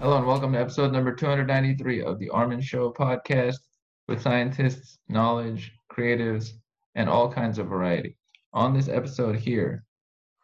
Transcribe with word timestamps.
Hello 0.00 0.16
and 0.16 0.26
welcome 0.26 0.54
to 0.54 0.58
episode 0.58 0.92
number 0.92 1.14
293 1.14 2.00
of 2.00 2.18
the 2.18 2.30
Armen 2.30 2.62
Show 2.62 2.90
podcast 2.90 3.58
with 4.08 4.22
scientists, 4.22 4.98
knowledge, 5.10 5.72
creatives, 5.92 6.52
and 6.94 7.06
all 7.06 7.30
kinds 7.30 7.58
of 7.58 7.66
variety. 7.66 8.16
On 8.54 8.72
this 8.72 8.88
episode 8.88 9.36
here, 9.36 9.84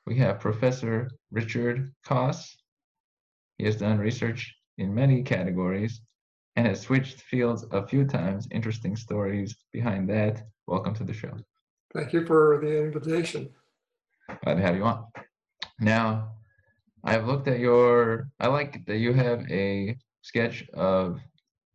we 0.04 0.14
have 0.18 0.40
Professor 0.40 1.08
Richard 1.30 1.90
Coss. 2.04 2.54
He 3.56 3.64
has 3.64 3.76
done 3.76 3.96
research 3.96 4.54
in 4.76 4.94
many 4.94 5.22
categories 5.22 6.02
and 6.56 6.66
has 6.66 6.82
switched 6.82 7.22
fields 7.22 7.64
a 7.72 7.86
few 7.86 8.04
times. 8.04 8.46
Interesting 8.50 8.94
stories 8.94 9.56
behind 9.72 10.06
that. 10.10 10.42
Welcome 10.66 10.94
to 10.96 11.04
the 11.04 11.14
show. 11.14 11.32
Thank 11.94 12.12
you 12.12 12.26
for 12.26 12.60
the 12.62 12.84
invitation. 12.84 13.48
Glad 14.44 14.56
to 14.56 14.60
have 14.60 14.76
you 14.76 14.84
on. 14.84 15.06
Now, 15.80 16.35
I've 17.04 17.26
looked 17.26 17.48
at 17.48 17.60
your, 17.60 18.28
I 18.40 18.48
like 18.48 18.84
that 18.86 18.98
you 18.98 19.12
have 19.12 19.48
a 19.50 19.96
sketch 20.22 20.64
of 20.74 21.20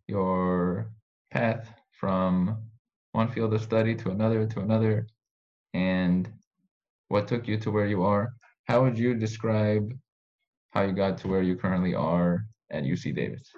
your 0.08 0.92
path 1.32 1.74
from 2.00 2.58
one 3.14 3.32
field 3.32 3.54
of 3.54 3.62
study 3.62 3.96
to 3.96 4.10
another 4.10 4.46
to 4.46 4.60
another 4.60 5.08
and 5.74 6.30
what 7.08 7.28
took 7.28 7.48
you 7.48 7.58
to 7.58 7.72
where 7.72 7.88
you 7.88 8.04
are. 8.04 8.34
How 8.66 8.82
would 8.84 8.98
you 8.98 9.16
describe 9.16 9.94
how 10.72 10.82
you 10.84 10.94
got 10.94 11.18
to 11.20 11.28
where 11.28 11.42
you 11.42 11.56
currently 11.56 11.94
are 11.94 12.46
at 12.72 12.84
UC 12.84 13.16
Davis? 13.16 13.50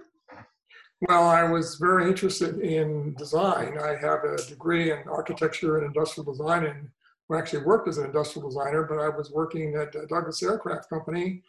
Well, 1.09 1.23
I 1.23 1.43
was 1.43 1.75
very 1.75 2.07
interested 2.07 2.59
in 2.59 3.13
design. 3.15 3.77
I 3.77 3.95
have 3.95 4.23
a 4.23 4.37
degree 4.47 4.91
in 4.91 4.99
architecture 5.07 5.77
and 5.77 5.87
industrial 5.87 6.31
design 6.31 6.65
and 6.65 6.89
I 7.31 7.39
actually 7.39 7.65
worked 7.65 7.87
as 7.87 7.97
an 7.97 8.05
industrial 8.05 8.47
designer, 8.47 8.83
but 8.83 8.99
I 8.99 9.09
was 9.09 9.31
working 9.31 9.75
at 9.75 9.93
Douglas 10.07 10.43
Aircraft 10.43 10.89
Company 10.89 11.41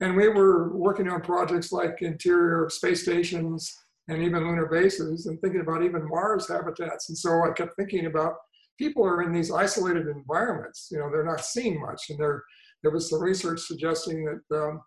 and 0.00 0.16
we 0.16 0.28
were 0.28 0.76
working 0.76 1.08
on 1.08 1.20
projects 1.22 1.72
like 1.72 2.02
interior 2.02 2.68
space 2.70 3.02
stations 3.02 3.74
and 4.08 4.22
even 4.22 4.46
lunar 4.46 4.66
bases 4.66 5.26
and 5.26 5.40
thinking 5.40 5.60
about 5.60 5.82
even 5.82 6.08
Mars 6.08 6.48
habitats. 6.48 7.08
And 7.08 7.16
so 7.16 7.30
I 7.30 7.52
kept 7.52 7.76
thinking 7.76 8.06
about 8.06 8.34
people 8.78 9.04
are 9.04 9.22
in 9.22 9.32
these 9.32 9.50
isolated 9.50 10.06
environments. 10.06 10.88
You 10.90 10.98
know, 10.98 11.10
they're 11.10 11.24
not 11.24 11.44
seeing 11.44 11.80
much. 11.80 12.10
And 12.10 12.18
there, 12.18 12.42
there 12.82 12.92
was 12.92 13.08
some 13.10 13.22
research 13.22 13.60
suggesting 13.60 14.24
that 14.50 14.62
um, 14.62 14.82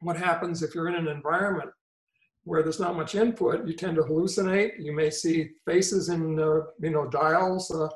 what 0.00 0.16
happens 0.16 0.62
if 0.62 0.74
you're 0.74 0.88
in 0.88 0.96
an 0.96 1.08
environment 1.08 1.70
where 2.42 2.62
there's 2.62 2.80
not 2.80 2.96
much 2.96 3.14
input, 3.14 3.66
you 3.66 3.72
tend 3.72 3.96
to 3.96 4.02
hallucinate. 4.02 4.72
You 4.78 4.94
may 4.94 5.10
see 5.10 5.50
faces 5.66 6.10
in, 6.10 6.38
uh, 6.38 6.60
you 6.80 6.90
know, 6.90 7.08
dials. 7.08 7.70
Uh, 7.70 7.88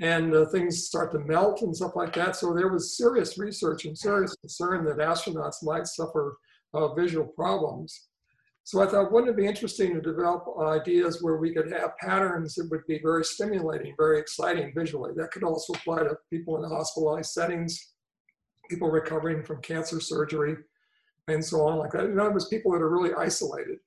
and 0.00 0.34
uh, 0.34 0.46
things 0.46 0.86
start 0.86 1.12
to 1.12 1.18
melt 1.20 1.62
and 1.62 1.76
stuff 1.76 1.94
like 1.94 2.14
that. 2.14 2.36
So 2.36 2.52
there 2.52 2.68
was 2.68 2.96
serious 2.96 3.38
research 3.38 3.84
and 3.84 3.96
serious 3.96 4.34
concern 4.36 4.84
that 4.84 4.98
astronauts 4.98 5.62
might 5.62 5.86
suffer 5.86 6.36
uh, 6.72 6.94
visual 6.94 7.26
problems. 7.26 8.08
So 8.64 8.80
I 8.80 8.86
thought, 8.86 9.12
wouldn't 9.12 9.30
it 9.30 9.36
be 9.36 9.46
interesting 9.46 9.94
to 9.94 10.00
develop 10.00 10.46
ideas 10.58 11.22
where 11.22 11.36
we 11.36 11.52
could 11.52 11.70
have 11.70 11.96
patterns 11.98 12.54
that 12.54 12.70
would 12.70 12.86
be 12.86 12.98
very 12.98 13.24
stimulating, 13.24 13.94
very 13.98 14.18
exciting 14.18 14.72
visually. 14.74 15.12
That 15.14 15.32
could 15.32 15.44
also 15.44 15.74
apply 15.74 16.04
to 16.04 16.16
people 16.30 16.56
in 16.56 16.70
hospitalized 16.70 17.30
settings, 17.30 17.92
people 18.70 18.90
recovering 18.90 19.42
from 19.42 19.60
cancer 19.60 20.00
surgery, 20.00 20.56
and 21.28 21.44
so 21.44 21.60
on 21.66 21.78
like 21.78 21.92
that. 21.92 22.06
In 22.06 22.18
other 22.18 22.32
words, 22.32 22.48
people 22.48 22.72
that 22.72 22.80
are 22.80 22.88
really 22.88 23.12
isolated 23.12 23.78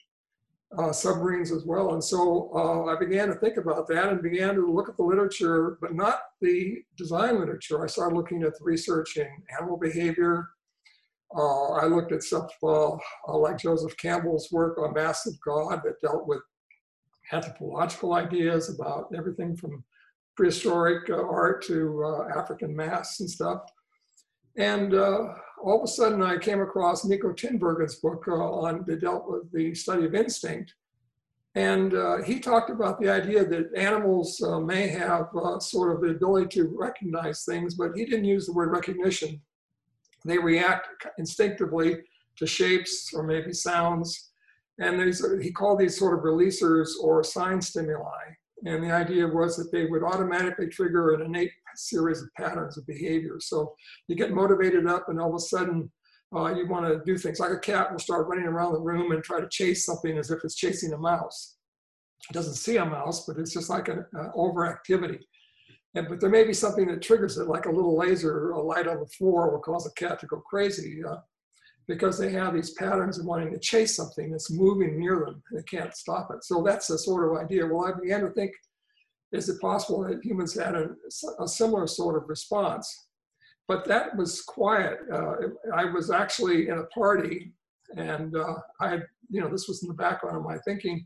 uh, 0.77 0.91
submarines 0.91 1.51
as 1.51 1.63
well. 1.65 1.93
And 1.93 2.03
so 2.03 2.51
uh, 2.53 2.85
I 2.91 2.99
began 2.99 3.29
to 3.29 3.35
think 3.35 3.57
about 3.57 3.87
that 3.87 4.09
and 4.09 4.21
began 4.21 4.55
to 4.55 4.71
look 4.71 4.89
at 4.89 4.97
the 4.97 5.03
literature, 5.03 5.77
but 5.81 5.95
not 5.95 6.19
the 6.41 6.79
design 6.97 7.39
literature. 7.39 7.83
I 7.83 7.87
started 7.87 8.15
looking 8.15 8.43
at 8.43 8.57
the 8.57 8.65
research 8.65 9.17
in 9.17 9.27
animal 9.57 9.77
behavior. 9.77 10.49
Uh, 11.35 11.73
I 11.73 11.85
looked 11.85 12.11
at 12.11 12.23
stuff 12.23 12.51
uh, 12.63 12.93
uh, 12.93 13.37
like 13.37 13.57
Joseph 13.57 13.95
Campbell's 13.97 14.49
work 14.51 14.77
on 14.77 14.93
Masks 14.93 15.27
of 15.27 15.39
God 15.45 15.81
that 15.83 16.01
dealt 16.01 16.27
with 16.27 16.41
anthropological 17.31 18.13
ideas 18.13 18.73
about 18.73 19.11
everything 19.15 19.55
from 19.55 19.83
prehistoric 20.35 21.09
uh, 21.09 21.15
art 21.15 21.63
to 21.65 22.25
African 22.35 22.75
masks 22.75 23.19
and 23.19 23.29
stuff. 23.29 23.61
And 24.57 24.93
all 25.63 25.77
of 25.77 25.83
a 25.83 25.87
sudden 25.87 26.21
I 26.21 26.37
came 26.37 26.61
across 26.61 27.05
Niko 27.05 27.35
Tinbergen's 27.35 27.95
book 27.95 28.25
uh, 28.27 28.33
on 28.33 28.85
dealt 28.99 29.29
with 29.29 29.51
the 29.51 29.73
study 29.73 30.05
of 30.05 30.15
instinct. 30.15 30.73
And 31.55 31.95
uh, 31.95 32.21
he 32.21 32.39
talked 32.39 32.69
about 32.69 32.99
the 32.99 33.09
idea 33.09 33.43
that 33.43 33.75
animals 33.75 34.39
uh, 34.43 34.59
may 34.59 34.87
have 34.87 35.27
uh, 35.35 35.59
sort 35.59 35.95
of 35.95 36.01
the 36.01 36.09
ability 36.09 36.49
to 36.59 36.67
recognize 36.77 37.45
things, 37.45 37.73
but 37.73 37.93
he 37.95 38.05
didn't 38.05 38.25
use 38.25 38.45
the 38.45 38.53
word 38.53 38.69
recognition. 38.69 39.41
They 40.23 40.37
react 40.37 40.87
instinctively 41.17 41.97
to 42.37 42.45
shapes 42.45 43.11
or 43.13 43.23
maybe 43.23 43.53
sounds. 43.53 44.29
And 44.79 45.01
he 45.41 45.51
called 45.51 45.79
these 45.79 45.97
sort 45.97 46.17
of 46.17 46.23
releasers 46.23 46.89
or 47.01 47.23
sign 47.23 47.59
stimuli. 47.61 48.35
And 48.65 48.83
the 48.83 48.91
idea 48.91 49.27
was 49.27 49.57
that 49.57 49.71
they 49.71 49.85
would 49.85 50.03
automatically 50.03 50.67
trigger 50.67 51.15
an 51.15 51.21
innate 51.21 51.51
series 51.77 52.21
of 52.21 52.29
patterns 52.35 52.77
of 52.77 52.85
behavior. 52.87 53.37
So 53.39 53.75
you 54.07 54.15
get 54.15 54.31
motivated 54.31 54.87
up, 54.87 55.09
and 55.09 55.19
all 55.19 55.29
of 55.29 55.35
a 55.35 55.39
sudden, 55.39 55.91
uh, 56.35 56.53
you 56.53 56.67
want 56.67 56.85
to 56.85 57.01
do 57.05 57.17
things 57.17 57.39
like 57.39 57.51
a 57.51 57.59
cat 57.59 57.91
will 57.91 57.99
start 57.99 58.27
running 58.27 58.45
around 58.45 58.73
the 58.73 58.81
room 58.81 59.11
and 59.11 59.23
try 59.23 59.39
to 59.39 59.47
chase 59.49 59.85
something 59.85 60.17
as 60.17 60.29
if 60.29 60.43
it's 60.43 60.55
chasing 60.55 60.93
a 60.93 60.97
mouse. 60.97 61.55
It 62.29 62.33
doesn't 62.33 62.55
see 62.55 62.77
a 62.77 62.85
mouse, 62.85 63.25
but 63.25 63.37
it's 63.37 63.53
just 63.53 63.69
like 63.69 63.87
an 63.87 64.05
overactivity. 64.35 65.19
And, 65.95 66.09
but 66.09 66.19
there 66.19 66.29
may 66.29 66.43
be 66.43 66.53
something 66.53 66.87
that 66.87 67.01
triggers 67.01 67.37
it, 67.37 67.47
like 67.47 67.65
a 67.65 67.71
little 67.71 67.97
laser, 67.97 68.51
a 68.51 68.61
light 68.61 68.87
on 68.87 68.99
the 68.99 69.07
floor 69.07 69.51
will 69.51 69.59
cause 69.59 69.87
a 69.87 69.93
cat 69.93 70.19
to 70.19 70.27
go 70.27 70.37
crazy. 70.49 71.01
Uh, 71.03 71.17
because 71.87 72.17
they 72.17 72.31
have 72.31 72.53
these 72.53 72.71
patterns 72.71 73.17
of 73.17 73.25
wanting 73.25 73.51
to 73.51 73.59
chase 73.59 73.95
something 73.95 74.29
that's 74.29 74.51
moving 74.51 74.99
near 74.99 75.19
them. 75.25 75.41
and 75.49 75.59
They 75.59 75.63
can't 75.63 75.95
stop 75.95 76.29
it. 76.31 76.43
So 76.43 76.61
that's 76.61 76.87
the 76.87 76.97
sort 76.97 77.31
of 77.31 77.41
idea. 77.41 77.65
Well, 77.65 77.85
I 77.85 77.97
began 77.99 78.21
to 78.21 78.29
think, 78.31 78.51
is 79.31 79.49
it 79.49 79.59
possible 79.59 80.03
that 80.03 80.23
humans 80.23 80.57
had 80.57 80.75
a, 80.75 80.89
a 81.39 81.47
similar 81.47 81.87
sort 81.87 82.21
of 82.21 82.29
response? 82.29 83.07
But 83.67 83.85
that 83.85 84.15
was 84.15 84.41
quiet. 84.41 84.99
Uh, 85.11 85.33
I 85.75 85.85
was 85.85 86.09
actually 86.09 86.69
in 86.69 86.77
a 86.77 86.85
party, 86.85 87.51
and 87.97 88.35
uh, 88.35 88.55
I 88.79 88.89
had, 88.89 89.03
you 89.29 89.41
know, 89.41 89.49
this 89.49 89.67
was 89.67 89.83
in 89.83 89.89
the 89.89 89.93
background 89.93 90.37
of 90.37 90.43
my 90.43 90.57
thinking, 90.59 91.05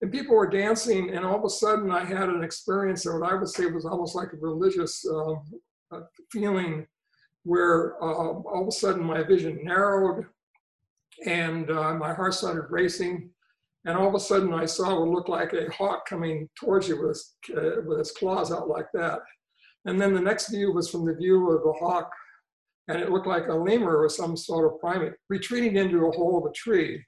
and 0.00 0.12
people 0.12 0.36
were 0.36 0.48
dancing, 0.48 1.10
and 1.10 1.24
all 1.24 1.38
of 1.38 1.44
a 1.44 1.50
sudden 1.50 1.90
I 1.90 2.04
had 2.04 2.28
an 2.28 2.44
experience 2.44 3.02
that 3.02 3.18
what 3.18 3.30
I 3.30 3.34
would 3.34 3.48
say 3.48 3.66
was 3.66 3.84
almost 3.84 4.14
like 4.14 4.32
a 4.32 4.36
religious 4.36 5.04
uh, 5.08 6.00
feeling 6.30 6.86
where 7.42 8.02
uh, 8.02 8.14
all 8.14 8.62
of 8.62 8.68
a 8.68 8.72
sudden 8.72 9.02
my 9.02 9.22
vision 9.22 9.58
narrowed 9.62 10.26
and 11.26 11.70
uh, 11.70 11.94
my 11.94 12.12
heart 12.12 12.34
started 12.34 12.66
racing. 12.70 13.30
And 13.88 13.96
all 13.96 14.06
of 14.06 14.14
a 14.14 14.20
sudden 14.20 14.52
I 14.52 14.66
saw 14.66 15.00
what 15.00 15.08
looked 15.08 15.30
like 15.30 15.54
a 15.54 15.72
hawk 15.72 16.06
coming 16.06 16.46
towards 16.60 16.88
you 16.88 17.00
with 17.00 17.12
its, 17.12 17.34
uh, 17.56 17.80
with 17.86 17.98
its 17.98 18.10
claws 18.10 18.52
out 18.52 18.68
like 18.68 18.84
that. 18.92 19.20
And 19.86 19.98
then 19.98 20.12
the 20.12 20.20
next 20.20 20.50
view 20.50 20.74
was 20.74 20.90
from 20.90 21.06
the 21.06 21.14
view 21.14 21.50
of 21.50 21.62
the 21.62 21.72
hawk, 21.72 22.10
and 22.88 23.00
it 23.00 23.10
looked 23.10 23.26
like 23.26 23.48
a 23.48 23.54
lemur 23.54 23.96
or 23.96 24.10
some 24.10 24.36
sort 24.36 24.70
of 24.70 24.78
primate 24.78 25.14
retreating 25.30 25.76
into 25.76 26.06
a 26.06 26.10
hole 26.10 26.36
of 26.36 26.50
a 26.50 26.52
tree. 26.52 27.02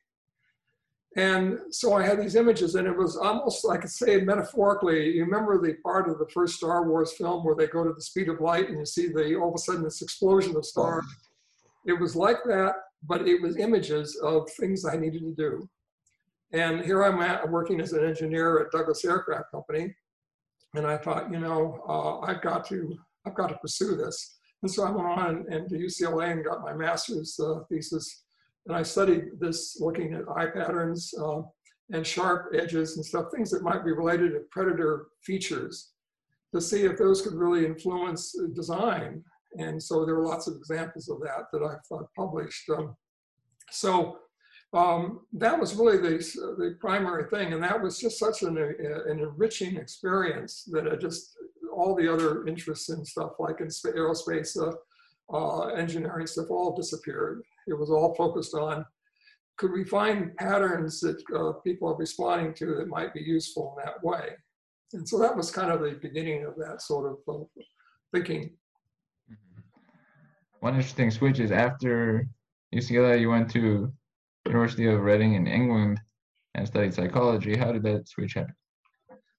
And 1.18 1.58
so 1.70 1.92
I 1.92 2.02
had 2.02 2.18
these 2.18 2.34
images, 2.34 2.74
and 2.76 2.86
it 2.86 2.96
was 2.96 3.14
almost, 3.14 3.66
I 3.68 3.76
could 3.76 3.90
say 3.90 4.22
metaphorically, 4.22 5.16
you 5.16 5.24
remember 5.26 5.60
the 5.60 5.74
part 5.84 6.08
of 6.08 6.18
the 6.18 6.28
first 6.32 6.54
Star 6.54 6.88
Wars 6.88 7.12
film 7.12 7.44
where 7.44 7.56
they 7.56 7.66
go 7.66 7.84
to 7.84 7.92
the 7.92 8.00
speed 8.00 8.30
of 8.30 8.40
light 8.40 8.70
and 8.70 8.78
you 8.78 8.86
see 8.86 9.08
the 9.08 9.34
all 9.34 9.50
of 9.50 9.54
a 9.54 9.58
sudden 9.58 9.82
this 9.82 10.00
explosion 10.00 10.56
of 10.56 10.64
stars. 10.64 11.04
It 11.84 12.00
was 12.00 12.16
like 12.16 12.38
that, 12.46 12.76
but 13.06 13.28
it 13.28 13.42
was 13.42 13.58
images 13.58 14.16
of 14.22 14.48
things 14.58 14.86
I 14.86 14.96
needed 14.96 15.20
to 15.24 15.34
do. 15.34 15.68
And 16.52 16.80
here 16.80 17.04
I'm 17.04 17.20
at, 17.20 17.48
working 17.48 17.80
as 17.80 17.92
an 17.92 18.04
engineer 18.04 18.60
at 18.60 18.72
Douglas 18.72 19.04
Aircraft 19.04 19.52
Company, 19.52 19.94
and 20.74 20.86
I 20.86 20.96
thought, 20.96 21.32
you 21.32 21.38
know, 21.38 21.82
uh, 21.88 22.20
I've 22.20 22.42
got 22.42 22.66
to, 22.68 22.96
I've 23.26 23.34
got 23.34 23.48
to 23.48 23.56
pursue 23.56 23.96
this. 23.96 24.38
And 24.62 24.70
so 24.70 24.84
I 24.84 24.90
went 24.90 25.06
on 25.06 25.46
and, 25.50 25.68
to 25.68 25.76
UCLA 25.76 26.32
and 26.32 26.44
got 26.44 26.62
my 26.62 26.74
master's 26.74 27.38
uh, 27.40 27.60
thesis 27.68 28.24
and 28.66 28.76
I 28.76 28.82
studied 28.82 29.40
this 29.40 29.80
looking 29.80 30.14
at 30.14 30.28
eye 30.36 30.46
patterns 30.46 31.14
uh, 31.20 31.42
and 31.92 32.06
sharp 32.06 32.52
edges 32.54 32.96
and 32.96 33.04
stuff, 33.04 33.26
things 33.34 33.50
that 33.50 33.62
might 33.62 33.84
be 33.84 33.92
related 33.92 34.32
to 34.32 34.40
predator 34.50 35.06
features 35.22 35.92
to 36.54 36.60
see 36.60 36.84
if 36.84 36.98
those 36.98 37.22
could 37.22 37.34
really 37.34 37.64
influence 37.64 38.36
design. 38.54 39.24
And 39.58 39.82
so 39.82 40.04
there 40.04 40.14
are 40.16 40.26
lots 40.26 40.46
of 40.46 40.56
examples 40.56 41.08
of 41.08 41.20
that 41.20 41.46
that 41.52 41.62
I've 41.62 42.06
published. 42.16 42.68
Um, 42.70 42.94
so 43.70 44.18
um, 44.72 45.20
that 45.32 45.58
was 45.58 45.74
really 45.74 45.98
the, 45.98 46.18
the 46.58 46.76
primary 46.80 47.28
thing. 47.28 47.52
And 47.52 47.62
that 47.62 47.80
was 47.80 47.98
just 47.98 48.18
such 48.18 48.42
an, 48.42 48.56
an 48.56 49.18
enriching 49.18 49.76
experience 49.76 50.64
that 50.72 50.86
I 50.90 50.96
just, 50.96 51.36
all 51.74 51.94
the 51.94 52.12
other 52.12 52.46
interests 52.46 52.88
in 52.90 53.04
stuff 53.04 53.32
like 53.38 53.60
in 53.60 53.66
aerospace, 53.66 54.56
uh, 54.56 54.74
uh, 55.34 55.68
engineering 55.74 56.26
stuff 56.26 56.50
all 56.50 56.76
disappeared. 56.76 57.42
It 57.66 57.78
was 57.78 57.90
all 57.90 58.14
focused 58.14 58.54
on 58.54 58.84
could 59.56 59.72
we 59.72 59.84
find 59.84 60.34
patterns 60.36 61.00
that 61.00 61.22
uh, 61.36 61.52
people 61.60 61.86
are 61.88 61.96
responding 61.96 62.54
to 62.54 62.76
that 62.76 62.88
might 62.88 63.12
be 63.12 63.20
useful 63.20 63.76
in 63.76 63.84
that 63.84 64.02
way? 64.02 64.30
And 64.94 65.06
so 65.06 65.18
that 65.18 65.36
was 65.36 65.50
kind 65.50 65.70
of 65.70 65.80
the 65.80 65.98
beginning 66.00 66.46
of 66.46 66.56
that 66.56 66.80
sort 66.80 67.12
of 67.12 67.34
uh, 67.34 67.44
thinking. 68.12 68.56
Mm-hmm. 69.30 69.60
One 70.60 70.74
interesting 70.76 71.10
switch 71.10 71.40
is 71.40 71.52
after 71.52 72.26
UCLA, 72.74 73.20
you 73.20 73.28
went 73.28 73.50
to 73.50 73.92
University 74.46 74.86
of 74.86 75.00
Reading 75.00 75.34
in 75.34 75.46
England 75.46 76.00
and 76.54 76.66
studied 76.66 76.94
psychology. 76.94 77.56
How 77.56 77.72
did 77.72 77.82
that 77.84 78.08
switch 78.08 78.34
happen? 78.34 78.54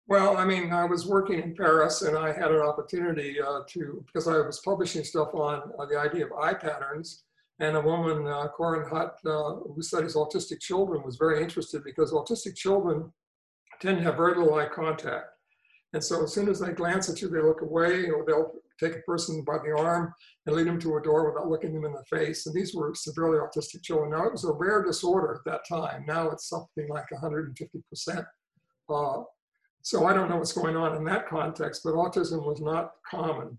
Well, 0.07 0.37
I 0.37 0.45
mean, 0.45 0.73
I 0.73 0.85
was 0.85 1.05
working 1.05 1.41
in 1.41 1.55
Paris 1.55 2.01
and 2.01 2.17
I 2.17 2.33
had 2.33 2.51
an 2.51 2.61
opportunity 2.61 3.39
uh, 3.41 3.61
to, 3.69 4.03
because 4.05 4.27
I 4.27 4.39
was 4.39 4.59
publishing 4.59 5.03
stuff 5.03 5.33
on 5.33 5.71
uh, 5.79 5.85
the 5.85 5.97
idea 5.97 6.25
of 6.25 6.33
eye 6.33 6.53
patterns. 6.53 7.23
And 7.59 7.77
a 7.77 7.81
woman, 7.81 8.27
uh, 8.27 8.47
Corinne 8.47 8.89
Hutt, 8.89 9.17
uh, 9.25 9.55
who 9.73 9.81
studies 9.81 10.15
autistic 10.15 10.59
children, 10.59 11.03
was 11.05 11.15
very 11.15 11.41
interested 11.43 11.83
because 11.83 12.11
autistic 12.11 12.55
children 12.55 13.11
tend 13.79 13.99
to 13.99 14.03
have 14.03 14.17
very 14.17 14.35
little 14.35 14.55
eye 14.55 14.67
contact. 14.67 15.27
And 15.93 16.03
so 16.03 16.23
as 16.23 16.33
soon 16.33 16.49
as 16.49 16.59
they 16.59 16.71
glance 16.71 17.09
at 17.09 17.21
you, 17.21 17.29
they 17.29 17.41
look 17.41 17.61
away 17.61 18.09
or 18.09 18.25
they'll 18.25 18.53
take 18.81 18.95
a 18.95 19.01
person 19.01 19.43
by 19.43 19.57
the 19.57 19.75
arm 19.77 20.13
and 20.45 20.55
lead 20.55 20.67
them 20.67 20.79
to 20.79 20.97
a 20.97 21.01
door 21.01 21.31
without 21.31 21.49
looking 21.49 21.73
them 21.73 21.85
in 21.85 21.93
the 21.93 22.03
face. 22.17 22.45
And 22.45 22.55
these 22.55 22.73
were 22.73 22.93
severely 22.95 23.37
autistic 23.37 23.83
children. 23.83 24.11
Now, 24.11 24.25
it 24.25 24.31
was 24.31 24.45
a 24.45 24.51
rare 24.51 24.83
disorder 24.83 25.35
at 25.35 25.51
that 25.51 25.67
time. 25.67 26.05
Now 26.07 26.29
it's 26.29 26.49
something 26.49 26.87
like 26.89 27.05
150%. 27.13 28.25
Uh, 28.89 29.23
so 29.83 30.05
I 30.05 30.13
don't 30.13 30.29
know 30.29 30.37
what's 30.37 30.53
going 30.53 30.75
on 30.75 30.95
in 30.95 31.03
that 31.05 31.27
context, 31.27 31.81
but 31.83 31.93
autism 31.93 32.45
was 32.45 32.61
not 32.61 32.91
common. 33.09 33.57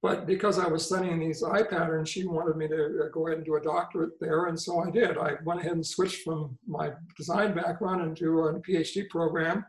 But 0.00 0.26
because 0.26 0.58
I 0.58 0.68
was 0.68 0.86
studying 0.86 1.18
these 1.18 1.42
eye 1.42 1.64
patterns, 1.64 2.08
she 2.08 2.24
wanted 2.24 2.56
me 2.56 2.68
to 2.68 3.04
uh, 3.04 3.08
go 3.12 3.26
ahead 3.26 3.38
and 3.38 3.46
do 3.46 3.56
a 3.56 3.60
doctorate 3.60 4.12
there. 4.20 4.46
And 4.46 4.58
so 4.58 4.80
I 4.80 4.90
did. 4.90 5.18
I 5.18 5.32
went 5.44 5.60
ahead 5.60 5.72
and 5.72 5.84
switched 5.84 6.22
from 6.22 6.56
my 6.66 6.92
design 7.16 7.52
background 7.52 8.02
into 8.02 8.40
a 8.42 8.60
PhD 8.60 9.08
program 9.08 9.64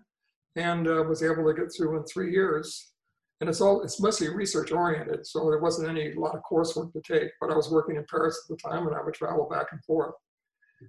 and 0.56 0.88
uh, 0.88 1.04
was 1.08 1.24
able 1.24 1.46
to 1.46 1.60
get 1.60 1.74
through 1.76 1.98
in 1.98 2.04
three 2.06 2.32
years. 2.32 2.92
And 3.42 3.50
it's 3.50 3.62
all 3.62 3.82
it's 3.84 4.02
mostly 4.02 4.28
research 4.28 4.72
oriented, 4.72 5.26
so 5.26 5.50
there 5.50 5.60
wasn't 5.60 5.90
any 5.90 6.12
a 6.12 6.20
lot 6.20 6.36
of 6.36 6.42
coursework 6.50 6.92
to 6.94 7.02
take. 7.02 7.32
But 7.40 7.52
I 7.52 7.56
was 7.56 7.72
working 7.72 7.96
in 7.96 8.06
Paris 8.10 8.38
at 8.44 8.50
the 8.50 8.70
time, 8.70 8.88
and 8.88 8.96
I 8.96 9.02
would 9.02 9.14
travel 9.14 9.48
back 9.50 9.68
and 9.72 9.84
forth. 9.86 10.14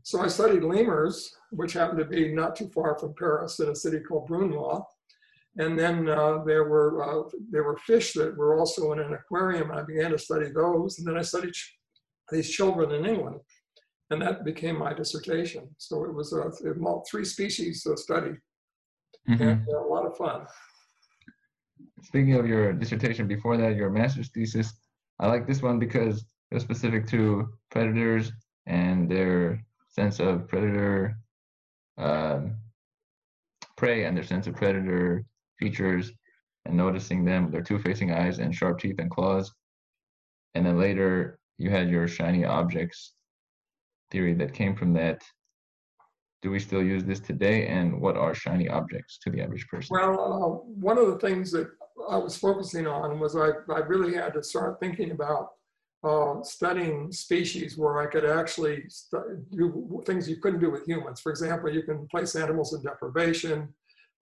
So 0.03 0.21
I 0.21 0.29
studied 0.29 0.63
lemurs, 0.63 1.33
which 1.51 1.73
happened 1.73 1.99
to 1.99 2.05
be 2.05 2.33
not 2.33 2.57
too 2.57 2.69
far 2.75 2.99
from 2.99 3.15
Paris, 3.19 3.61
in 3.61 3.69
a 3.69 3.75
city 3.75 4.01
called 4.01 4.29
Brunoy. 4.29 4.85
And 5.59 5.79
then 5.79 6.09
uh, 6.09 6.45
there 6.45 6.65
were 6.65 7.03
uh, 7.03 7.29
there 7.51 7.65
were 7.65 7.77
fish 7.77 8.13
that 8.15 8.37
were 8.37 8.59
also 8.59 8.93
in 8.93 9.01
an 9.01 9.15
aquarium. 9.15 9.71
And 9.71 9.81
I 9.81 9.83
began 9.83 10.11
to 10.13 10.19
study 10.19 10.51
those, 10.51 10.99
and 10.99 11.07
then 11.07 11.19
I 11.19 11.23
studied 11.23 11.53
ch- 11.53 11.77
these 12.31 12.51
children 12.51 12.93
in 12.93 13.07
England, 13.07 13.41
and 14.11 14.23
that 14.23 14.45
became 14.45 14.79
my 14.79 14.93
dissertation. 14.93 15.69
So 15.79 16.05
it 16.05 16.15
was 16.15 16.33
a, 16.33 16.51
three 17.11 17.25
species 17.25 17.87
study, 17.97 18.33
mm-hmm. 19.29 19.43
and 19.43 19.69
a 19.69 19.81
lot 19.81 20.07
of 20.07 20.17
fun. 20.17 20.47
Speaking 22.03 22.35
of 22.35 22.47
your 22.47 22.73
dissertation, 22.73 23.27
before 23.27 23.57
that, 23.57 23.77
your 23.77 23.91
master's 23.91 24.31
thesis, 24.31 24.73
I 25.19 25.27
like 25.27 25.47
this 25.47 25.63
one 25.63 25.79
because 25.79 26.25
it 26.51 26.55
was 26.55 26.63
specific 26.63 27.07
to 27.09 27.49
predators 27.71 28.33
and 28.67 29.09
their 29.09 29.65
sense 29.89 30.19
of 30.21 30.49
predator 30.49 31.19
um, 31.99 32.57
prey 33.77 34.05
and 34.05 34.17
their 34.17 34.25
sense 34.25 34.47
of 34.47 34.55
predator 34.55 35.25
features 35.59 36.13
and 36.65 36.77
noticing 36.77 37.25
them, 37.25 37.51
their 37.51 37.63
two-facing 37.63 38.13
eyes 38.13 38.39
and 38.39 38.55
sharp 38.55 38.79
teeth 38.79 38.99
and 38.99 39.11
claws. 39.11 39.53
And 40.55 40.65
then 40.65 40.79
later 40.79 41.39
you 41.59 41.71
had 41.71 41.91
your 41.91 42.09
shiny 42.09 42.45
objects 42.45 43.15
theory 44.11 44.35
that 44.35 44.55
came 44.55 44.75
from 44.75 44.93
that. 44.95 45.23
Do 46.43 46.51
we 46.51 46.59
still 46.59 46.83
use 46.83 47.05
this 47.05 47.21
today? 47.21 47.67
And 47.67 48.01
what 48.01 48.17
are 48.17 48.35
shiny 48.35 48.69
objects 48.69 49.19
to 49.23 49.31
the 49.31 49.43
average 49.43 49.69
person? 49.69 49.95
Well, 49.95 50.33
uh, 50.33 50.71
one 50.81 50.97
of 50.97 51.07
the 51.07 51.19
things 51.19 51.51
that 51.53 51.69
I 52.09 52.17
was 52.17 52.37
focusing 52.37 52.87
on 52.87 53.19
was 53.19 53.37
I, 53.37 53.51
I 53.73 53.79
really 53.81 54.15
had 54.15 54.35
to 54.35 54.43
start 54.43 54.81
thinking 54.81 55.11
about 55.11 55.51
uh, 56.03 56.43
studying 56.43 57.13
species 57.13 57.77
where 57.77 58.01
I 58.01 58.07
could 58.07 58.25
actually 58.25 58.85
do 59.53 60.03
things 60.07 60.29
you 60.29 60.37
couldn't 60.37 60.61
do 60.61 60.71
with 60.71 60.87
humans. 60.87 61.21
For 61.21 61.31
example, 61.31 61.71
you 61.71 61.83
can 61.83 62.07
place 62.09 62.37
animals 62.37 62.73
in 62.73 62.83
deprivation. 62.83 63.69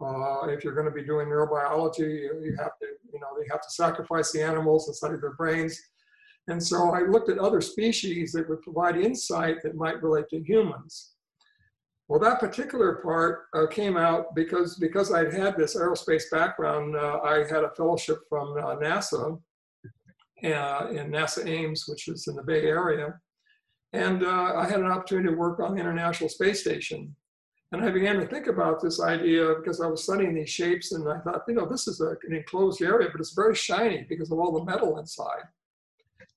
Uh, 0.01 0.47
if 0.49 0.65
you're 0.65 0.75
going 0.75 0.87
to 0.87 0.93
be 0.93 1.05
doing 1.05 1.29
neurobiology, 1.29 1.99
you, 1.99 2.41
you 2.43 2.57
have 2.59 2.79
to, 2.81 2.87
you 3.13 3.21
know, 3.21 3.29
they 3.39 3.47
have 3.51 3.63
to 3.63 3.71
sacrifice 3.71 4.33
the 4.33 4.43
animals 4.43 4.89
and 4.89 4.97
study 4.97 5.17
their 5.21 5.35
brains. 5.35 5.81
And 6.49 6.63
so 6.63 6.91
I 6.91 7.03
looked 7.03 7.29
at 7.31 7.39
other 7.39 7.61
species 7.61 8.33
that 8.33 8.49
would 8.49 8.63
provide 8.63 8.97
insight 8.97 9.63
that 9.63 9.75
might 9.75 10.03
relate 10.03 10.29
to 10.31 10.43
humans. 10.43 11.13
Well, 12.09 12.21
that 12.21 12.41
particular 12.41 12.97
part 12.97 13.49
uh, 13.55 13.67
came 13.67 13.99
out 13.99 14.35
because 14.35 14.77
because 14.77 15.13
I'd 15.13 15.33
had 15.33 15.59
this 15.59 15.77
aerospace 15.77 16.25
background. 16.31 16.97
Uh, 16.97 17.21
I 17.23 17.39
had 17.41 17.65
a 17.65 17.75
fellowship 17.77 18.21
from 18.31 18.53
uh, 18.57 18.77
NASA 18.77 19.39
uh, 20.43 20.87
in 20.91 21.11
NASA 21.11 21.47
Ames, 21.47 21.85
which 21.87 22.09
is 22.09 22.27
in 22.27 22.37
the 22.37 22.43
Bay 22.43 22.63
Area, 22.63 23.21
and 23.93 24.25
uh, 24.25 24.55
I 24.57 24.67
had 24.67 24.81
an 24.81 24.87
opportunity 24.87 25.29
to 25.29 25.37
work 25.37 25.61
on 25.61 25.75
the 25.75 25.81
International 25.81 26.31
Space 26.31 26.61
Station. 26.61 27.15
And 27.73 27.85
I 27.85 27.91
began 27.91 28.17
to 28.17 28.27
think 28.27 28.47
about 28.47 28.81
this 28.81 28.99
idea 28.99 29.55
because 29.57 29.83
I 29.83 29.87
was 29.89 30.03
studying 30.03 30.35
these 30.35 30.49
shapes, 30.49 30.93
and 30.93 31.07
I 31.07 31.19
thought, 31.19 31.43
you 31.47 31.53
know, 31.53 31.67
this 31.67 31.87
is 31.87 32.01
a, 32.01 32.17
an 32.27 32.35
enclosed 32.35 32.81
area, 32.81 33.11
but 33.13 33.21
it's 33.21 33.35
very 33.35 33.55
shiny 33.55 34.07
because 34.09 34.33
of 34.33 34.39
all 34.39 34.53
the 34.53 34.65
metal 34.65 34.99
inside. 34.99 35.43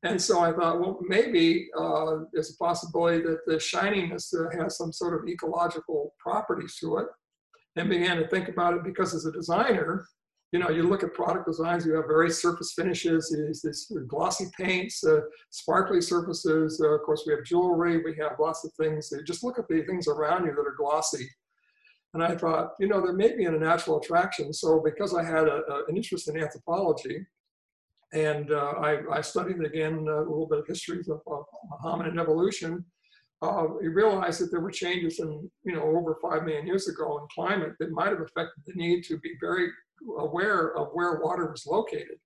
And 0.03 0.19
so 0.19 0.39
I 0.39 0.51
thought, 0.51 0.79
well, 0.79 0.99
maybe 1.01 1.69
uh, 1.77 2.17
there's 2.33 2.51
a 2.51 2.57
possibility 2.57 3.21
that 3.23 3.45
the 3.45 3.59
shininess 3.59 4.33
uh, 4.33 4.45
has 4.57 4.77
some 4.77 4.91
sort 4.91 5.13
of 5.21 5.29
ecological 5.29 6.15
properties 6.19 6.75
to 6.77 6.97
it. 6.97 7.07
And 7.75 7.89
began 7.89 8.17
to 8.17 8.27
think 8.27 8.49
about 8.49 8.73
it 8.73 8.83
because 8.83 9.13
as 9.13 9.25
a 9.25 9.31
designer, 9.31 10.05
you 10.51 10.59
know, 10.59 10.69
you 10.69 10.83
look 10.83 11.03
at 11.03 11.13
product 11.13 11.47
designs, 11.47 11.85
you 11.85 11.93
have 11.95 12.07
various 12.07 12.41
surface 12.41 12.73
finishes, 12.73 13.33
these, 13.63 13.89
glossy 14.07 14.47
paints, 14.57 15.01
uh, 15.05 15.21
sparkly 15.51 16.01
surfaces. 16.01 16.81
Uh, 16.83 16.89
of 16.89 17.03
course, 17.03 17.23
we 17.25 17.31
have 17.33 17.45
jewelry, 17.45 18.03
we 18.03 18.13
have 18.19 18.33
lots 18.39 18.65
of 18.65 18.73
things. 18.73 19.13
just 19.25 19.43
look 19.43 19.57
at 19.57 19.67
the 19.69 19.83
things 19.83 20.09
around 20.09 20.45
you 20.45 20.51
that 20.53 20.59
are 20.59 20.75
glossy. 20.77 21.29
And 22.13 22.21
I 22.21 22.35
thought, 22.35 22.71
you 22.79 22.87
know, 22.89 22.99
there 22.99 23.13
may 23.13 23.33
be 23.37 23.45
a 23.45 23.51
natural 23.51 23.99
attraction. 23.99 24.51
So 24.51 24.81
because 24.83 25.15
I 25.15 25.23
had 25.23 25.47
a, 25.47 25.61
a, 25.69 25.85
an 25.87 25.95
interest 25.95 26.27
in 26.27 26.37
anthropology, 26.37 27.25
and 28.13 28.51
uh, 28.51 28.73
I, 28.77 29.17
I, 29.17 29.21
studied 29.21 29.63
again 29.63 30.05
uh, 30.07 30.17
a 30.17 30.27
little 30.29 30.47
bit 30.47 30.59
of 30.59 30.67
history 30.67 30.99
of, 30.99 31.21
of 31.27 31.45
hominid 31.83 32.19
evolution. 32.19 32.83
Uh, 33.41 33.65
we 33.79 33.87
realized 33.87 34.41
that 34.41 34.51
there 34.51 34.59
were 34.59 34.71
changes 34.71 35.19
in, 35.19 35.49
you 35.63 35.73
know, 35.73 35.83
over 35.83 36.17
five 36.21 36.43
million 36.43 36.67
years 36.67 36.87
ago 36.87 37.17
in 37.17 37.27
climate 37.33 37.73
that 37.79 37.91
might 37.91 38.09
have 38.09 38.21
affected 38.21 38.63
the 38.67 38.73
need 38.75 39.03
to 39.03 39.17
be 39.19 39.31
very 39.39 39.69
aware 40.19 40.75
of 40.77 40.89
where 40.93 41.19
water 41.21 41.49
was 41.49 41.65
located. 41.65 42.17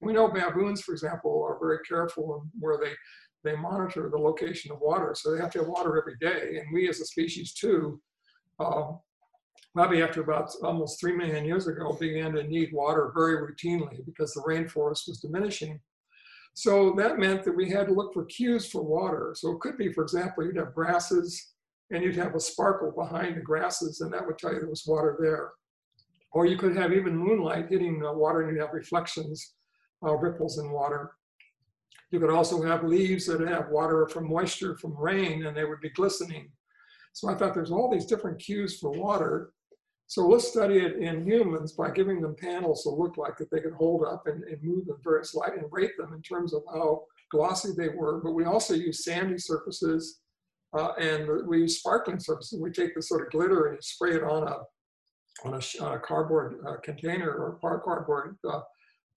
We 0.00 0.12
know 0.12 0.28
baboons, 0.28 0.80
for 0.80 0.92
example, 0.92 1.44
are 1.46 1.58
very 1.60 1.78
careful 1.86 2.42
in 2.42 2.60
where 2.60 2.78
they, 2.78 2.92
they 3.44 3.56
monitor 3.56 4.08
the 4.08 4.18
location 4.18 4.72
of 4.72 4.80
water. 4.80 5.14
So 5.16 5.32
they 5.32 5.40
have 5.40 5.52
to 5.52 5.58
have 5.58 5.68
water 5.68 5.98
every 5.98 6.16
day. 6.20 6.58
And 6.58 6.72
we 6.72 6.88
as 6.88 7.00
a 7.00 7.04
species 7.04 7.52
too, 7.52 8.00
uh, 8.58 8.92
probably 9.74 10.02
after 10.02 10.20
about 10.20 10.50
almost 10.62 11.00
3 11.00 11.16
million 11.16 11.44
years 11.44 11.66
ago, 11.66 11.96
began 11.98 12.32
to 12.32 12.44
need 12.44 12.72
water 12.72 13.10
very 13.14 13.36
routinely 13.36 14.04
because 14.04 14.32
the 14.32 14.42
rainforest 14.42 15.08
was 15.08 15.20
diminishing. 15.22 15.80
So 16.54 16.92
that 16.98 17.18
meant 17.18 17.44
that 17.44 17.56
we 17.56 17.70
had 17.70 17.86
to 17.86 17.94
look 17.94 18.12
for 18.12 18.26
cues 18.26 18.70
for 18.70 18.82
water. 18.82 19.34
So 19.36 19.52
it 19.52 19.60
could 19.60 19.78
be, 19.78 19.90
for 19.90 20.02
example, 20.02 20.44
you'd 20.44 20.58
have 20.58 20.74
grasses 20.74 21.54
and 21.90 22.02
you'd 22.02 22.16
have 22.16 22.34
a 22.34 22.40
sparkle 22.40 22.92
behind 22.92 23.36
the 23.36 23.40
grasses 23.40 24.00
and 24.00 24.12
that 24.12 24.26
would 24.26 24.38
tell 24.38 24.52
you 24.52 24.60
there 24.60 24.68
was 24.68 24.86
water 24.86 25.16
there. 25.20 25.52
Or 26.32 26.46
you 26.46 26.58
could 26.58 26.76
have 26.76 26.92
even 26.92 27.16
moonlight 27.16 27.68
hitting 27.70 27.98
the 27.98 28.12
water 28.12 28.42
and 28.42 28.54
you'd 28.54 28.62
have 28.62 28.74
reflections, 28.74 29.54
uh, 30.04 30.14
ripples 30.16 30.58
in 30.58 30.70
water. 30.70 31.12
You 32.10 32.20
could 32.20 32.30
also 32.30 32.62
have 32.62 32.84
leaves 32.84 33.26
that 33.26 33.40
have 33.40 33.70
water 33.70 34.06
from 34.06 34.28
moisture 34.28 34.76
from 34.76 34.96
rain 34.98 35.46
and 35.46 35.56
they 35.56 35.64
would 35.64 35.80
be 35.80 35.90
glistening. 35.90 36.50
So 37.14 37.30
I 37.30 37.34
thought 37.34 37.54
there's 37.54 37.70
all 37.70 37.90
these 37.90 38.06
different 38.06 38.38
cues 38.38 38.78
for 38.78 38.90
water 38.90 39.52
so 40.06 40.26
we'll 40.26 40.40
study 40.40 40.78
it 40.78 40.96
in 40.96 41.26
humans 41.26 41.72
by 41.72 41.90
giving 41.90 42.20
them 42.20 42.36
panels 42.38 42.82
that 42.84 42.90
look 42.90 43.16
like 43.16 43.36
that 43.38 43.50
they 43.50 43.60
could 43.60 43.72
hold 43.72 44.04
up 44.04 44.26
and, 44.26 44.44
and 44.44 44.62
move 44.62 44.86
in 44.88 44.96
various 45.02 45.34
light 45.34 45.56
and 45.56 45.66
rate 45.70 45.96
them 45.98 46.12
in 46.12 46.20
terms 46.22 46.52
of 46.52 46.62
how 46.72 47.04
glossy 47.30 47.70
they 47.76 47.88
were. 47.88 48.20
But 48.22 48.32
we 48.32 48.44
also 48.44 48.74
use 48.74 49.04
sandy 49.04 49.38
surfaces 49.38 50.20
uh, 50.76 50.92
and 50.98 51.46
we 51.46 51.60
use 51.60 51.78
sparkling 51.78 52.18
surfaces. 52.18 52.60
We 52.60 52.70
take 52.70 52.94
this 52.94 53.08
sort 53.08 53.26
of 53.26 53.32
glitter 53.32 53.68
and 53.68 53.82
spray 53.82 54.14
it 54.16 54.22
on 54.22 54.46
a 54.46 54.56
on 55.44 55.54
a, 55.54 55.84
a 55.84 55.98
cardboard 55.98 56.56
uh, 56.66 56.76
container 56.84 57.30
or 57.30 57.56
a 57.74 57.80
cardboard 57.80 58.36
uh, 58.46 58.60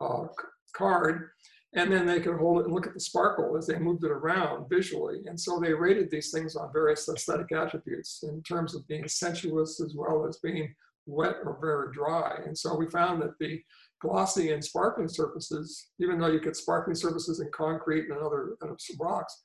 uh 0.02 0.28
card, 0.76 1.30
and 1.74 1.92
then 1.92 2.06
they 2.06 2.22
could 2.22 2.38
hold 2.38 2.60
it 2.60 2.66
and 2.66 2.74
look 2.74 2.88
at 2.88 2.94
the 2.94 3.00
sparkle 3.00 3.58
as 3.58 3.68
they 3.68 3.78
moved 3.78 4.04
it 4.06 4.12
around 4.12 4.70
visually. 4.70 5.22
And 5.26 5.40
so 5.40 5.60
they 5.60 5.74
rated 5.74 6.10
these 6.10 6.32
things 6.32 6.56
on 6.56 6.72
various 6.72 7.10
aesthetic 7.10 7.52
attributes 7.52 8.24
in 8.24 8.42
terms 8.44 8.76
of 8.76 8.88
being 8.88 9.08
sensuous 9.08 9.82
as 9.82 9.94
well 9.96 10.26
as 10.26 10.38
being 10.38 10.74
wet 11.06 11.36
or 11.44 11.58
very 11.62 11.92
dry. 11.94 12.40
And 12.46 12.58
so 12.58 12.76
we 12.76 12.90
found 12.90 13.22
that 13.22 13.38
the 13.40 13.62
glossy 14.02 14.52
and 14.52 14.64
sparkling 14.64 15.10
surfaces, 15.10 15.88
even 16.00 16.20
though 16.20 16.28
you 16.28 16.40
get 16.40 16.56
sparkling 16.56 16.96
surfaces 16.96 17.40
in 17.42 17.50
concrete 17.54 18.10
and 18.10 18.20
other 18.20 18.56
rocks, 19.00 19.44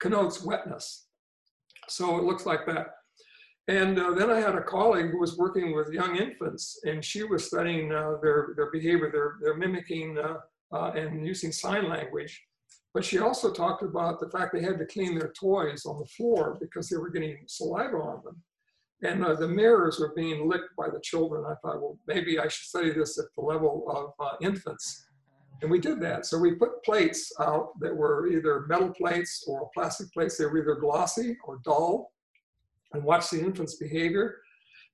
connotes 0.00 0.42
wetness. 0.42 1.06
So 1.88 2.18
it 2.18 2.24
looks 2.24 2.46
like 2.46 2.66
that. 2.66 2.88
And 3.68 3.98
uh, 3.98 4.12
then 4.12 4.30
I 4.30 4.40
had 4.40 4.56
a 4.56 4.62
colleague 4.62 5.10
who 5.10 5.20
was 5.20 5.38
working 5.38 5.76
with 5.76 5.92
young 5.92 6.16
infants, 6.16 6.80
and 6.84 7.04
she 7.04 7.22
was 7.22 7.46
studying 7.46 7.92
uh, 7.92 8.14
their, 8.20 8.54
their 8.56 8.70
behavior. 8.72 9.10
They're, 9.12 9.36
they're 9.40 9.56
mimicking 9.56 10.18
uh, 10.18 10.38
uh, 10.72 10.92
and 10.94 11.26
using 11.26 11.52
sign 11.52 11.88
language. 11.88 12.42
But 12.92 13.04
she 13.04 13.18
also 13.18 13.52
talked 13.52 13.82
about 13.82 14.18
the 14.18 14.28
fact 14.30 14.52
they 14.52 14.62
had 14.62 14.78
to 14.78 14.86
clean 14.86 15.16
their 15.16 15.32
toys 15.32 15.86
on 15.86 15.98
the 15.98 16.06
floor 16.06 16.58
because 16.60 16.88
they 16.88 16.96
were 16.96 17.10
getting 17.10 17.38
saliva 17.46 17.96
on 17.96 18.24
them. 18.24 18.42
And 19.02 19.24
uh, 19.24 19.34
the 19.34 19.48
mirrors 19.48 19.98
were 19.98 20.12
being 20.14 20.48
licked 20.48 20.76
by 20.76 20.88
the 20.90 21.00
children. 21.02 21.44
I 21.46 21.54
thought, 21.62 21.80
well, 21.80 21.98
maybe 22.06 22.38
I 22.38 22.48
should 22.48 22.66
study 22.66 22.90
this 22.90 23.18
at 23.18 23.26
the 23.36 23.42
level 23.42 23.84
of 23.88 24.26
uh, 24.26 24.36
infants. 24.42 25.06
And 25.62 25.70
we 25.70 25.78
did 25.78 26.00
that. 26.00 26.26
So 26.26 26.38
we 26.38 26.54
put 26.54 26.82
plates 26.84 27.32
out 27.40 27.78
that 27.80 27.94
were 27.94 28.28
either 28.28 28.66
metal 28.68 28.90
plates 28.90 29.44
or 29.46 29.70
plastic 29.72 30.12
plates. 30.12 30.36
They 30.36 30.46
were 30.46 30.58
either 30.58 30.74
glossy 30.74 31.36
or 31.44 31.60
dull 31.64 32.12
and 32.92 33.04
watched 33.04 33.30
the 33.30 33.40
infant's 33.40 33.76
behavior. 33.76 34.36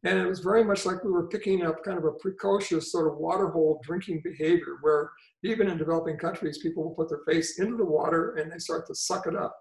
And 0.07 0.21
it 0.21 0.27
was 0.27 0.39
very 0.39 0.63
much 0.63 0.87
like 0.87 1.03
we 1.03 1.11
were 1.11 1.27
picking 1.27 1.67
up 1.67 1.83
kind 1.83 1.99
of 1.99 2.05
a 2.05 2.13
precocious 2.13 2.93
sort 2.93 3.09
of 3.09 3.19
water 3.19 3.49
hole 3.49 3.81
drinking 3.83 4.23
behavior 4.23 4.79
where 4.81 5.11
even 5.43 5.69
in 5.69 5.79
developing 5.79 6.17
countries, 6.17 6.59
people 6.59 6.85
will 6.85 6.95
put 6.95 7.09
their 7.09 7.25
face 7.27 7.59
into 7.59 7.77
the 7.77 7.85
water 7.85 8.37
and 8.37 8.51
they 8.51 8.59
start 8.59 8.87
to 8.87 8.95
suck 8.95 9.27
it 9.27 9.35
up. 9.35 9.57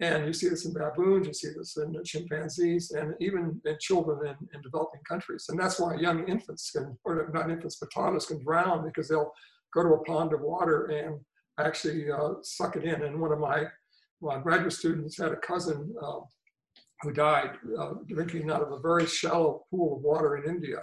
And 0.00 0.26
you 0.26 0.32
see 0.32 0.48
this 0.48 0.64
in 0.64 0.72
baboons, 0.72 1.28
you 1.28 1.32
see 1.32 1.50
this 1.56 1.76
in 1.76 1.94
chimpanzees, 2.04 2.90
and 2.90 3.14
even 3.20 3.60
in 3.64 3.76
children 3.80 4.26
in, 4.26 4.48
in 4.52 4.60
developing 4.60 5.02
countries. 5.08 5.46
And 5.48 5.60
that's 5.60 5.78
why 5.78 5.94
young 5.94 6.26
infants 6.26 6.72
can, 6.72 6.98
or 7.04 7.30
not 7.32 7.48
infants, 7.48 7.76
but 7.76 7.90
toddlers 7.94 8.26
can 8.26 8.42
drown 8.42 8.84
because 8.84 9.08
they'll 9.08 9.32
go 9.72 9.84
to 9.84 9.90
a 9.90 10.04
pond 10.04 10.32
of 10.32 10.40
water 10.40 10.86
and 10.86 11.20
actually 11.64 12.10
uh, 12.10 12.30
suck 12.42 12.74
it 12.74 12.84
in. 12.84 13.02
And 13.02 13.20
one 13.20 13.30
of 13.30 13.38
my, 13.38 13.66
my 14.20 14.38
graduate 14.38 14.72
students 14.72 15.16
had 15.16 15.30
a 15.30 15.36
cousin 15.36 15.94
uh, 16.02 16.20
who 17.02 17.12
died 17.12 17.50
uh, 17.78 17.94
drinking 18.08 18.50
out 18.50 18.62
of 18.62 18.72
a 18.72 18.80
very 18.80 19.06
shallow 19.06 19.64
pool 19.70 19.96
of 19.96 20.02
water 20.02 20.36
in 20.36 20.48
India. 20.48 20.78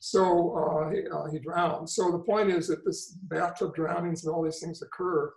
So 0.00 0.56
uh, 0.56 0.90
he, 0.90 1.02
uh, 1.06 1.30
he, 1.30 1.38
drowned. 1.38 1.88
So 1.88 2.10
the 2.10 2.20
point 2.20 2.50
is 2.50 2.66
that 2.68 2.84
this 2.84 3.10
bathtub 3.24 3.74
drownings 3.74 4.24
and 4.24 4.34
all 4.34 4.42
these 4.42 4.60
things 4.60 4.82
occur 4.82 5.32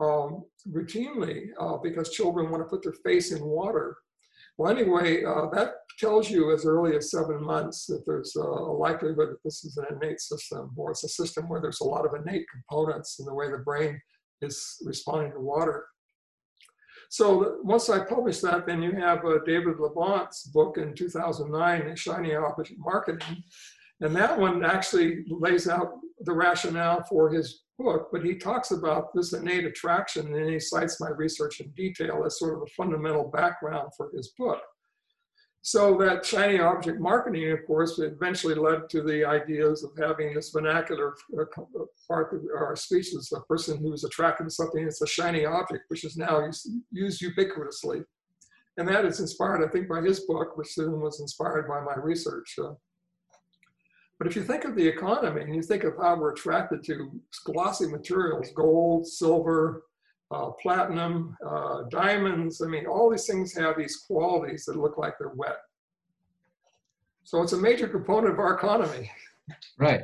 um, 0.00 0.44
routinely 0.68 1.48
uh, 1.58 1.78
because 1.78 2.10
children 2.10 2.50
want 2.50 2.62
to 2.62 2.68
put 2.68 2.82
their 2.82 2.94
face 3.04 3.32
in 3.32 3.42
water. 3.42 3.96
Well, 4.58 4.70
anyway, 4.70 5.24
uh, 5.24 5.48
that 5.52 5.74
tells 5.98 6.30
you 6.30 6.52
as 6.52 6.66
early 6.66 6.96
as 6.96 7.10
seven 7.10 7.42
months 7.42 7.86
that 7.86 8.04
there's 8.06 8.34
a 8.36 8.42
likelihood 8.42 9.30
that 9.30 9.42
this 9.44 9.64
is 9.64 9.76
an 9.76 9.84
innate 9.90 10.20
system, 10.20 10.72
or 10.76 10.90
it's 10.90 11.04
a 11.04 11.08
system 11.08 11.48
where 11.48 11.60
there's 11.60 11.80
a 11.80 11.84
lot 11.84 12.06
of 12.06 12.12
innate 12.20 12.46
components 12.50 13.18
in 13.18 13.26
the 13.26 13.34
way 13.34 13.50
the 13.50 13.58
brain 13.58 14.00
is 14.42 14.76
responding 14.84 15.32
to 15.32 15.40
water. 15.40 15.86
So 17.10 17.58
once 17.62 17.88
I 17.88 18.04
published 18.04 18.42
that, 18.42 18.66
then 18.66 18.82
you 18.82 18.92
have 18.92 19.24
uh, 19.24 19.38
David 19.44 19.76
Labonte's 19.76 20.44
book 20.44 20.78
in 20.78 20.94
2009, 20.94 21.96
Shiny 21.96 22.34
Object 22.34 22.72
Marketing. 22.78 23.42
And 24.00 24.14
that 24.16 24.38
one 24.38 24.64
actually 24.64 25.24
lays 25.28 25.68
out 25.68 25.94
the 26.20 26.32
rationale 26.32 27.02
for 27.08 27.30
his 27.30 27.62
book, 27.78 28.08
but 28.12 28.24
he 28.24 28.34
talks 28.34 28.70
about 28.70 29.14
this 29.14 29.32
innate 29.32 29.64
attraction 29.64 30.34
and 30.34 30.50
he 30.50 30.60
cites 30.60 31.00
my 31.00 31.10
research 31.10 31.60
in 31.60 31.70
detail 31.72 32.22
as 32.24 32.38
sort 32.38 32.54
of 32.54 32.62
a 32.62 32.74
fundamental 32.76 33.30
background 33.30 33.90
for 33.96 34.10
his 34.14 34.32
book. 34.38 34.60
So 35.66 35.98
that 35.98 36.24
shiny 36.24 36.60
object 36.60 37.00
marketing, 37.00 37.50
of 37.50 37.66
course, 37.66 37.98
eventually 37.98 38.54
led 38.54 38.88
to 38.88 39.02
the 39.02 39.24
ideas 39.24 39.82
of 39.82 39.90
having 39.98 40.32
this 40.32 40.50
vernacular 40.50 41.16
uh, 41.36 41.42
uh, 41.42 41.84
part 42.06 42.32
of 42.32 42.42
our 42.56 42.76
speech 42.76 43.08
a 43.34 43.40
person 43.48 43.76
who 43.78 43.92
is 43.92 44.04
attracted 44.04 44.44
to 44.44 44.50
something 44.50 44.84
that's 44.84 45.02
a 45.02 45.08
shiny 45.08 45.44
object, 45.44 45.86
which 45.88 46.04
is 46.04 46.16
now 46.16 46.48
used, 46.92 47.20
ubiquitously. 47.20 48.04
And 48.76 48.86
that 48.86 49.04
is 49.04 49.18
inspired, 49.18 49.64
I 49.64 49.68
think, 49.72 49.88
by 49.88 50.02
his 50.02 50.20
book, 50.20 50.56
which 50.56 50.72
then 50.76 51.00
was 51.00 51.18
inspired 51.18 51.66
by 51.66 51.80
my 51.80 52.00
research. 52.00 52.56
But 54.20 54.28
if 54.28 54.36
you 54.36 54.44
think 54.44 54.66
of 54.66 54.76
the 54.76 54.86
economy 54.86 55.42
and 55.42 55.52
you 55.52 55.62
think 55.62 55.82
of 55.82 55.94
how 56.00 56.14
we're 56.14 56.30
attracted 56.30 56.84
to 56.84 57.20
glossy 57.44 57.88
materials, 57.88 58.52
gold, 58.54 59.04
silver, 59.04 59.82
uh, 60.30 60.50
platinum, 60.62 61.36
uh, 61.46 61.82
diamonds. 61.90 62.60
I 62.60 62.66
mean, 62.66 62.86
all 62.86 63.10
these 63.10 63.26
things 63.26 63.54
have 63.54 63.76
these 63.76 64.04
qualities 64.06 64.64
that 64.64 64.76
look 64.76 64.98
like 64.98 65.14
they're 65.18 65.32
wet. 65.34 65.58
So 67.24 67.42
it's 67.42 67.52
a 67.52 67.58
major 67.58 67.88
component 67.88 68.32
of 68.32 68.38
our 68.38 68.54
economy. 68.54 69.10
Right. 69.78 70.02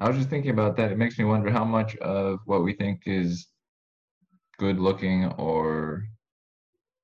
I 0.00 0.08
was 0.08 0.18
just 0.18 0.28
thinking 0.28 0.50
about 0.50 0.76
that. 0.76 0.92
It 0.92 0.98
makes 0.98 1.18
me 1.18 1.24
wonder 1.24 1.50
how 1.50 1.64
much 1.64 1.96
of 1.96 2.40
what 2.44 2.62
we 2.62 2.74
think 2.74 3.02
is 3.06 3.46
good 4.58 4.78
looking 4.78 5.26
or 5.38 6.04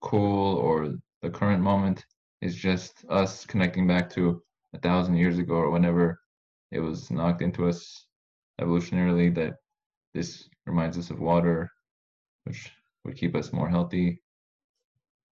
cool 0.03 0.57
or 0.57 0.95
the 1.23 1.31
current 1.31 1.63
moment 1.63 2.05
is 2.43 2.55
just 2.55 3.05
us 3.09 3.47
connecting 3.47 3.87
back 3.87 4.11
to 4.11 4.43
a 4.75 4.79
thousand 4.79 5.17
years 5.17 5.39
ago 5.39 5.55
or 5.55 5.71
whenever 5.71 6.21
it 6.73 6.81
was 6.81 7.11
knocked 7.11 7.41
into 7.41 7.67
us 7.67 8.07
evolutionarily 8.61 9.35
that 9.35 9.55
this 10.13 10.49
reminds 10.67 10.99
us 10.99 11.11
of 11.11 11.21
water 11.21 11.71
which 12.45 12.71
would 13.05 13.17
keep 13.17 13.35
us 13.35 13.53
more 13.53 13.69
healthy. 13.69 14.21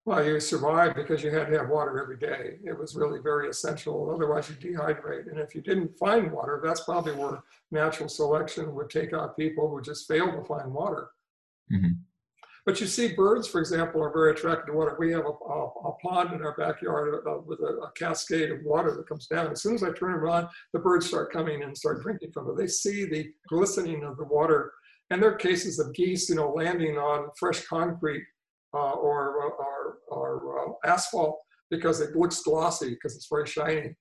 Well, 0.06 0.24
you 0.24 0.40
survived 0.40 0.96
because 0.96 1.22
you 1.22 1.32
had 1.32 1.48
to 1.50 1.58
have 1.58 1.68
water 1.68 2.02
every 2.02 2.18
day. 2.18 2.60
It 2.64 2.78
was 2.78 2.96
really 2.96 3.20
very 3.22 3.50
essential. 3.50 4.10
Otherwise, 4.10 4.50
you 4.50 4.56
dehydrate. 4.56 5.30
And 5.30 5.38
if 5.38 5.54
you 5.54 5.60
didn't 5.60 5.98
find 5.98 6.32
water, 6.32 6.62
that's 6.64 6.86
probably 6.86 7.14
where 7.14 7.44
natural 7.72 8.08
selection 8.08 8.74
would 8.74 8.90
take 8.90 9.12
out 9.12 9.36
people 9.36 9.70
who 9.70 9.82
just 9.82 10.08
failed 10.08 10.32
to 10.32 10.46
find 10.46 10.74
water. 10.74 11.10
Mm-hmm. 11.70 11.92
But 12.66 12.82
you 12.82 12.88
see, 12.88 13.16
birds, 13.16 13.48
for 13.48 13.60
example, 13.60 14.04
are 14.04 14.12
very 14.12 14.32
attracted 14.32 14.68
to 14.68 14.78
water. 14.78 14.96
We 15.00 15.12
have 15.14 15.26
a, 15.26 15.30
a, 15.30 15.66
a 15.68 15.92
pond 16.04 16.34
in 16.34 16.42
our 16.42 16.56
backyard 16.56 17.24
uh, 17.26 17.40
with 17.46 17.60
a, 17.60 17.78
a, 17.78 17.92
cascade 17.92 18.52
of 18.52 18.62
water 18.64 18.94
that 18.96 19.08
comes 19.08 19.28
down. 19.28 19.52
As 19.52 19.62
soon 19.62 19.76
as 19.76 19.84
I 19.84 19.92
turn 19.92 20.22
it 20.22 20.30
on, 20.30 20.50
the 20.74 20.80
birds 20.80 21.08
start 21.08 21.32
coming 21.32 21.64
and 21.64 21.78
start 21.78 22.02
drinking 22.02 22.32
from 22.34 22.50
it. 22.50 22.58
They 22.58 22.68
see 22.68 23.06
the 23.06 23.32
glistening 23.48 24.04
of 24.04 24.18
the 24.18 24.26
water 24.26 24.74
and 25.10 25.22
there 25.22 25.32
are 25.32 25.36
cases 25.36 25.80
of 25.80 25.94
geese, 25.94 26.30
you 26.30 26.36
know, 26.36 26.52
landing 26.52 26.98
on 26.98 27.30
fresh 27.40 27.66
concrete 27.66 28.24
uh, 28.74 28.92
or, 28.94 29.54
or, 29.54 29.98
or 30.10 30.70
uh, 30.70 30.90
asphalt 30.90 31.40
because 31.70 32.02
it 32.02 32.16
looks 32.16 32.42
glossy 32.42 32.92
because 32.92 33.16
it's 33.16 33.28
very 33.30 33.48
shiny. 33.48 33.96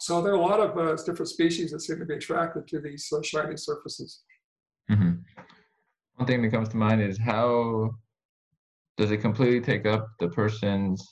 So 0.00 0.20
there 0.22 0.32
are 0.32 0.36
a 0.36 0.40
lot 0.40 0.60
of 0.60 0.76
uh, 0.76 1.02
different 1.04 1.28
species 1.28 1.70
that 1.70 1.80
seem 1.80 1.98
to 1.98 2.04
be 2.04 2.14
attracted 2.14 2.66
to 2.68 2.80
these 2.80 3.08
uh, 3.12 3.22
shiny 3.22 3.56
surfaces. 3.56 4.22
Mm-hmm. 4.90 5.12
One 6.16 6.26
thing 6.26 6.42
that 6.42 6.50
comes 6.50 6.68
to 6.70 6.76
mind 6.76 7.02
is 7.02 7.18
how 7.18 7.90
does 8.96 9.10
it 9.10 9.18
completely 9.18 9.60
take 9.60 9.86
up 9.86 10.06
the 10.18 10.28
person's 10.28 11.02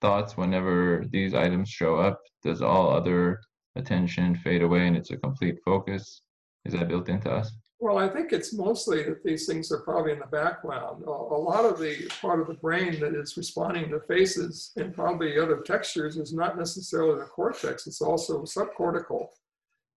thoughts 0.00 0.36
whenever 0.36 1.04
these 1.10 1.34
items 1.34 1.70
show 1.70 1.96
up? 1.96 2.20
Does 2.42 2.60
all 2.60 2.90
other 2.90 3.40
attention 3.76 4.34
fade 4.34 4.62
away 4.62 4.86
and 4.86 4.96
it's 4.96 5.10
a 5.10 5.16
complete 5.16 5.56
focus? 5.64 6.22
Is 6.64 6.74
that 6.74 6.88
built 6.88 7.08
into 7.08 7.30
us? 7.30 7.50
Well, 7.82 7.98
I 7.98 8.08
think 8.08 8.32
it's 8.32 8.54
mostly 8.54 9.02
that 9.02 9.24
these 9.24 9.44
things 9.44 9.72
are 9.72 9.80
probably 9.80 10.12
in 10.12 10.20
the 10.20 10.26
background. 10.26 11.02
A 11.04 11.10
lot 11.10 11.64
of 11.64 11.80
the 11.80 12.08
part 12.20 12.40
of 12.40 12.46
the 12.46 12.54
brain 12.54 13.00
that 13.00 13.12
is 13.12 13.36
responding 13.36 13.90
to 13.90 13.98
faces 14.06 14.70
and 14.76 14.94
probably 14.94 15.36
other 15.36 15.62
textures 15.62 16.16
is 16.16 16.32
not 16.32 16.56
necessarily 16.56 17.18
the 17.18 17.26
cortex, 17.26 17.88
it's 17.88 18.00
also 18.00 18.42
subcortical. 18.42 19.26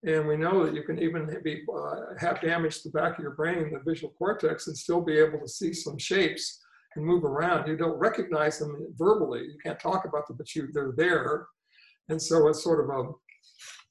And 0.04 0.28
we 0.28 0.36
know 0.36 0.66
that 0.66 0.74
you 0.74 0.82
can 0.82 0.98
even 0.98 1.30
be, 1.44 1.62
uh, 1.72 2.16
have 2.18 2.42
damage 2.42 2.82
to 2.82 2.90
the 2.90 3.00
back 3.00 3.20
of 3.20 3.22
your 3.22 3.36
brain, 3.36 3.72
the 3.72 3.80
visual 3.88 4.16
cortex, 4.18 4.66
and 4.66 4.76
still 4.76 5.02
be 5.02 5.20
able 5.20 5.38
to 5.38 5.48
see 5.48 5.72
some 5.72 6.00
shapes 6.00 6.60
and 6.96 7.06
move 7.06 7.24
around. 7.24 7.68
You 7.68 7.78
don't 7.78 8.00
recognize 8.00 8.58
them 8.58 8.76
verbally. 8.98 9.42
You 9.42 9.60
can't 9.64 9.80
talk 9.80 10.06
about 10.06 10.28
them, 10.28 10.38
but 10.38 10.56
you, 10.56 10.70
they're 10.74 10.96
there. 10.98 11.46
And 12.10 12.20
so 12.20 12.48
it's 12.48 12.64
sort 12.64 12.84
of 12.84 12.90
a 12.90 13.12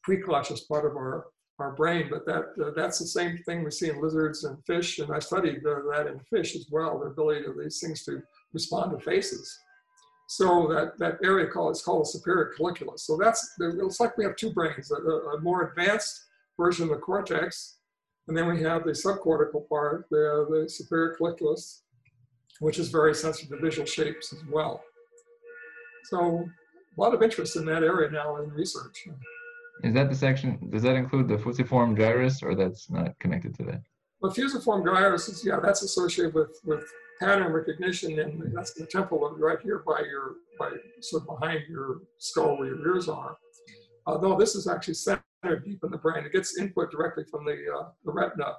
preconscious 0.05 0.67
part 0.67 0.85
of 0.85 0.97
our 0.97 1.27
our 1.59 1.73
brain, 1.73 2.09
but 2.11 2.27
that 2.27 2.45
uh, 2.63 2.71
that's 2.75 2.99
the 2.99 3.07
same 3.07 3.39
thing 3.39 3.63
we 3.63 3.71
see 3.71 3.89
in 3.89 4.03
lizards 4.03 4.45
and 4.45 4.65
fish, 4.65 4.99
and 4.99 5.13
I 5.13 5.21
studied 5.21 5.65
uh, 5.67 5.83
that 5.93 6.09
in 6.09 6.19
fish 6.21 6.57
as 6.57 6.67
well, 6.71 6.99
the 6.99 7.07
ability 7.07 7.47
of 7.47 7.57
these 7.57 7.81
things 7.81 8.05
to 8.05 8.23
respond 8.53 8.91
to 8.93 9.05
faces. 9.05 9.59
So 10.27 10.67
that, 10.69 10.99
that 10.99 11.19
area 11.23 11.47
called, 11.47 11.77
is 11.77 11.83
called 11.83 12.03
the 12.03 12.09
superior 12.09 12.55
colliculus. 12.59 13.01
So 13.01 13.17
that's, 13.17 13.55
it's 13.61 14.01
like 14.01 14.17
we 14.17 14.25
have 14.25 14.37
two 14.37 14.53
brains, 14.53 14.91
a, 14.91 14.97
a 14.97 15.41
more 15.41 15.69
advanced 15.69 16.25
version 16.59 16.85
of 16.85 16.91
the 16.91 16.97
cortex, 16.97 17.77
and 18.27 18.37
then 18.37 18.49
we 18.49 18.63
have 18.63 18.85
the 18.85 18.93
subcortical 18.93 19.69
part, 19.69 20.07
the, 20.11 20.47
the 20.51 20.69
superior 20.69 21.15
colliculus, 21.21 21.83
which 22.61 22.79
is 22.79 22.89
very 22.89 23.15
sensitive 23.15 23.51
to 23.51 23.63
visual 23.63 23.87
shapes 23.87 24.33
as 24.33 24.41
well. 24.51 24.83
So 26.05 26.49
a 26.97 27.01
lot 27.01 27.15
of 27.15 27.23
interest 27.23 27.57
in 27.57 27.67
that 27.67 27.83
area 27.83 28.11
now 28.11 28.37
in 28.37 28.51
research. 28.51 29.07
Is 29.83 29.93
that 29.95 30.09
the 30.09 30.15
section, 30.15 30.71
does 30.71 30.83
that 30.83 30.95
include 30.95 31.29
the 31.29 31.39
fusiform 31.39 31.97
gyrus 31.97 32.43
or 32.43 32.55
that's 32.55 32.91
not 32.91 33.19
connected 33.19 33.55
to 33.57 33.65
that? 33.65 33.83
Well, 34.21 34.33
fusiform 34.33 34.85
gyrus 34.85 35.29
is, 35.29 35.45
yeah, 35.45 35.59
that's 35.63 35.83
associated 35.83 36.35
with, 36.35 36.59
with 36.65 36.85
pattern 37.21 37.53
recognition 37.53 38.19
and 38.21 38.57
that's 38.57 38.73
the 38.75 38.87
temple 38.87 39.19
right 39.39 39.59
here 39.63 39.83
by 39.87 40.01
your, 40.01 40.37
by 40.59 40.71
sort 41.01 41.23
of 41.23 41.41
behind 41.41 41.63
your 41.69 42.03
skull 42.19 42.59
where 42.59 42.69
your 42.69 42.95
ears 42.95 43.09
are. 43.09 43.37
Although 44.07 44.37
this 44.37 44.55
is 44.55 44.69
actually 44.69 44.95
centered 44.95 45.25
deep 45.65 45.81
in 45.83 45.91
the 45.91 45.99
brain. 45.99 46.25
It 46.25 46.33
gets 46.33 46.59
input 46.59 46.91
directly 46.91 47.25
from 47.31 47.45
the, 47.45 47.53
uh, 47.53 47.89
the 48.05 48.13
retina. 48.13 48.55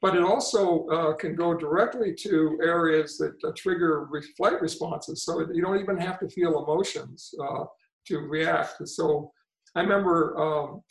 But 0.00 0.16
it 0.16 0.22
also 0.22 0.86
uh, 0.86 1.14
can 1.14 1.34
go 1.34 1.54
directly 1.54 2.14
to 2.20 2.58
areas 2.62 3.18
that 3.18 3.34
uh, 3.44 3.52
trigger 3.56 4.06
re 4.10 4.22
flight 4.36 4.60
responses. 4.60 5.24
So 5.24 5.40
you 5.52 5.60
don't 5.60 5.80
even 5.80 5.98
have 5.98 6.20
to 6.20 6.28
feel 6.28 6.62
emotions 6.62 7.34
uh, 7.42 7.64
to 8.06 8.18
react. 8.18 8.86
So 8.88 9.32
I 9.74 9.80
remember 9.80 10.38
um, 10.38 10.82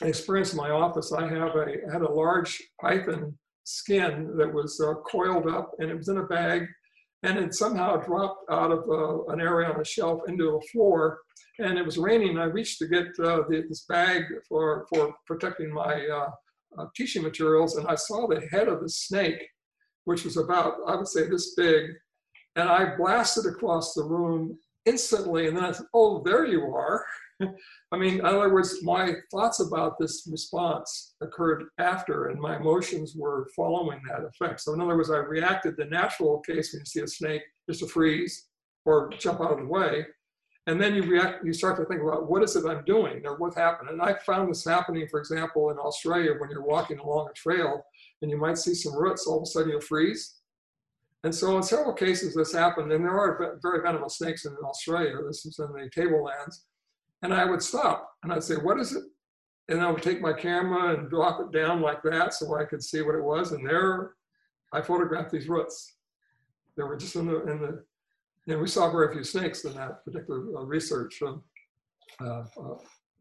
an 0.00 0.08
experience 0.08 0.52
in 0.52 0.58
my 0.58 0.70
office. 0.70 1.12
I 1.12 1.28
have 1.28 1.52
had 1.92 2.02
a 2.02 2.12
large 2.12 2.60
python 2.80 3.36
skin 3.64 4.34
that 4.36 4.52
was 4.52 4.80
uh, 4.80 4.94
coiled 5.10 5.46
up 5.46 5.72
and 5.78 5.90
it 5.90 5.96
was 5.96 6.08
in 6.08 6.18
a 6.18 6.24
bag 6.24 6.66
and 7.22 7.38
it 7.38 7.54
somehow 7.54 7.96
dropped 7.96 8.50
out 8.50 8.70
of 8.70 8.88
uh, 8.88 9.24
an 9.32 9.40
area 9.40 9.68
on 9.68 9.80
a 9.80 9.84
shelf 9.84 10.22
into 10.28 10.44
the 10.44 10.66
floor. 10.70 11.18
And 11.58 11.76
it 11.76 11.84
was 11.84 11.98
raining. 11.98 12.30
And 12.30 12.40
I 12.40 12.44
reached 12.44 12.78
to 12.78 12.86
get 12.86 13.06
uh, 13.18 13.42
the, 13.48 13.64
this 13.68 13.84
bag 13.88 14.22
for, 14.48 14.86
for 14.88 15.12
protecting 15.26 15.72
my 15.72 16.06
uh, 16.06 16.30
uh, 16.78 16.86
teaching 16.94 17.22
materials, 17.22 17.76
and 17.76 17.88
I 17.88 17.96
saw 17.96 18.28
the 18.28 18.46
head 18.52 18.68
of 18.68 18.80
the 18.82 18.88
snake, 18.88 19.42
which 20.04 20.24
was 20.24 20.36
about, 20.36 20.74
I 20.86 20.94
would 20.94 21.08
say, 21.08 21.28
this 21.28 21.54
big. 21.54 21.86
And 22.54 22.68
I 22.68 22.96
blasted 22.96 23.46
across 23.46 23.94
the 23.94 24.04
room 24.04 24.56
instantly. 24.86 25.48
And 25.48 25.56
then 25.56 25.64
I 25.64 25.72
said, 25.72 25.86
Oh, 25.92 26.22
there 26.24 26.46
you 26.46 26.72
are. 26.74 27.04
I 27.92 27.96
mean, 27.96 28.18
in 28.18 28.24
other 28.24 28.52
words, 28.52 28.82
my 28.82 29.14
thoughts 29.30 29.60
about 29.60 29.98
this 29.98 30.28
response 30.30 31.14
occurred 31.20 31.64
after, 31.78 32.28
and 32.28 32.40
my 32.40 32.56
emotions 32.56 33.14
were 33.16 33.48
following 33.54 34.00
that 34.08 34.24
effect. 34.24 34.60
So, 34.60 34.74
in 34.74 34.80
other 34.80 34.96
words, 34.96 35.10
I 35.10 35.18
reacted 35.18 35.76
the 35.76 35.84
natural 35.84 36.40
case 36.40 36.72
when 36.72 36.80
you 36.80 36.86
see 36.86 37.00
a 37.00 37.06
snake 37.06 37.42
is 37.68 37.78
to 37.80 37.86
freeze 37.86 38.48
or 38.84 39.10
jump 39.10 39.40
out 39.40 39.52
of 39.52 39.58
the 39.58 39.66
way. 39.66 40.06
And 40.66 40.78
then 40.80 40.94
you 40.94 41.02
react, 41.02 41.44
you 41.46 41.52
start 41.54 41.78
to 41.78 41.84
think 41.86 42.02
about 42.02 42.28
what 42.28 42.42
is 42.42 42.54
it 42.54 42.66
I'm 42.66 42.84
doing 42.84 43.22
or 43.24 43.38
what 43.38 43.54
happened. 43.54 43.88
And 43.88 44.02
I 44.02 44.14
found 44.26 44.50
this 44.50 44.66
happening, 44.66 45.08
for 45.08 45.18
example, 45.18 45.70
in 45.70 45.78
Australia 45.78 46.34
when 46.36 46.50
you're 46.50 46.66
walking 46.66 46.98
along 46.98 47.28
a 47.30 47.32
trail 47.32 47.82
and 48.20 48.30
you 48.30 48.36
might 48.36 48.58
see 48.58 48.74
some 48.74 48.94
roots, 48.94 49.26
all 49.26 49.38
of 49.38 49.44
a 49.44 49.46
sudden 49.46 49.70
you'll 49.70 49.80
freeze. 49.80 50.40
And 51.24 51.34
so 51.34 51.56
in 51.56 51.62
several 51.62 51.94
cases 51.94 52.34
this 52.34 52.52
happened, 52.52 52.92
and 52.92 53.02
there 53.02 53.18
are 53.18 53.58
very 53.62 53.80
venomous 53.82 54.18
snakes 54.18 54.44
in 54.44 54.54
Australia. 54.62 55.16
This 55.26 55.46
is 55.46 55.58
in 55.58 55.72
the 55.72 55.88
tablelands. 55.90 56.66
And 57.22 57.34
I 57.34 57.44
would 57.44 57.62
stop 57.62 58.10
and 58.22 58.32
I'd 58.32 58.44
say, 58.44 58.54
what 58.54 58.78
is 58.78 58.94
it? 58.94 59.04
And 59.68 59.80
I 59.80 59.90
would 59.90 60.02
take 60.02 60.20
my 60.20 60.32
camera 60.32 60.94
and 60.94 61.10
drop 61.10 61.40
it 61.40 61.52
down 61.52 61.80
like 61.80 62.02
that 62.02 62.32
so 62.32 62.56
I 62.56 62.64
could 62.64 62.82
see 62.82 63.02
what 63.02 63.14
it 63.14 63.22
was. 63.22 63.52
And 63.52 63.68
there 63.68 64.12
I 64.72 64.80
photographed 64.80 65.30
these 65.30 65.48
roots. 65.48 65.96
They 66.76 66.84
were 66.84 66.96
just 66.96 67.16
in 67.16 67.26
the, 67.26 67.42
in 67.50 67.60
the, 67.60 67.84
and 68.46 68.60
we 68.60 68.68
saw 68.68 68.90
very 68.90 69.12
few 69.12 69.24
snakes 69.24 69.64
in 69.64 69.74
that 69.74 70.04
particular 70.04 70.40
uh, 70.56 70.62
research 70.62 71.20
uh, 71.22 72.24
uh, 72.24 72.44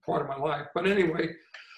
part 0.05 0.21
of 0.21 0.27
my 0.27 0.37
life. 0.37 0.67
But 0.73 0.87
anyway, 0.87 1.29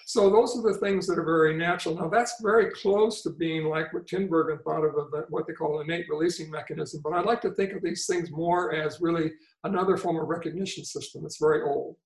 so 0.06 0.30
those 0.30 0.56
are 0.56 0.72
the 0.72 0.78
things 0.78 1.06
that 1.06 1.18
are 1.18 1.24
very 1.24 1.56
natural. 1.56 1.96
Now 1.96 2.08
that's 2.08 2.40
very 2.42 2.70
close 2.70 3.22
to 3.22 3.30
being 3.30 3.64
like 3.64 3.92
what 3.92 4.06
Tinbergen 4.06 4.62
thought 4.62 4.84
of, 4.84 4.94
of 4.96 5.24
what 5.30 5.46
they 5.46 5.52
call 5.52 5.80
innate 5.80 6.08
releasing 6.08 6.50
mechanism. 6.50 7.00
But 7.02 7.14
I 7.14 7.20
like 7.22 7.40
to 7.42 7.52
think 7.52 7.72
of 7.72 7.82
these 7.82 8.06
things 8.06 8.30
more 8.30 8.74
as 8.74 9.00
really 9.00 9.32
another 9.64 9.96
form 9.96 10.16
of 10.16 10.28
recognition 10.28 10.84
system. 10.84 11.24
It's 11.24 11.38
very 11.38 11.62
old 11.62 11.96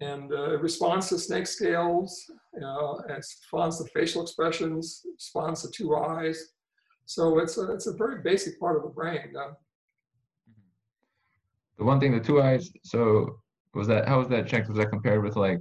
and 0.00 0.32
uh, 0.32 0.54
it 0.54 0.60
responds 0.60 1.08
to 1.08 1.18
snake 1.18 1.46
scales, 1.46 2.30
uh, 2.62 2.94
it 3.08 3.16
responds 3.16 3.78
to 3.78 3.84
facial 3.90 4.22
expressions, 4.22 5.02
responds 5.14 5.62
to 5.62 5.70
two 5.70 5.96
eyes. 5.96 6.52
So 7.06 7.38
it's 7.38 7.58
a, 7.58 7.72
it's 7.72 7.86
a 7.86 7.92
very 7.92 8.22
basic 8.22 8.58
part 8.58 8.76
of 8.76 8.82
the 8.82 8.88
brain. 8.88 9.32
Uh, 9.38 9.52
the 11.78 11.84
one 11.84 12.00
thing, 12.00 12.12
the 12.12 12.20
two 12.20 12.40
eyes. 12.40 12.70
So 12.84 13.40
was 13.74 13.86
that 13.88 14.06
how 14.06 14.18
was 14.18 14.28
that 14.28 14.46
checked? 14.46 14.68
Was 14.68 14.78
that 14.78 14.90
compared 14.90 15.22
with 15.22 15.36
like, 15.36 15.58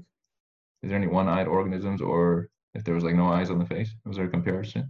is 0.83 0.89
there 0.89 0.97
any 0.97 1.07
one-eyed 1.07 1.47
organisms, 1.47 2.01
or 2.01 2.49
if 2.73 2.83
there 2.83 2.95
was 2.95 3.03
like 3.03 3.15
no 3.15 3.27
eyes 3.27 3.49
on 3.49 3.59
the 3.59 3.65
face? 3.65 3.89
Was 4.05 4.17
there 4.17 4.25
a 4.25 4.29
comparison? 4.29 4.89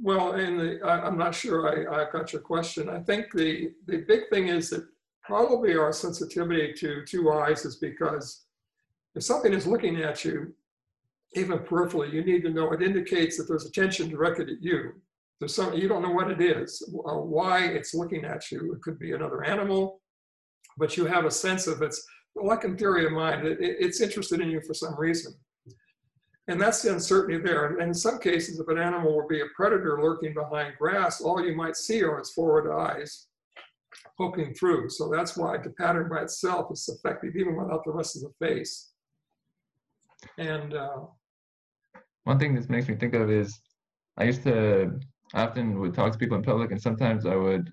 Well, 0.00 0.34
in 0.34 0.56
the, 0.56 0.80
I, 0.84 1.06
am 1.06 1.18
not 1.18 1.34
sure 1.34 1.90
I, 1.90 2.02
I 2.02 2.10
got 2.10 2.32
your 2.32 2.42
question. 2.42 2.88
I 2.88 3.00
think 3.00 3.32
the 3.34 3.72
the 3.86 3.98
big 4.08 4.28
thing 4.30 4.48
is 4.48 4.70
that 4.70 4.86
probably 5.24 5.76
our 5.76 5.92
sensitivity 5.92 6.72
to 6.74 7.04
two 7.04 7.30
eyes 7.32 7.64
is 7.64 7.76
because 7.76 8.46
if 9.18 9.24
something 9.24 9.52
is 9.52 9.66
looking 9.66 10.00
at 10.00 10.24
you, 10.24 10.54
even 11.34 11.58
peripherally, 11.58 12.12
you 12.12 12.24
need 12.24 12.42
to 12.44 12.50
know 12.50 12.70
it 12.70 12.80
indicates 12.80 13.36
that 13.36 13.48
there's 13.48 13.66
attention 13.66 14.08
directed 14.08 14.48
at 14.48 14.62
you. 14.62 14.92
There's 15.40 15.56
some, 15.56 15.74
you 15.74 15.88
don't 15.88 16.02
know 16.02 16.12
what 16.12 16.30
it 16.30 16.40
is, 16.40 16.80
uh, 17.04 17.16
why 17.16 17.64
it's 17.64 17.94
looking 17.94 18.24
at 18.24 18.52
you. 18.52 18.72
It 18.72 18.80
could 18.80 18.96
be 18.96 19.12
another 19.12 19.42
animal, 19.42 20.00
but 20.76 20.96
you 20.96 21.04
have 21.06 21.24
a 21.24 21.32
sense 21.32 21.66
of 21.66 21.82
its, 21.82 22.06
like 22.36 22.62
in 22.62 22.76
theory 22.76 23.06
of 23.06 23.12
mind, 23.12 23.44
it, 23.44 23.58
it's 23.60 24.00
interested 24.00 24.40
in 24.40 24.50
you 24.50 24.60
for 24.60 24.72
some 24.72 24.96
reason. 24.96 25.34
And 26.46 26.60
that's 26.60 26.82
the 26.82 26.92
uncertainty 26.92 27.42
there. 27.44 27.66
And 27.66 27.82
in 27.82 27.94
some 27.94 28.20
cases, 28.20 28.60
if 28.60 28.68
an 28.68 28.78
animal 28.78 29.16
would 29.16 29.28
be 29.28 29.40
a 29.40 29.46
predator 29.56 30.00
lurking 30.00 30.32
behind 30.32 30.74
grass, 30.78 31.20
all 31.20 31.44
you 31.44 31.56
might 31.56 31.76
see 31.76 32.04
are 32.04 32.20
its 32.20 32.32
forward 32.32 32.72
eyes 32.72 33.26
poking 34.16 34.54
through. 34.54 34.90
So 34.90 35.08
that's 35.08 35.36
why 35.36 35.58
the 35.58 35.70
pattern 35.70 36.08
by 36.08 36.22
itself 36.22 36.70
is 36.70 36.88
effective 36.88 37.34
even 37.34 37.56
without 37.56 37.84
the 37.84 37.90
rest 37.90 38.14
of 38.14 38.22
the 38.22 38.46
face. 38.46 38.87
And 40.38 40.74
uh, 40.74 40.98
one 42.24 42.38
thing 42.38 42.54
this 42.54 42.68
makes 42.68 42.88
me 42.88 42.94
think 42.94 43.14
of 43.14 43.30
is 43.30 43.60
I 44.16 44.24
used 44.24 44.42
to 44.44 44.98
often 45.34 45.78
would 45.80 45.94
talk 45.94 46.12
to 46.12 46.18
people 46.18 46.36
in 46.36 46.42
public, 46.42 46.70
and 46.70 46.80
sometimes 46.80 47.26
I 47.26 47.36
would 47.36 47.72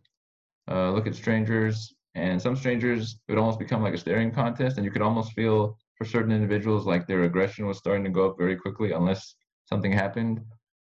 uh, 0.70 0.92
look 0.92 1.08
at 1.08 1.16
strangers, 1.16 1.94
and 2.16 2.42
some 2.42 2.56
strangers 2.56 3.20
would 3.28 3.38
almost 3.38 3.60
become 3.60 3.82
like 3.82 3.94
a 3.94 3.98
staring 3.98 4.32
contest, 4.32 4.78
and 4.78 4.86
you 4.86 4.92
could 4.92 5.02
almost 5.02 5.34
feel 5.34 5.78
for 5.98 6.06
certain 6.06 6.32
individuals 6.32 6.86
like 6.86 7.08
their 7.08 7.24
aggression 7.24 7.68
was 7.68 7.78
starting 7.78 8.04
to 8.04 8.10
go 8.10 8.30
up 8.30 8.38
very 8.38 8.56
quickly 8.56 8.92
unless 8.92 9.36
something 9.66 9.92
happened. 9.92 10.40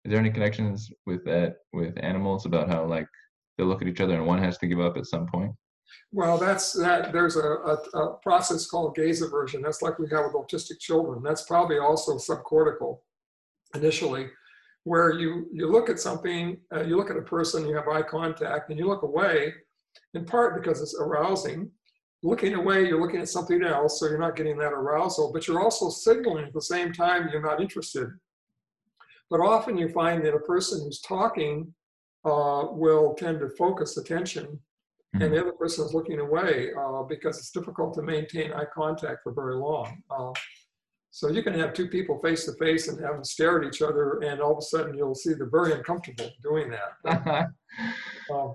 Is 0.05 0.11
there 0.11 0.19
any 0.19 0.31
connections 0.31 0.89
with 1.05 1.23
that 1.25 1.57
with 1.73 1.97
animals 2.01 2.45
about 2.45 2.69
how 2.69 2.85
like 2.85 3.07
they 3.57 3.63
look 3.63 3.81
at 3.81 3.87
each 3.87 4.01
other 4.01 4.15
and 4.15 4.25
one 4.25 4.39
has 4.39 4.57
to 4.59 4.67
give 4.67 4.79
up 4.79 4.97
at 4.97 5.05
some 5.05 5.27
point? 5.27 5.51
Well, 6.11 6.37
that's 6.37 6.73
that. 6.73 7.11
There's 7.11 7.35
a, 7.35 7.41
a, 7.41 7.73
a, 7.93 8.17
process 8.17 8.67
called 8.67 8.95
gaze 8.95 9.21
aversion. 9.21 9.61
That's 9.61 9.81
like 9.81 9.99
we 9.99 10.07
have 10.09 10.25
with 10.25 10.33
autistic 10.33 10.79
children. 10.79 11.21
That's 11.23 11.43
probably 11.43 11.79
also 11.79 12.17
subcortical 12.17 12.99
initially, 13.75 14.29
where 14.83 15.11
you 15.11 15.47
you 15.51 15.69
look 15.69 15.89
at 15.89 15.99
something, 15.99 16.57
uh, 16.73 16.83
you 16.83 16.97
look 16.97 17.09
at 17.09 17.17
a 17.17 17.21
person, 17.21 17.67
you 17.67 17.75
have 17.75 17.87
eye 17.87 18.01
contact, 18.01 18.69
and 18.69 18.79
you 18.79 18.87
look 18.87 19.03
away, 19.03 19.53
in 20.13 20.25
part 20.25 20.61
because 20.61 20.81
it's 20.81 20.97
arousing. 20.99 21.71
Looking 22.23 22.55
away, 22.55 22.87
you're 22.87 23.01
looking 23.01 23.21
at 23.21 23.29
something 23.29 23.63
else, 23.63 23.99
so 23.99 24.07
you're 24.07 24.17
not 24.17 24.35
getting 24.35 24.57
that 24.57 24.73
arousal, 24.73 25.31
but 25.31 25.47
you're 25.47 25.61
also 25.61 25.89
signaling 25.89 26.45
at 26.45 26.53
the 26.53 26.61
same 26.61 26.91
time 26.91 27.29
you're 27.31 27.43
not 27.43 27.61
interested. 27.61 28.09
But 29.29 29.41
often 29.41 29.77
you 29.77 29.89
find 29.89 30.25
that 30.25 30.33
a 30.33 30.39
person 30.39 30.81
who's 30.81 31.01
talking 31.01 31.73
uh, 32.25 32.67
will 32.71 33.13
tend 33.13 33.39
to 33.41 33.49
focus 33.49 33.97
attention 33.97 34.59
mm-hmm. 35.15 35.23
and 35.23 35.33
the 35.33 35.41
other 35.41 35.53
person 35.53 35.85
is 35.85 35.93
looking 35.93 36.19
away 36.19 36.69
uh, 36.79 37.03
because 37.03 37.37
it's 37.37 37.51
difficult 37.51 37.93
to 37.95 38.01
maintain 38.01 38.53
eye 38.53 38.65
contact 38.73 39.23
for 39.23 39.33
very 39.33 39.55
long. 39.55 40.01
Uh, 40.09 40.31
so 41.11 41.29
you 41.29 41.41
can 41.41 41.53
have 41.53 41.73
two 41.73 41.87
people 41.87 42.19
face 42.19 42.45
to 42.45 42.53
face 42.53 42.87
and 42.87 42.99
have 43.03 43.15
them 43.15 43.23
stare 43.23 43.59
at 43.59 43.67
each 43.67 43.81
other, 43.81 44.19
and 44.23 44.39
all 44.39 44.51
of 44.51 44.59
a 44.59 44.61
sudden 44.61 44.95
you'll 44.95 45.15
see 45.15 45.33
they're 45.33 45.49
very 45.49 45.73
uncomfortable 45.73 46.29
doing 46.43 46.69
that. 46.69 47.49
uh, 48.33 48.47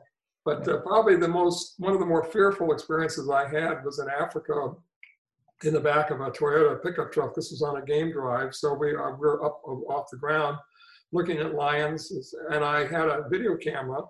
but 0.44 0.68
uh, 0.68 0.78
probably 0.80 1.16
the 1.16 1.28
most, 1.28 1.74
one 1.78 1.92
of 1.92 2.00
the 2.00 2.06
more 2.06 2.24
fearful 2.24 2.72
experiences 2.72 3.30
I 3.30 3.48
had 3.48 3.84
was 3.84 3.98
in 3.98 4.08
Africa 4.08 4.74
in 5.64 5.74
the 5.74 5.80
back 5.80 6.10
of 6.10 6.20
a 6.20 6.30
Toyota 6.30 6.82
pickup 6.82 7.12
truck. 7.12 7.34
This 7.34 7.50
was 7.50 7.62
on 7.62 7.80
a 7.80 7.84
game 7.84 8.12
drive, 8.12 8.54
so 8.54 8.74
we, 8.74 8.94
uh, 8.94 9.10
we 9.10 9.26
were 9.26 9.44
up 9.44 9.60
off 9.88 10.10
the 10.10 10.18
ground 10.18 10.56
looking 11.12 11.38
at 11.38 11.54
lions, 11.54 12.34
and 12.50 12.64
I 12.64 12.86
had 12.86 13.08
a 13.08 13.24
video 13.30 13.56
camera 13.56 14.02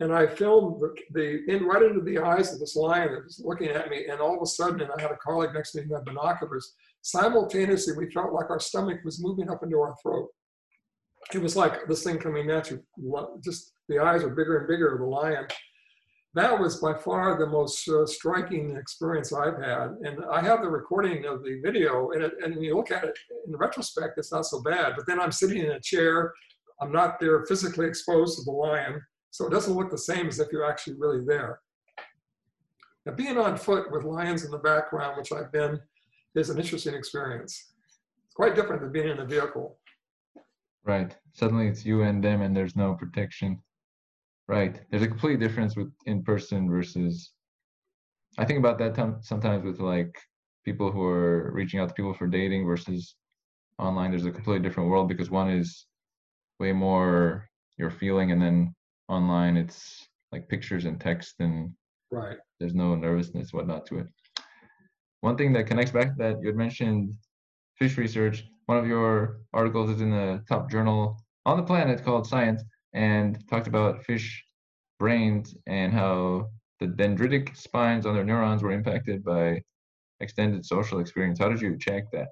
and 0.00 0.12
I 0.12 0.26
filmed 0.26 0.80
the, 0.80 0.94
the 1.12 1.54
in 1.54 1.64
right 1.64 1.82
into 1.82 2.00
the 2.00 2.18
eyes 2.18 2.52
of 2.52 2.58
this 2.58 2.76
lion 2.76 3.12
that 3.12 3.24
was 3.24 3.40
looking 3.44 3.68
at 3.68 3.88
me, 3.90 4.06
and 4.10 4.20
all 4.20 4.36
of 4.36 4.42
a 4.42 4.46
sudden, 4.46 4.80
and 4.80 4.90
I 4.96 5.00
had 5.00 5.12
a 5.12 5.16
colleague 5.16 5.54
next 5.54 5.72
to 5.72 5.80
me 5.80 5.86
who 5.88 5.94
had 5.94 6.04
binoculars. 6.04 6.74
Simultaneously, 7.02 7.94
we 7.96 8.10
felt 8.10 8.32
like 8.32 8.50
our 8.50 8.60
stomach 8.60 9.00
was 9.04 9.22
moving 9.22 9.50
up 9.50 9.62
into 9.62 9.78
our 9.78 9.94
throat. 10.02 10.28
It 11.32 11.40
was 11.40 11.56
like 11.56 11.86
this 11.86 12.02
thing 12.02 12.18
coming 12.18 12.50
at 12.50 12.70
you. 12.70 12.82
Just 13.42 13.72
the 13.88 13.98
eyes 13.98 14.22
were 14.22 14.34
bigger 14.34 14.58
and 14.58 14.68
bigger 14.68 14.94
of 14.94 15.00
the 15.00 15.06
lion. 15.06 15.46
That 16.34 16.58
was 16.58 16.80
by 16.80 16.94
far 16.94 17.38
the 17.38 17.46
most 17.46 17.88
uh, 17.88 18.04
striking 18.06 18.76
experience 18.76 19.32
I've 19.32 19.62
had, 19.62 19.90
and 20.02 20.24
I 20.28 20.40
have 20.42 20.62
the 20.62 20.68
recording 20.68 21.24
of 21.24 21.44
the 21.44 21.60
video. 21.62 22.10
And, 22.10 22.24
it, 22.24 22.32
and 22.42 22.56
when 22.56 22.64
you 22.64 22.76
look 22.76 22.90
at 22.90 23.04
it 23.04 23.16
in 23.46 23.56
retrospect, 23.56 24.18
it's 24.18 24.32
not 24.32 24.46
so 24.46 24.60
bad. 24.60 24.94
But 24.96 25.06
then 25.06 25.20
I'm 25.20 25.30
sitting 25.30 25.62
in 25.62 25.70
a 25.70 25.80
chair. 25.80 26.32
I'm 26.80 26.90
not 26.90 27.20
there 27.20 27.46
physically 27.46 27.86
exposed 27.86 28.36
to 28.38 28.44
the 28.44 28.50
lion 28.50 29.00
so 29.34 29.48
it 29.48 29.50
doesn't 29.50 29.74
look 29.74 29.90
the 29.90 29.98
same 29.98 30.28
as 30.28 30.38
if 30.38 30.52
you're 30.52 30.64
actually 30.64 30.94
really 30.96 31.18
there. 31.26 31.58
Now, 33.04 33.14
being 33.14 33.36
on 33.36 33.56
foot 33.56 33.90
with 33.90 34.04
lions 34.04 34.44
in 34.44 34.52
the 34.52 34.58
background, 34.58 35.16
which 35.18 35.32
I've 35.32 35.50
been, 35.50 35.80
is 36.36 36.50
an 36.50 36.60
interesting 36.60 36.94
experience. 36.94 37.72
It's 38.26 38.34
quite 38.36 38.54
different 38.54 38.80
than 38.80 38.92
being 38.92 39.08
in 39.08 39.18
a 39.18 39.26
vehicle. 39.26 39.76
Right. 40.84 41.16
Suddenly 41.32 41.66
it's 41.66 41.84
you 41.84 42.02
and 42.02 42.22
them, 42.22 42.42
and 42.42 42.56
there's 42.56 42.76
no 42.76 42.94
protection. 42.94 43.60
Right. 44.46 44.80
There's 44.92 45.02
a 45.02 45.08
complete 45.08 45.40
difference 45.40 45.74
with 45.74 45.90
in 46.06 46.22
person 46.22 46.70
versus. 46.70 47.32
I 48.38 48.44
think 48.44 48.60
about 48.60 48.78
that 48.78 48.94
time 48.94 49.16
sometimes 49.20 49.64
with 49.64 49.80
like 49.80 50.16
people 50.64 50.92
who 50.92 51.02
are 51.02 51.50
reaching 51.52 51.80
out 51.80 51.88
to 51.88 51.94
people 51.94 52.14
for 52.14 52.28
dating 52.28 52.66
versus 52.66 53.16
online. 53.80 54.12
There's 54.12 54.26
a 54.26 54.30
completely 54.30 54.62
different 54.62 54.90
world 54.90 55.08
because 55.08 55.28
one 55.28 55.50
is 55.50 55.86
way 56.60 56.72
more 56.72 57.48
your 57.76 57.90
feeling, 57.90 58.30
and 58.30 58.40
then 58.40 58.72
online 59.08 59.56
it's 59.56 60.08
like 60.32 60.48
pictures 60.48 60.84
and 60.84 61.00
text 61.00 61.34
and 61.40 61.70
right 62.10 62.38
there's 62.58 62.74
no 62.74 62.94
nervousness 62.94 63.52
whatnot 63.52 63.86
to 63.86 63.98
it 63.98 64.06
one 65.20 65.36
thing 65.36 65.52
that 65.52 65.66
connects 65.66 65.92
back 65.92 66.08
to 66.08 66.14
that 66.18 66.40
you 66.40 66.46
had 66.46 66.56
mentioned 66.56 67.14
fish 67.78 67.96
research 67.96 68.44
one 68.66 68.78
of 68.78 68.86
your 68.86 69.40
articles 69.52 69.90
is 69.90 70.00
in 70.00 70.10
the 70.10 70.42
top 70.48 70.70
journal 70.70 71.18
on 71.46 71.56
the 71.56 71.62
planet 71.62 72.02
called 72.02 72.26
Science 72.26 72.62
and 72.94 73.46
talked 73.48 73.66
about 73.66 74.02
fish 74.04 74.42
brains 74.98 75.54
and 75.66 75.92
how 75.92 76.48
the 76.80 76.86
dendritic 76.86 77.56
spines 77.56 78.06
on 78.06 78.14
their 78.14 78.24
neurons 78.24 78.62
were 78.62 78.72
impacted 78.72 79.24
by 79.24 79.60
extended 80.20 80.64
social 80.64 81.00
experience. 81.00 81.38
How 81.38 81.48
did 81.48 81.60
you 81.60 81.76
check 81.78 82.04
that? 82.12 82.28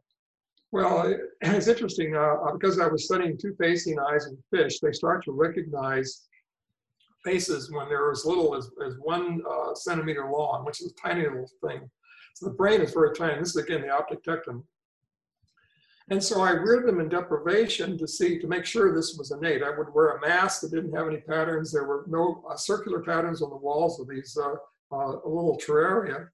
Well, 0.71 1.15
it's 1.43 1.69
interesting 1.69 2.17
uh, 2.17 2.37
because 2.53 2.79
I 2.81 2.87
was 2.87 3.05
studying 3.05 3.37
two 3.37 3.55
facing 3.59 3.99
eyes 3.99 4.27
in 4.27 4.39
fish. 4.51 4.81
They 4.81 4.93
start 4.93 5.25
to 5.25 5.33
recognize 5.33 6.29
faces 7.25 7.71
when 7.71 7.89
they're 7.89 8.11
as 8.11 8.25
little 8.25 8.55
as, 8.55 8.71
as 8.85 8.95
one 9.01 9.41
uh, 9.49 9.75
centimeter 9.75 10.31
long, 10.31 10.65
which 10.65 10.81
is 10.81 10.93
a 10.93 11.09
tiny 11.09 11.23
little 11.23 11.49
thing. 11.67 11.89
So 12.35 12.47
the 12.47 12.55
brain 12.55 12.81
is 12.81 12.93
very 12.93 13.15
tiny. 13.15 13.39
This 13.39 13.51
is 13.51 13.57
again 13.57 13.83
the 13.83 13.91
optic 13.91 14.23
tectum. 14.25 14.65
And 16.11 16.23
so 16.23 16.43
I 16.43 16.51
reared 16.51 16.87
them 16.87 17.01
in 17.01 17.09
deprivation 17.09 17.97
to 17.99 18.09
see, 18.09 18.39
to 18.41 18.49
make 18.49 18.65
sure 18.65 18.95
this 18.95 19.17
was 19.17 19.31
innate. 19.31 19.63
I 19.63 19.71
would 19.71 19.95
wear 19.95 20.17
a 20.17 20.21
mask 20.21 20.61
that 20.61 20.73
didn't 20.73 20.95
have 20.95 21.07
any 21.07 21.19
patterns. 21.19 21.73
There 21.73 21.87
were 21.87 22.05
no 22.09 22.45
uh, 22.51 22.57
circular 22.57 23.01
patterns 23.01 23.41
on 23.41 23.51
the 23.51 23.57
walls 23.57 24.01
of 24.01 24.09
these 24.09 24.37
uh, 24.37 24.55
uh, 24.95 25.13
little 25.25 25.59
terraria. 25.65 26.29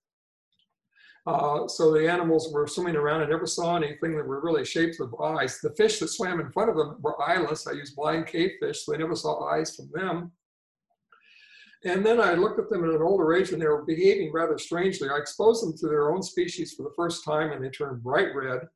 Uh, 1.27 1.68
so 1.68 1.92
the 1.92 2.11
animals 2.11 2.51
were 2.53 2.66
swimming 2.66 2.96
around. 2.96 3.20
I 3.20 3.27
never 3.27 3.46
saw 3.46 3.77
anything 3.77 4.16
that 4.16 4.27
were 4.27 4.40
really 4.40 4.64
shapes 4.64 4.98
of 4.98 5.14
eyes. 5.20 5.61
The 5.61 5.74
fish 5.77 5.98
that 5.98 6.09
swam 6.09 6.40
in 6.40 6.51
front 6.51 6.70
of 6.70 6.77
them 6.77 6.96
were 7.01 7.22
eyeless. 7.22 7.66
I 7.66 7.72
used 7.72 7.96
blind 7.96 8.27
cave 8.27 8.53
fish, 8.61 8.87
so 8.87 8.94
I 8.94 8.96
never 8.96 9.14
saw 9.14 9.44
eyes 9.44 9.77
from 9.77 9.90
them. 9.92 10.33
And 11.85 12.05
then 12.05 12.21
I 12.21 12.35
looked 12.35 12.59
at 12.59 12.69
them 12.69 12.85
at 12.85 12.95
an 12.95 13.03
older 13.03 13.35
age 13.35 13.53
and 13.53 13.62
they 13.62 13.67
were 13.67 13.85
behaving 13.85 14.33
rather 14.33 14.59
strangely. 14.59 15.09
I 15.09 15.19
exposed 15.19 15.64
them 15.64 15.77
to 15.79 15.87
their 15.87 16.12
own 16.12 16.23
species 16.23 16.75
for 16.75 16.83
the 16.83 16.95
first 16.97 17.25
time 17.25 17.53
and 17.53 17.64
they 17.64 17.71
turned 17.71 18.03
bright 18.03 18.35
red. 18.35 18.69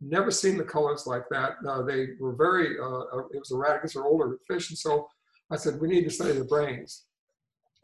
Never 0.00 0.30
seen 0.30 0.56
the 0.56 0.64
colors 0.64 1.06
like 1.06 1.24
that. 1.30 1.52
Uh, 1.68 1.82
they 1.82 2.08
were 2.18 2.34
very, 2.34 2.78
uh, 2.78 3.16
uh 3.16 3.26
it 3.32 3.38
was 3.38 3.52
erratic 3.52 3.90
they're 3.90 4.04
older 4.04 4.38
fish. 4.48 4.70
And 4.70 4.78
so 4.78 5.08
I 5.50 5.56
said, 5.56 5.80
we 5.80 5.88
need 5.88 6.04
to 6.04 6.10
study 6.10 6.32
the 6.32 6.44
brains. 6.44 7.04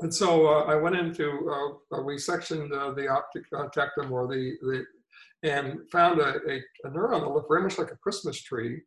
And 0.01 0.13
so 0.13 0.47
uh, 0.47 0.65
I 0.65 0.75
went 0.75 0.97
into, 0.97 1.29
uh, 1.49 1.97
uh 1.97 2.03
we 2.03 2.19
sectioned 2.19 2.73
the 2.73 3.09
optic 3.09 3.45
tectum 3.53 4.11
or 4.11 4.27
the, 4.27 4.57
the 4.63 4.85
and 5.45 5.79
found 5.93 6.21
a, 6.21 6.41
a, 6.49 6.57
a 6.85 6.91
neuron 6.91 7.21
that 7.21 7.31
looked 7.31 7.51
very 7.51 7.63
much 7.63 7.79
like 7.79 7.93
a 7.93 7.97
Christmas 7.97 8.41
tree. 8.43 8.81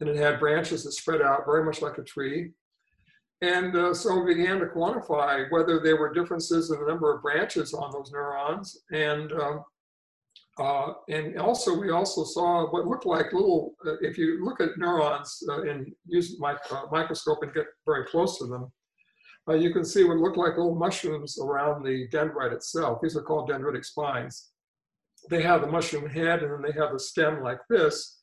And 0.00 0.08
it 0.08 0.16
had 0.16 0.38
branches 0.38 0.84
that 0.84 0.92
spread 0.92 1.22
out 1.22 1.46
very 1.46 1.64
much 1.64 1.80
like 1.80 1.98
a 1.98 2.02
tree. 2.02 2.50
And 3.42 3.76
uh, 3.76 3.92
so 3.92 4.18
we 4.18 4.34
began 4.34 4.60
to 4.60 4.66
quantify 4.66 5.50
whether 5.50 5.80
there 5.80 5.96
were 5.96 6.12
differences 6.12 6.70
in 6.70 6.80
the 6.80 6.86
number 6.86 7.14
of 7.14 7.22
branches 7.22 7.74
on 7.74 7.92
those 7.92 8.10
neurons. 8.10 8.78
And, 8.92 9.30
um, 9.32 9.64
uh, 10.58 10.92
and 11.10 11.38
also, 11.38 11.78
we 11.78 11.90
also 11.90 12.24
saw 12.24 12.70
what 12.70 12.86
looked 12.86 13.04
like 13.04 13.34
little, 13.34 13.74
uh, 13.86 13.96
if 14.00 14.16
you 14.16 14.42
look 14.42 14.60
at 14.60 14.78
neurons 14.78 15.42
uh, 15.50 15.62
and 15.62 15.92
use 16.06 16.40
my 16.40 16.56
uh, 16.70 16.84
microscope 16.90 17.42
and 17.42 17.52
get 17.52 17.66
very 17.84 18.06
close 18.06 18.38
to 18.38 18.46
them, 18.46 18.72
uh, 19.48 19.54
you 19.54 19.72
can 19.72 19.84
see 19.84 20.04
what 20.04 20.16
looked 20.16 20.38
like 20.38 20.56
little 20.56 20.74
mushrooms 20.74 21.38
around 21.38 21.84
the 21.84 22.08
dendrite 22.08 22.52
itself. 22.52 23.00
These 23.02 23.16
are 23.16 23.22
called 23.22 23.50
dendritic 23.50 23.84
spines. 23.84 24.50
They 25.28 25.42
have 25.42 25.60
the 25.60 25.66
mushroom 25.66 26.08
head 26.08 26.42
and 26.42 26.52
then 26.52 26.62
they 26.62 26.78
have 26.80 26.94
a 26.94 26.98
stem 26.98 27.42
like 27.42 27.60
this. 27.68 28.15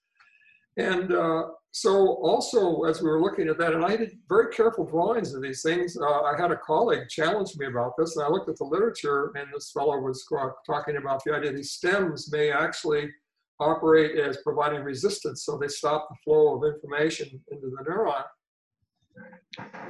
And 0.77 1.13
uh, 1.13 1.43
so 1.71 2.15
also 2.15 2.83
as 2.83 3.01
we 3.01 3.09
were 3.09 3.21
looking 3.21 3.47
at 3.47 3.57
that, 3.59 3.73
and 3.73 3.86
I 3.86 3.95
did 3.95 4.17
very 4.27 4.53
careful 4.53 4.86
drawings 4.86 5.33
of 5.33 5.41
these 5.41 5.62
things, 5.62 5.97
uh, 5.97 6.21
I 6.21 6.36
had 6.39 6.51
a 6.51 6.57
colleague 6.57 7.09
challenge 7.09 7.55
me 7.57 7.67
about 7.67 7.93
this, 7.97 8.15
and 8.15 8.25
I 8.25 8.29
looked 8.29 8.49
at 8.49 8.57
the 8.57 8.65
literature, 8.65 9.31
and 9.36 9.47
this 9.53 9.71
fellow 9.71 9.99
was 9.99 10.25
talking 10.65 10.97
about 10.97 11.23
the 11.23 11.36
idea 11.36 11.51
these 11.51 11.71
stems 11.71 12.31
may 12.31 12.51
actually 12.51 13.09
operate 13.59 14.17
as 14.17 14.38
providing 14.43 14.81
resistance, 14.81 15.45
so 15.45 15.57
they 15.57 15.67
stop 15.67 16.07
the 16.09 16.15
flow 16.23 16.57
of 16.57 16.73
information 16.73 17.27
into 17.51 17.69
the 17.69 17.83
neuron. 17.89 18.23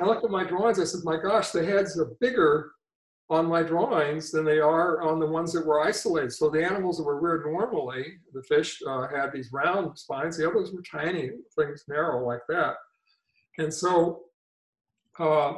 I 0.02 0.06
looked 0.06 0.26
at 0.26 0.32
my 0.32 0.44
drawings, 0.44 0.80
I 0.80 0.84
said, 0.84 1.02
my 1.06 1.18
gosh, 1.18 1.52
the 1.52 1.66
heads 1.66 1.98
are 1.98 2.12
bigger 2.20 2.72
on 3.30 3.46
my 3.46 3.64
drawings 3.64 4.32
than 4.32 4.46
they 4.46 4.60
are 4.60 5.02
on 5.02 5.20
the 5.20 5.26
ones 5.26 5.54
that 5.54 5.66
were 5.66 5.82
isolated. 5.82 6.32
So 6.32 6.50
the 6.50 6.64
animals 6.64 6.98
that 6.98 7.04
were 7.04 7.20
reared 7.20 7.46
normally, 7.46 8.18
the 8.34 8.44
fish 8.44 8.82
uh, 8.88 9.08
had 9.08 9.32
these 9.32 9.52
round 9.52 9.98
spines, 9.98 10.38
the 10.38 10.48
others 10.48 10.72
were 10.72 10.84
tiny, 10.84 11.32
things 11.56 11.86
narrow 11.88 12.26
like 12.26 12.42
that. 12.50 12.76
And 13.58 13.74
so 13.74 14.24
uh, 15.20 15.54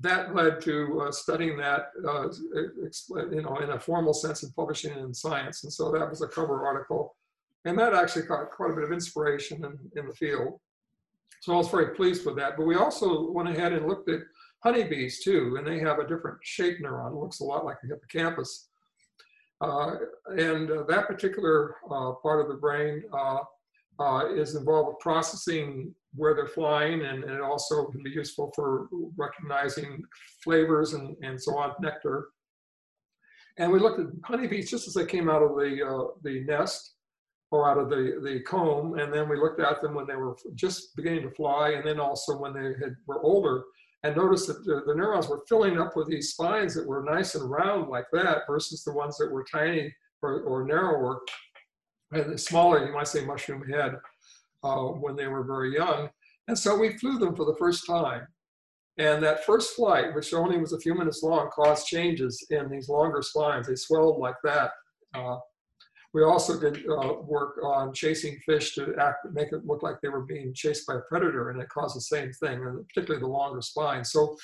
that 0.00 0.34
led 0.34 0.60
to 0.62 1.02
uh, 1.02 1.12
studying 1.12 1.56
that, 1.58 1.90
uh, 2.06 2.28
you 3.30 3.42
know, 3.42 3.58
in 3.58 3.70
a 3.70 3.80
formal 3.80 4.14
sense 4.14 4.42
and 4.42 4.54
publishing 4.54 4.92
it 4.92 4.98
in 4.98 5.12
science. 5.12 5.64
And 5.64 5.72
so 5.72 5.90
that 5.90 6.08
was 6.08 6.22
a 6.22 6.28
cover 6.28 6.64
article. 6.66 7.16
And 7.64 7.78
that 7.78 7.94
actually 7.94 8.26
got 8.26 8.50
quite 8.50 8.70
a 8.70 8.74
bit 8.74 8.84
of 8.84 8.92
inspiration 8.92 9.64
in, 9.64 10.00
in 10.00 10.06
the 10.06 10.14
field. 10.14 10.60
So 11.40 11.54
I 11.54 11.56
was 11.56 11.68
very 11.68 11.94
pleased 11.94 12.24
with 12.24 12.36
that. 12.36 12.56
But 12.56 12.66
we 12.66 12.76
also 12.76 13.30
went 13.30 13.48
ahead 13.48 13.72
and 13.72 13.86
looked 13.86 14.08
at 14.08 14.20
honeybees 14.62 15.22
too, 15.22 15.56
and 15.58 15.66
they 15.66 15.78
have 15.78 15.98
a 15.98 16.06
different 16.06 16.38
shape 16.42 16.78
neuron. 16.80 17.12
It 17.12 17.20
looks 17.20 17.40
a 17.40 17.44
lot 17.44 17.64
like 17.64 17.78
a 17.84 17.86
hippocampus. 17.86 18.68
Uh, 19.60 19.94
and 20.36 20.70
uh, 20.70 20.84
that 20.88 21.06
particular 21.06 21.76
uh, 21.90 22.12
part 22.22 22.40
of 22.40 22.48
the 22.48 22.54
brain 22.54 23.02
uh, 23.12 23.38
uh, 23.98 24.32
is 24.32 24.54
involved 24.54 24.88
with 24.88 24.98
processing 25.00 25.94
where 26.14 26.34
they're 26.34 26.46
flying, 26.46 27.02
and, 27.02 27.24
and, 27.24 27.34
it 27.34 27.40
also 27.40 27.86
can 27.86 28.02
be 28.02 28.10
useful 28.10 28.52
for 28.54 28.88
recognizing 29.16 30.02
flavors 30.42 30.94
and, 30.94 31.16
and 31.22 31.40
so 31.40 31.56
on, 31.56 31.72
nectar. 31.80 32.28
And 33.58 33.72
we 33.72 33.80
looked 33.80 34.00
at 34.00 34.06
honeybees 34.24 34.70
just 34.70 34.86
as 34.86 34.94
they 34.94 35.04
came 35.04 35.28
out 35.28 35.42
of 35.42 35.56
the, 35.56 35.84
uh, 35.84 36.12
the 36.22 36.44
nest 36.44 36.94
or 37.50 37.68
out 37.68 37.78
of 37.78 37.90
the, 37.90 38.20
the 38.22 38.40
comb, 38.40 38.98
and 38.98 39.12
then 39.12 39.28
we 39.28 39.36
looked 39.36 39.60
at 39.60 39.82
them 39.82 39.94
when 39.94 40.06
they 40.06 40.16
were 40.16 40.36
just 40.54 40.94
beginning 40.96 41.22
to 41.22 41.30
fly, 41.32 41.70
and 41.70 41.86
then 41.86 41.98
also 41.98 42.38
when 42.38 42.54
they 42.54 42.74
had, 42.80 42.94
were 43.06 43.22
older 43.22 43.64
and 44.04 44.16
notice 44.16 44.46
that 44.46 44.64
the, 44.64 44.82
the, 44.86 44.94
neurons 44.94 45.28
were 45.28 45.42
filling 45.48 45.80
up 45.80 45.96
with 45.96 46.08
these 46.08 46.30
spines 46.30 46.74
that 46.74 46.86
were 46.86 47.02
nice 47.02 47.34
and 47.34 47.50
round 47.50 47.88
like 47.88 48.06
that 48.12 48.42
versus 48.48 48.84
the 48.84 48.92
ones 48.92 49.16
that 49.18 49.30
were 49.30 49.44
tiny 49.50 49.92
or, 50.22 50.42
or 50.42 50.64
narrower 50.64 51.20
and 52.12 52.40
smaller, 52.40 52.86
you 52.86 52.92
might 52.92 53.08
say 53.08 53.24
mushroom 53.24 53.68
head, 53.68 53.96
uh, 54.62 54.84
when 54.84 55.16
they 55.16 55.26
were 55.26 55.44
very 55.44 55.74
young. 55.74 56.08
And 56.46 56.58
so 56.58 56.76
we 56.76 56.96
flew 56.98 57.18
them 57.18 57.36
for 57.36 57.44
the 57.44 57.56
first 57.58 57.86
time. 57.86 58.26
And 58.98 59.22
that 59.22 59.44
first 59.44 59.76
flight, 59.76 60.14
which 60.14 60.32
only 60.34 60.58
was 60.58 60.72
a 60.72 60.80
few 60.80 60.94
minutes 60.94 61.22
long, 61.22 61.50
caused 61.50 61.86
changes 61.86 62.44
in 62.50 62.68
these 62.68 62.88
longer 62.88 63.22
spines. 63.22 63.68
They 63.68 63.76
swelled 63.76 64.18
like 64.18 64.34
that. 64.42 64.70
Uh, 65.14 65.36
we 66.14 66.24
also 66.24 66.58
did 66.58 66.84
uh, 66.88 67.14
work 67.22 67.58
on 67.62 67.92
chasing 67.92 68.38
fish 68.46 68.74
to 68.74 68.94
act, 68.98 69.26
make 69.32 69.52
it 69.52 69.66
look 69.66 69.82
like 69.82 70.00
they 70.00 70.08
were 70.08 70.24
being 70.24 70.54
chased 70.54 70.86
by 70.86 70.94
a 70.94 71.00
predator, 71.00 71.50
and 71.50 71.60
it 71.60 71.68
caused 71.68 71.96
the 71.96 72.00
same 72.00 72.32
thing, 72.32 72.64
and 72.64 72.86
particularly 72.88 73.20
the 73.20 73.28
longer 73.28 73.60
spine. 73.60 74.04
So 74.04 74.36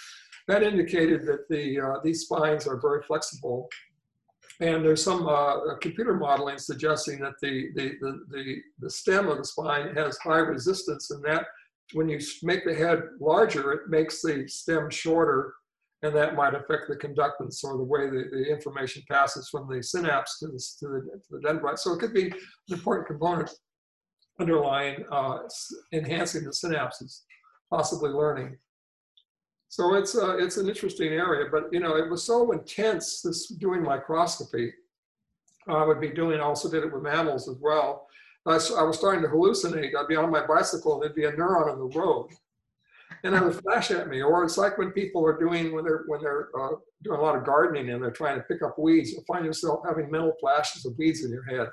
that 0.48 0.62
indicated 0.62 1.24
that 1.26 1.48
the 1.48 1.80
uh, 1.80 2.00
these 2.04 2.22
spines 2.22 2.66
are 2.66 2.80
very 2.80 3.02
flexible. 3.02 3.68
And 4.60 4.84
there's 4.84 5.02
some 5.02 5.26
uh, 5.26 5.76
computer 5.80 6.14
modeling 6.14 6.58
suggesting 6.58 7.18
that 7.20 7.32
the, 7.42 7.70
the, 7.74 7.94
the, 8.00 8.20
the, 8.30 8.56
the 8.78 8.90
stem 8.90 9.28
of 9.28 9.38
the 9.38 9.44
spine 9.44 9.96
has 9.96 10.16
high 10.18 10.38
resistance, 10.38 11.10
and 11.10 11.24
that 11.24 11.46
when 11.92 12.08
you 12.08 12.20
make 12.42 12.64
the 12.64 12.74
head 12.74 13.02
larger, 13.20 13.72
it 13.72 13.88
makes 13.88 14.22
the 14.22 14.46
stem 14.46 14.90
shorter 14.90 15.54
and 16.04 16.14
that 16.14 16.34
might 16.34 16.54
affect 16.54 16.86
the 16.86 16.96
conductance 16.96 17.64
or 17.64 17.78
the 17.78 17.82
way 17.82 18.10
the, 18.10 18.24
the 18.30 18.44
information 18.44 19.02
passes 19.10 19.48
from 19.48 19.66
the 19.66 19.82
synapse 19.82 20.38
to 20.38 20.48
the, 20.48 20.62
to 20.78 20.86
the, 20.88 21.00
to 21.00 21.28
the 21.30 21.48
dendrite. 21.48 21.78
So 21.78 21.94
it 21.94 21.98
could 21.98 22.12
be 22.12 22.26
an 22.26 22.34
important 22.68 23.06
component 23.06 23.50
underlying 24.38 25.02
uh, 25.10 25.38
enhancing 25.92 26.44
the 26.44 26.50
synapses, 26.50 27.22
possibly 27.70 28.10
learning. 28.10 28.58
So 29.70 29.94
it's, 29.94 30.14
uh, 30.14 30.36
it's 30.36 30.58
an 30.58 30.68
interesting 30.68 31.14
area, 31.14 31.46
but 31.50 31.72
you 31.72 31.80
know, 31.80 31.96
it 31.96 32.10
was 32.10 32.22
so 32.22 32.52
intense, 32.52 33.22
this 33.22 33.48
doing 33.48 33.82
microscopy. 33.82 34.74
I 35.66 35.84
would 35.84 36.02
be 36.02 36.10
doing, 36.10 36.38
I 36.38 36.42
also 36.42 36.70
did 36.70 36.84
it 36.84 36.92
with 36.92 37.02
mammals 37.02 37.48
as 37.48 37.56
well. 37.62 38.06
I, 38.46 38.52
I 38.52 38.82
was 38.82 38.98
starting 38.98 39.22
to 39.22 39.28
hallucinate. 39.28 39.96
I'd 39.98 40.06
be 40.06 40.16
on 40.16 40.30
my 40.30 40.46
bicycle 40.46 40.94
and 40.94 41.02
there'd 41.02 41.14
be 41.14 41.24
a 41.24 41.32
neuron 41.32 41.72
on 41.72 41.78
the 41.78 41.98
road 41.98 42.28
and 43.24 43.34
it 43.34 43.42
would 43.42 43.60
flash 43.60 43.90
at 43.90 44.08
me. 44.08 44.22
Or 44.22 44.44
it's 44.44 44.58
like 44.58 44.76
when 44.78 44.92
people 44.92 45.24
are 45.26 45.38
doing 45.38 45.74
when 45.74 45.84
they're 45.84 46.04
when 46.06 46.20
they're 46.20 46.48
uh, 46.58 46.76
doing 47.02 47.18
a 47.18 47.22
lot 47.22 47.36
of 47.36 47.44
gardening 47.44 47.90
and 47.90 48.02
they're 48.02 48.10
trying 48.10 48.36
to 48.36 48.44
pick 48.44 48.62
up 48.62 48.78
weeds. 48.78 49.12
You'll 49.12 49.24
find 49.24 49.44
yourself 49.44 49.80
having 49.86 50.10
mental 50.10 50.34
flashes 50.40 50.84
of 50.84 50.96
weeds 50.98 51.24
in 51.24 51.30
your 51.30 51.44
head, 51.44 51.68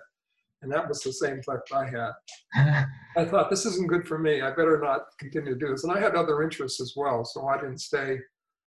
and 0.61 0.71
that 0.71 0.87
was 0.87 1.01
the 1.01 1.13
same 1.13 1.39
effect 1.39 1.71
I 1.73 1.85
had. 1.85 2.85
I 3.17 3.25
thought 3.25 3.49
this 3.49 3.65
isn't 3.65 3.89
good 3.89 4.07
for 4.07 4.17
me. 4.17 4.41
I 4.41 4.51
better 4.51 4.79
not 4.81 5.01
continue 5.19 5.53
to 5.53 5.59
do 5.59 5.71
this. 5.71 5.83
And 5.83 5.91
I 5.93 5.99
had 5.99 6.15
other 6.15 6.41
interests 6.43 6.79
as 6.79 6.93
well, 6.95 7.25
so 7.25 7.47
I 7.47 7.57
didn't 7.57 7.79
stay 7.79 8.17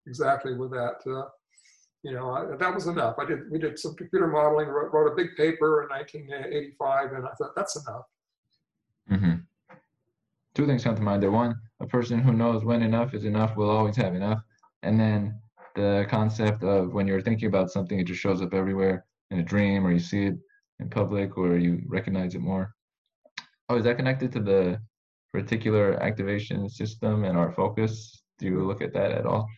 exactly 0.07 0.55
with 0.55 0.71
that. 0.73 0.97
Uh, 1.07 1.29
you 2.03 2.13
know, 2.13 2.31
I, 2.31 2.57
that 2.57 2.75
was 2.75 2.89
enough. 2.89 3.17
I 3.19 3.25
did. 3.25 3.51
We 3.51 3.59
did 3.59 3.79
some 3.79 3.95
computer 3.95 4.27
modeling. 4.27 4.69
Wrote, 4.69 4.93
wrote 4.93 5.13
a 5.13 5.15
big 5.15 5.37
paper 5.37 5.85
in 5.85 5.89
1985, 5.89 7.13
and 7.13 7.27
I 7.27 7.31
thought 7.39 7.53
that's 7.55 7.77
enough. 7.77 8.05
Mm-hmm. 9.11 9.35
Two 10.55 10.67
things 10.67 10.85
come 10.85 10.97
to 10.97 11.03
mind. 11.03 11.23
The 11.23 11.31
one 11.31 11.55
a 11.83 11.87
person 11.87 12.21
who 12.21 12.33
knows 12.33 12.65
when 12.65 12.83
enough 12.83 13.13
is 13.13 13.25
enough 13.25 13.57
will 13.57 13.69
always 13.69 13.97
have 13.97 14.15
enough. 14.15 14.41
And 14.83 14.99
then 14.99 15.39
the 15.75 16.07
concept 16.09 16.63
of 16.63 16.93
when 16.93 17.07
you're 17.07 17.21
thinking 17.21 17.49
about 17.49 17.71
something, 17.71 17.99
it 17.99 18.07
just 18.07 18.21
shows 18.21 18.41
up 18.41 18.55
everywhere 18.55 19.05
in 19.31 19.41
a 19.41 19.43
dream 19.43 19.85
or 19.87 19.93
you 19.93 19.99
see 19.99 20.27
it 20.27 20.39
in 20.79 20.89
public 20.89 21.37
or 21.37 21.59
you 21.59 21.83
recognize 21.89 22.35
it 22.35 22.41
more. 22.41 22.75
Oh, 23.69 23.77
is 23.77 23.85
that 23.85 23.97
connected 23.97 24.31
to 24.33 24.41
the 24.41 24.81
reticular 25.35 26.01
activation 26.01 26.69
system 26.69 27.25
and 27.25 27.37
our 27.37 27.53
focus? 27.53 28.23
Do 28.39 28.47
you 28.47 28.65
look 28.65 28.81
at 28.81 28.93
that 28.95 29.13
at 29.13 29.27
all? 29.27 29.49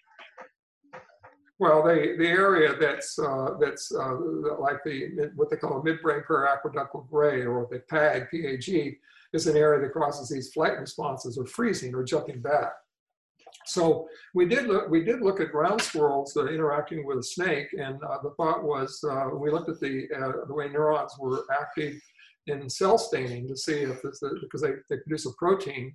Well, 1.59 1.83
the, 1.83 2.17
the 2.19 2.27
area 2.27 2.75
that's, 2.79 3.19
uh, 3.19 3.51
that's 3.61 3.93
uh, 3.95 4.17
like 4.59 4.79
the, 4.85 5.31
what 5.37 5.51
they 5.51 5.57
call 5.57 5.79
a 5.79 5.83
midbrain 5.83 6.25
periaqueductal 6.27 7.09
gray 7.09 7.45
or 7.45 7.69
the 7.71 7.81
PAG, 7.89 8.31
PAG, 8.31 8.97
is 9.35 9.47
an 9.47 9.57
area 9.57 9.81
that 9.81 9.93
causes 9.93 10.29
these 10.29 10.53
flight 10.53 10.79
responses 10.79 11.37
or 11.37 11.47
freezing 11.47 11.95
or 11.95 12.05
jumping 12.05 12.41
back. 12.41 12.73
So 13.67 14.07
we 14.35 14.47
did 14.47 14.67
look, 14.67 14.89
we 14.91 15.05
did 15.05 15.21
look 15.21 15.41
at 15.41 15.53
ground 15.53 15.81
squirrels 15.81 16.37
uh, 16.37 16.47
interacting 16.47 17.07
with 17.07 17.19
a 17.19 17.23
snake, 17.23 17.69
and 17.73 17.97
uh, 18.03 18.19
the 18.23 18.31
thought 18.37 18.63
was 18.63 19.03
uh, 19.09 19.29
we 19.35 19.51
looked 19.51 19.71
at 19.71 19.81
the 19.81 20.07
uh, 20.15 20.47
the 20.47 20.55
way 20.55 20.69
neurons 20.69 21.13
were 21.19 21.45
active 21.53 21.95
in 22.47 22.69
cell 22.69 22.99
staining 22.99 23.49
to 23.49 23.57
see 23.57 23.81
if 23.83 24.03
this, 24.03 24.21
because 24.41 24.61
they, 24.61 24.73
they 24.91 24.99
produce 24.99 25.27
a 25.27 25.33
protein. 25.39 25.95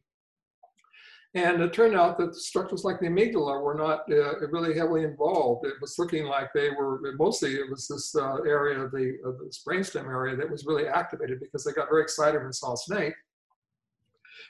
And 1.36 1.62
it 1.62 1.74
turned 1.74 1.96
out 1.96 2.18
that 2.18 2.34
structures 2.34 2.84
like 2.84 3.00
the 3.00 3.06
amygdala 3.06 3.62
were 3.62 3.76
not 3.76 4.00
uh, 4.12 4.40
really 4.48 4.76
heavily 4.76 5.04
involved. 5.04 5.68
It 5.68 5.76
was 5.80 6.00
looking 6.00 6.26
like 6.26 6.50
they 6.56 6.72
were 6.72 7.00
mostly 7.20 7.54
it 7.54 7.70
was 7.70 7.88
this 7.88 8.16
uh, 8.16 8.38
area 8.48 8.80
of 8.80 8.92
the 8.92 9.18
of 9.24 9.38
this 9.38 9.62
brainstem 9.68 10.06
area 10.06 10.36
that 10.36 10.50
was 10.50 10.66
really 10.66 10.88
activated 10.88 11.40
because 11.40 11.64
they 11.64 11.72
got 11.72 11.90
very 11.90 12.02
excited 12.02 12.40
when 12.40 12.48
they 12.48 12.52
saw 12.54 12.74
a 12.74 12.78
snake. 12.78 13.14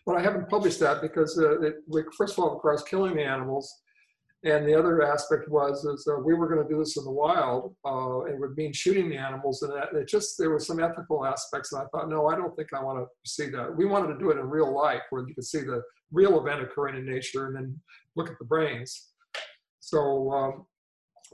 But 0.06 0.18
I 0.18 0.22
haven't 0.22 0.50
published 0.50 0.80
that 0.80 1.02
because 1.02 1.38
uh, 1.38 1.62
it, 1.62 1.76
first 2.18 2.38
of 2.38 2.40
all, 2.40 2.52
it 2.52 2.56
requires 2.56 2.84
killing 2.84 3.16
the 3.16 3.24
animals. 3.24 3.74
And 4.46 4.66
the 4.66 4.74
other 4.74 5.04
aspect 5.04 5.50
was 5.50 5.84
is 5.84 6.08
uh, 6.10 6.20
we 6.20 6.34
were 6.34 6.48
going 6.48 6.66
to 6.66 6.74
do 6.74 6.80
this 6.80 6.96
in 6.96 7.04
the 7.04 7.12
wild. 7.12 7.76
Uh, 7.86 8.22
it 8.22 8.40
would 8.40 8.56
mean 8.56 8.72
shooting 8.72 9.10
the 9.10 9.18
animals, 9.18 9.62
and 9.64 9.74
it 9.94 10.08
just 10.08 10.38
there 10.38 10.50
were 10.50 10.60
some 10.60 10.80
ethical 10.80 11.26
aspects. 11.26 11.74
And 11.74 11.82
I 11.82 11.86
thought, 11.88 12.10
no, 12.10 12.28
I 12.28 12.36
don't 12.36 12.56
think 12.56 12.70
I 12.74 12.82
want 12.82 13.00
to 13.00 13.30
see 13.30 13.50
that. 13.50 13.76
We 13.76 13.86
wanted 13.86 14.14
to 14.14 14.20
do 14.20 14.32
it 14.32 14.38
in 14.38 14.50
real 14.50 14.74
life, 14.74 15.02
where 15.10 15.28
you 15.28 15.36
could 15.36 15.44
see 15.44 15.60
the 15.60 15.84
real 16.14 16.40
event 16.40 16.62
occurring 16.62 16.96
in 16.96 17.06
nature, 17.06 17.48
and 17.48 17.56
then 17.56 17.82
look 18.16 18.30
at 18.30 18.40
the 18.40 18.46
brains. 18.46 19.10
So 19.82 20.32
um, 20.32 20.66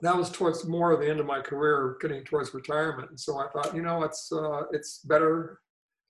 that 0.01 0.17
was 0.17 0.31
towards 0.31 0.65
more 0.65 0.91
of 0.91 0.99
the 0.99 1.09
end 1.09 1.19
of 1.19 1.27
my 1.27 1.41
career, 1.41 1.97
getting 2.01 2.23
towards 2.23 2.55
retirement. 2.55 3.11
And 3.11 3.19
so 3.19 3.37
I 3.37 3.47
thought, 3.49 3.75
you 3.75 3.83
know, 3.83 4.01
it's 4.01 4.31
uh, 4.31 4.63
it's 4.71 4.99
better 4.99 5.59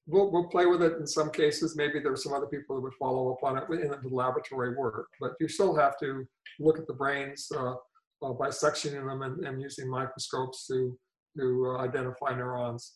we'll, 0.08 0.32
we'll 0.32 0.48
play 0.48 0.65
with 0.65 0.82
it 0.82 0.98
in 0.98 1.08
some 1.08 1.32
cases. 1.32 1.76
Maybe 1.76 2.00
there's 2.00 2.24
some 2.24 2.34
other 2.34 2.46
people 2.48 2.76
that 2.76 2.82
would 2.82 2.94
follow 2.94 3.32
up 3.32 3.44
on 3.44 3.58
it 3.58 3.63
in 3.70 3.89
the 3.89 4.10
laboratory 4.10 4.76
work, 4.76 5.08
but 5.20 5.34
you 5.39 5.48
still 5.48 5.76
have 5.76 5.98
to 6.00 6.26
look 6.60 6.80
at 6.80 6.88
the 6.88 6.94
brains 6.94 7.52
uh, 7.56 7.76
uh, 8.22 8.34
by 8.34 8.50
sectioning 8.50 9.08
them 9.08 9.22
and, 9.22 9.46
and, 9.46 9.62
using 9.62 9.89
microscopes 9.89 10.68
to, 10.68 10.98
to 11.38 11.76
uh, 11.76 11.84
identify 11.84 12.34
neurons. 12.36 12.96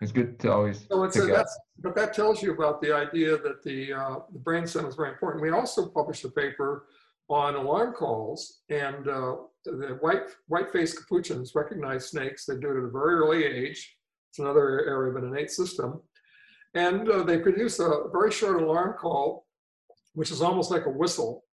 It's 0.00 0.10
good 0.10 0.40
to 0.40 0.52
always. 0.52 0.84
So 0.90 1.04
it's 1.04 1.16
a, 1.16 1.26
that's, 1.26 1.56
but 1.78 1.94
that 1.94 2.12
tells 2.12 2.42
you 2.42 2.52
about 2.52 2.82
the 2.82 2.92
idea 2.92 3.38
that 3.38 3.62
the, 3.62 3.92
uh, 3.92 4.16
the 4.32 4.38
brain 4.40 4.66
stem 4.66 4.86
is 4.86 4.96
very 4.96 5.10
important. 5.10 5.42
We 5.42 5.50
also 5.50 5.86
published 5.86 6.24
a 6.24 6.30
paper 6.30 6.86
on 7.28 7.54
alarm 7.54 7.92
calls 7.92 8.62
and 8.68 9.06
uh, 9.06 9.36
the 9.64 9.96
white 10.00 10.22
white-faced 10.48 10.98
capuchins 10.98 11.54
recognize 11.54 12.10
snakes. 12.10 12.44
They 12.46 12.56
do 12.56 12.70
it 12.70 12.78
at 12.78 12.84
a 12.84 12.90
very 12.90 13.14
early 13.14 13.44
age 13.44 13.96
it's 14.32 14.38
another 14.38 14.86
area 14.86 15.10
of 15.10 15.22
an 15.22 15.28
innate 15.28 15.50
system. 15.50 16.00
And 16.72 17.06
uh, 17.06 17.22
they 17.22 17.36
produce 17.36 17.78
a 17.80 18.04
very 18.10 18.32
short 18.32 18.62
alarm 18.62 18.94
call, 18.98 19.44
which 20.14 20.30
is 20.30 20.40
almost 20.40 20.70
like 20.70 20.86
a 20.86 20.90
whistle. 20.90 21.44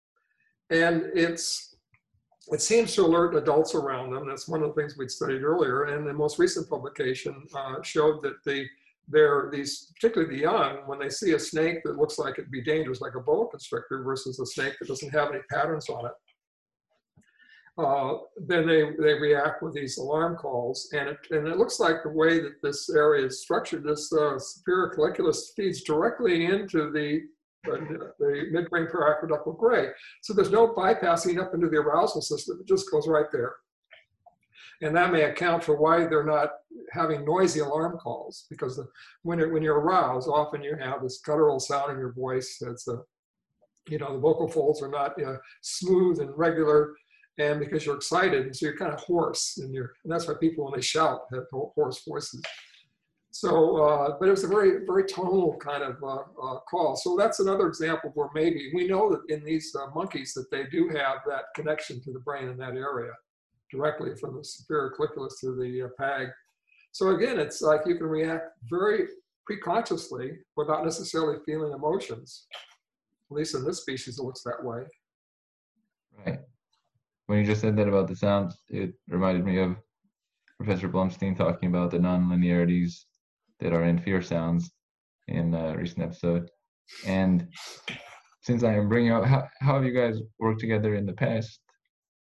And 0.70 1.10
it's 1.14 1.76
it 2.50 2.62
seems 2.62 2.94
to 2.94 3.04
alert 3.04 3.36
adults 3.36 3.74
around 3.74 4.12
them. 4.12 4.26
That's 4.26 4.48
one 4.48 4.62
of 4.62 4.68
the 4.68 4.80
things 4.80 4.96
we'd 4.96 5.10
studied 5.10 5.42
earlier. 5.42 5.84
And 5.84 6.06
the 6.06 6.14
most 6.14 6.38
recent 6.38 6.70
publication 6.70 7.34
uh, 7.54 7.82
showed 7.82 8.22
that 8.22 8.42
the 8.46 8.66
they're 9.08 9.50
these, 9.52 9.92
particularly 9.94 10.34
the 10.34 10.42
young, 10.42 10.78
when 10.86 10.98
they 10.98 11.10
see 11.10 11.32
a 11.32 11.38
snake 11.38 11.82
that 11.84 11.98
looks 11.98 12.18
like 12.18 12.38
it'd 12.38 12.50
be 12.50 12.62
dangerous, 12.62 13.02
like 13.02 13.14
a 13.14 13.20
boa 13.20 13.46
constrictor, 13.48 14.02
versus 14.02 14.40
a 14.40 14.46
snake 14.46 14.76
that 14.80 14.88
doesn't 14.88 15.10
have 15.10 15.28
any 15.28 15.40
patterns 15.50 15.90
on 15.90 16.06
it, 16.06 16.12
uh, 17.80 18.18
then 18.46 18.66
they, 18.66 18.82
they 18.98 19.14
react 19.14 19.62
with 19.62 19.74
these 19.74 19.98
alarm 19.98 20.36
calls. 20.36 20.88
And 20.92 21.08
it, 21.08 21.18
and 21.30 21.48
it 21.48 21.56
looks 21.56 21.80
like 21.80 22.02
the 22.02 22.10
way 22.10 22.40
that 22.40 22.62
this 22.62 22.90
area 22.90 23.26
is 23.26 23.42
structured, 23.42 23.84
this 23.84 24.12
uh, 24.12 24.38
superior 24.38 24.92
colliculus 24.96 25.54
feeds 25.56 25.82
directly 25.82 26.46
into 26.46 26.90
the, 26.90 27.22
uh, 27.70 27.78
the 28.18 28.46
midbrain 28.52 28.90
periaqueductal 28.90 29.58
gray. 29.58 29.88
So 30.22 30.32
there's 30.32 30.50
no 30.50 30.68
bypassing 30.74 31.40
up 31.40 31.54
into 31.54 31.68
the 31.68 31.78
arousal 31.78 32.22
system. 32.22 32.58
It 32.60 32.68
just 32.68 32.90
goes 32.90 33.08
right 33.08 33.30
there. 33.32 33.54
And 34.82 34.96
that 34.96 35.12
may 35.12 35.22
account 35.24 35.62
for 35.62 35.76
why 35.76 36.06
they're 36.06 36.24
not 36.24 36.50
having 36.92 37.24
noisy 37.24 37.60
alarm 37.60 37.98
calls 37.98 38.46
because 38.48 38.76
the, 38.76 38.86
when, 39.22 39.40
it, 39.40 39.52
when 39.52 39.62
you're 39.62 39.80
aroused, 39.80 40.28
often 40.28 40.62
you 40.62 40.74
have 40.76 41.02
this 41.02 41.20
guttural 41.24 41.60
sound 41.60 41.92
in 41.92 41.98
your 41.98 42.12
voice. 42.12 42.62
It's 42.62 42.88
a, 42.88 43.00
you 43.88 43.98
know, 43.98 44.14
the 44.14 44.20
vocal 44.20 44.48
folds 44.48 44.82
are 44.82 44.88
not 44.88 45.20
uh, 45.22 45.36
smooth 45.60 46.20
and 46.20 46.30
regular 46.36 46.94
and 47.40 47.58
because 47.58 47.86
you're 47.86 47.96
excited, 47.96 48.44
and 48.44 48.54
so 48.54 48.66
you're 48.66 48.76
kind 48.76 48.92
of 48.92 49.00
hoarse, 49.00 49.58
and 49.58 49.72
you're, 49.72 49.92
and 50.04 50.12
that's 50.12 50.28
why 50.28 50.34
people 50.38 50.64
when 50.64 50.74
they 50.74 50.82
shout 50.82 51.22
have 51.32 51.44
hoarse 51.50 52.02
voices. 52.06 52.42
So, 53.30 53.76
uh, 53.76 54.16
but 54.18 54.26
it 54.28 54.32
was 54.32 54.44
a 54.44 54.48
very, 54.48 54.84
very 54.84 55.04
tonal 55.04 55.56
kind 55.56 55.82
of 55.82 56.02
uh, 56.02 56.24
uh, 56.42 56.58
call. 56.68 56.96
So 56.96 57.16
that's 57.16 57.38
another 57.38 57.68
example 57.68 58.10
where 58.14 58.28
maybe 58.34 58.70
we 58.74 58.88
know 58.88 59.08
that 59.10 59.34
in 59.34 59.44
these 59.44 59.74
uh, 59.74 59.86
monkeys 59.94 60.34
that 60.34 60.50
they 60.50 60.64
do 60.64 60.88
have 60.88 61.18
that 61.28 61.44
connection 61.54 62.02
to 62.02 62.12
the 62.12 62.18
brain 62.18 62.48
in 62.48 62.58
that 62.58 62.74
area, 62.74 63.12
directly 63.70 64.16
from 64.16 64.36
the 64.36 64.44
superior 64.44 64.92
colliculus 64.98 65.38
to 65.40 65.54
the 65.54 65.82
uh, 65.82 65.88
PAG. 65.98 66.28
So 66.92 67.10
again, 67.10 67.38
it's 67.38 67.62
like 67.62 67.82
you 67.86 67.96
can 67.96 68.06
react 68.06 68.58
very 68.68 69.06
preconsciously 69.48 70.38
without 70.56 70.84
necessarily 70.84 71.38
feeling 71.46 71.72
emotions. 71.72 72.46
At 73.30 73.36
least 73.36 73.54
in 73.54 73.64
this 73.64 73.80
species, 73.80 74.18
it 74.18 74.24
looks 74.24 74.42
that 74.42 74.62
way. 74.62 74.82
Right 76.26 76.40
when 77.30 77.38
you 77.38 77.44
just 77.46 77.60
said 77.60 77.76
that 77.76 77.86
about 77.86 78.08
the 78.08 78.16
sounds, 78.16 78.58
it 78.70 78.92
reminded 79.08 79.44
me 79.44 79.58
of 79.58 79.76
Professor 80.56 80.88
Blumstein 80.88 81.36
talking 81.36 81.68
about 81.68 81.92
the 81.92 81.98
nonlinearities 81.98 83.04
that 83.60 83.72
are 83.72 83.84
in 83.84 83.98
fear 83.98 84.20
sounds 84.20 84.72
in 85.28 85.54
a 85.54 85.76
recent 85.76 86.02
episode. 86.02 86.50
And 87.06 87.46
since 88.42 88.64
I 88.64 88.74
am 88.74 88.88
bringing 88.88 89.12
out, 89.12 89.28
how, 89.28 89.46
how 89.60 89.74
have 89.74 89.84
you 89.84 89.92
guys 89.92 90.18
worked 90.40 90.58
together 90.58 90.96
in 90.96 91.06
the 91.06 91.12
past? 91.12 91.60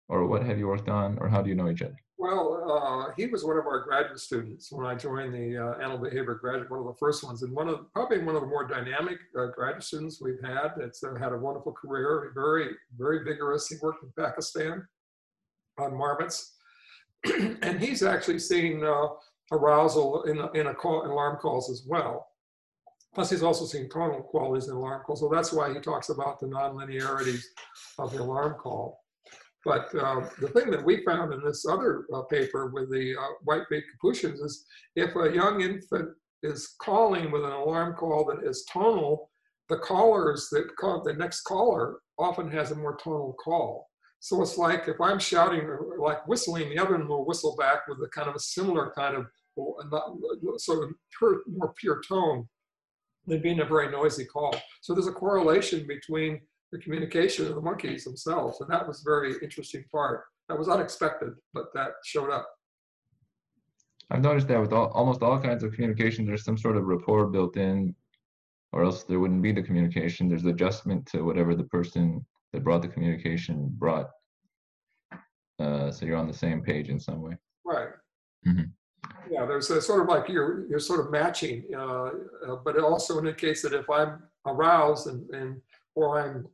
Or 0.10 0.28
what 0.28 0.44
have 0.44 0.60
you 0.60 0.68
worked 0.68 0.90
on? 0.90 1.18
Or 1.22 1.30
how 1.30 1.42
do 1.42 1.48
you 1.48 1.56
know 1.56 1.70
each 1.70 1.84
other? 1.84 1.96
Well, 2.18 2.58
uh, 2.70 3.14
he 3.16 3.28
was 3.28 3.46
one 3.46 3.58
of 3.58 3.66
our 3.66 3.86
graduate 3.86 4.20
students 4.20 4.70
when 4.74 4.86
I 4.86 4.96
joined 4.96 5.34
the 5.34 5.58
uh, 5.58 5.82
animal 5.82 6.00
behavior 6.00 6.36
graduate, 6.36 6.70
one 6.70 6.82
of 6.82 6.86
the 6.86 6.98
first 7.00 7.24
ones, 7.24 7.44
and 7.44 7.56
one 7.56 7.70
of 7.70 7.94
probably 7.94 8.20
one 8.20 8.36
of 8.36 8.42
the 8.42 8.48
more 8.48 8.68
dynamic 8.68 9.20
uh, 9.40 9.46
graduate 9.56 9.84
students 9.84 10.20
we've 10.22 10.42
had. 10.44 10.72
It's 10.82 11.02
uh, 11.02 11.16
had 11.16 11.32
a 11.32 11.38
wonderful 11.38 11.72
career, 11.72 12.32
very 12.34 12.72
very 12.98 13.24
vigorous. 13.24 13.68
He 13.68 13.76
worked 13.82 14.04
in 14.04 14.12
Pakistan, 14.18 14.86
on 15.78 15.96
marmots. 15.96 16.56
and 17.62 17.80
he's 17.80 18.04
actually 18.04 18.40
seen 18.40 18.84
uh, 18.84 19.08
arousal 19.52 20.24
in, 20.24 20.38
in, 20.60 20.74
call, 20.76 21.04
in 21.04 21.12
alarm 21.12 21.38
calls 21.38 21.70
as 21.70 21.86
well. 21.88 22.28
Plus, 23.14 23.30
he's 23.32 23.44
also 23.44 23.66
seen 23.66 23.90
tonal 23.90 24.22
qualities 24.22 24.68
in 24.68 24.76
alarm 24.76 25.02
calls. 25.04 25.22
So 25.22 25.30
that's 25.32 25.52
why 25.52 25.74
he 25.74 25.80
talks 25.80 26.10
about 26.10 26.40
the 26.40 26.48
nonlinearities 26.48 27.44
of 27.98 28.12
the 28.12 28.22
alarm 28.22 28.56
call. 28.56 29.00
But 29.66 29.94
uh, 29.96 30.30
the 30.40 30.50
thing 30.50 30.70
that 30.72 30.86
we 30.86 31.04
found 31.04 31.34
in 31.34 31.44
this 31.44 31.66
other 31.68 32.06
uh, 32.14 32.22
paper 32.24 32.68
with 32.68 32.92
the 32.92 33.16
uh, 33.20 33.34
white-faced 33.44 33.88
capuchins 33.92 34.40
is 34.40 34.66
if 34.96 35.16
a 35.16 35.34
young 35.34 35.62
infant 35.62 36.10
is 36.44 36.76
calling 36.82 37.32
with 37.32 37.44
an 37.44 37.52
alarm 37.52 37.96
call 37.96 38.24
that 38.26 38.48
is 38.48 38.66
tonal, 38.72 39.32
the 39.68 39.80
callers 39.80 40.48
that 40.52 40.74
call 40.78 41.04
the 41.04 41.14
next 41.14 41.42
caller 41.42 42.00
often 42.18 42.50
has 42.50 42.72
a 42.72 42.76
more 42.76 42.98
tonal 43.04 43.36
call. 43.44 43.90
So 44.20 44.42
it's 44.42 44.58
like 44.58 44.88
if 44.88 45.00
I'm 45.00 45.20
shouting 45.20 45.62
or 45.62 45.96
like 46.00 46.28
whistling, 46.28 46.70
the 46.70 46.80
other 46.80 46.98
one 46.98 47.08
will 47.08 47.26
whistle 47.26 47.56
back 47.56 47.88
with 47.88 48.00
a 48.00 48.10
kind 48.10 48.28
of 48.28 48.36
a 48.36 48.40
similar 48.40 48.92
kind 48.96 49.16
of 49.16 49.28
oh, 49.58 50.58
sort 50.58 50.84
of 50.84 50.92
pure, 51.18 51.42
more 51.48 51.74
pure 51.78 52.02
tone 52.08 52.48
than 53.26 53.42
being 53.42 53.60
a 53.60 53.66
very 53.66 53.92
noisy 53.92 54.26
call. 54.26 54.56
So 54.82 54.94
there's 54.94 55.08
a 55.08 55.12
correlation 55.12 55.86
between 55.88 56.42
the 56.72 56.80
communication 56.80 57.48
of 57.48 57.56
the 57.56 57.62
monkeys 57.62 58.04
themselves, 58.04 58.60
and 58.62 58.70
that 58.70 58.88
was 58.88 59.02
a 59.02 59.10
very 59.10 59.36
interesting 59.42 59.84
part. 59.92 60.24
That 60.50 60.58
was 60.58 60.70
unexpected, 60.70 61.34
but 61.54 61.74
that 61.74 61.92
showed 62.04 62.32
up. 62.32 62.48
I've 64.10 64.22
noticed 64.22 64.48
that 64.48 64.62
with 64.62 64.72
all, 64.72 64.88
almost 64.88 65.22
all 65.22 65.40
kinds 65.40 65.64
of 65.64 65.74
communication, 65.74 66.26
there's 66.26 66.46
some 66.46 66.58
sort 66.58 66.78
of 66.78 66.86
rapport 66.86 67.28
built 67.28 67.58
in, 67.58 67.94
or 68.72 68.84
else 68.84 69.04
there 69.04 69.20
wouldn't 69.20 69.42
be 69.42 69.52
the 69.52 69.62
communication. 69.62 70.30
There's 70.30 70.46
adjustment 70.46 71.06
to 71.08 71.24
whatever 71.24 71.56
the 71.56 71.66
person 71.66 72.26
that 72.54 72.64
brought 72.64 72.82
the 72.82 72.88
communication 72.88 73.68
brought. 73.78 74.10
Uh, 75.60 75.92
so 75.92 76.06
you're 76.06 76.18
on 76.18 76.28
the 76.28 76.34
same 76.34 76.62
page 76.62 76.90
in 76.90 77.00
some 77.00 77.22
way. 77.22 77.36
Right. 77.66 77.90
Mm-hmm. 78.48 78.64
Yeah, 79.32 79.46
there's 79.46 79.70
a 79.70 79.82
sort 79.82 80.02
of 80.02 80.08
like 80.08 80.30
you're 80.30 80.68
you're 80.70 80.80
sort 80.80 81.00
of 81.00 81.12
matching, 81.12 81.66
uh, 81.76 82.10
uh, 82.48 82.56
but 82.64 82.76
it 82.76 82.84
also 82.84 83.18
indicates 83.18 83.62
that 83.62 83.74
if 83.74 83.90
I'm 83.90 84.24
aroused 84.46 85.08
and, 85.08 85.30
and 85.32 85.62
or 85.96 86.20
I'm 86.20 86.48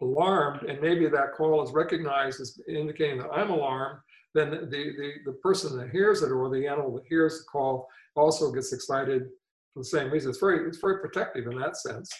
alarmed, 0.00 0.68
and 0.68 0.80
maybe 0.80 1.08
that 1.08 1.34
call 1.34 1.62
is 1.62 1.72
recognized 1.72 2.40
as 2.40 2.58
indicating 2.68 3.18
that 3.18 3.30
I'm 3.32 3.50
alarmed, 3.50 4.00
then 4.34 4.50
the, 4.50 4.66
the, 4.68 5.12
the 5.24 5.32
person 5.42 5.78
that 5.78 5.90
hears 5.90 6.22
it 6.22 6.30
or 6.30 6.50
the 6.50 6.66
animal 6.66 6.94
that 6.94 7.04
hears 7.08 7.38
the 7.38 7.44
call 7.44 7.88
also 8.14 8.52
gets 8.52 8.72
excited 8.72 9.28
for 9.72 9.80
the 9.80 9.84
same 9.84 10.10
reason. 10.10 10.30
It's 10.30 10.38
very, 10.38 10.66
it's 10.66 10.78
very 10.78 11.00
protective 11.00 11.46
in 11.46 11.58
that 11.58 11.76
sense. 11.76 12.10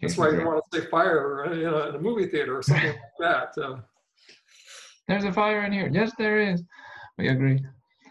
That's 0.00 0.16
why 0.16 0.30
you 0.30 0.44
want 0.44 0.62
to 0.70 0.80
say 0.80 0.86
fire 0.86 1.44
in 1.44 1.64
a, 1.66 1.88
in 1.88 1.94
a 1.96 2.00
movie 2.00 2.26
theater 2.26 2.58
or 2.58 2.62
something 2.62 2.88
like 3.20 3.52
that. 3.56 3.60
Uh, 3.60 3.78
There's 5.08 5.24
a 5.24 5.32
fire 5.32 5.64
in 5.64 5.72
here. 5.72 5.90
Yes, 5.92 6.12
there 6.18 6.40
is. 6.40 6.62
We 7.18 7.28
agree. 7.28 7.60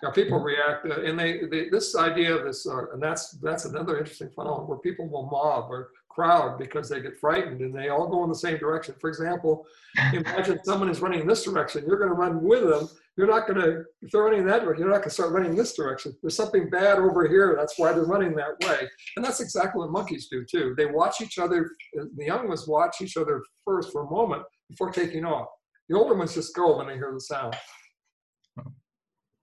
Now 0.04 0.12
people 0.12 0.40
react, 0.40 0.86
uh, 0.86 1.02
and 1.02 1.18
they, 1.18 1.46
they, 1.50 1.70
this 1.70 1.96
idea 1.96 2.36
of 2.36 2.46
this, 2.46 2.68
uh, 2.68 2.92
and 2.94 3.02
that's 3.02 3.32
that's 3.42 3.66
another 3.66 3.98
interesting 3.98 4.30
phenomenon 4.30 4.68
where 4.68 4.78
people 4.78 5.08
will 5.10 5.28
mob 5.28 5.72
or 5.72 5.90
crowd 6.10 6.58
because 6.58 6.90
they 6.90 7.00
get 7.00 7.18
frightened 7.18 7.62
and 7.62 7.74
they 7.74 7.90
all 7.90 8.08
go 8.08 8.24
in 8.24 8.30
the 8.30 8.36
same 8.36 8.58
direction. 8.58 8.96
For 9.00 9.08
example, 9.08 9.66
imagine 10.14 10.60
someone 10.64 10.90
is 10.90 11.00
running 11.00 11.22
in 11.22 11.28
this 11.28 11.44
direction, 11.44 11.84
you're 11.88 11.98
going 11.98 12.10
to 12.10 12.16
run 12.16 12.44
with 12.44 12.68
them. 12.68 12.90
You're 13.18 13.28
not 13.28 13.48
going 13.48 13.60
to, 13.60 13.84
if 14.04 14.12
they're 14.12 14.22
running 14.22 14.46
that 14.46 14.62
way, 14.62 14.76
you're 14.78 14.88
not 14.88 14.98
going 14.98 15.04
to 15.04 15.10
start 15.10 15.32
running 15.32 15.56
this 15.56 15.76
direction. 15.76 16.16
There's 16.22 16.36
something 16.36 16.70
bad 16.70 17.00
over 17.00 17.28
here. 17.28 17.56
That's 17.58 17.78
why 17.78 17.92
they're 17.92 18.06
running 18.06 18.36
that 18.36 18.60
way. 18.68 18.88
And 19.16 19.26
that's 19.26 19.40
exactly 19.40 19.80
what 19.80 19.90
monkeys 19.90 20.28
do 20.30 20.46
too. 20.50 20.76
They 20.78 20.86
watch 20.86 21.20
each 21.20 21.40
other, 21.40 21.72
the 21.94 22.26
young 22.26 22.48
ones 22.48 22.68
watch 22.68 22.98
each 23.02 23.18
other 23.18 23.42
first 23.66 23.92
for 23.92 24.06
a 24.06 24.10
moment 24.10 24.44
before 24.70 24.92
taking 24.92 25.26
off. 25.26 25.48
The 25.90 25.98
older 25.98 26.14
ones 26.14 26.36
just 26.36 26.56
go 26.56 26.78
when 26.78 26.88
they 26.88 26.94
hear 26.94 27.12
the 27.12 27.20
sound. 27.20 27.56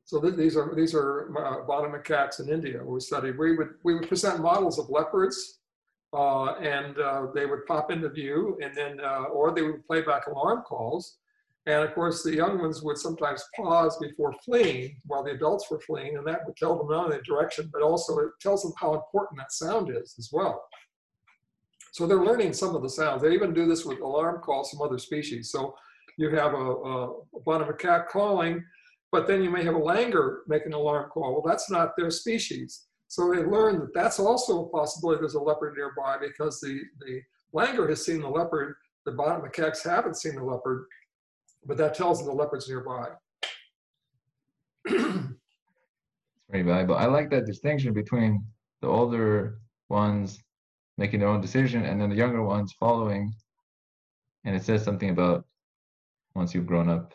So 0.07 0.21
th 0.21 0.37
these 0.37 0.57
are 0.57 0.75
these 0.75 0.95
are 0.95 1.33
uh, 1.37 1.67
bonnet 1.67 1.91
macaques 1.91 2.39
in 2.39 2.49
India 2.51 2.79
we 2.85 3.01
studied. 3.01 3.39
We 3.39 3.57
would 3.57 3.71
we 3.83 3.95
would 3.95 4.07
present 4.07 4.41
models 4.41 4.79
of 4.79 4.91
leopards, 4.91 5.61
uh, 6.13 6.57
and 6.57 6.99
uh, 6.99 7.29
they 7.35 7.47
would 7.47 7.65
pop 7.67 7.91
into 7.91 8.11
view, 8.11 8.59
and 8.63 8.77
then 8.77 9.01
uh, 9.01 9.25
or 9.37 9.53
they 9.53 9.63
would 9.63 9.85
play 9.87 10.03
back 10.03 10.27
alarm 10.27 10.63
calls, 10.63 11.19
and 11.67 11.83
of 11.83 11.95
course 11.95 12.23
the 12.23 12.35
young 12.35 12.61
ones 12.61 12.83
would 12.83 12.99
sometimes 12.99 13.43
pause 13.57 13.97
before 13.99 14.35
fleeing 14.45 15.01
while 15.07 15.23
the 15.23 15.33
adults 15.33 15.71
were 15.71 15.81
fleeing, 15.81 16.17
and 16.17 16.27
that 16.27 16.45
would 16.47 16.57
tell 16.57 16.77
them 16.77 16.89
not 16.89 17.07
only 17.07 17.17
the 17.17 17.23
direction, 17.23 17.71
but 17.73 17.83
also 17.83 18.19
it 18.19 18.31
tells 18.41 18.63
them 18.63 18.73
how 18.79 18.95
important 18.95 19.39
that 19.39 19.53
sound 19.53 19.91
is 19.91 20.15
as 20.19 20.31
well. 20.33 20.63
So 21.93 22.07
they're 22.07 22.25
learning 22.25 22.53
some 22.53 22.75
of 22.75 22.83
the 22.83 22.91
sounds. 22.91 23.23
They 23.23 23.33
even 23.33 23.55
do 23.55 23.67
this 23.67 23.85
with 23.85 24.01
alarm 24.01 24.41
calls 24.41 24.71
from 24.71 24.83
other 24.83 24.99
species. 24.99 25.51
So 25.51 25.75
you 26.19 26.31
have 26.31 26.53
a, 26.53 26.57
a, 26.57 27.11
a 27.13 27.41
macaque 27.45 28.09
calling 28.09 28.65
but 29.15 29.29
then 29.29 29.45
you 29.45 29.49
may 29.49 29.63
have 29.63 29.77
a 29.77 29.81
langur 29.81 30.39
make 30.49 30.67
an 30.67 30.73
alarm 30.73 31.09
call. 31.09 31.35
Well, 31.35 31.43
that's 31.47 31.71
not 31.71 31.93
their 31.97 32.11
species. 32.11 32.87
So 33.07 33.33
they 33.33 33.45
learn 33.45 33.79
that 33.79 33.95
that's 33.95 34.19
also 34.19 34.65
a 34.65 34.69
possibility 34.71 35.21
there's 35.21 35.35
a 35.35 35.41
leopard 35.41 35.77
nearby 35.77 36.17
because 36.21 36.61
the, 36.61 36.81
the 36.99 37.21
langur 37.55 37.89
has 37.89 38.05
seen 38.05 38.23
the 38.23 38.29
leopard, 38.29 38.75
the 39.07 39.13
bonnet 39.13 39.45
macaques 39.45 39.89
haven't 39.89 40.17
seen 40.17 40.35
the 40.35 40.43
leopard, 40.43 40.87
but 41.67 41.77
that 41.77 41.95
tells 41.95 42.19
them 42.19 42.29
the 42.29 42.35
leopard's 42.35 42.69
nearby. 42.69 43.09
very 44.87 46.63
valuable. 46.63 46.97
I 46.97 47.07
like 47.07 47.31
that 47.31 47.47
distinction 47.47 47.93
between 47.93 48.45
the 48.81 48.89
older 48.89 49.59
ones 49.89 50.39
making 50.99 51.21
their 51.21 51.29
own 51.29 51.41
decision 51.41 51.85
and 51.85 52.01
then 52.01 52.11
the 52.11 52.17
younger 52.17 52.43
ones 52.43 52.75
following. 52.79 53.33
And 54.45 54.55
it 54.55 54.63
says 54.63 54.85
something 54.85 55.11
about 55.11 55.45
once 56.35 56.55
you've 56.55 56.67
grown 56.67 56.89
up 56.89 57.15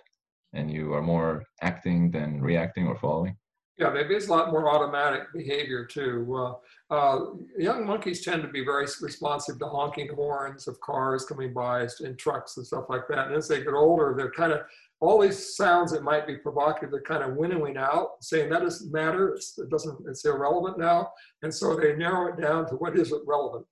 and 0.53 0.71
you 0.71 0.93
are 0.93 1.01
more 1.01 1.43
acting 1.61 2.11
than 2.11 2.41
reacting 2.41 2.87
or 2.87 2.95
following? 2.95 3.37
Yeah, 3.79 3.91
maybe 3.91 4.13
it's 4.13 4.27
a 4.27 4.31
lot 4.31 4.51
more 4.51 4.69
automatic 4.69 5.31
behavior 5.31 5.85
too. 5.85 6.35
Uh, 6.35 6.93
uh, 6.93 7.25
young 7.57 7.85
monkeys 7.85 8.25
tend 8.25 8.41
to 8.41 8.49
be 8.49 8.65
very 8.65 8.85
responsive 9.01 9.57
to 9.59 9.67
honking 9.67 10.13
horns 10.13 10.67
of 10.67 10.79
cars 10.81 11.23
coming 11.23 11.53
by 11.53 11.87
and 12.01 12.19
trucks 12.19 12.57
and 12.57 12.67
stuff 12.67 12.85
like 12.89 13.07
that. 13.07 13.27
And 13.27 13.35
as 13.35 13.47
they 13.47 13.63
get 13.63 13.73
older, 13.73 14.13
they're 14.17 14.31
kind 14.31 14.51
of 14.51 14.61
all 14.99 15.21
these 15.21 15.55
sounds 15.55 15.93
that 15.93 16.03
might 16.03 16.27
be 16.27 16.35
provocative, 16.35 16.91
they're 16.91 17.01
kind 17.01 17.23
of 17.23 17.37
winnowing 17.37 17.77
out, 17.77 18.21
saying 18.21 18.49
that 18.49 18.63
doesn't 18.63 18.91
matter. 18.91 19.29
It's, 19.29 19.57
it 19.57 19.69
doesn't. 19.69 19.97
It's 20.09 20.25
irrelevant 20.25 20.77
now. 20.77 21.09
And 21.41 21.53
so 21.53 21.77
they 21.77 21.95
narrow 21.95 22.33
it 22.33 22.41
down 22.41 22.67
to 22.67 22.75
what 22.75 22.97
is 22.97 23.13
relevant. 23.25 23.65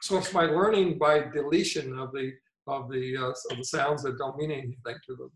So 0.00 0.18
it's 0.18 0.32
by 0.32 0.44
learning 0.44 0.98
by 0.98 1.24
deletion 1.34 1.98
of 1.98 2.12
the 2.12 2.34
of 2.68 2.88
the 2.88 3.16
uh, 3.16 3.30
of 3.50 3.58
the 3.58 3.64
sounds 3.64 4.04
that 4.04 4.16
don't 4.16 4.36
mean 4.36 4.52
anything 4.52 4.76
to 5.06 5.16
them. 5.16 5.32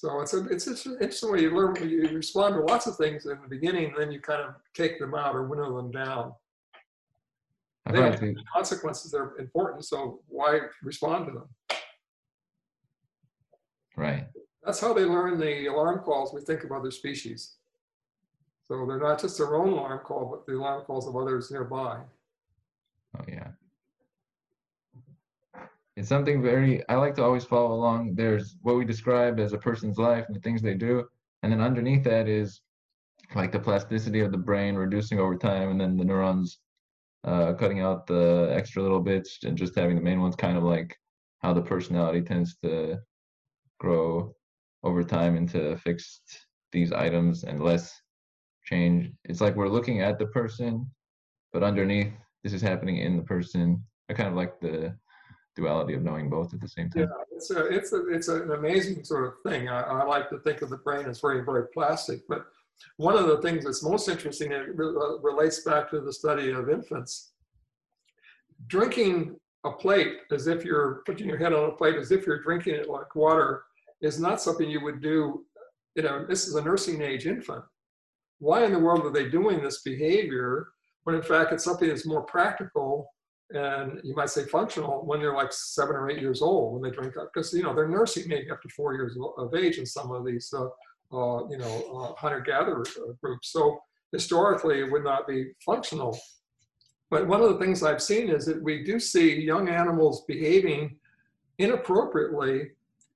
So 0.00 0.22
it's 0.22 0.32
a, 0.32 0.46
it's 0.46 0.64
just 0.64 0.86
interesting 0.86 1.30
way 1.30 1.42
you 1.42 1.54
learn, 1.54 1.76
you 1.86 2.08
respond 2.16 2.54
to 2.54 2.62
lots 2.62 2.86
of 2.86 2.96
things 2.96 3.26
in 3.26 3.38
the 3.42 3.48
beginning, 3.48 3.92
then 3.98 4.10
you 4.10 4.18
kind 4.18 4.40
of 4.40 4.54
take 4.72 4.98
them 4.98 5.14
out 5.14 5.36
or 5.36 5.46
winnow 5.46 5.76
them 5.76 5.90
down. 5.90 6.32
They 7.92 8.34
consequences 8.50 9.12
are 9.12 9.36
important, 9.38 9.84
so 9.84 10.22
why 10.26 10.60
respond 10.82 11.26
to 11.26 11.32
them? 11.32 11.48
Right. 13.94 14.26
That's 14.64 14.80
how 14.80 14.94
they 14.94 15.04
learn 15.04 15.38
the 15.38 15.66
alarm 15.66 15.98
calls 15.98 16.32
we 16.32 16.40
think 16.40 16.64
of 16.64 16.72
other 16.72 16.90
species. 16.90 17.56
So 18.68 18.86
they're 18.86 18.98
not 18.98 19.20
just 19.20 19.36
their 19.36 19.54
own 19.54 19.68
alarm 19.68 20.00
call, 20.02 20.30
but 20.30 20.46
the 20.46 20.58
alarm 20.58 20.86
calls 20.86 21.06
of 21.06 21.14
others 21.14 21.50
nearby. 21.50 21.98
Oh 23.18 23.24
yeah 23.28 23.48
it's 26.00 26.08
something 26.08 26.42
very 26.42 26.82
i 26.88 26.94
like 26.94 27.14
to 27.14 27.22
always 27.22 27.44
follow 27.44 27.74
along. 27.74 28.14
There's 28.14 28.56
what 28.62 28.76
we 28.76 28.86
describe 28.86 29.38
as 29.38 29.52
a 29.52 29.58
person's 29.58 29.98
life 29.98 30.24
and 30.26 30.34
the 30.34 30.40
things 30.40 30.62
they 30.62 30.72
do. 30.72 31.04
And 31.42 31.52
then 31.52 31.60
underneath 31.60 32.04
that 32.04 32.26
is 32.26 32.62
like 33.34 33.52
the 33.52 33.60
plasticity 33.60 34.20
of 34.20 34.32
the 34.32 34.38
brain 34.38 34.76
reducing 34.76 35.18
over 35.18 35.36
time 35.36 35.70
and 35.70 35.78
then 35.78 35.98
the 35.98 36.04
neurons 36.04 36.58
uh, 37.24 37.52
cutting 37.52 37.80
out 37.80 38.06
the 38.06 38.50
extra 38.50 38.82
little 38.82 39.00
bits 39.00 39.40
and 39.44 39.58
just 39.58 39.76
having 39.76 39.94
the 39.94 40.02
main 40.02 40.22
ones 40.22 40.34
kind 40.36 40.56
of 40.56 40.64
like 40.64 40.96
how 41.40 41.52
the 41.52 41.60
personality 41.60 42.22
tends 42.22 42.56
to 42.62 42.96
grow 43.78 44.34
over 44.82 45.04
time 45.04 45.36
into 45.36 45.76
fixed 45.76 46.46
these 46.72 46.92
items 46.92 47.44
and 47.44 47.62
less 47.62 47.92
change. 48.64 49.12
It's 49.26 49.42
like 49.42 49.54
we're 49.54 49.68
looking 49.68 50.00
at 50.00 50.18
the 50.18 50.26
person 50.28 50.90
but 51.52 51.62
underneath 51.62 52.12
this 52.42 52.54
is 52.54 52.62
happening 52.62 52.96
in 52.96 53.18
the 53.18 53.22
person. 53.22 53.84
I 54.08 54.14
kind 54.14 54.30
of 54.30 54.34
like 54.34 54.60
the 54.60 54.96
duality 55.60 55.94
of 55.94 56.02
knowing 56.02 56.28
both 56.28 56.52
at 56.54 56.60
the 56.60 56.68
same 56.68 56.88
time. 56.90 57.02
Yeah, 57.02 57.36
it's 57.36 57.50
a, 57.50 57.66
it's 57.66 57.92
a, 57.92 58.08
it's 58.08 58.28
an 58.28 58.50
amazing 58.52 59.04
sort 59.04 59.24
of 59.26 59.34
thing. 59.46 59.68
I, 59.68 59.80
I 59.82 60.04
like 60.04 60.28
to 60.30 60.38
think 60.38 60.62
of 60.62 60.70
the 60.70 60.78
brain 60.78 61.06
as 61.06 61.20
very 61.20 61.44
very 61.44 61.66
plastic, 61.74 62.20
but 62.28 62.46
one 62.96 63.16
of 63.16 63.26
the 63.26 63.40
things 63.42 63.64
that's 63.64 63.82
most 63.82 64.08
interesting 64.08 64.52
it 64.52 64.68
uh, 64.78 65.18
relates 65.20 65.60
back 65.60 65.90
to 65.90 66.00
the 66.00 66.12
study 66.12 66.50
of 66.50 66.70
infants. 66.70 67.32
Drinking 68.66 69.36
a 69.64 69.72
plate 69.72 70.14
as 70.30 70.46
if 70.46 70.64
you're 70.64 71.02
putting 71.06 71.28
your 71.28 71.38
head 71.38 71.52
on 71.52 71.68
a 71.68 71.72
plate 71.72 71.96
as 71.96 72.10
if 72.10 72.26
you're 72.26 72.42
drinking 72.42 72.74
it 72.74 72.88
like 72.88 73.14
water 73.14 73.64
is 74.00 74.18
not 74.18 74.40
something 74.40 74.70
you 74.70 74.82
would 74.82 75.02
do. 75.02 75.44
You 75.94 76.02
know, 76.04 76.24
this 76.26 76.46
is 76.46 76.54
a 76.54 76.62
nursing 76.62 77.02
age 77.02 77.26
infant. 77.26 77.64
Why 78.38 78.64
in 78.64 78.72
the 78.72 78.78
world 78.78 79.04
are 79.04 79.12
they 79.12 79.28
doing 79.28 79.62
this 79.62 79.82
behavior 79.82 80.68
when 81.04 81.16
in 81.16 81.22
fact 81.22 81.52
it's 81.52 81.64
something 81.64 81.88
that's 81.88 82.06
more 82.06 82.22
practical 82.22 83.10
and 83.52 84.00
you 84.04 84.14
might 84.14 84.30
say 84.30 84.44
functional 84.44 85.04
when 85.04 85.20
they're 85.20 85.34
like 85.34 85.52
seven 85.52 85.96
or 85.96 86.08
eight 86.08 86.20
years 86.20 86.40
old 86.40 86.72
when 86.72 86.82
they 86.82 86.94
drink 86.94 87.16
up 87.16 87.30
because 87.32 87.52
you 87.52 87.62
know 87.62 87.74
they're 87.74 87.88
nursing 87.88 88.28
maybe 88.28 88.50
up 88.50 88.62
to 88.62 88.68
four 88.68 88.94
years 88.94 89.16
of 89.38 89.54
age 89.54 89.78
in 89.78 89.86
some 89.86 90.10
of 90.12 90.24
these 90.24 90.52
uh, 90.56 90.66
uh, 91.12 91.48
you 91.48 91.58
know 91.58 91.84
uh, 91.92 92.14
hunter-gatherer 92.20 92.82
uh, 92.82 93.12
groups. 93.22 93.50
So 93.52 93.80
historically 94.12 94.80
it 94.80 94.90
would 94.90 95.04
not 95.04 95.26
be 95.26 95.50
functional. 95.64 96.18
But 97.10 97.26
one 97.26 97.40
of 97.42 97.48
the 97.48 97.58
things 97.58 97.82
i've 97.82 98.02
seen 98.02 98.30
is 98.30 98.46
that 98.46 98.62
we 98.62 98.84
do 98.84 99.00
see 99.00 99.42
young 99.42 99.68
animals 99.68 100.24
behaving 100.28 100.96
inappropriately 101.58 102.70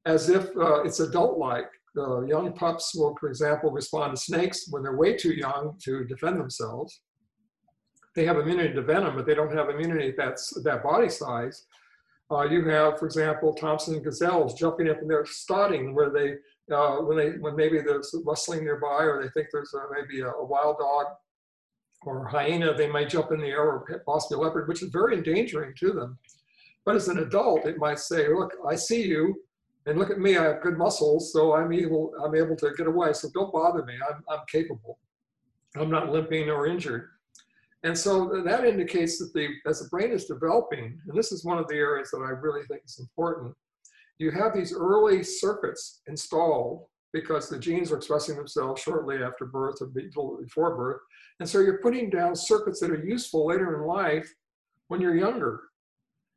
as 0.04 0.28
if 0.28 0.44
uh, 0.56 0.82
it's 0.82 1.00
adult-like. 1.00 1.70
Young 1.96 2.52
pups 2.54 2.92
will 2.96 3.16
for 3.20 3.28
example 3.28 3.70
respond 3.70 4.16
to 4.16 4.20
snakes 4.20 4.66
when 4.68 4.82
they're 4.82 4.96
way 4.96 5.16
too 5.16 5.32
young 5.32 5.78
to 5.84 6.04
defend 6.04 6.40
themselves 6.40 7.02
they 8.14 8.24
have 8.24 8.38
immunity 8.38 8.72
to 8.74 8.82
venom, 8.82 9.16
but 9.16 9.26
they 9.26 9.34
don't 9.34 9.54
have 9.54 9.68
immunity 9.68 10.14
that's 10.16 10.50
that 10.62 10.82
body 10.82 11.08
size. 11.08 11.66
Uh, 12.30 12.42
you 12.42 12.64
have, 12.68 12.98
for 12.98 13.06
example, 13.06 13.52
Thomson 13.52 14.02
gazelles 14.02 14.54
jumping 14.54 14.88
up 14.88 15.00
and 15.00 15.10
they're 15.10 15.26
starting 15.26 15.94
where 15.94 16.10
they, 16.10 16.36
uh, 16.74 16.96
when 16.96 17.16
they, 17.16 17.30
when 17.38 17.54
maybe 17.54 17.80
there's 17.80 18.14
rustling 18.24 18.64
nearby 18.64 19.04
or 19.04 19.22
they 19.22 19.28
think 19.30 19.48
there's 19.52 19.74
a, 19.74 19.82
maybe 19.92 20.20
a, 20.20 20.30
a, 20.30 20.44
wild 20.44 20.78
dog 20.78 21.06
or 22.02 22.26
hyena, 22.26 22.74
they 22.74 22.88
might 22.88 23.10
jump 23.10 23.30
in 23.30 23.40
the 23.40 23.48
air 23.48 23.62
or 23.62 24.02
possibly 24.06 24.36
a 24.36 24.46
leopard, 24.46 24.68
which 24.68 24.82
is 24.82 24.88
very 24.90 25.16
endangering 25.16 25.74
to 25.78 25.92
them. 25.92 26.18
But 26.86 26.96
as 26.96 27.08
an 27.08 27.18
adult, 27.18 27.66
it 27.66 27.78
might 27.78 27.98
say, 27.98 28.28
look, 28.28 28.52
I 28.66 28.74
see 28.74 29.02
you 29.02 29.34
and 29.86 29.98
look 29.98 30.10
at 30.10 30.18
me, 30.18 30.36
I 30.36 30.44
have 30.44 30.62
good 30.62 30.78
muscles, 30.78 31.30
so 31.32 31.54
I'm 31.54 31.72
able, 31.72 32.12
I'm 32.22 32.34
able 32.34 32.56
to 32.56 32.72
get 32.76 32.86
away. 32.86 33.12
So 33.12 33.28
don't 33.34 33.52
bother 33.52 33.84
me, 33.84 33.94
I'm, 34.08 34.24
I'm 34.30 34.44
capable. 34.50 34.98
I'm 35.76 35.90
not 35.90 36.10
limping 36.10 36.48
or 36.48 36.66
injured. 36.66 37.08
And 37.84 37.96
so 37.96 38.42
that 38.44 38.64
indicates 38.64 39.18
that 39.18 39.32
the, 39.34 39.48
as 39.66 39.80
the 39.80 39.88
brain 39.90 40.10
is 40.10 40.24
developing, 40.24 40.98
and 41.06 41.16
this 41.16 41.32
is 41.32 41.44
one 41.44 41.58
of 41.58 41.68
the 41.68 41.76
areas 41.76 42.10
that 42.10 42.18
I 42.18 42.30
really 42.30 42.62
think 42.66 42.80
is 42.84 42.98
important, 42.98 43.54
you 44.18 44.30
have 44.30 44.54
these 44.54 44.72
early 44.72 45.22
circuits 45.22 46.00
installed 46.06 46.86
because 47.12 47.48
the 47.48 47.58
genes 47.58 47.92
are 47.92 47.96
expressing 47.96 48.36
themselves 48.36 48.80
shortly 48.80 49.22
after 49.22 49.44
birth 49.44 49.76
or 49.82 49.86
before 49.86 50.76
birth. 50.76 51.00
And 51.40 51.48
so 51.48 51.60
you're 51.60 51.82
putting 51.82 52.08
down 52.10 52.34
circuits 52.34 52.80
that 52.80 52.90
are 52.90 53.04
useful 53.04 53.46
later 53.46 53.80
in 53.80 53.86
life 53.86 54.32
when 54.88 55.00
you're 55.00 55.16
younger. 55.16 55.60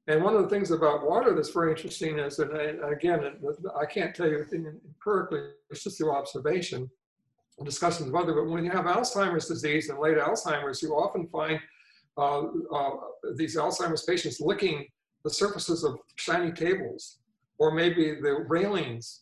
And 0.08 0.24
one 0.24 0.36
of 0.36 0.44
the 0.44 0.50
things 0.50 0.72
about 0.72 1.06
water 1.10 1.34
that's 1.34 1.50
very 1.50 1.72
interesting 1.72 2.20
is, 2.20 2.40
and 2.40 2.52
I, 2.56 2.92
again, 2.92 3.20
I 3.80 3.86
can't 3.86 4.14
tell 4.14 4.28
you 4.28 4.46
empirically, 4.52 5.50
it's 5.70 5.84
just 5.84 5.98
through 5.98 6.16
observation, 6.16 6.90
discussions 7.66 8.10
of 8.10 8.16
other, 8.16 8.34
but 8.34 8.48
when 8.48 8.64
you 8.64 8.72
have 8.72 8.86
Alzheimer's 8.86 9.48
disease 9.48 9.90
and 9.90 10.00
late 10.00 10.18
Alzheimer's, 10.18 10.82
you 10.82 10.94
often 10.94 11.28
find 11.28 11.60
uh, 12.18 12.44
uh, 12.74 12.90
these 13.36 13.56
Alzheimer's 13.56 14.04
patients 14.04 14.40
licking 14.40 14.86
the 15.24 15.30
surfaces 15.30 15.84
of 15.84 15.98
shiny 16.16 16.52
tables 16.52 17.20
or 17.58 17.72
maybe 17.72 18.16
the 18.22 18.46
railings. 18.48 19.22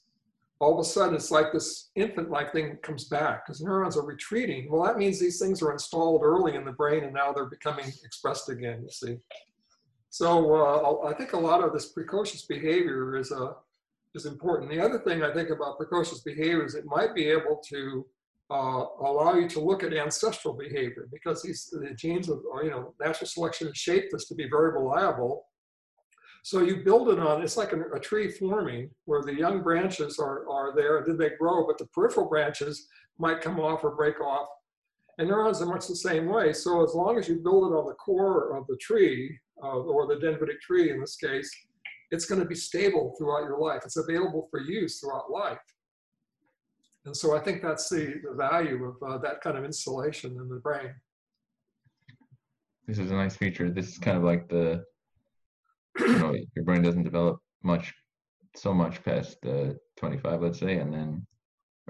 All 0.60 0.74
of 0.74 0.80
a 0.80 0.88
sudden, 0.88 1.16
it's 1.16 1.32
like 1.32 1.52
this 1.52 1.90
infant-like 1.96 2.54
thing 2.54 2.78
comes 2.82 3.06
back 3.06 3.46
because 3.46 3.62
neurons 3.62 3.98
are 3.98 4.06
retreating. 4.06 4.72
Well, 4.72 4.84
that 4.84 4.98
means 4.98 5.20
these 5.20 5.40
things 5.40 5.62
are 5.62 5.72
installed 5.72 6.22
early 6.24 6.56
in 6.56 6.64
the 6.64 6.72
brain 6.72 7.04
and 7.04 7.14
now 7.14 7.34
they're 7.34 7.46
becoming 7.46 7.88
expressed 8.04 8.50
again, 8.50 8.82
you 8.84 8.90
see. 8.90 9.18
So 10.10 10.56
uh, 10.56 11.08
I 11.08 11.14
think 11.14 11.34
a 11.34 11.38
lot 11.38 11.62
of 11.62 11.74
this 11.74 11.88
precocious 11.92 12.46
behavior 12.46 13.18
is, 13.18 13.34
uh, 13.34 13.54
is 14.14 14.26
important. 14.26 14.72
The 14.72 14.80
other 14.80 15.00
thing 15.00 15.24
I 15.24 15.34
think 15.34 15.50
about 15.50 15.78
precocious 15.78 16.22
behavior 16.22 16.66
is 16.66 16.76
it 16.76 16.86
might 16.86 17.14
be 17.14 17.28
able 17.28 17.62
to 17.68 18.06
uh, 18.52 18.86
allow 19.00 19.34
you 19.36 19.50
to 19.50 19.60
look 19.60 19.84
at 19.84 19.94
ancestral 19.94 20.54
behavior 20.54 21.08
because 21.12 21.42
these 21.42 21.66
the 21.72 21.94
genes 21.96 22.30
of 22.30 22.42
you 22.64 22.70
know 22.70 22.94
natural 23.00 23.28
selection 23.28 23.68
has 23.68 23.78
shaped 23.78 24.12
this 24.12 24.28
to 24.28 24.36
be 24.36 24.48
very 24.50 24.72
reliable. 24.72 25.46
So 26.44 26.62
you 26.62 26.84
build 26.84 27.10
it 27.10 27.18
on 27.18 27.42
it's 27.42 27.58
like 27.58 27.74
a, 27.74 27.82
a 27.96 28.00
tree 28.00 28.30
forming 28.30 28.92
where 29.06 29.24
the 29.24 29.34
young 29.34 29.64
branches 29.64 30.20
are 30.20 30.48
are 30.48 30.76
there 30.76 30.98
and 30.98 31.08
then 31.08 31.18
they 31.18 31.36
grow, 31.38 31.66
but 31.66 31.80
the 31.80 31.88
peripheral 31.88 32.30
branches 32.30 32.88
might 33.18 33.42
come 33.42 33.60
off 33.60 33.84
or 33.84 33.96
break 33.96 34.22
off. 34.22 34.48
And 35.18 35.30
neurons 35.30 35.62
are 35.62 35.66
much 35.66 35.88
the 35.88 35.96
same 35.96 36.28
way. 36.28 36.52
So 36.54 36.84
as 36.84 36.94
long 36.94 37.18
as 37.18 37.28
you 37.28 37.36
build 37.36 37.72
it 37.72 37.76
on 37.76 37.86
the 37.88 37.94
core 37.94 38.56
of 38.56 38.68
the 38.68 38.78
tree 38.78 39.40
uh, 39.64 39.78
or 39.80 40.08
the 40.08 40.16
dendritic 40.16 40.60
tree 40.60 40.92
in 40.92 41.00
this 41.00 41.16
case, 41.16 41.50
it's 42.12 42.26
going 42.26 42.42
to 42.42 42.48
be 42.48 42.56
stable 42.56 43.16
throughout 43.18 43.46
your 43.46 43.58
life. 43.58 43.82
It's 43.86 43.98
available 43.98 44.48
for 44.52 44.60
use 44.60 45.00
throughout 45.00 45.32
life. 45.32 45.58
And 47.06 47.16
so 47.16 47.36
I 47.36 47.40
think 47.40 47.62
that's 47.62 47.88
the, 47.90 48.16
the 48.24 48.36
value 48.36 48.84
of 48.86 48.96
uh, 49.08 49.18
that 49.20 49.42
kind 49.42 49.58
of 49.58 49.64
insulation 49.64 50.32
in 50.32 50.50
the 50.50 50.56
brain. 50.56 50.94
This 52.88 52.98
is 52.98 53.12
a 53.12 53.16
nice 53.16 53.36
feature. 53.36 53.70
This 53.70 53.90
is 53.90 53.98
kind 54.00 54.18
of 54.18 54.24
like 54.24 54.50
the, 54.50 54.84
you 56.00 56.18
know, 56.18 56.36
your 56.56 56.66
brain 56.66 56.82
doesn't 56.82 57.04
develop 57.04 57.40
much, 57.64 57.94
so 58.56 58.74
much 58.74 59.04
past 59.04 59.38
uh, 59.46 59.74
25, 59.98 60.42
let's 60.42 60.60
say, 60.60 60.78
and 60.78 60.94
then 60.94 61.26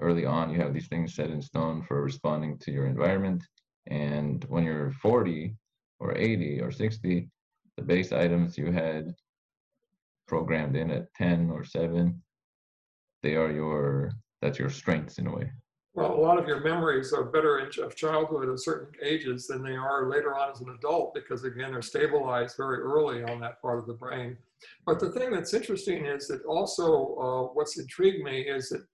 early 0.00 0.26
on 0.26 0.50
you 0.50 0.60
have 0.60 0.74
these 0.74 0.88
things 0.88 1.14
set 1.14 1.30
in 1.30 1.40
stone 1.40 1.82
for 1.82 2.02
responding 2.02 2.58
to 2.58 2.70
your 2.70 2.86
environment. 2.86 3.42
And 3.86 4.44
when 4.48 4.64
you're 4.64 4.92
40 5.02 5.56
or 5.98 6.16
80 6.16 6.60
or 6.60 6.70
60, 6.70 7.28
the 7.76 7.82
base 7.82 8.12
items 8.12 8.58
you 8.58 8.70
had 8.70 9.14
programmed 10.28 10.76
in 10.76 10.90
at 10.90 11.12
10 11.14 11.50
or 11.50 11.64
7, 11.64 12.22
they 13.22 13.36
are 13.36 13.50
your 13.50 14.12
that's 14.42 14.58
your 14.58 14.70
strengths 14.70 15.18
in 15.18 15.26
a 15.26 15.34
way. 15.34 15.50
Well, 15.94 16.14
a 16.14 16.20
lot 16.20 16.38
of 16.38 16.46
your 16.46 16.60
memories 16.60 17.14
are 17.14 17.24
better 17.24 17.58
in, 17.60 17.82
of 17.82 17.96
childhood 17.96 18.50
at 18.50 18.60
certain 18.60 18.92
ages 19.02 19.46
than 19.46 19.62
they 19.62 19.76
are 19.76 20.10
later 20.10 20.36
on 20.36 20.50
as 20.50 20.60
an 20.60 20.68
adult 20.78 21.14
because, 21.14 21.44
again, 21.44 21.72
they're 21.72 21.80
stabilized 21.80 22.58
very 22.58 22.80
early 22.80 23.24
on 23.24 23.40
that 23.40 23.62
part 23.62 23.78
of 23.78 23.86
the 23.86 23.94
brain. 23.94 24.36
But 24.84 25.00
the 25.00 25.10
thing 25.10 25.30
that's 25.30 25.54
interesting 25.54 26.04
is 26.04 26.28
that 26.28 26.44
also 26.44 27.14
uh, 27.16 27.52
what's 27.54 27.78
intrigued 27.78 28.22
me 28.22 28.42
is 28.42 28.68
that 28.68 28.84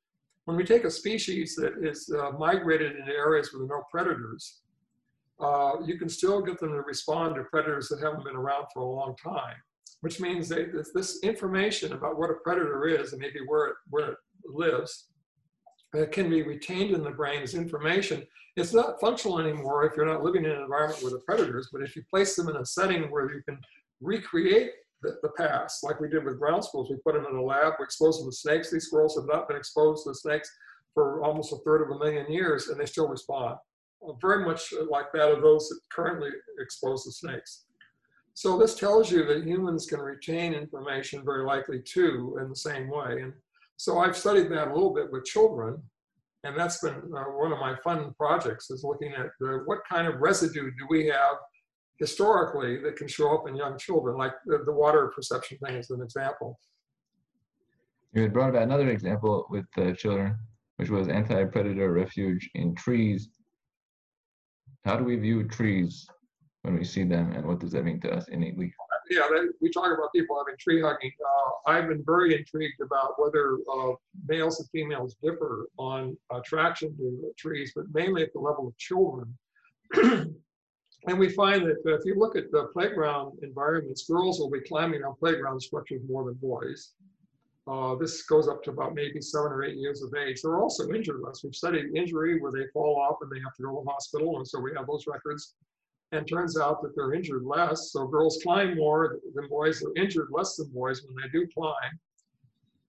when 0.45 0.57
we 0.57 0.62
take 0.62 0.84
a 0.84 0.90
species 0.90 1.57
that 1.57 1.74
is 1.82 2.09
uh, 2.09 2.30
migrated 2.38 2.95
into 2.95 3.11
areas 3.11 3.53
with 3.53 3.68
no 3.68 3.82
predators, 3.90 4.61
uh, 5.40 5.72
you 5.84 5.99
can 5.99 6.09
still 6.09 6.40
get 6.40 6.61
them 6.61 6.70
to 6.70 6.82
respond 6.82 7.34
to 7.34 7.43
predators 7.45 7.88
that 7.88 8.01
haven't 8.01 8.24
been 8.24 8.36
around 8.36 8.66
for 8.72 8.80
a 8.80 8.86
long 8.86 9.16
time, 9.16 9.57
which 10.03 10.20
means 10.20 10.49
that 10.51 10.72
this 10.95 11.20
information 11.24 11.95
about 11.95 12.16
what 12.16 12.30
a 12.30 12.34
predator 12.45 12.86
is 12.86 13.12
and 13.12 13.20
maybe 13.20 13.40
where 13.45 13.66
it, 13.66 13.74
where 13.90 14.12
it 14.12 14.18
lives 14.45 15.09
that 15.93 16.12
can 16.12 16.30
be 16.30 16.43
retained 16.43 16.95
in 16.95 17.03
the 17.03 17.11
brain 17.11 17.43
as 17.43 17.55
information. 17.55 18.26
It's 18.57 18.72
not 18.72 19.01
functional 19.01 19.38
anymore 19.38 19.84
if 19.84 19.97
you're 19.97 20.07
not 20.07 20.22
living 20.22 20.45
in 20.45 20.51
an 20.51 20.62
environment 20.62 21.03
with 21.03 21.12
the 21.12 21.20
predators, 21.20 21.68
but 21.72 21.82
if 21.82 21.95
you 21.97 22.03
place 22.11 22.34
them 22.36 22.49
in 22.49 22.57
a 22.57 22.64
setting 22.64 23.11
where 23.11 23.32
you 23.32 23.43
can 23.43 23.59
recreate 24.01 24.70
the, 25.03 25.16
the 25.22 25.30
past, 25.30 25.84
like 25.84 26.01
we 26.01 26.09
did 26.09 26.24
with 26.24 26.38
ground 26.38 26.64
squirrels, 26.64 26.90
we 26.90 26.97
put 26.97 27.14
them 27.14 27.26
in 27.28 27.36
a 27.36 27.43
lab, 27.43 27.74
we 27.78 27.84
expose 27.84 28.18
them 28.18 28.30
to 28.30 28.36
snakes. 28.36 28.70
These 28.70 28.86
squirrels 28.86 29.16
have 29.16 29.26
not 29.26 29.49
been 29.49 29.57
exposed 29.57 30.05
to 30.07 30.14
snakes 30.14 30.51
for 30.95 31.22
almost 31.22 31.53
a 31.53 31.57
third 31.64 31.82
of 31.82 31.90
a 31.90 31.99
million 31.99 32.30
years, 32.30 32.68
and 32.68 32.78
they 32.78 32.86
still 32.86 33.09
respond. 33.09 33.57
Very 34.20 34.45
much 34.45 34.72
like 34.90 35.12
that 35.12 35.30
of 35.30 35.43
those 35.43 35.68
that 35.68 35.78
currently 35.90 36.30
expose 36.59 37.05
to 37.05 37.12
snakes. 37.12 37.64
So 38.34 38.59
this 38.59 38.74
tells 38.74 39.11
you 39.11 39.24
that 39.26 39.45
humans 39.45 39.86
can 39.86 40.01
retain 40.01 40.55
information 40.55 41.24
very 41.24 41.45
likely 41.45 41.80
too 41.80 42.38
in 42.40 42.49
the 42.49 42.57
same 42.57 42.88
way. 42.88 43.20
And 43.22 43.32
so 43.76 43.98
I've 43.98 44.16
studied 44.16 44.50
that 44.52 44.68
a 44.68 44.74
little 44.74 44.94
bit 44.94 45.10
with 45.10 45.24
children, 45.24 45.82
and 46.44 46.58
that's 46.58 46.80
been 46.80 46.94
uh, 46.94 47.24
one 47.24 47.52
of 47.52 47.58
my 47.58 47.76
fun 47.82 48.12
projects 48.16 48.70
is 48.70 48.84
looking 48.84 49.12
at 49.12 49.26
the, 49.40 49.62
what 49.64 49.80
kind 49.88 50.06
of 50.06 50.20
residue 50.20 50.70
do 50.70 50.86
we 50.88 51.06
have 51.06 51.36
historically 51.98 52.78
that 52.82 52.96
can 52.96 53.06
show 53.06 53.32
up 53.34 53.48
in 53.48 53.54
young 53.54 53.78
children, 53.78 54.16
like 54.16 54.32
the, 54.46 54.58
the 54.66 54.72
water 54.72 55.12
perception 55.14 55.58
thing 55.58 55.76
is 55.76 55.90
an 55.90 56.02
example. 56.02 56.58
You 58.12 58.22
had 58.22 58.32
brought 58.32 58.50
about 58.50 58.64
another 58.64 58.90
example 58.90 59.46
with 59.50 59.66
uh, 59.78 59.92
children, 59.92 60.36
which 60.76 60.90
was 60.90 61.08
anti-predator 61.08 61.92
refuge 61.92 62.50
in 62.54 62.74
trees. 62.74 63.28
How 64.84 64.96
do 64.96 65.04
we 65.04 65.16
view 65.16 65.46
trees 65.48 66.06
when 66.62 66.76
we 66.76 66.84
see 66.84 67.04
them, 67.04 67.32
and 67.32 67.46
what 67.46 67.60
does 67.60 67.72
that 67.72 67.84
mean 67.84 68.00
to 68.00 68.12
us 68.12 68.28
innately? 68.28 68.74
Yeah, 69.12 69.28
we 69.60 69.70
talk 69.70 69.92
about 69.92 70.12
people 70.14 70.36
having 70.38 70.58
tree 70.58 70.80
hugging. 70.80 71.12
Uh, 71.20 71.70
I've 71.70 71.88
been 71.88 72.02
very 72.04 72.36
intrigued 72.36 72.80
about 72.80 73.14
whether 73.18 73.58
uh, 73.72 73.92
males 74.26 74.58
and 74.60 74.68
females 74.70 75.16
differ 75.22 75.66
on 75.78 76.16
attraction 76.32 76.96
to 76.96 77.32
trees, 77.38 77.72
but 77.76 77.84
mainly 77.92 78.22
at 78.22 78.32
the 78.32 78.40
level 78.40 78.68
of 78.68 78.76
children. 78.78 79.36
and 79.94 81.18
we 81.18 81.28
find 81.28 81.66
that 81.66 81.76
if 81.84 82.00
you 82.04 82.14
look 82.16 82.36
at 82.36 82.50
the 82.50 82.68
playground 82.72 83.38
environments, 83.42 84.08
girls 84.08 84.40
will 84.40 84.50
be 84.50 84.60
climbing 84.60 85.04
on 85.04 85.14
playground 85.16 85.60
structures 85.60 86.00
more 86.08 86.24
than 86.24 86.34
boys. 86.34 86.92
Uh, 87.68 87.94
this 87.94 88.22
goes 88.22 88.48
up 88.48 88.62
to 88.64 88.70
about 88.70 88.94
maybe 88.94 89.20
seven 89.20 89.52
or 89.52 89.62
eight 89.62 89.76
years 89.76 90.02
of 90.02 90.12
age. 90.14 90.40
They're 90.42 90.58
also 90.58 90.90
injured 90.90 91.20
less. 91.20 91.44
We've 91.44 91.54
studied 91.54 91.94
injury 91.94 92.40
where 92.40 92.50
they 92.50 92.66
fall 92.72 92.98
off 92.98 93.18
and 93.20 93.30
they 93.30 93.40
have 93.44 93.54
to 93.56 93.62
go 93.62 93.68
to 93.68 93.84
the 93.84 93.90
hospital, 93.90 94.38
and 94.38 94.48
so 94.48 94.58
we 94.58 94.72
have 94.76 94.86
those 94.86 95.06
records 95.06 95.54
and 96.12 96.28
turns 96.28 96.58
out 96.58 96.82
that 96.82 96.94
they're 96.94 97.14
injured 97.14 97.44
less. 97.44 97.90
So 97.92 98.06
girls 98.06 98.38
climb 98.42 98.76
more 98.76 99.18
than 99.34 99.48
boys. 99.48 99.80
They're 99.80 100.02
injured 100.02 100.28
less 100.30 100.56
than 100.56 100.68
boys 100.68 101.02
when 101.04 101.16
they 101.16 101.28
do 101.30 101.46
climb. 101.52 101.98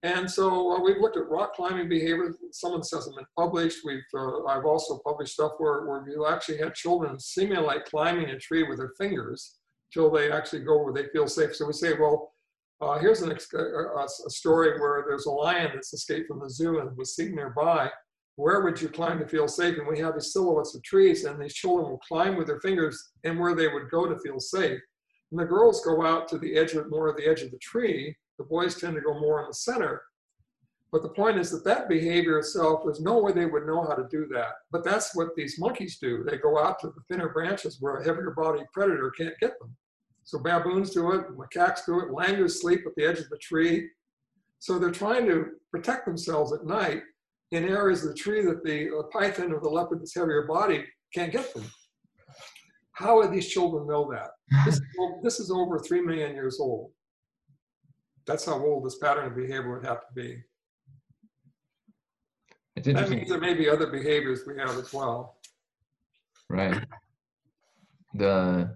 And 0.03 0.29
so 0.29 0.75
uh, 0.75 0.81
we've 0.81 0.97
looked 0.97 1.15
at 1.15 1.29
rock 1.29 1.55
climbing 1.55 1.87
behavior. 1.87 2.35
Some 2.51 2.73
of 2.73 2.81
this 2.81 2.91
hasn't 2.91 3.15
been 3.15 3.25
published. 3.37 3.79
We've, 3.85 4.01
uh, 4.13 4.43
I've 4.45 4.65
also 4.65 4.99
published 5.05 5.33
stuff 5.33 5.53
where, 5.59 5.85
where 5.85 6.05
you 6.07 6.27
actually 6.27 6.57
had 6.57 6.75
children 6.75 7.17
simulate 7.17 7.85
climbing 7.85 8.29
a 8.29 8.37
tree 8.37 8.63
with 8.63 8.79
their 8.79 8.91
fingers 8.97 9.59
till 9.93 10.11
they 10.11 10.29
actually 10.29 10.65
go 10.65 10.83
where 10.83 10.93
they 10.93 11.07
feel 11.13 11.27
safe. 11.27 11.55
So 11.55 11.65
we 11.65 11.73
say, 11.73 11.93
well, 11.97 12.33
uh, 12.81 12.99
here's 12.99 13.21
an, 13.21 13.31
a, 13.31 13.65
a, 13.65 14.29
story 14.29 14.77
where 14.77 15.05
there's 15.07 15.25
a 15.25 15.31
lion 15.31 15.71
that's 15.73 15.93
escaped 15.93 16.27
from 16.27 16.39
the 16.39 16.49
zoo 16.49 16.79
and 16.79 16.97
was 16.97 17.15
seen 17.15 17.33
nearby 17.33 17.89
where 18.35 18.61
would 18.61 18.81
you 18.81 18.89
climb 18.89 19.19
to 19.19 19.27
feel 19.27 19.47
safe? 19.47 19.77
And 19.77 19.87
we 19.87 19.99
have 19.99 20.15
these 20.15 20.33
silhouettes 20.33 20.75
of 20.75 20.83
trees, 20.83 21.23
and 21.25 21.39
these 21.39 21.53
children 21.53 21.89
will 21.89 21.99
climb 21.99 22.35
with 22.35 22.47
their 22.47 22.59
fingers 22.61 23.11
and 23.23 23.39
where 23.39 23.55
they 23.55 23.67
would 23.67 23.91
go 23.91 24.07
to 24.07 24.19
feel 24.19 24.39
safe. 24.39 24.79
And 25.31 25.39
the 25.39 25.45
girls 25.45 25.85
go 25.85 26.05
out 26.05 26.27
to 26.29 26.37
the 26.37 26.55
edge 26.57 26.73
of 26.73 26.89
more 26.89 27.07
of 27.07 27.17
the 27.17 27.27
edge 27.27 27.41
of 27.41 27.51
the 27.51 27.59
tree. 27.59 28.15
The 28.37 28.45
boys 28.45 28.79
tend 28.79 28.95
to 28.95 29.01
go 29.01 29.19
more 29.19 29.41
in 29.41 29.47
the 29.47 29.53
center. 29.53 30.01
But 30.91 31.01
the 31.01 31.09
point 31.09 31.37
is 31.37 31.49
that 31.51 31.63
that 31.65 31.89
behavior 31.89 32.37
itself, 32.37 32.81
there's 32.83 33.01
no 33.01 33.17
way 33.17 33.31
they 33.31 33.47
would 33.47 33.65
know 33.65 33.83
how 33.83 33.95
to 33.95 34.07
do 34.11 34.27
that. 34.33 34.53
But 34.71 34.83
that's 34.83 35.15
what 35.15 35.35
these 35.35 35.59
monkeys 35.59 35.97
do. 35.97 36.23
They 36.23 36.37
go 36.37 36.63
out 36.63 36.79
to 36.79 36.87
the 36.87 37.01
thinner 37.09 37.29
branches 37.29 37.77
where 37.79 37.97
a 37.97 38.03
heavier 38.03 38.31
body 38.37 38.61
predator 38.73 39.11
can't 39.11 39.33
get 39.39 39.57
them. 39.59 39.75
So 40.23 40.39
baboons 40.39 40.91
do 40.91 41.13
it, 41.13 41.35
macaques 41.35 41.85
do 41.85 41.99
it, 41.99 42.11
langurs 42.11 42.61
sleep 42.61 42.81
at 42.85 42.95
the 42.95 43.05
edge 43.05 43.19
of 43.19 43.29
the 43.29 43.37
tree. 43.37 43.89
So 44.59 44.77
they're 44.77 44.91
trying 44.91 45.25
to 45.27 45.47
protect 45.71 46.05
themselves 46.05 46.53
at 46.53 46.65
night 46.65 47.01
in 47.53 47.69
areas 47.69 48.03
of 48.03 48.09
the 48.09 48.15
tree 48.15 48.43
that 48.43 48.63
the 48.63 48.89
uh, 48.89 49.03
python 49.11 49.53
or 49.53 49.59
the 49.59 49.69
leopard 49.69 50.01
that's 50.01 50.15
heavier 50.15 50.47
body 50.47 50.83
can't 51.13 51.31
get 51.31 51.53
them. 51.53 51.63
How 52.93 53.17
would 53.17 53.31
these 53.31 53.47
children 53.47 53.87
know 53.87 54.11
that? 54.11 54.31
This, 54.65 54.81
this 55.21 55.39
is 55.39 55.51
over 55.51 55.79
3 55.79 56.01
million 56.01 56.33
years 56.33 56.59
old. 56.59 56.91
That's 58.25 58.45
how 58.45 58.63
old 58.63 58.85
this 58.85 58.97
pattern 58.97 59.27
of 59.27 59.35
behavior 59.35 59.75
would 59.75 59.85
have 59.85 60.01
to 60.01 60.13
be. 60.15 60.41
That 62.75 63.09
means 63.09 63.29
there 63.29 63.39
may 63.39 63.53
be 63.53 63.69
other 63.69 63.87
behaviors 63.87 64.41
we 64.47 64.57
have 64.57 64.75
as 64.77 64.91
well. 64.91 65.37
Right. 66.49 66.83
The 68.15 68.75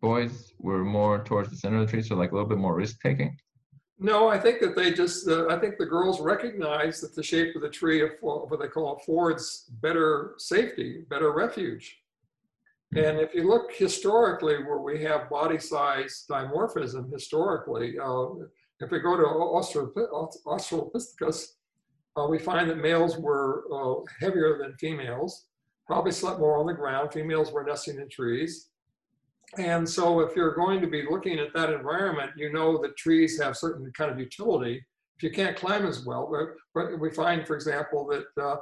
boys 0.00 0.52
were 0.58 0.84
more 0.84 1.22
towards 1.22 1.50
the 1.50 1.56
center 1.56 1.78
of 1.78 1.86
the 1.86 1.90
tree, 1.92 2.02
so 2.02 2.16
like 2.16 2.32
a 2.32 2.34
little 2.34 2.48
bit 2.48 2.58
more 2.58 2.74
risk 2.74 3.00
taking. 3.00 3.36
No, 3.98 4.28
I 4.28 4.38
think 4.38 4.60
that 4.60 4.76
they 4.76 4.92
just, 4.92 5.26
uh, 5.26 5.48
I 5.48 5.58
think 5.58 5.78
the 5.78 5.86
girls 5.86 6.20
recognize 6.20 7.00
that 7.00 7.14
the 7.14 7.22
shape 7.22 7.56
of 7.56 7.62
the 7.62 7.70
tree, 7.70 8.06
what 8.20 8.60
they 8.60 8.68
call 8.68 8.96
affords 8.96 9.70
better 9.80 10.34
safety, 10.36 11.04
better 11.08 11.32
refuge. 11.32 11.98
Hmm. 12.92 12.98
And 12.98 13.20
if 13.20 13.34
you 13.34 13.48
look 13.48 13.72
historically 13.72 14.62
where 14.64 14.80
we 14.80 15.02
have 15.02 15.30
body 15.30 15.58
size 15.58 16.26
dimorphism 16.30 17.10
historically, 17.10 17.98
uh, 17.98 18.26
if 18.80 18.90
we 18.90 19.00
go 19.00 19.16
to 19.16 19.22
Australopithecus, 20.46 21.52
uh, 22.18 22.26
we 22.28 22.38
find 22.38 22.68
that 22.68 22.76
males 22.76 23.16
were 23.16 23.64
uh, 23.72 24.02
heavier 24.20 24.58
than 24.58 24.74
females, 24.74 25.46
probably 25.86 26.12
slept 26.12 26.38
more 26.38 26.58
on 26.58 26.66
the 26.66 26.74
ground. 26.74 27.12
Females 27.12 27.50
were 27.50 27.64
nesting 27.64 27.98
in 27.98 28.08
trees. 28.10 28.68
And 29.58 29.88
so 29.88 30.20
if 30.20 30.36
you're 30.36 30.54
going 30.54 30.80
to 30.80 30.86
be 30.86 31.04
looking 31.08 31.38
at 31.38 31.54
that 31.54 31.72
environment, 31.72 32.32
you 32.36 32.52
know 32.52 32.80
that 32.82 32.96
trees 32.96 33.40
have 33.40 33.56
certain 33.56 33.90
kind 33.96 34.10
of 34.10 34.18
utility. 34.18 34.84
If 35.16 35.22
you 35.22 35.30
can't 35.30 35.56
climb 35.56 35.86
as 35.86 36.04
well, 36.04 36.30
but 36.74 37.00
we 37.00 37.10
find, 37.10 37.46
for 37.46 37.54
example, 37.54 38.06
that 38.08 38.42
uh, 38.42 38.56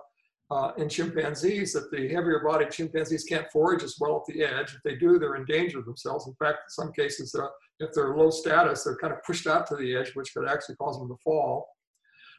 uh, 0.50 0.72
in 0.76 0.88
chimpanzees 0.88 1.72
that 1.72 1.90
the 1.90 2.08
heavier 2.08 2.42
bodied 2.46 2.70
chimpanzees 2.70 3.24
can't 3.24 3.50
forage 3.50 3.82
as 3.82 3.96
well 3.98 4.16
at 4.16 4.32
the 4.32 4.44
edge. 4.44 4.74
If 4.74 4.82
they 4.84 4.94
do, 4.94 5.18
they're 5.18 5.36
in 5.36 5.46
danger 5.46 5.78
of 5.78 5.86
themselves. 5.86 6.28
In 6.28 6.34
fact, 6.34 6.58
in 6.66 6.70
some 6.70 6.92
cases, 6.92 7.34
uh, 7.34 7.48
if 7.80 7.92
they're 7.92 8.14
low 8.14 8.30
status, 8.30 8.84
they're 8.84 8.96
kind 8.96 9.12
of 9.12 9.22
pushed 9.24 9.46
out 9.46 9.66
to 9.68 9.76
the 9.76 9.96
edge, 9.96 10.12
which 10.14 10.32
could 10.34 10.48
actually 10.48 10.76
cause 10.76 10.98
them 10.98 11.08
to 11.08 11.16
fall. 11.24 11.66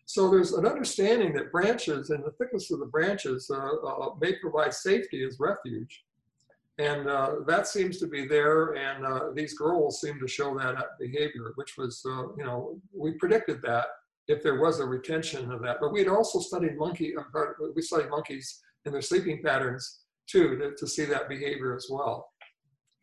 So 0.05 0.29
there's 0.29 0.53
an 0.53 0.67
understanding 0.67 1.33
that 1.33 1.51
branches 1.51 2.11
and 2.11 2.23
the 2.23 2.31
thickness 2.39 2.69
of 2.71 2.79
the 2.79 2.85
branches 2.85 3.49
uh, 3.51 3.55
uh 3.57 4.09
may 4.21 4.35
provide 4.35 4.73
safety 4.73 5.23
as 5.25 5.37
refuge. 5.39 6.04
And 6.77 7.07
uh, 7.07 7.35
that 7.47 7.67
seems 7.67 7.99
to 7.99 8.07
be 8.07 8.27
there, 8.27 8.73
and 8.73 9.05
uh, 9.05 9.31
these 9.33 9.53
girls 9.57 10.01
seem 10.01 10.19
to 10.19 10.27
show 10.27 10.57
that 10.57 10.75
behavior, 10.99 11.53
which 11.55 11.77
was, 11.77 12.01
you 12.05 12.43
know, 12.43 12.77
we 12.93 13.13
predicted 13.13 13.61
that 13.63 13.85
if 14.27 14.43
there 14.43 14.59
was 14.59 14.79
a 14.79 14.85
retention 14.85 15.51
of 15.51 15.61
that. 15.61 15.77
But 15.79 15.93
we'd 15.93 16.07
also 16.07 16.39
studied 16.39 16.77
monkey, 16.77 17.13
uh, 17.15 17.43
we 17.75 17.81
studied 17.81 18.09
monkeys 18.09 18.61
and 18.85 18.93
their 18.93 19.01
sleeping 19.01 19.41
patterns 19.43 20.01
too 20.27 20.57
to, 20.57 20.75
to 20.75 20.87
see 20.87 21.05
that 21.05 21.29
behavior 21.29 21.75
as 21.75 21.87
well. 21.89 22.27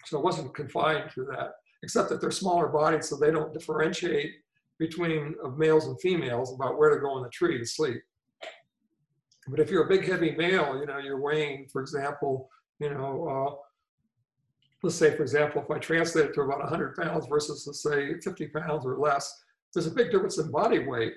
So 0.07 0.19
it 0.19 0.25
wasn't 0.25 0.55
confined 0.55 1.11
to 1.15 1.25
that, 1.31 1.53
except 1.83 2.09
that 2.09 2.21
they're 2.21 2.31
smaller 2.31 2.69
bodies, 2.69 3.09
so 3.09 3.17
they 3.17 3.31
don't 3.31 3.53
differentiate 3.53 4.33
between 4.79 5.35
of 5.45 5.59
males 5.59 5.87
and 5.87 6.01
females 6.01 6.53
about 6.53 6.77
where 6.77 6.91
to 6.91 7.01
go 7.01 7.17
in 7.19 7.23
the 7.23 7.29
tree 7.31 7.59
to 7.59 7.65
sleep. 7.65 8.03
But 9.49 9.61
if 9.61 9.71
you're 9.71 9.85
a 9.85 9.89
big 9.89 10.05
heavy 10.05 10.33
male, 10.33 10.79
you 10.79 10.87
know, 10.87 10.99
you're 10.99 11.21
weighing, 11.21 11.69
for 11.73 11.81
example, 11.81 12.49
you 12.81 12.91
know, 12.91 13.29
uh, 13.29 13.55
let's 14.83 14.97
say, 14.97 15.17
for 15.17 15.23
example, 15.23 15.63
if 15.63 15.71
I 15.71 15.79
translate 15.79 16.27
it 16.27 16.35
to 16.35 16.43
about 16.43 16.61
100 16.61 16.97
pounds 16.97 17.27
versus, 17.27 17.67
let's 17.67 17.83
say, 17.83 18.19
50 18.21 18.49
pounds 18.49 18.85
or 18.85 18.99
less, 18.99 19.43
there's 19.73 19.87
a 19.87 19.91
big 19.91 20.11
difference 20.11 20.39
in 20.39 20.51
body 20.51 20.81
weight, 20.81 21.15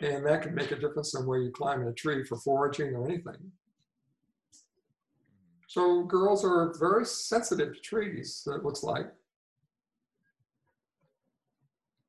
and 0.00 0.24
that 0.26 0.42
can 0.42 0.54
make 0.54 0.70
a 0.70 0.78
difference 0.78 1.14
in 1.14 1.26
where 1.26 1.40
you 1.40 1.50
climb 1.50 1.82
in 1.82 1.88
a 1.88 1.92
tree 1.92 2.24
for 2.24 2.36
foraging 2.36 2.94
or 2.94 3.06
anything. 3.06 3.52
So 5.66 6.02
girls 6.04 6.44
are 6.44 6.72
very 6.78 7.04
sensitive 7.04 7.74
to 7.74 7.80
trees, 7.80 8.46
it 8.46 8.64
looks 8.64 8.82
like. 8.82 9.06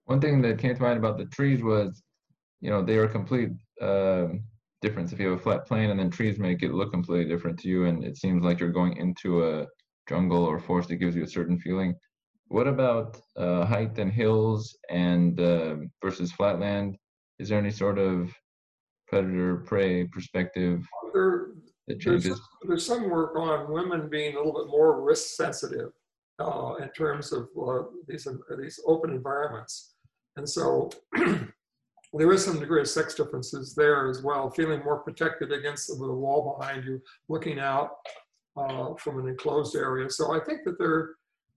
One 0.06 0.22
thing 0.22 0.42
that 0.42 0.58
came 0.58 0.76
to 0.76 0.82
mind 0.82 0.98
about 0.98 1.18
the 1.18 1.26
trees 1.26 1.62
was, 1.62 2.02
you 2.62 2.70
know, 2.70 2.82
they 2.82 2.98
are 2.98 3.08
complete 3.08 3.50
uh, 3.82 4.28
difference. 4.82 5.12
If 5.12 5.20
you 5.20 5.30
have 5.30 5.40
a 5.40 5.42
flat 5.42 5.66
plane 5.66 5.90
and 5.90 6.00
then 6.00 6.10
trees 6.10 6.40
make 6.40 6.64
it 6.64 6.74
look 6.74 6.92
completely 6.92 7.26
different 7.26 7.60
to 7.60 7.68
you, 7.68 7.86
and 7.86 8.04
it 8.04 8.18
seems 8.18 8.44
like 8.44 8.60
you're 8.60 8.72
going 8.72 8.98
into 8.98 9.46
a 9.46 9.68
jungle 10.08 10.44
or 10.44 10.60
forest 10.60 10.90
that 10.90 10.98
gives 10.98 11.16
you 11.16 11.24
a 11.24 11.28
certain 11.28 11.60
feeling. 11.60 11.94
What 12.48 12.68
about 12.68 13.22
uh, 13.38 13.66
height 13.66 13.98
and 14.00 14.12
hills 14.12 14.76
and 14.90 15.40
uh, 15.40 15.76
versus 16.02 16.32
flatland? 16.32 16.98
Is 17.38 17.50
there 17.50 17.60
any 17.60 17.72
sort 17.72 18.00
of 18.00 18.34
predator 19.08 19.58
prey 19.58 20.06
perspective 20.06 20.84
there, 21.14 21.50
that 21.88 22.00
changes? 22.00 22.24
There's, 22.24 22.42
there's, 22.68 22.86
some 22.86 23.10
work 23.10 23.36
on 23.36 23.72
women 23.72 24.10
being 24.10 24.36
a 24.36 24.38
little 24.38 24.54
bit 24.54 24.72
more 24.72 25.02
risk 25.02 25.36
sensitive 25.36 25.92
uh, 26.40 26.76
in 26.82 26.90
terms 26.90 27.32
of 27.32 27.50
uh, 27.62 27.84
these 28.08 28.28
these 28.58 28.80
open 28.88 29.12
environments, 29.12 29.94
and 30.36 30.50
so 30.50 30.90
there 32.14 32.32
is 32.32 32.44
some 32.44 32.60
degree 32.60 32.82
of 32.82 32.88
sex 32.88 33.14
differences 33.14 33.76
there 33.76 34.10
as 34.10 34.24
well. 34.24 34.50
Feeling 34.50 34.84
more 34.84 35.00
protected 35.00 35.52
against 35.52 35.88
the 35.88 35.96
wall 35.96 36.58
behind 36.58 36.84
you, 36.86 37.02
looking 37.28 37.60
out 37.60 37.92
uh, 38.58 38.96
from 38.96 39.20
an 39.20 39.28
enclosed 39.28 39.76
area. 39.76 40.10
So 40.10 40.34
I 40.34 40.40
think 40.44 40.62
that 40.66 40.80
there 40.80 41.16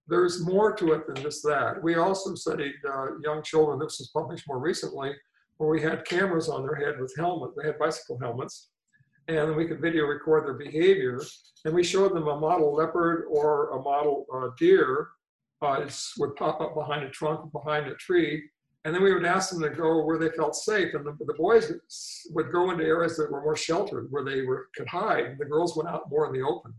there's 0.08 0.44
more 0.44 0.74
to 0.74 0.92
it 0.92 1.06
than 1.06 1.16
just 1.22 1.42
that. 1.44 1.82
We 1.82 1.94
also 1.94 2.34
studied 2.34 2.74
uh, 2.86 3.18
young 3.22 3.42
children, 3.42 3.78
this 3.78 3.98
was 3.98 4.10
published 4.12 4.48
more 4.48 4.58
recently, 4.58 5.12
where 5.58 5.70
we 5.70 5.80
had 5.80 6.04
cameras 6.04 6.48
on 6.48 6.62
their 6.62 6.74
head 6.74 7.00
with 7.00 7.14
helmets, 7.16 7.54
they 7.56 7.66
had 7.66 7.78
bicycle 7.78 8.18
helmets, 8.18 8.70
and 9.28 9.54
we 9.54 9.66
could 9.66 9.80
video 9.80 10.04
record 10.04 10.44
their 10.44 10.54
behavior. 10.54 11.22
And 11.64 11.72
we 11.72 11.84
showed 11.84 12.14
them 12.14 12.26
a 12.26 12.38
model 12.38 12.74
leopard 12.74 13.26
or 13.30 13.70
a 13.70 13.82
model 13.82 14.26
uh, 14.34 14.48
deer 14.58 15.08
uh, 15.62 15.88
would 16.18 16.34
pop 16.34 16.60
up 16.60 16.74
behind 16.74 17.04
a 17.04 17.10
trunk, 17.10 17.52
behind 17.52 17.86
a 17.86 17.94
tree, 17.94 18.42
and 18.84 18.94
then 18.94 19.02
we 19.02 19.14
would 19.14 19.24
ask 19.24 19.50
them 19.50 19.62
to 19.62 19.70
go 19.70 20.04
where 20.04 20.18
they 20.18 20.30
felt 20.30 20.56
safe. 20.56 20.94
And 20.94 21.06
the, 21.06 21.16
the 21.24 21.34
boys 21.34 21.72
would 22.30 22.50
go 22.50 22.70
into 22.70 22.84
areas 22.84 23.16
that 23.16 23.30
were 23.30 23.42
more 23.42 23.56
sheltered, 23.56 24.08
where 24.10 24.24
they 24.24 24.42
were, 24.42 24.68
could 24.74 24.88
hide. 24.88 25.36
The 25.38 25.44
girls 25.44 25.76
went 25.76 25.88
out 25.88 26.10
more 26.10 26.26
in 26.26 26.32
the 26.32 26.46
open 26.46 26.74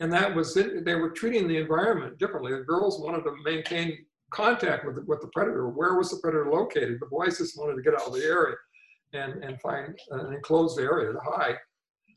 and 0.00 0.12
that 0.12 0.34
was 0.34 0.56
it. 0.56 0.84
They 0.84 0.94
were 0.94 1.10
treating 1.10 1.48
the 1.48 1.56
environment 1.56 2.18
differently. 2.18 2.52
The 2.52 2.64
girls 2.64 3.00
wanted 3.00 3.22
to 3.22 3.34
maintain 3.44 4.04
contact 4.30 4.84
with 4.84 4.96
the, 4.96 5.02
with 5.02 5.20
the 5.20 5.28
predator. 5.28 5.68
Where 5.68 5.94
was 5.94 6.10
the 6.10 6.18
predator 6.18 6.50
located? 6.50 6.98
The 7.00 7.06
boys 7.06 7.38
just 7.38 7.58
wanted 7.58 7.76
to 7.76 7.82
get 7.82 7.94
out 7.94 8.06
of 8.06 8.12
the 8.12 8.24
area 8.24 8.56
and, 9.14 9.42
and 9.42 9.60
find 9.60 9.98
an 10.10 10.34
enclosed 10.34 10.78
area 10.78 11.12
to 11.12 11.18
hide. 11.20 11.56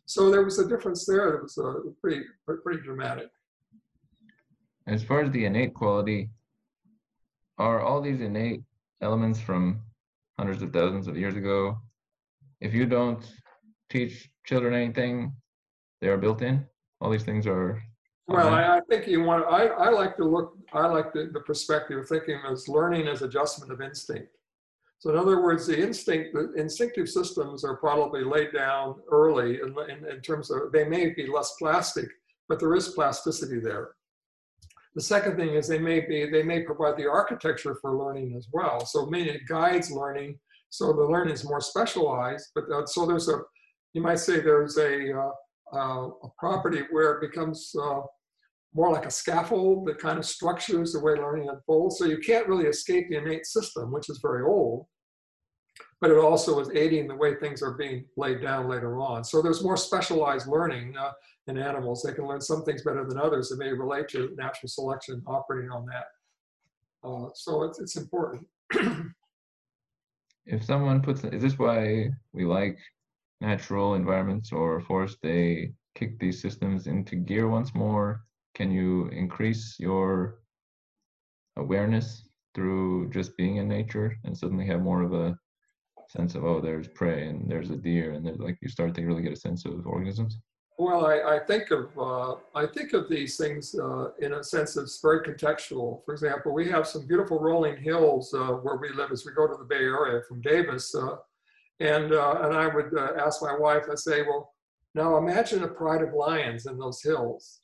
So 0.06 0.30
there 0.30 0.44
was 0.44 0.60
a 0.60 0.68
difference 0.68 1.06
there 1.06 1.32
that 1.32 1.44
was 1.44 1.58
uh, 1.58 1.92
pretty, 2.02 2.24
pretty 2.64 2.82
dramatic. 2.82 3.30
As 4.88 5.04
far 5.04 5.22
as 5.22 5.32
the 5.32 5.46
innate 5.46 5.76
quality, 5.76 6.30
are 7.60 7.82
all 7.82 8.02
these 8.02 8.22
innate 8.22 8.64
elements 9.02 9.40
from 9.40 9.82
hundreds 10.40 10.62
of 10.64 10.74
thousands 10.74 11.08
of 11.08 11.18
years 11.18 11.36
ago, 11.36 11.78
if 12.62 12.74
you 12.74 12.86
don't 12.86 13.24
teach 13.90 14.30
children 14.46 14.74
anything, 14.74 15.34
they 16.02 16.08
are 16.08 16.18
built 16.18 16.42
in? 16.42 16.66
all 17.02 17.10
these 17.10 17.24
things 17.24 17.48
are 17.48 17.82
well 18.28 18.50
I, 18.50 18.78
I, 18.78 18.82
think 18.90 19.08
you 19.08 19.24
want 19.24 19.46
I, 19.46 19.68
I 19.68 19.90
like 19.90 20.16
to 20.18 20.26
look 20.26 20.58
i 20.74 20.86
like 20.86 21.14
the, 21.14 21.30
the 21.34 21.40
perspective 21.42 21.98
of 21.98 22.08
thinking 22.08 22.40
as 22.50 22.68
learning 22.68 23.08
as 23.08 23.22
adjustment 23.22 23.72
of 23.72 23.82
instinct. 23.82 24.30
So 25.00 25.12
in 25.12 25.18
other 25.18 25.42
words 25.42 25.68
the 25.68 25.82
instinct 25.82 26.34
the 26.34 26.54
instinctive 26.54 27.10
systems 27.10 27.64
are 27.64 27.78
probably 27.78 28.24
laid 28.24 28.54
down 28.54 28.96
early 29.12 29.60
in, 29.62 29.76
in, 29.90 30.06
in 30.06 30.22
terms 30.22 30.52
of 30.52 30.72
they 30.72 30.84
may 30.84 31.10
be 31.10 31.28
less 31.28 31.54
plastic 31.58 32.08
but 32.48 32.60
there 32.60 32.76
is 32.76 32.90
plasticity 32.90 33.60
there 33.60 33.92
the 34.96 35.02
second 35.02 35.38
thing 35.38 35.50
is 35.50 35.68
they 35.68 35.80
may 35.80 36.00
be 36.00 36.30
they 36.30 36.44
may 36.44 36.62
provide 36.64 36.98
the 36.98 37.08
architecture 37.08 37.76
for 37.82 37.96
learning 37.96 38.36
as 38.36 38.48
well 38.52 38.86
so 38.86 39.06
maybe 39.08 39.30
it 39.30 39.42
guides 39.48 39.92
learning 39.92 40.38
so 40.70 40.94
the 40.94 41.04
learning 41.04 41.34
is 41.34 41.44
more 41.44 41.62
specialized 41.62 42.50
but 42.56 42.64
uh, 42.72 42.86
so 42.86 43.06
there's 43.06 43.30
a 43.30 43.40
you 43.94 44.02
might 44.02 44.20
say 44.20 44.40
there's 44.40 44.78
a 44.78 45.18
uh, 45.18 45.32
uh, 45.74 46.10
a 46.24 46.30
property 46.38 46.82
where 46.92 47.14
it 47.14 47.22
becomes 47.22 47.72
uh, 47.82 48.02
more 48.74 48.92
like 48.92 49.06
a 49.06 49.12
scaffold 49.12 49.88
that 49.88 50.00
kind 50.00 50.20
of 50.20 50.26
structures 50.26 50.94
the 50.94 51.00
way 51.00 51.14
learning 51.14 51.50
unfolds. 51.50 51.98
So 51.98 52.06
you 52.06 52.20
can't 52.20 52.48
really 52.48 52.66
escape 52.66 53.10
the 53.10 53.18
innate 53.18 53.46
system, 53.46 53.92
which 53.92 54.10
is 54.10 54.20
very 54.22 54.44
old, 54.44 54.86
but 56.02 56.12
it 56.12 56.18
also 56.18 56.60
is 56.60 56.70
aiding 56.74 57.08
the 57.08 57.16
way 57.16 57.36
things 57.36 57.62
are 57.64 57.74
being 57.74 58.06
laid 58.16 58.42
down 58.42 58.70
later 58.70 59.00
on. 59.00 59.24
So 59.24 59.42
there's 59.42 59.64
more 59.64 59.78
specialized 59.78 60.48
learning 60.48 60.96
uh, 60.98 61.12
in 61.50 61.58
animals. 61.58 62.02
They 62.02 62.14
can 62.14 62.28
learn 62.28 62.42
some 62.42 62.64
things 62.64 62.84
better 62.84 63.06
than 63.06 63.20
others 63.20 63.50
that 63.50 63.60
may 63.60 63.72
relate 63.74 64.08
to 64.10 64.34
natural 64.38 64.70
selection 64.70 65.22
operating 65.28 65.72
on 65.72 65.86
that. 65.88 66.06
Uh, 67.04 67.30
so 67.34 67.64
it's, 67.64 67.80
it's 67.80 67.96
important. 67.98 68.48
if 70.46 70.64
someone 70.64 71.02
puts, 71.02 71.24
is 71.24 71.42
this 71.42 71.58
why 71.58 72.10
we 72.34 72.46
like 72.46 72.78
natural 73.42 73.96
environments 73.96 74.52
or 74.52 74.82
forest, 74.82 75.18
they 75.22 75.74
kick 75.96 76.20
these 76.20 76.42
systems 76.42 76.88
into 76.88 77.16
gear 77.16 77.48
once 77.48 77.74
more? 77.74 78.24
Can 78.56 78.72
you 78.72 79.08
increase 79.08 79.76
your 79.80 80.40
awareness 81.58 82.24
through 82.56 83.10
just 83.10 83.38
being 83.38 83.58
in 83.58 83.68
nature 83.68 84.18
and 84.24 84.38
suddenly 84.38 84.66
have 84.66 84.82
more 84.82 85.04
of 85.04 85.14
a 85.14 85.38
sense 86.10 86.36
of, 86.36 86.44
oh, 86.44 86.60
there's 86.60 86.88
prey 86.88 87.28
and 87.28 87.50
there's 87.50 87.70
a 87.70 87.78
deer 87.78 88.14
and 88.14 88.26
there's 88.26 88.40
like 88.40 88.58
you 88.62 88.68
start 88.68 88.96
to 88.96 89.06
really 89.06 89.22
get 89.22 89.34
a 89.34 89.38
sense 89.38 89.66
of 89.66 89.86
organisms? 89.86 90.40
Well, 90.80 91.06
I, 91.06 91.36
I 91.36 91.40
think 91.40 91.72
of 91.72 91.90
uh, 92.00 92.36
I 92.56 92.66
think 92.66 92.94
of 92.94 93.10
these 93.10 93.36
things 93.36 93.76
uh, 93.76 94.12
in 94.20 94.32
a 94.32 94.42
sense 94.42 94.76
that's 94.76 95.02
very 95.02 95.20
contextual. 95.20 96.06
For 96.06 96.14
example, 96.14 96.54
we 96.54 96.70
have 96.70 96.88
some 96.88 97.06
beautiful 97.06 97.38
rolling 97.38 97.76
hills 97.76 98.34
uh, 98.34 98.54
where 98.64 98.78
we 98.78 98.88
live 98.94 99.12
as 99.12 99.26
we 99.26 99.34
go 99.34 99.46
to 99.46 99.58
the 99.58 99.66
Bay 99.66 99.84
Area 99.84 100.22
from 100.26 100.40
Davis. 100.40 100.96
Uh, 100.96 101.18
and, 101.82 102.14
uh, 102.14 102.44
and 102.44 102.56
I 102.56 102.68
would 102.74 102.98
uh, 102.98 103.12
ask 103.20 103.42
my 103.42 103.58
wife, 103.58 103.84
I 103.92 103.96
say, 103.96 104.22
well, 104.22 104.54
now 104.96 105.18
imagine 105.18 105.64
a 105.64 105.68
pride 105.68 106.02
of 106.02 106.14
lions 106.14 106.66
in 106.66 106.78
those 106.78 107.02
hills. 107.04 107.60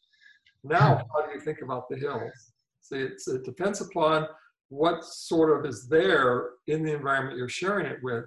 Now, 0.66 1.06
how 1.14 1.26
do 1.26 1.34
you 1.34 1.40
think 1.40 1.62
about 1.62 1.88
the 1.88 1.96
hills? 1.96 2.52
See, 2.82 2.98
it 2.98 3.46
depends 3.46 3.80
upon 3.80 4.28
what 4.68 5.06
sort 5.06 5.58
of 5.58 5.66
is 5.66 5.88
there 5.88 6.50
in 6.68 6.84
the 6.84 6.94
environment 6.94 7.38
you're 7.38 7.48
sharing 7.48 7.86
it 7.86 8.00
with. 8.04 8.26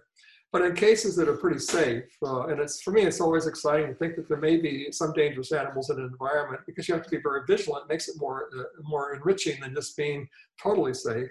But 0.51 0.63
in 0.63 0.75
cases 0.75 1.15
that 1.17 1.29
are 1.29 1.37
pretty 1.37 1.59
safe, 1.59 2.05
uh, 2.23 2.47
and 2.47 2.59
it's 2.59 2.81
for 2.81 2.91
me, 2.91 3.03
it's 3.03 3.21
always 3.21 3.47
exciting 3.47 3.89
to 3.89 3.95
think 3.95 4.17
that 4.17 4.29
there 4.29 4.39
may 4.39 4.57
be 4.57 4.91
some 4.91 5.13
dangerous 5.13 5.53
animals 5.53 5.91
in 5.91 5.99
an 5.99 6.05
environment 6.05 6.63
because 6.67 6.89
you 6.89 6.95
have 6.95 7.05
to 7.05 7.11
be 7.11 7.21
very 7.23 7.43
vigilant. 7.47 7.85
It 7.85 7.93
makes 7.93 8.09
it 8.09 8.17
more 8.19 8.49
uh, 8.59 8.63
more 8.83 9.15
enriching 9.15 9.61
than 9.61 9.75
just 9.75 9.97
being 9.97 10.27
totally 10.63 10.95
safe. 10.95 11.29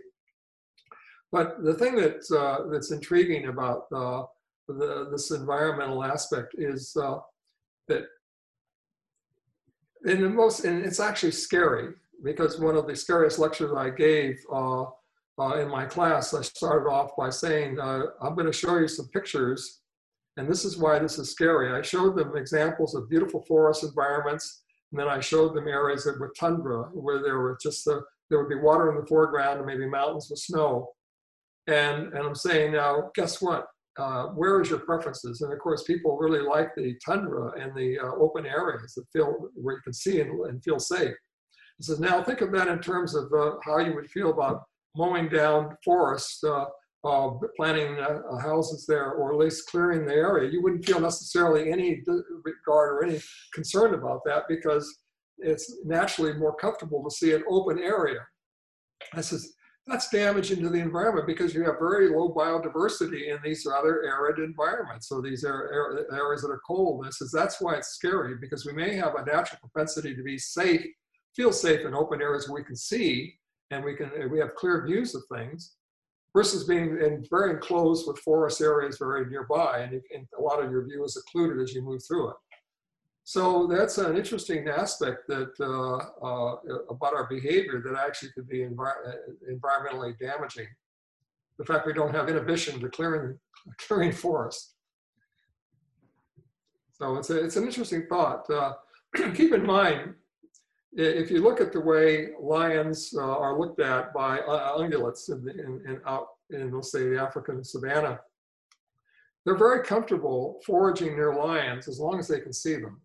But 1.31 1.63
the 1.63 1.73
thing 1.73 1.95
that 1.95 2.23
uh, 2.31 2.69
that's 2.71 2.91
intriguing 2.91 3.47
about 3.47 3.85
uh, 3.93 4.23
the, 4.67 5.09
this 5.11 5.31
environmental 5.31 6.03
aspect 6.03 6.53
is 6.57 6.95
uh, 6.95 7.17
that 7.87 8.03
in 10.05 10.21
the 10.21 10.29
most, 10.29 10.63
and 10.63 10.85
it's 10.85 10.99
actually 10.99 11.31
scary 11.31 11.93
because 12.23 12.59
one 12.59 12.75
of 12.75 12.87
the 12.87 12.95
scariest 12.95 13.39
lectures 13.39 13.71
I 13.75 13.89
gave 13.89 14.39
uh, 14.51 14.85
uh, 15.39 15.59
in 15.59 15.69
my 15.69 15.85
class, 15.85 16.33
I 16.33 16.41
started 16.41 16.89
off 16.89 17.11
by 17.17 17.29
saying, 17.29 17.79
uh, 17.79 18.03
I'm 18.21 18.33
going 18.33 18.47
to 18.47 18.53
show 18.53 18.77
you 18.77 18.87
some 18.87 19.07
pictures, 19.09 19.81
and 20.37 20.49
this 20.49 20.65
is 20.65 20.77
why 20.77 20.99
this 20.99 21.19
is 21.19 21.31
scary. 21.31 21.71
I 21.71 21.81
showed 21.81 22.15
them 22.15 22.35
examples 22.35 22.95
of 22.95 23.09
beautiful 23.09 23.43
forest 23.47 23.83
environments, 23.83 24.63
and 24.91 24.99
then 24.99 25.07
I 25.07 25.19
showed 25.19 25.53
them 25.53 25.67
areas 25.67 26.03
that 26.05 26.19
were 26.19 26.33
tundra, 26.39 26.83
where 26.93 27.21
there 27.21 27.39
were 27.39 27.57
just 27.61 27.85
the, 27.85 28.01
there 28.29 28.39
would 28.39 28.49
be 28.49 28.55
water 28.55 28.89
in 28.89 28.99
the 28.99 29.05
foreground 29.05 29.57
and 29.57 29.67
maybe 29.67 29.87
mountains 29.87 30.27
with 30.29 30.39
snow. 30.39 30.89
And, 31.67 32.13
and 32.13 32.25
I'm 32.25 32.35
saying 32.35 32.71
now, 32.71 33.11
guess 33.13 33.41
what? 33.41 33.67
Uh, 33.99 34.27
where 34.27 34.61
is 34.61 34.69
your 34.69 34.79
preferences? 34.79 35.41
And 35.41 35.51
of 35.51 35.59
course, 35.59 35.83
people 35.83 36.17
really 36.17 36.39
like 36.39 36.69
the 36.75 36.95
tundra 37.05 37.51
and 37.59 37.75
the 37.75 37.99
uh, 37.99 38.11
open 38.19 38.45
areas 38.45 38.93
that 38.93 39.05
feel 39.11 39.49
where 39.55 39.75
you 39.75 39.81
can 39.81 39.93
see 39.93 40.21
and, 40.21 40.39
and 40.45 40.63
feel 40.63 40.79
safe. 40.79 41.15
He 41.77 41.83
says, 41.83 41.99
now 41.99 42.23
think 42.23 42.41
of 42.41 42.51
that 42.53 42.67
in 42.67 42.79
terms 42.79 43.15
of 43.15 43.31
uh, 43.33 43.53
how 43.63 43.79
you 43.79 43.95
would 43.95 44.09
feel 44.09 44.29
about 44.29 44.63
mowing 44.97 45.29
down 45.29 45.77
forests, 45.83 46.43
uh, 46.43 46.65
uh, 47.03 47.29
planting 47.55 47.97
uh, 47.99 48.37
houses 48.41 48.85
there, 48.87 49.11
or 49.11 49.31
at 49.31 49.39
least 49.39 49.69
clearing 49.69 50.05
the 50.05 50.13
area. 50.13 50.51
You 50.51 50.61
wouldn't 50.61 50.85
feel 50.85 50.99
necessarily 50.99 51.71
any 51.71 52.03
regard 52.43 52.93
or 52.93 53.03
any 53.03 53.21
concern 53.53 53.93
about 53.93 54.21
that 54.25 54.43
because 54.49 54.93
it's 55.37 55.77
naturally 55.85 56.33
more 56.33 56.55
comfortable 56.55 57.03
to 57.03 57.15
see 57.15 57.33
an 57.33 57.43
open 57.47 57.79
area. 57.79 58.19
I 59.13 59.21
says, 59.21 59.53
that's 59.85 60.09
damaging 60.09 60.61
to 60.63 60.69
the 60.69 60.79
environment 60.79 61.27
because 61.27 61.53
you 61.53 61.63
have 61.63 61.79
very 61.79 62.09
low 62.09 62.33
biodiversity 62.33 63.29
in 63.29 63.37
these 63.41 63.65
rather 63.65 64.03
arid 64.03 64.39
environments. 64.39 65.07
So 65.07 65.21
these 65.21 65.45
are 65.45 66.05
areas 66.11 66.41
that 66.41 66.51
are 66.51 66.61
cold. 66.67 67.05
And 67.05 67.13
says 67.13 67.31
that's 67.31 67.61
why 67.61 67.75
it's 67.75 67.89
scary 67.89 68.35
because 68.41 68.65
we 68.65 68.73
may 68.73 68.95
have 68.95 69.15
a 69.15 69.23
natural 69.23 69.59
propensity 69.61 70.13
to 70.13 70.23
be 70.23 70.37
safe, 70.37 70.85
feel 71.35 71.53
safe 71.53 71.85
in 71.85 71.95
open 71.95 72.21
areas 72.21 72.49
where 72.49 72.61
we 72.61 72.65
can 72.65 72.75
see 72.75 73.33
and 73.71 73.83
we 73.83 73.95
can 73.95 74.09
we 74.29 74.39
have 74.39 74.55
clear 74.55 74.85
views 74.85 75.15
of 75.15 75.23
things 75.33 75.75
versus 76.35 76.65
being 76.65 76.99
in 77.01 77.25
very 77.29 77.51
enclosed 77.51 78.07
with 78.07 78.19
forest 78.19 78.61
areas 78.61 78.97
very 78.99 79.25
nearby 79.25 79.79
and, 79.79 79.93
and 80.13 80.27
a 80.37 80.41
lot 80.41 80.63
of 80.63 80.71
your 80.71 80.85
view 80.85 81.03
is 81.03 81.17
occluded 81.17 81.61
as 81.61 81.73
you 81.73 81.81
move 81.81 82.01
through 82.07 82.29
it. 82.29 82.35
So 83.23 83.67
that's 83.67 83.97
an 83.97 84.15
interesting 84.15 84.69
aspect 84.69 85.27
that 85.27 85.51
uh, 85.59 85.97
uh, 86.25 86.55
about 86.89 87.13
our 87.13 87.27
behavior 87.27 87.81
that 87.83 87.99
actually 87.99 88.31
could 88.31 88.47
be 88.47 88.59
envir 88.59 88.93
environmentally 89.51 90.17
damaging. 90.17 90.67
The 91.59 91.65
fact 91.65 91.85
we 91.85 91.91
don't 91.91 92.15
have 92.15 92.29
inhibition 92.29 92.79
to 92.79 92.87
clearing 92.87 93.37
clearing 93.85 94.13
forest. 94.13 94.75
So 96.93 97.17
it's 97.17 97.29
a, 97.29 97.43
it's 97.43 97.57
an 97.57 97.65
interesting 97.65 98.07
thought. 98.07 98.49
Uh, 98.49 98.73
keep 99.35 99.51
in 99.51 99.65
mind, 99.65 100.13
if 100.97 101.29
you 101.29 101.43
look 101.43 101.61
at 101.61 101.71
the 101.71 101.79
way 101.79 102.29
lions 102.39 103.13
uh, 103.15 103.21
are 103.21 103.57
looked 103.57 103.79
at 103.79 104.13
by 104.13 104.39
uh, 104.39 104.77
ungulates 104.77 105.29
in, 105.29 105.47
in, 105.47 105.81
in, 105.87 106.01
out 106.07 106.27
in, 106.49 106.71
let's 106.71 106.91
say, 106.91 107.07
the 107.07 107.21
African 107.21 107.63
savanna, 107.63 108.19
they're 109.45 109.55
very 109.55 109.85
comfortable 109.85 110.59
foraging 110.65 111.15
near 111.15 111.35
lions 111.35 111.87
as 111.87 111.99
long 111.99 112.19
as 112.19 112.27
they 112.27 112.39
can 112.39 112.51
see 112.51 112.75
them. 112.75 112.99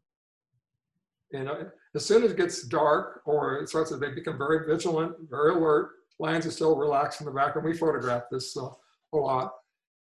Know, 1.32 1.70
as 1.94 2.04
soon 2.04 2.24
as 2.24 2.32
it 2.32 2.36
gets 2.36 2.62
dark 2.62 3.22
or 3.24 3.58
it 3.58 3.68
starts, 3.68 3.90
they 3.90 4.10
become 4.10 4.38
very 4.38 4.66
vigilant, 4.66 5.14
very 5.30 5.54
alert. 5.54 5.90
Lions 6.18 6.46
are 6.46 6.50
still 6.50 6.76
relaxed 6.76 7.20
in 7.20 7.26
the 7.26 7.32
background. 7.32 7.66
We 7.66 7.76
photograph 7.76 8.24
this 8.30 8.56
uh, 8.56 8.68
a 9.12 9.16
lot. 9.16 9.52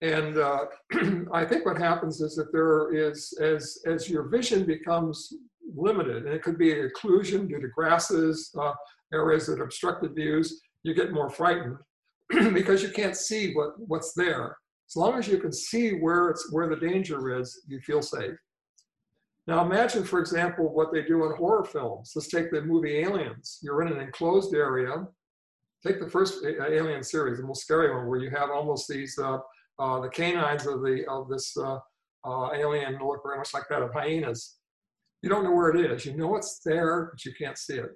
And 0.00 0.38
uh, 0.38 0.66
I 1.32 1.44
think 1.44 1.66
what 1.66 1.78
happens 1.78 2.20
is 2.20 2.34
that 2.36 2.52
there 2.52 2.92
is, 2.92 3.32
as, 3.40 3.78
as 3.86 4.08
your 4.08 4.28
vision 4.28 4.64
becomes 4.64 5.32
limited, 5.76 6.24
and 6.24 6.34
it 6.34 6.42
could 6.42 6.58
be 6.58 6.74
occlusion 6.74 7.48
due 7.48 7.60
to 7.60 7.68
grasses, 7.68 8.50
uh, 8.58 8.72
areas 9.12 9.46
that 9.46 9.60
obstructed 9.60 10.14
views, 10.14 10.60
you 10.82 10.94
get 10.94 11.12
more 11.12 11.30
frightened 11.30 11.76
because 12.54 12.82
you 12.82 12.90
can't 12.90 13.16
see 13.16 13.52
what, 13.52 13.72
what's 13.78 14.12
there. 14.14 14.56
As 14.88 14.96
long 14.96 15.18
as 15.18 15.28
you 15.28 15.38
can 15.38 15.52
see 15.52 15.92
where, 15.92 16.30
it's, 16.30 16.52
where 16.52 16.68
the 16.68 16.76
danger 16.76 17.38
is, 17.38 17.62
you 17.66 17.80
feel 17.80 18.02
safe. 18.02 18.34
Now 19.46 19.64
imagine, 19.64 20.04
for 20.04 20.20
example, 20.20 20.72
what 20.72 20.92
they 20.92 21.02
do 21.02 21.24
in 21.26 21.36
horror 21.36 21.64
films. 21.64 22.12
Let's 22.14 22.28
take 22.28 22.50
the 22.50 22.62
movie 22.62 22.98
Aliens. 22.98 23.58
You're 23.62 23.82
in 23.82 23.92
an 23.92 24.00
enclosed 24.00 24.54
area. 24.54 25.06
Take 25.84 25.98
the 25.98 26.10
first 26.10 26.44
Alien 26.44 27.02
series, 27.02 27.38
the 27.38 27.46
most 27.46 27.62
scary 27.62 27.94
one, 27.94 28.06
where 28.06 28.20
you 28.20 28.30
have 28.30 28.50
almost 28.50 28.86
these, 28.88 29.18
uh, 29.18 29.38
uh, 29.78 30.00
the 30.00 30.08
canines 30.08 30.66
of, 30.66 30.82
the, 30.82 31.04
of 31.08 31.28
this 31.28 31.56
uh, 31.56 31.78
uh, 32.24 32.50
alien 32.52 32.98
look 33.02 33.22
very 33.24 33.38
much 33.38 33.54
like 33.54 33.68
that 33.70 33.82
of 33.82 33.92
hyenas. 33.92 34.59
You 35.22 35.28
don't 35.28 35.44
know 35.44 35.52
where 35.52 35.70
it 35.70 35.90
is. 35.90 36.06
You 36.06 36.16
know 36.16 36.36
it's 36.36 36.60
there, 36.64 37.10
but 37.12 37.24
you 37.24 37.32
can't 37.34 37.58
see 37.58 37.74
it. 37.74 37.90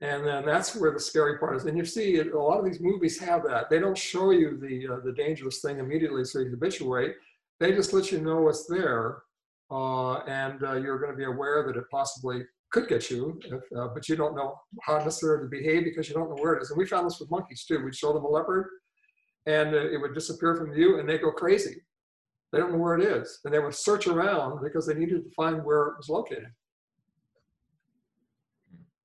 And 0.00 0.26
then 0.26 0.44
that's 0.44 0.74
where 0.74 0.92
the 0.92 0.98
scary 0.98 1.38
part 1.38 1.56
is. 1.56 1.64
And 1.64 1.78
you 1.78 1.84
see, 1.84 2.18
a 2.18 2.36
lot 2.36 2.58
of 2.58 2.64
these 2.64 2.80
movies 2.80 3.20
have 3.20 3.44
that. 3.44 3.70
They 3.70 3.78
don't 3.78 3.96
show 3.96 4.30
you 4.32 4.58
the, 4.58 4.94
uh, 4.94 5.00
the 5.04 5.12
dangerous 5.12 5.60
thing 5.60 5.78
immediately 5.78 6.24
so 6.24 6.40
you 6.40 6.50
habituate. 6.50 7.14
They 7.60 7.72
just 7.72 7.92
let 7.92 8.10
you 8.10 8.20
know 8.20 8.48
it's 8.48 8.66
there 8.66 9.22
uh, 9.70 10.18
and 10.24 10.62
uh, 10.64 10.74
you're 10.74 10.98
going 10.98 11.12
to 11.12 11.16
be 11.16 11.24
aware 11.24 11.64
that 11.66 11.76
it 11.76 11.84
possibly 11.90 12.42
could 12.72 12.88
get 12.88 13.10
you, 13.10 13.40
if, 13.44 13.78
uh, 13.78 13.88
but 13.94 14.08
you 14.08 14.16
don't 14.16 14.34
know 14.34 14.60
how 14.82 14.98
necessarily 14.98 15.44
to 15.44 15.48
behave 15.48 15.84
because 15.84 16.08
you 16.08 16.14
don't 16.14 16.28
know 16.28 16.42
where 16.42 16.54
it 16.54 16.62
is. 16.62 16.70
And 16.70 16.78
we 16.78 16.86
found 16.86 17.06
this 17.06 17.20
with 17.20 17.30
monkeys 17.30 17.64
too. 17.64 17.82
We'd 17.82 17.94
show 17.94 18.12
them 18.12 18.24
a 18.24 18.28
leopard, 18.28 18.68
and 19.46 19.74
uh, 19.74 19.90
it 19.90 20.00
would 20.00 20.14
disappear 20.14 20.56
from 20.56 20.72
view, 20.72 20.98
and 20.98 21.08
they 21.08 21.18
go 21.18 21.30
crazy. 21.30 21.76
They 22.52 22.58
don't 22.58 22.72
know 22.72 22.78
where 22.78 22.98
it 22.98 23.04
is, 23.04 23.40
and 23.44 23.52
they 23.52 23.58
would 23.58 23.74
search 23.74 24.06
around 24.06 24.62
because 24.62 24.86
they 24.86 24.94
needed 24.94 25.24
to 25.24 25.30
find 25.30 25.64
where 25.64 25.88
it 25.88 25.96
was 25.96 26.10
located. 26.10 26.52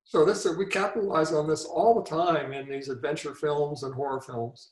So 0.04 0.24
this 0.24 0.46
we 0.56 0.66
capitalize 0.66 1.32
on 1.32 1.48
this 1.48 1.64
all 1.64 1.94
the 1.94 2.08
time 2.08 2.52
in 2.52 2.68
these 2.68 2.88
adventure 2.88 3.34
films 3.34 3.82
and 3.82 3.94
horror 3.94 4.20
films. 4.20 4.70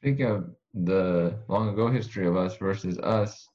Speaking 0.00 0.26
of 0.26 0.50
the 0.74 1.38
long 1.48 1.70
ago 1.70 1.90
history 1.90 2.26
of 2.26 2.36
us 2.36 2.56
versus 2.56 2.98
us 2.98 3.48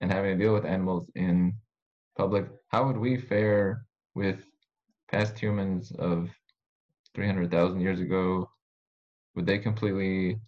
and 0.00 0.12
having 0.12 0.36
to 0.36 0.44
deal 0.44 0.54
with 0.54 0.64
animals 0.64 1.10
in 1.14 1.52
public, 2.16 2.46
how 2.68 2.86
would 2.86 2.96
we 2.96 3.16
fare 3.16 3.84
with 4.14 4.44
past 5.10 5.38
humans 5.38 5.92
of 5.98 6.30
300,000 7.14 7.80
years 7.80 8.00
ago? 8.00 8.48
Would 9.34 9.46
they 9.46 9.58
completely 9.58 10.38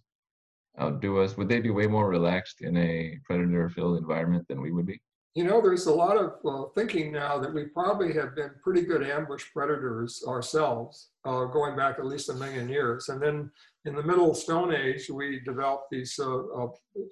outdo 0.79 1.19
us? 1.19 1.37
Would 1.37 1.49
they 1.49 1.59
be 1.59 1.69
way 1.69 1.87
more 1.87 2.09
relaxed 2.09 2.61
in 2.61 2.77
a 2.77 3.17
predator 3.25 3.69
filled 3.69 3.97
environment 3.97 4.47
than 4.47 4.61
we 4.61 4.71
would 4.71 4.85
be? 4.85 5.01
You 5.35 5.43
know, 5.43 5.61
there's 5.61 5.85
a 5.85 5.93
lot 5.93 6.17
of 6.17 6.33
uh, 6.45 6.69
thinking 6.75 7.11
now 7.11 7.37
that 7.37 7.53
we 7.53 7.65
probably 7.65 8.13
have 8.13 8.35
been 8.35 8.51
pretty 8.63 8.81
good 8.81 9.03
ambush 9.03 9.45
predators 9.53 10.23
ourselves, 10.27 11.11
uh, 11.23 11.45
going 11.45 11.77
back 11.77 11.99
at 11.99 12.05
least 12.05 12.29
a 12.29 12.33
million 12.33 12.67
years. 12.67 13.09
And 13.09 13.21
then 13.21 13.51
in 13.85 13.95
the 13.95 14.03
middle 14.03 14.33
Stone 14.33 14.73
Age, 14.73 15.09
we 15.09 15.39
developed 15.45 15.85
these 15.91 16.19
uh, 16.19 16.39
uh, 16.47 16.67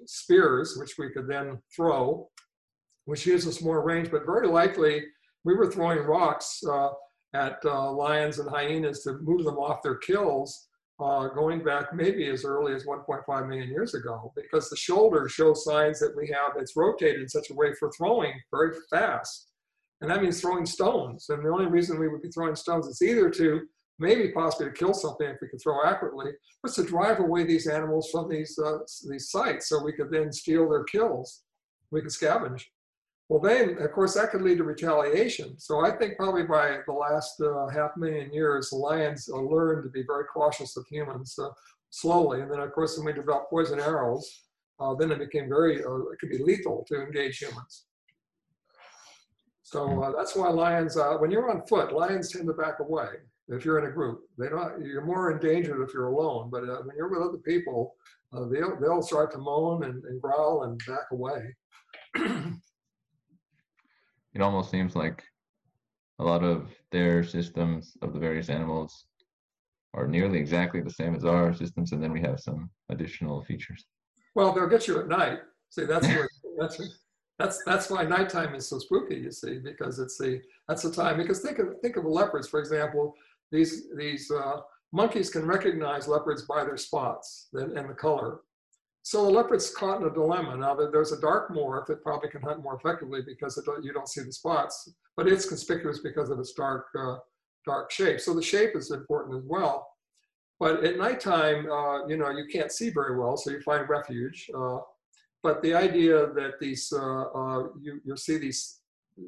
spears, 0.05 0.75
which 0.77 0.97
we 0.97 1.11
could 1.11 1.27
then 1.27 1.59
throw, 1.75 2.27
which 3.05 3.25
gives 3.25 3.47
us 3.47 3.61
more 3.61 3.83
range, 3.83 4.11
but 4.11 4.25
very 4.25 4.47
likely 4.47 5.03
we 5.45 5.53
were 5.53 5.71
throwing 5.71 5.99
rocks 5.99 6.61
uh, 6.69 6.89
at 7.33 7.59
uh, 7.63 7.91
lions 7.91 8.39
and 8.39 8.49
hyenas 8.49 9.03
to 9.03 9.19
move 9.21 9.45
them 9.45 9.57
off 9.57 9.81
their 9.81 9.95
kills, 9.95 10.66
uh, 10.99 11.27
going 11.27 11.63
back 11.63 11.93
maybe 11.93 12.27
as 12.27 12.43
early 12.43 12.73
as 12.73 12.85
1.5 12.85 13.47
million 13.47 13.69
years 13.69 13.93
ago, 13.93 14.31
because 14.35 14.69
the 14.69 14.75
shoulder 14.75 15.29
shows 15.29 15.63
signs 15.63 15.99
that 15.99 16.15
we 16.17 16.27
have, 16.27 16.53
it's 16.57 16.75
rotated 16.75 17.21
in 17.21 17.29
such 17.29 17.49
a 17.51 17.53
way 17.53 17.73
for 17.79 17.91
throwing 17.91 18.33
very 18.51 18.75
fast. 18.89 19.49
And 20.01 20.09
that 20.09 20.21
means 20.21 20.41
throwing 20.41 20.65
stones. 20.65 21.27
And 21.29 21.43
the 21.43 21.49
only 21.49 21.67
reason 21.67 21.99
we 21.99 22.07
would 22.07 22.21
be 22.21 22.29
throwing 22.29 22.55
stones 22.55 22.87
is 22.87 23.01
either 23.01 23.29
to 23.31 23.61
maybe 23.99 24.31
possibly 24.31 24.67
to 24.67 24.71
kill 24.71 24.93
something 24.93 25.27
if 25.27 25.37
we 25.41 25.47
could 25.47 25.61
throw 25.61 25.83
accurately, 25.85 26.31
but 26.61 26.73
to 26.73 26.83
drive 26.83 27.19
away 27.19 27.43
these 27.43 27.67
animals 27.67 28.09
from 28.11 28.29
these, 28.29 28.57
uh, 28.63 28.77
these 29.09 29.29
sites 29.29 29.69
so 29.69 29.83
we 29.83 29.93
could 29.93 30.11
then 30.11 30.31
steal 30.31 30.69
their 30.69 30.83
kills. 30.83 31.43
We 31.91 32.01
could 32.01 32.11
scavenge. 32.11 32.63
Well, 33.29 33.41
then, 33.41 33.77
of 33.79 33.91
course, 33.91 34.13
that 34.13 34.31
could 34.31 34.41
lead 34.41 34.57
to 34.59 34.63
retaliation. 34.63 35.59
So 35.59 35.85
I 35.85 35.91
think 35.91 36.15
probably 36.15 36.43
by 36.43 36.79
the 36.85 36.93
last 36.93 37.41
uh, 37.41 37.67
half 37.67 37.91
million 37.97 38.31
years, 38.31 38.71
lions 38.71 39.29
uh, 39.31 39.37
learned 39.37 39.83
to 39.83 39.89
be 39.89 40.03
very 40.07 40.23
cautious 40.33 40.77
of 40.77 40.85
humans 40.89 41.37
uh, 41.37 41.49
slowly. 41.89 42.41
And 42.41 42.49
then, 42.49 42.61
of 42.61 42.71
course, 42.71 42.97
when 42.97 43.05
we 43.05 43.13
developed 43.13 43.49
poison 43.49 43.81
arrows, 43.81 44.43
uh, 44.79 44.93
then 44.95 45.11
it 45.11 45.19
became 45.19 45.49
very, 45.49 45.83
uh, 45.83 45.97
it 46.11 46.19
could 46.19 46.29
be 46.29 46.37
lethal 46.37 46.85
to 46.87 47.01
engage 47.01 47.39
humans. 47.39 47.87
So 49.63 50.01
uh, 50.01 50.13
that's 50.15 50.33
why 50.33 50.47
lions, 50.47 50.97
when 51.19 51.29
you're 51.29 51.51
on 51.51 51.67
foot, 51.67 51.91
lions 51.91 52.31
tend 52.31 52.47
to 52.47 52.53
back 52.53 52.79
away 52.79 53.09
if 53.49 53.65
you're 53.65 53.79
in 53.79 53.89
a 53.89 53.93
group. 53.93 54.21
They 54.37 54.49
don't. 54.49 54.85
You're 54.85 55.05
more 55.05 55.31
endangered 55.31 55.81
if 55.81 55.93
you're 55.93 56.07
alone. 56.07 56.49
But 56.49 56.63
uh, 56.63 56.81
when 56.83 56.95
you're 56.95 57.09
with 57.09 57.27
other 57.27 57.37
people, 57.37 57.95
uh, 58.33 58.45
they'll 58.45 58.77
they'll 58.79 59.01
start 59.01 59.31
to 59.33 59.37
moan 59.37 59.83
and, 59.83 60.03
and 60.03 60.21
growl 60.21 60.63
and 60.63 60.79
back 60.87 61.07
away. 61.11 61.55
it 64.37 64.43
almost 64.43 64.69
seems 64.69 64.95
like 64.95 65.23
a 66.19 66.23
lot 66.23 66.43
of 66.43 66.69
their 66.91 67.23
systems 67.23 67.97
of 68.03 68.13
the 68.13 68.19
various 68.19 68.49
animals 68.49 69.05
are 69.95 70.07
nearly 70.07 70.37
exactly 70.37 70.79
the 70.79 70.91
same 70.91 71.15
as 71.15 71.25
our 71.25 71.55
systems, 71.55 71.91
and 71.91 72.03
then 72.03 72.11
we 72.11 72.21
have 72.21 72.39
some 72.39 72.69
additional 72.89 73.43
features. 73.43 73.85
Well, 74.35 74.53
they'll 74.53 74.67
get 74.67 74.87
you 74.87 74.99
at 74.99 75.07
night. 75.07 75.39
See, 75.71 75.85
that's 75.85 76.07
where, 76.07 76.29
that's 76.59 76.79
that's 77.39 77.63
that's 77.65 77.89
why 77.89 78.03
nighttime 78.03 78.53
is 78.53 78.67
so 78.67 78.77
spooky. 78.77 79.15
You 79.15 79.31
see, 79.31 79.57
because 79.57 79.97
it's 79.97 80.19
the 80.19 80.39
that's 80.67 80.83
the 80.83 80.91
time. 80.91 81.17
Because 81.17 81.39
think 81.39 81.57
of 81.57 81.69
think 81.81 81.97
of 81.97 82.05
leopards, 82.05 82.47
for 82.47 82.59
example. 82.59 83.15
These 83.51 83.87
these 83.97 84.29
uh, 84.29 84.57
monkeys 84.91 85.31
can 85.31 85.47
recognize 85.47 86.07
leopards 86.07 86.43
by 86.43 86.63
their 86.63 86.77
spots 86.77 87.47
and, 87.53 87.75
and 87.75 87.89
the 87.89 87.95
color. 87.95 88.41
So 89.07 89.23
the 89.23 89.31
leopard's 89.31 89.69
caught 89.69 90.01
in 90.01 90.07
a 90.07 90.13
dilemma. 90.13 90.57
Now 90.57 90.75
that 90.75 90.91
there's 90.91 91.13
a 91.13 91.21
dark 91.21 91.49
morph, 91.49 91.89
it 91.89 92.03
probably 92.03 92.27
can 92.29 92.41
hunt 92.41 92.61
more 92.61 92.75
effectively 92.75 93.21
because 93.25 93.55
don't, 93.65 93.81
you 93.81 93.93
don't 93.93 94.09
see 94.09 94.21
the 94.21 94.33
spots, 94.33 94.91
but 95.15 95.29
it's 95.29 95.47
conspicuous 95.47 95.99
because 95.99 96.29
of 96.29 96.39
its 96.39 96.51
dark, 96.51 96.87
uh, 96.99 97.15
dark 97.65 97.89
shape. 97.89 98.19
So 98.19 98.33
the 98.33 98.41
shape 98.41 98.75
is 98.75 98.91
important 98.91 99.37
as 99.37 99.43
well. 99.45 99.87
But 100.59 100.83
at 100.83 100.97
nighttime, 100.97 101.71
uh, 101.71 102.05
you 102.07 102.17
know, 102.17 102.31
you 102.31 102.47
can't 102.51 102.69
see 102.69 102.89
very 102.89 103.17
well, 103.17 103.37
so 103.37 103.49
you 103.49 103.61
find 103.61 103.87
refuge. 103.87 104.49
Uh, 104.53 104.79
but 105.41 105.61
the 105.61 105.73
idea 105.73 106.27
that 106.33 106.59
these, 106.59 106.91
uh, 106.91 106.99
uh, 107.33 107.63
you, 107.79 108.01
you'll 108.03 108.17
see 108.17 108.37
these, 108.37 108.81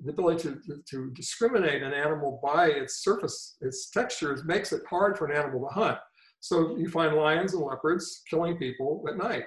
the 0.03 0.11
ability 0.11 0.43
to, 0.43 0.83
to 0.89 1.09
discriminate 1.11 1.83
an 1.83 1.93
animal 1.93 2.41
by 2.43 2.67
its 2.67 3.01
surface, 3.01 3.55
its 3.61 3.89
textures, 3.91 4.43
makes 4.43 4.73
it 4.73 4.81
hard 4.89 5.17
for 5.17 5.25
an 5.27 5.37
animal 5.37 5.69
to 5.69 5.73
hunt. 5.73 5.97
So 6.41 6.75
you 6.75 6.89
find 6.89 7.15
lions 7.15 7.53
and 7.53 7.63
leopards 7.63 8.23
killing 8.29 8.57
people 8.57 9.05
at 9.07 9.15
night 9.15 9.45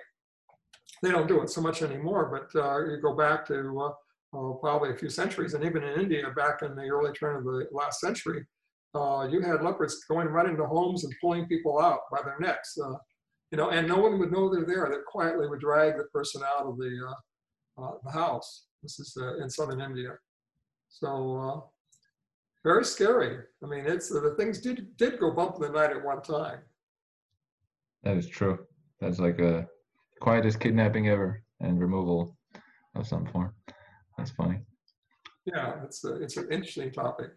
they 1.02 1.10
don't 1.10 1.28
do 1.28 1.42
it 1.42 1.50
so 1.50 1.60
much 1.60 1.82
anymore, 1.82 2.30
but 2.30 2.60
uh, 2.60 2.78
you 2.84 2.98
go 3.02 3.14
back 3.14 3.44
to 3.48 3.80
uh, 3.80 4.38
uh, 4.38 4.52
probably 4.54 4.90
a 4.90 4.96
few 4.96 5.10
centuries, 5.10 5.54
and 5.54 5.64
even 5.64 5.82
in 5.82 6.00
India, 6.00 6.30
back 6.34 6.62
in 6.62 6.74
the 6.76 6.88
early 6.88 7.12
turn 7.12 7.36
of 7.36 7.44
the 7.44 7.66
last 7.72 8.00
century, 8.00 8.46
uh, 8.94 9.26
you 9.30 9.40
had 9.40 9.62
leopards 9.62 10.04
going 10.08 10.28
right 10.28 10.48
into 10.48 10.64
homes 10.64 11.04
and 11.04 11.14
pulling 11.20 11.46
people 11.46 11.80
out 11.80 12.00
by 12.10 12.20
their 12.22 12.38
necks, 12.38 12.78
uh, 12.78 12.94
you 13.50 13.58
know, 13.58 13.70
and 13.70 13.88
no 13.88 13.96
one 13.96 14.18
would 14.18 14.32
know 14.32 14.48
they're 14.48 14.64
there. 14.64 14.88
They 14.90 14.98
quietly 15.06 15.48
would 15.48 15.60
drag 15.60 15.96
the 15.96 16.04
person 16.04 16.42
out 16.42 16.66
of 16.66 16.78
the, 16.78 17.14
uh, 17.78 17.92
the 18.04 18.10
house. 18.10 18.66
This 18.82 18.98
is 18.98 19.16
in 19.40 19.50
southern 19.50 19.80
India. 19.80 20.10
So 20.88 21.70
very 22.64 22.84
scary. 22.84 23.38
I 23.62 23.66
mean, 23.66 23.86
it's 23.86 24.08
the 24.08 24.34
things 24.38 24.60
did 24.60 24.96
did 24.96 25.18
go 25.18 25.30
bump 25.30 25.56
in 25.56 25.62
the 25.62 25.68
night 25.68 25.90
at 25.90 26.04
one 26.04 26.22
time. 26.22 26.60
That 28.02 28.16
is 28.16 28.28
true. 28.28 28.58
That's 29.00 29.18
like 29.18 29.38
a 29.40 29.66
quietest 30.22 30.60
kidnapping 30.60 31.08
ever 31.08 31.42
and 31.60 31.80
removal 31.80 32.36
of 32.94 33.04
some 33.08 33.26
form. 33.26 33.52
That's 34.16 34.30
funny. 34.30 34.60
Yeah, 35.44 35.74
it's 35.82 36.04
a, 36.04 36.22
it's 36.22 36.36
an 36.36 36.46
interesting 36.52 36.92
topic. 36.92 37.30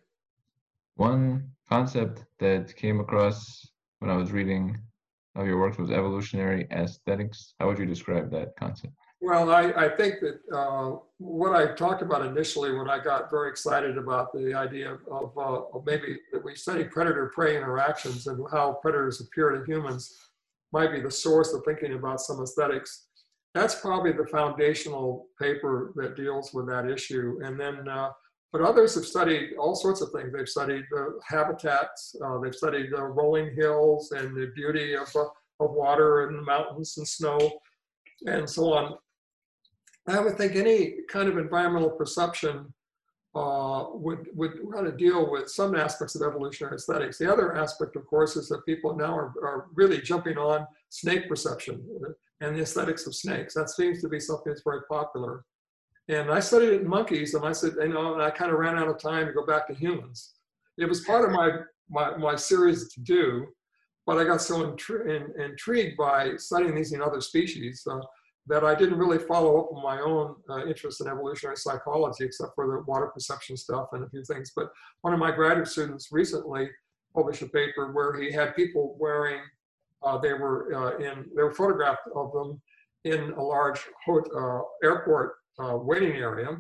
One 0.95 1.49
concept 1.67 2.25
that 2.37 2.75
came 2.75 2.99
across 2.99 3.67
when 3.99 4.11
I 4.11 4.15
was 4.15 4.31
reading 4.31 4.77
of 5.35 5.47
your 5.47 5.59
works 5.59 5.79
was 5.79 5.89
evolutionary 5.89 6.67
aesthetics. 6.71 7.55
How 7.59 7.65
would 7.67 7.79
you 7.79 7.87
describe 7.87 8.29
that 8.31 8.55
concept? 8.55 8.93
Well, 9.19 9.49
I, 9.49 9.63
I 9.85 9.89
think 9.89 10.19
that 10.21 10.37
uh, 10.55 10.97
what 11.17 11.55
I 11.55 11.73
talked 11.73 12.03
about 12.03 12.23
initially 12.23 12.71
when 12.77 12.87
I 12.87 12.99
got 13.03 13.31
very 13.31 13.49
excited 13.49 13.97
about 13.97 14.31
the 14.31 14.53
idea 14.53 14.93
of, 14.93 14.99
of, 15.09 15.37
uh, 15.37 15.75
of 15.75 15.85
maybe 15.87 16.19
that 16.31 16.43
we 16.45 16.53
study 16.55 16.83
predator-prey 16.83 17.57
interactions 17.57 18.27
and 18.27 18.45
how 18.51 18.73
predators 18.73 19.21
appear 19.21 19.49
to 19.49 19.65
humans 19.65 20.15
might 20.75 20.91
be 20.91 20.99
the 20.99 21.09
source 21.09 21.53
of 21.53 21.63
thinking 21.63 21.93
about 21.93 22.19
some 22.19 22.43
aesthetics. 22.43 23.07
That's 23.53 23.75
probably 23.75 24.11
the 24.11 24.27
foundational 24.27 25.27
paper 25.41 25.93
that 25.95 26.17
deals 26.17 26.53
with 26.53 26.67
that 26.67 26.89
issue. 26.89 27.39
And 27.45 27.57
then, 27.57 27.87
uh, 27.87 28.09
but 28.51 28.61
others 28.61 28.93
have 28.95 29.05
studied 29.05 29.55
all 29.57 29.75
sorts 29.75 30.01
of 30.01 30.09
things. 30.11 30.33
They've 30.33 30.55
studied 30.57 30.83
the 30.91 31.17
habitats, 31.25 32.13
uh, 32.21 32.39
they've 32.39 32.61
studied 32.63 32.91
the 32.91 33.01
rolling 33.01 33.55
hills 33.55 34.11
and 34.11 34.35
the 34.35 34.51
beauty 34.53 34.95
of, 34.95 35.07
uh, 35.15 35.29
of 35.61 35.71
water 35.71 36.27
and 36.27 36.45
mountains 36.45 36.97
and 36.97 37.07
snow 37.07 37.39
and 38.25 38.49
so 38.49 38.73
on. 38.73 38.95
I 40.09 40.19
would 40.19 40.37
think 40.37 40.57
any 40.57 40.79
kind 41.07 41.29
of 41.29 41.37
environmental 41.37 41.91
perception 41.91 42.73
uh, 43.35 43.87
would, 43.91 44.27
would 44.33 44.53
kind 44.73 44.87
of 44.87 44.97
deal 44.97 45.29
with 45.29 45.49
some 45.49 45.75
aspects 45.75 46.15
of 46.15 46.21
evolutionary 46.21 46.75
aesthetics. 46.75 47.17
The 47.17 47.31
other 47.31 47.55
aspect, 47.55 47.95
of 47.97 48.05
course, 48.07 48.37
is 48.37 48.47
that 48.49 48.65
people 48.65 48.95
now 48.95 49.13
are, 49.15 49.33
are 49.43 49.67
really 49.73 49.99
jumping 50.01 50.37
on 50.37 50.65
snake 50.89 51.27
perception 51.27 51.85
and 52.39 52.55
the 52.55 52.61
aesthetics 52.61 53.05
of 53.07 53.15
snakes. 53.15 53.53
That 53.53 53.69
seems 53.69 54.01
to 54.01 54.09
be 54.09 54.19
something 54.21 54.51
that's 54.51 54.63
very 54.63 54.81
popular. 54.89 55.43
And 56.07 56.31
I 56.31 56.39
studied 56.39 56.69
it 56.69 56.81
in 56.81 56.87
monkeys, 56.87 57.33
and 57.33 57.43
I 57.43 57.51
said, 57.51 57.73
you 57.81 57.89
know, 57.89 58.13
and 58.13 58.21
I 58.21 58.29
kind 58.29 58.51
of 58.51 58.59
ran 58.59 58.77
out 58.77 58.87
of 58.87 58.99
time 58.99 59.25
to 59.25 59.33
go 59.33 59.45
back 59.45 59.67
to 59.67 59.73
humans. 59.73 60.35
It 60.77 60.87
was 60.87 61.01
part 61.01 61.25
of 61.25 61.31
my, 61.31 61.51
my, 61.89 62.15
my 62.15 62.35
series 62.35 62.93
to 62.93 63.01
do, 63.01 63.47
but 64.05 64.17
I 64.17 64.23
got 64.23 64.41
so 64.41 64.63
intri 64.65 65.09
in, 65.09 65.41
intrigued 65.41 65.97
by 65.97 66.35
studying 66.37 66.75
these 66.75 66.93
in 66.93 67.01
other 67.01 67.21
species. 67.21 67.85
Uh, 67.89 67.99
that 68.47 68.63
I 68.63 68.75
didn't 68.75 68.97
really 68.97 69.17
follow 69.17 69.59
up 69.59 69.73
on 69.73 69.81
my 69.81 69.99
own 70.01 70.35
uh, 70.49 70.65
interest 70.65 71.01
in 71.01 71.07
evolutionary 71.07 71.57
psychology, 71.57 72.25
except 72.25 72.51
for 72.53 72.67
the 72.67 72.83
water 72.85 73.07
perception 73.07 73.57
stuff 73.57 73.87
and 73.93 74.03
a 74.03 74.09
few 74.09 74.23
things. 74.23 74.51
But 74.55 74.69
one 75.01 75.13
of 75.13 75.19
my 75.19 75.31
graduate 75.31 75.67
students 75.67 76.09
recently 76.11 76.69
published 77.15 77.41
a 77.41 77.47
paper 77.47 77.91
where 77.91 78.19
he 78.19 78.31
had 78.31 78.55
people 78.55 78.95
wearing, 78.99 79.41
uh, 80.03 80.17
they 80.19 80.33
were 80.33 80.73
uh, 80.75 80.97
in, 80.97 81.25
they 81.35 81.41
were 81.41 81.53
photographed 81.53 82.07
of 82.15 82.31
them 82.33 82.61
in 83.05 83.31
a 83.31 83.41
large 83.41 83.79
uh, 84.07 84.59
airport 84.83 85.35
uh, 85.59 85.77
waiting 85.77 86.13
area. 86.13 86.57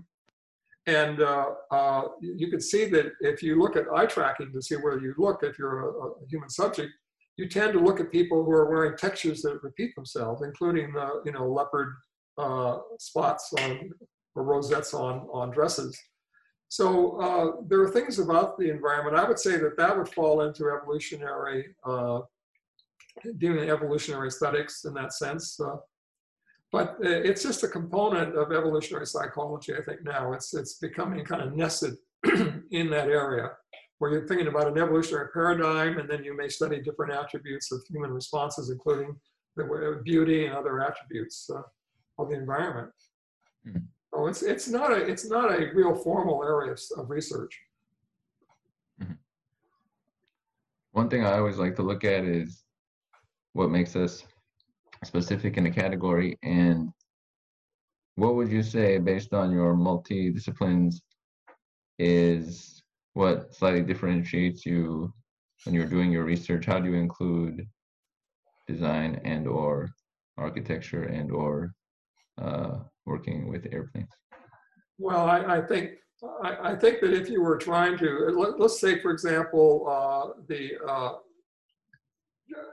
And 0.87 1.19
uh, 1.21 2.03
you 2.21 2.49
can 2.49 2.61
see 2.61 2.85
that 2.85 3.11
if 3.19 3.41
you 3.41 3.59
look 3.59 3.75
at 3.75 3.85
eye 3.95 4.05
tracking 4.05 4.51
to 4.53 4.61
see 4.61 4.75
where 4.75 4.99
you 4.99 5.15
look, 5.17 5.41
if 5.43 5.57
you're 5.57 5.81
a, 5.81 5.87
a 5.87 6.27
human 6.29 6.49
subject, 6.49 6.91
you 7.37 7.47
tend 7.47 7.73
to 7.73 7.79
look 7.79 7.99
at 7.99 8.11
people 8.11 8.43
who 8.43 8.51
are 8.51 8.69
wearing 8.69 8.97
textures 8.97 9.41
that 9.41 9.61
repeat 9.61 9.93
themselves, 9.95 10.41
including 10.41 10.93
the 10.93 11.21
you 11.25 11.31
know 11.31 11.47
leopard 11.47 11.93
uh, 12.37 12.79
spots 12.99 13.53
on 13.59 13.91
or 14.35 14.43
rosettes 14.43 14.93
on 14.93 15.27
on 15.31 15.51
dresses. 15.51 15.97
So 16.69 17.19
uh, 17.21 17.61
there 17.67 17.81
are 17.81 17.89
things 17.89 18.19
about 18.19 18.57
the 18.57 18.69
environment. 18.69 19.15
I 19.15 19.27
would 19.27 19.39
say 19.39 19.57
that 19.57 19.77
that 19.77 19.95
would 19.95 20.09
fall 20.09 20.41
into 20.41 20.69
evolutionary, 20.69 21.75
uh, 21.85 22.21
dealing 23.37 23.69
evolutionary 23.69 24.27
aesthetics 24.27 24.83
in 24.83 24.93
that 24.95 25.13
sense. 25.13 25.59
Uh, 25.59 25.77
but 26.71 26.97
it's 26.99 27.43
just 27.43 27.63
a 27.63 27.67
component 27.67 28.35
of 28.35 28.51
evolutionary 28.51 29.05
psychology. 29.05 29.73
I 29.75 29.81
think 29.81 30.03
now 30.03 30.33
it's 30.33 30.53
it's 30.53 30.75
becoming 30.75 31.23
kind 31.23 31.41
of 31.41 31.55
nested 31.55 31.95
in 32.71 32.89
that 32.89 33.07
area 33.09 33.51
where 33.99 34.11
you're 34.11 34.27
thinking 34.27 34.47
about 34.47 34.67
an 34.67 34.77
evolutionary 34.77 35.29
paradigm, 35.33 35.97
and 35.97 36.09
then 36.09 36.23
you 36.23 36.35
may 36.35 36.49
study 36.49 36.81
different 36.81 37.13
attributes 37.13 37.71
of 37.71 37.81
human 37.89 38.11
responses, 38.11 38.69
including 38.69 39.15
the 39.55 40.01
beauty 40.03 40.45
and 40.45 40.55
other 40.55 40.81
attributes 40.81 41.49
uh, 41.49 41.61
of 42.19 42.29
the 42.29 42.35
environment. 42.35 42.91
Mm. 43.67 43.83
So 44.13 44.27
it's 44.27 44.43
it's 44.43 44.67
not 44.69 44.91
a 44.91 44.97
it's 44.97 45.29
not 45.29 45.51
a 45.51 45.71
real 45.73 45.95
formal 45.95 46.43
area 46.43 46.71
of, 46.71 46.79
of 46.97 47.09
research. 47.09 47.59
Mm-hmm. 49.01 49.13
One 50.91 51.09
thing 51.09 51.25
I 51.25 51.37
always 51.37 51.57
like 51.57 51.75
to 51.77 51.83
look 51.83 52.03
at 52.03 52.23
is 52.23 52.63
what 53.53 53.69
makes 53.69 53.95
us 53.95 54.23
specific 55.03 55.57
in 55.57 55.65
a 55.65 55.71
category, 55.71 56.37
and 56.43 56.89
what 58.15 58.35
would 58.35 58.49
you 58.49 58.63
say, 58.63 58.97
based 58.97 59.33
on 59.33 59.51
your 59.51 59.75
multi 59.75 60.31
disciplines, 60.31 61.01
is 61.99 62.74
what 63.15 63.55
slightly 63.55 63.81
differentiates 63.81 64.65
you 64.65 65.11
when 65.63 65.73
you're 65.73 65.87
doing 65.87 66.11
your 66.11 66.25
research? 66.25 66.65
How 66.65 66.79
do 66.79 66.89
you 66.89 66.95
include 66.95 67.65
design 68.67 69.19
and 69.23 69.47
or 69.47 69.89
architecture 70.37 71.03
and 71.03 71.31
or 71.31 71.73
uh, 72.39 72.79
working 73.05 73.47
with 73.47 73.67
airplanes? 73.71 74.09
Well, 74.99 75.25
I, 75.27 75.57
I 75.57 75.61
think 75.61 75.91
I, 76.43 76.71
I, 76.71 76.75
think 76.75 77.01
that 77.01 77.13
if 77.13 77.29
you 77.29 77.41
were 77.41 77.57
trying 77.57 77.97
to 77.99 78.09
let, 78.35 78.59
us 78.61 78.79
say, 78.79 79.01
for 79.01 79.11
example, 79.11 79.87
uh, 79.89 80.41
the 80.47 80.73
uh, 80.87 81.13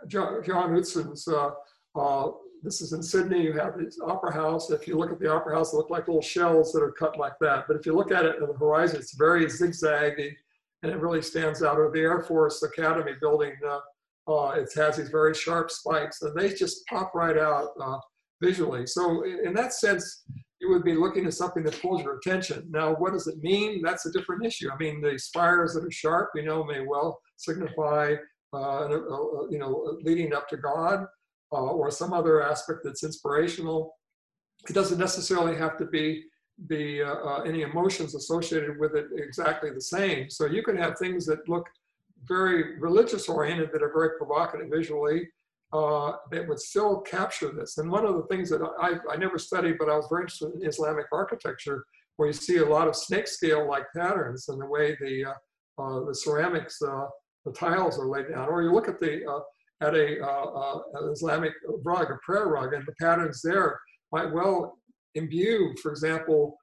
John, 0.09 0.43
Utzon's 0.43 1.27
uh, 1.29 1.51
uh, 1.95 2.31
this 2.63 2.81
is 2.81 2.93
in 2.93 3.03
Sydney, 3.03 3.43
you 3.43 3.53
have 3.55 3.77
this 3.77 3.99
opera 4.01 4.33
house. 4.33 4.71
If 4.71 4.87
you 4.87 4.97
look 4.97 5.11
at 5.11 5.19
the 5.19 5.31
opera 5.31 5.57
house, 5.57 5.73
it 5.73 5.77
look 5.77 5.91
like 5.91 6.07
little 6.07 6.23
shells 6.23 6.73
that 6.73 6.83
are 6.83 6.93
cut 6.93 7.19
like 7.19 7.35
that. 7.41 7.65
But 7.67 7.77
if 7.77 7.85
you 7.85 7.95
look 7.95 8.13
at 8.13 8.25
it 8.25 8.37
in 8.37 8.47
the 8.47 8.55
horizon, 8.55 9.01
it's 9.01 9.17
very 9.17 9.47
zigzaggy 9.47 10.33
and 10.83 10.93
it 10.93 11.01
really 11.01 11.23
stands 11.23 11.63
out. 11.63 11.79
Or 11.79 11.91
the 11.91 12.01
Air 12.01 12.21
Force 12.21 12.63
Academy 12.63 13.13
building, 13.21 13.55
uh, 13.67 13.81
uh, 14.31 14.51
it 14.51 14.71
has 14.77 14.97
these 14.97 15.09
very 15.09 15.35
sharp 15.35 15.71
spikes 15.73 16.23
and 16.23 16.37
they 16.37 16.55
just 16.55 16.87
pop 16.87 17.13
right 17.15 17.37
out 17.37 17.71
uh, 17.83 17.99
visually. 18.41 18.87
So 18.87 19.25
in 19.25 19.55
that 19.55 19.73
sense, 19.73 20.23
you 20.61 20.71
would 20.71 20.85
be 20.85 20.95
looking 20.95 21.27
at 21.27 21.35
something 21.35 21.65
that 21.65 21.81
pulls 21.83 22.05
your 22.05 22.19
attention. 22.19 22.69
Now, 22.71 22.95
what 22.95 23.13
does 23.13 23.27
it 23.27 23.43
mean? 23.43 23.83
That's 23.83 24.07
a 24.07 24.13
different 24.13 24.47
issue. 24.47 24.71
I 24.71 24.77
mean, 24.77 25.01
the 25.01 25.19
spires 25.19 25.75
that 25.75 25.85
are 25.85 25.91
sharp, 25.91 26.31
we 26.37 26.43
know, 26.43 26.63
may 26.63 26.83
well 26.87 27.21
signify, 27.37 28.15
uh, 28.53 28.89
you 29.51 29.59
know, 29.59 29.99
leading 30.05 30.33
up 30.33 30.49
to 30.51 30.57
God 30.57 31.07
uh, 31.53 31.57
or 31.57 31.91
some 31.91 32.13
other 32.13 32.43
aspect 32.43 32.81
that's 32.85 33.05
inspirational. 33.05 33.95
It 34.69 34.75
doesn't 34.75 34.99
necessarily 34.99 35.57
have 35.57 35.77
to 35.79 35.87
be 35.87 36.25
be 36.69 37.03
uh, 37.03 37.15
uh, 37.15 37.43
any 37.43 37.63
emotions 37.63 38.15
associated 38.15 38.79
with 38.79 38.95
it 38.95 39.07
exactly 39.17 39.71
the 39.71 39.81
same. 39.81 40.31
So 40.31 40.47
you 40.47 40.63
can 40.63 40.77
have 40.77 40.99
things 40.99 41.27
that 41.27 41.49
look 41.49 41.67
very 42.25 42.79
religious 42.79 43.29
oriented 43.29 43.71
that 43.73 43.83
are 43.83 43.93
very 43.93 44.11
provocative 44.19 44.69
visually, 44.71 45.29
uh, 45.73 46.13
that 46.31 46.47
would 46.47 46.61
still 46.61 47.01
capture 47.01 47.51
this. 47.51 47.79
And 47.79 47.91
one 47.91 48.05
of 48.05 48.15
the 48.17 48.25
things 48.25 48.49
that 48.51 48.63
I, 48.81 48.97
I 49.11 49.17
never 49.17 49.39
studied, 49.39 49.77
but 49.79 49.89
I 49.89 49.97
was 49.97 50.07
very 50.11 50.23
interested 50.23 50.53
in 50.55 50.69
Islamic 50.69 51.07
architecture, 51.13 51.85
where 52.17 52.29
you 52.29 52.35
see 52.35 52.59
a 52.59 52.67
lot 52.67 52.89
of 52.89 52.95
snake 52.95 53.27
scale 53.27 53.67
like 53.67 53.87
patterns 53.97 54.49
and 54.49 54.61
the 54.61 54.67
way 54.67 54.97
the, 55.01 55.25
uh, 55.25 55.83
uh, 55.83 56.05
the 56.05 56.15
ceramics, 56.15 56.81
uh, 56.83 57.07
the 57.47 57.53
tiles 57.53 57.99
are 57.99 58.07
laid 58.07 58.29
down. 58.29 58.49
Or 58.49 58.63
you 58.63 58.73
look 58.73 58.89
at 58.89 59.01
the 59.01 59.25
uh, 59.83 59.87
at 59.87 59.95
a 59.95 60.25
uh, 60.25 60.79
an 60.95 61.13
Islamic 61.13 61.53
rug, 61.85 62.11
a 62.11 62.17
prayer 62.25 62.47
rug, 62.47 62.75
and 62.75 62.85
the 62.87 62.95
patterns 63.01 63.41
there 63.43 63.81
might 64.13 64.33
well 64.33 64.79
imbue, 65.15 65.75
for 65.83 65.91
example, 65.91 66.57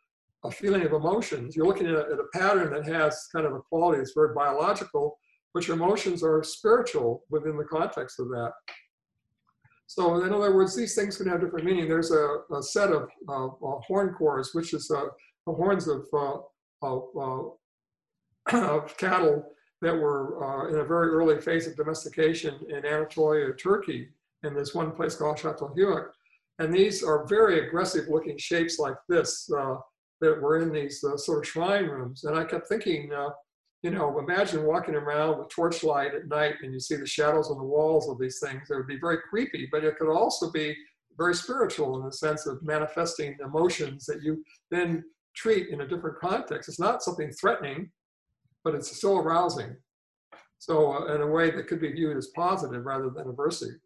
a 0.44 0.52
feeling 0.52 0.84
of 0.84 0.94
emotions. 0.94 1.56
You're 1.56 1.66
looking 1.68 1.88
at 1.88 1.96
a, 1.96 2.06
at 2.14 2.20
a 2.20 2.28
pattern 2.34 2.74
that 2.74 2.86
has 2.86 3.28
kind 3.34 3.46
of 3.46 3.54
a 3.54 3.60
quality 3.60 4.00
that's 4.00 4.14
very 4.14 4.34
biological, 4.34 5.18
but 5.54 5.68
your 5.68 5.76
emotions 5.76 6.24
are 6.24 6.44
spiritual 6.44 7.24
within 7.30 7.58
the 7.58 7.66
context 7.66 8.20
of 8.20 8.30
that. 8.30 8.52
So 9.88 10.24
in 10.24 10.32
other 10.32 10.56
words, 10.56 10.76
these 10.76 10.94
things 10.94 11.18
can 11.18 11.28
have 11.28 11.42
different 11.42 11.66
meaning. 11.66 11.90
There's 11.90 12.12
a, 12.12 12.38
a 12.56 12.62
set 12.62 12.92
of 12.92 13.10
uh, 13.28 13.48
uh, 13.48 13.80
horn 13.88 14.14
cores, 14.14 14.52
which 14.54 14.74
is 14.74 14.90
uh, 14.92 15.06
the 15.48 15.54
horns 15.54 15.88
of, 15.88 16.06
uh, 16.14 16.38
uh, 16.84 17.50
of, 18.54 18.96
cattle 18.98 19.44
that 19.82 19.96
were 19.96 20.44
uh, 20.44 20.70
in 20.70 20.80
a 20.80 20.84
very 20.84 21.10
early 21.10 21.40
phase 21.40 21.68
of 21.68 21.76
domestication 21.76 22.56
in 22.70 22.86
Anatolia, 22.86 23.54
Turkey, 23.54 24.10
in 24.44 24.54
this 24.54 24.74
one 24.74 24.92
place 24.92 25.16
called 25.16 25.38
Çatalhöyük. 25.38 26.10
And 26.60 26.74
these 26.74 27.04
are 27.04 27.26
very 27.28 27.66
aggressive 27.66 28.08
looking 28.10 28.38
shapes 28.38 28.80
like 28.80 28.96
this 29.08 29.50
uh, 29.58 29.76
that 30.22 30.42
were 30.42 30.60
in 30.62 30.74
these 30.74 31.04
uh, 31.04 31.16
sort 31.16 31.40
of 31.40 31.48
shrine 31.48 31.86
rooms. 31.86 32.26
And 32.26 32.38
I 32.38 32.44
kept 32.44 32.68
thinking, 32.68 33.14
uh, 33.14 33.30
you 33.82 33.92
know, 33.92 34.20
imagine 34.20 34.66
walking 34.66 34.96
around 34.96 35.40
with 35.40 35.48
torchlight 35.50 36.14
at 36.14 36.28
night 36.28 36.56
and 36.62 36.74
you 36.74 36.80
see 36.82 36.98
the 36.98 37.08
shadows 37.08 37.50
on 37.50 37.58
the 37.58 37.64
walls 37.64 38.10
of 38.10 38.20
these 38.20 38.40
things. 38.40 38.70
It 38.70 38.76
would 38.76 38.88
be 38.88 39.00
very 39.00 39.20
creepy, 39.30 39.70
but 39.72 39.86
it 39.86 39.98
could 39.98 40.12
also 40.14 40.52
be 40.52 40.76
very 41.18 41.34
spiritual 41.34 41.98
in 41.98 42.06
the 42.06 42.12
sense 42.12 42.46
of 42.46 42.62
manifesting 42.62 43.38
emotions 43.44 44.06
that 44.06 44.22
you 44.22 44.44
then 44.70 45.04
treat 45.36 45.70
in 45.70 45.82
a 45.82 45.88
different 45.88 46.20
context. 46.20 46.68
It's 46.68 46.80
not 46.80 47.04
something 47.04 47.32
threatening, 47.32 47.90
but 48.64 48.76
it's 48.76 48.96
still 48.96 49.18
arousing. 49.18 49.76
So, 50.58 50.94
uh, 50.94 51.16
in 51.16 51.22
a 51.22 51.28
way 51.28 51.52
that 51.52 51.68
could 51.68 51.80
be 51.80 51.92
viewed 51.92 52.18
as 52.18 52.28
positive 52.28 52.86
rather 52.86 53.10
than 53.10 53.26
aversive. 53.26 53.80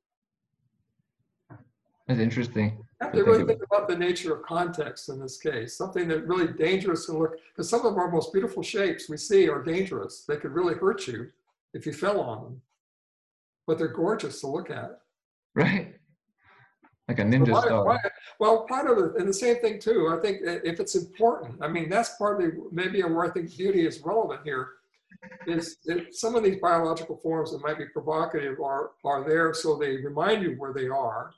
That's 2.07 2.19
interesting. 2.19 2.77
You 2.77 2.85
have 3.01 3.13
to 3.13 3.23
really 3.23 3.45
think 3.45 3.61
about 3.63 3.87
the 3.87 3.95
nature 3.95 4.35
of 4.35 4.43
context 4.43 5.09
in 5.09 5.19
this 5.19 5.37
case. 5.37 5.77
Something 5.77 6.07
that 6.09 6.27
really 6.27 6.51
dangerous 6.51 7.05
to 7.05 7.17
look, 7.17 7.37
because 7.55 7.69
some 7.69 7.85
of 7.85 7.97
our 7.97 8.11
most 8.11 8.33
beautiful 8.33 8.63
shapes 8.63 9.09
we 9.09 9.17
see 9.17 9.47
are 9.47 9.63
dangerous. 9.63 10.25
They 10.27 10.37
could 10.37 10.51
really 10.51 10.75
hurt 10.75 11.07
you 11.07 11.29
if 11.73 11.85
you 11.85 11.93
fell 11.93 12.19
on 12.19 12.43
them, 12.43 12.61
but 13.67 13.77
they're 13.77 13.87
gorgeous 13.87 14.41
to 14.41 14.47
look 14.47 14.69
at. 14.69 14.99
Right. 15.55 15.95
Like 17.07 17.19
a 17.19 17.23
ninja 17.23 17.59
star. 17.61 18.01
well, 18.39 18.65
part 18.65 18.89
of 18.89 18.97
it, 18.97 19.19
and 19.19 19.27
the 19.27 19.33
same 19.33 19.57
thing 19.57 19.79
too. 19.79 20.15
I 20.17 20.21
think 20.21 20.39
if 20.41 20.79
it's 20.79 20.95
important, 20.95 21.61
I 21.61 21.67
mean, 21.67 21.89
that's 21.89 22.15
partly 22.17 22.51
maybe 22.71 23.01
where 23.03 23.25
I 23.25 23.29
think 23.29 23.55
beauty 23.55 23.85
is 23.85 23.99
relevant 23.99 24.41
here. 24.45 24.69
Is 25.45 25.77
that 25.85 26.15
some 26.15 26.35
of 26.35 26.43
these 26.43 26.59
biological 26.61 27.17
forms 27.17 27.51
that 27.51 27.61
might 27.61 27.77
be 27.77 27.85
provocative 27.85 28.59
are 28.59 28.91
are 29.03 29.23
there 29.27 29.53
so 29.53 29.77
they 29.77 29.97
remind 29.97 30.43
you 30.43 30.55
where 30.57 30.73
they 30.73 30.87
are, 30.87 31.33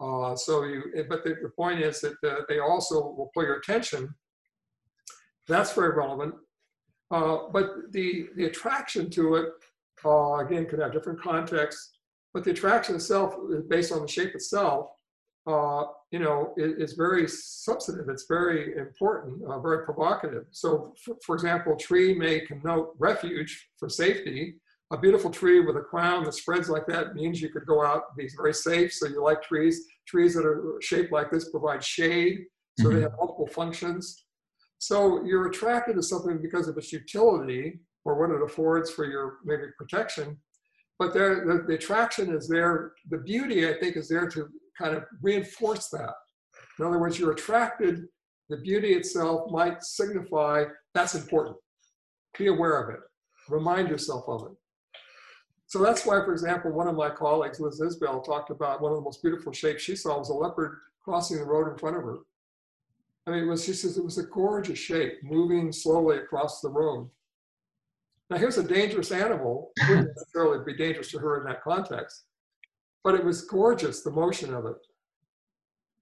uh, 0.00 0.36
so 0.36 0.64
you, 0.64 0.82
but 1.08 1.24
the, 1.24 1.36
the 1.42 1.48
point 1.48 1.80
is 1.80 2.00
that 2.00 2.16
uh, 2.24 2.42
they 2.48 2.58
also 2.58 3.14
will 3.16 3.30
pull 3.32 3.44
your 3.44 3.56
attention. 3.56 4.14
That's 5.48 5.72
very 5.72 5.96
relevant. 5.96 6.34
Uh, 7.10 7.38
but 7.52 7.92
the, 7.92 8.28
the 8.36 8.46
attraction 8.46 9.08
to 9.10 9.36
it, 9.36 9.48
uh, 10.04 10.36
again, 10.36 10.66
could 10.66 10.80
have 10.80 10.92
different 10.92 11.20
contexts, 11.20 11.92
but 12.34 12.44
the 12.44 12.50
attraction 12.50 12.96
itself 12.96 13.36
is 13.50 13.62
based 13.62 13.92
on 13.92 14.02
the 14.02 14.08
shape 14.08 14.34
itself, 14.34 14.90
uh, 15.46 15.84
you 16.10 16.18
know, 16.18 16.52
is, 16.56 16.90
is, 16.90 16.92
very 16.94 17.28
substantive. 17.28 18.08
It's 18.08 18.26
very 18.28 18.76
important, 18.76 19.42
uh, 19.48 19.60
very 19.60 19.84
provocative. 19.84 20.44
So, 20.50 20.92
for, 21.04 21.16
for 21.24 21.34
example, 21.36 21.76
tree 21.76 22.14
may 22.14 22.40
connote 22.40 22.94
refuge 22.98 23.68
for 23.78 23.88
safety, 23.88 24.56
a 24.92 24.98
beautiful 24.98 25.30
tree 25.30 25.60
with 25.60 25.76
a 25.76 25.80
crown 25.80 26.24
that 26.24 26.34
spreads 26.34 26.68
like 26.68 26.86
that 26.86 27.14
means 27.14 27.40
you 27.40 27.48
could 27.48 27.66
go 27.66 27.84
out 27.84 28.02
and 28.08 28.16
be 28.16 28.28
very 28.36 28.54
safe. 28.54 28.92
So 28.92 29.08
you 29.08 29.22
like 29.22 29.42
trees. 29.42 29.84
Trees 30.06 30.34
that 30.34 30.46
are 30.46 30.78
shaped 30.80 31.12
like 31.12 31.30
this 31.30 31.50
provide 31.50 31.82
shade. 31.82 32.38
So 32.78 32.86
mm-hmm. 32.86 32.96
they 32.96 33.02
have 33.02 33.16
multiple 33.18 33.48
functions. 33.48 34.26
So 34.78 35.24
you're 35.24 35.48
attracted 35.48 35.96
to 35.96 36.02
something 36.02 36.40
because 36.40 36.68
of 36.68 36.76
its 36.76 36.92
utility 36.92 37.80
or 38.04 38.20
what 38.20 38.34
it 38.34 38.42
affords 38.44 38.90
for 38.90 39.04
your 39.04 39.38
maybe 39.44 39.64
protection. 39.76 40.38
But 40.98 41.12
there, 41.12 41.44
the, 41.44 41.64
the 41.66 41.74
attraction 41.74 42.34
is 42.34 42.48
there. 42.48 42.92
The 43.10 43.18
beauty, 43.18 43.68
I 43.68 43.74
think, 43.80 43.96
is 43.96 44.08
there 44.08 44.28
to 44.28 44.48
kind 44.78 44.96
of 44.96 45.04
reinforce 45.22 45.88
that. 45.88 46.14
In 46.78 46.86
other 46.86 46.98
words, 46.98 47.18
you're 47.18 47.32
attracted. 47.32 48.04
The 48.48 48.58
beauty 48.58 48.94
itself 48.94 49.50
might 49.50 49.82
signify 49.82 50.64
that's 50.94 51.14
important. 51.14 51.56
Be 52.38 52.46
aware 52.46 52.80
of 52.82 52.94
it. 52.94 53.00
Remind 53.48 53.88
yourself 53.88 54.24
of 54.28 54.46
it. 54.46 54.56
So 55.66 55.82
that's 55.82 56.06
why, 56.06 56.24
for 56.24 56.32
example, 56.32 56.72
one 56.72 56.86
of 56.86 56.94
my 56.94 57.10
colleagues, 57.10 57.58
Lynne 57.58 57.72
Isbell, 57.72 58.24
talked 58.24 58.50
about 58.50 58.80
one 58.80 58.92
of 58.92 58.98
the 58.98 59.04
most 59.04 59.20
beautiful 59.22 59.52
shapes 59.52 59.82
she 59.82 59.96
saw 59.96 60.18
was 60.18 60.28
a 60.28 60.34
leopard 60.34 60.78
crossing 61.02 61.38
the 61.38 61.44
road 61.44 61.70
in 61.70 61.78
front 61.78 61.96
of 61.96 62.04
her. 62.04 62.18
I 63.26 63.32
mean, 63.32 63.44
it 63.44 63.46
was, 63.46 63.64
she 63.64 63.72
says 63.72 63.98
it 63.98 64.04
was 64.04 64.18
a 64.18 64.24
gorgeous 64.24 64.78
shape, 64.78 65.14
moving 65.24 65.72
slowly 65.72 66.18
across 66.18 66.60
the 66.60 66.70
road. 66.70 67.10
Now, 68.30 68.38
here's 68.38 68.58
a 68.58 68.62
dangerous 68.62 69.10
animal. 69.10 69.72
It 69.76 69.88
wouldn't 69.88 70.08
necessarily 70.16 70.64
be 70.64 70.76
dangerous 70.76 71.10
to 71.10 71.18
her 71.18 71.38
in 71.38 71.46
that 71.46 71.62
context, 71.62 72.24
but 73.06 73.14
it 73.14 73.24
was 73.24 73.42
gorgeous, 73.42 74.02
the 74.02 74.10
motion 74.10 74.52
of 74.52 74.66
it. 74.66 74.84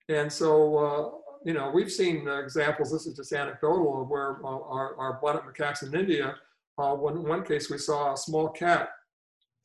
And 0.08 0.32
so, 0.32 0.78
uh, 0.78 1.10
you 1.44 1.52
know, 1.52 1.70
we've 1.70 1.92
seen 1.92 2.26
examples, 2.26 2.90
this 2.90 3.04
is 3.04 3.14
just 3.14 3.30
anecdotal, 3.34 4.00
of 4.00 4.08
where 4.08 4.38
uh, 4.42 4.48
our, 4.48 4.96
our 4.96 5.18
bonnet 5.20 5.42
macaques 5.44 5.82
in 5.82 5.94
India, 5.94 6.34
uh, 6.78 6.94
one, 6.94 7.22
one 7.28 7.44
case 7.44 7.68
we 7.68 7.76
saw 7.76 8.14
a 8.14 8.16
small 8.16 8.48
cat 8.48 8.88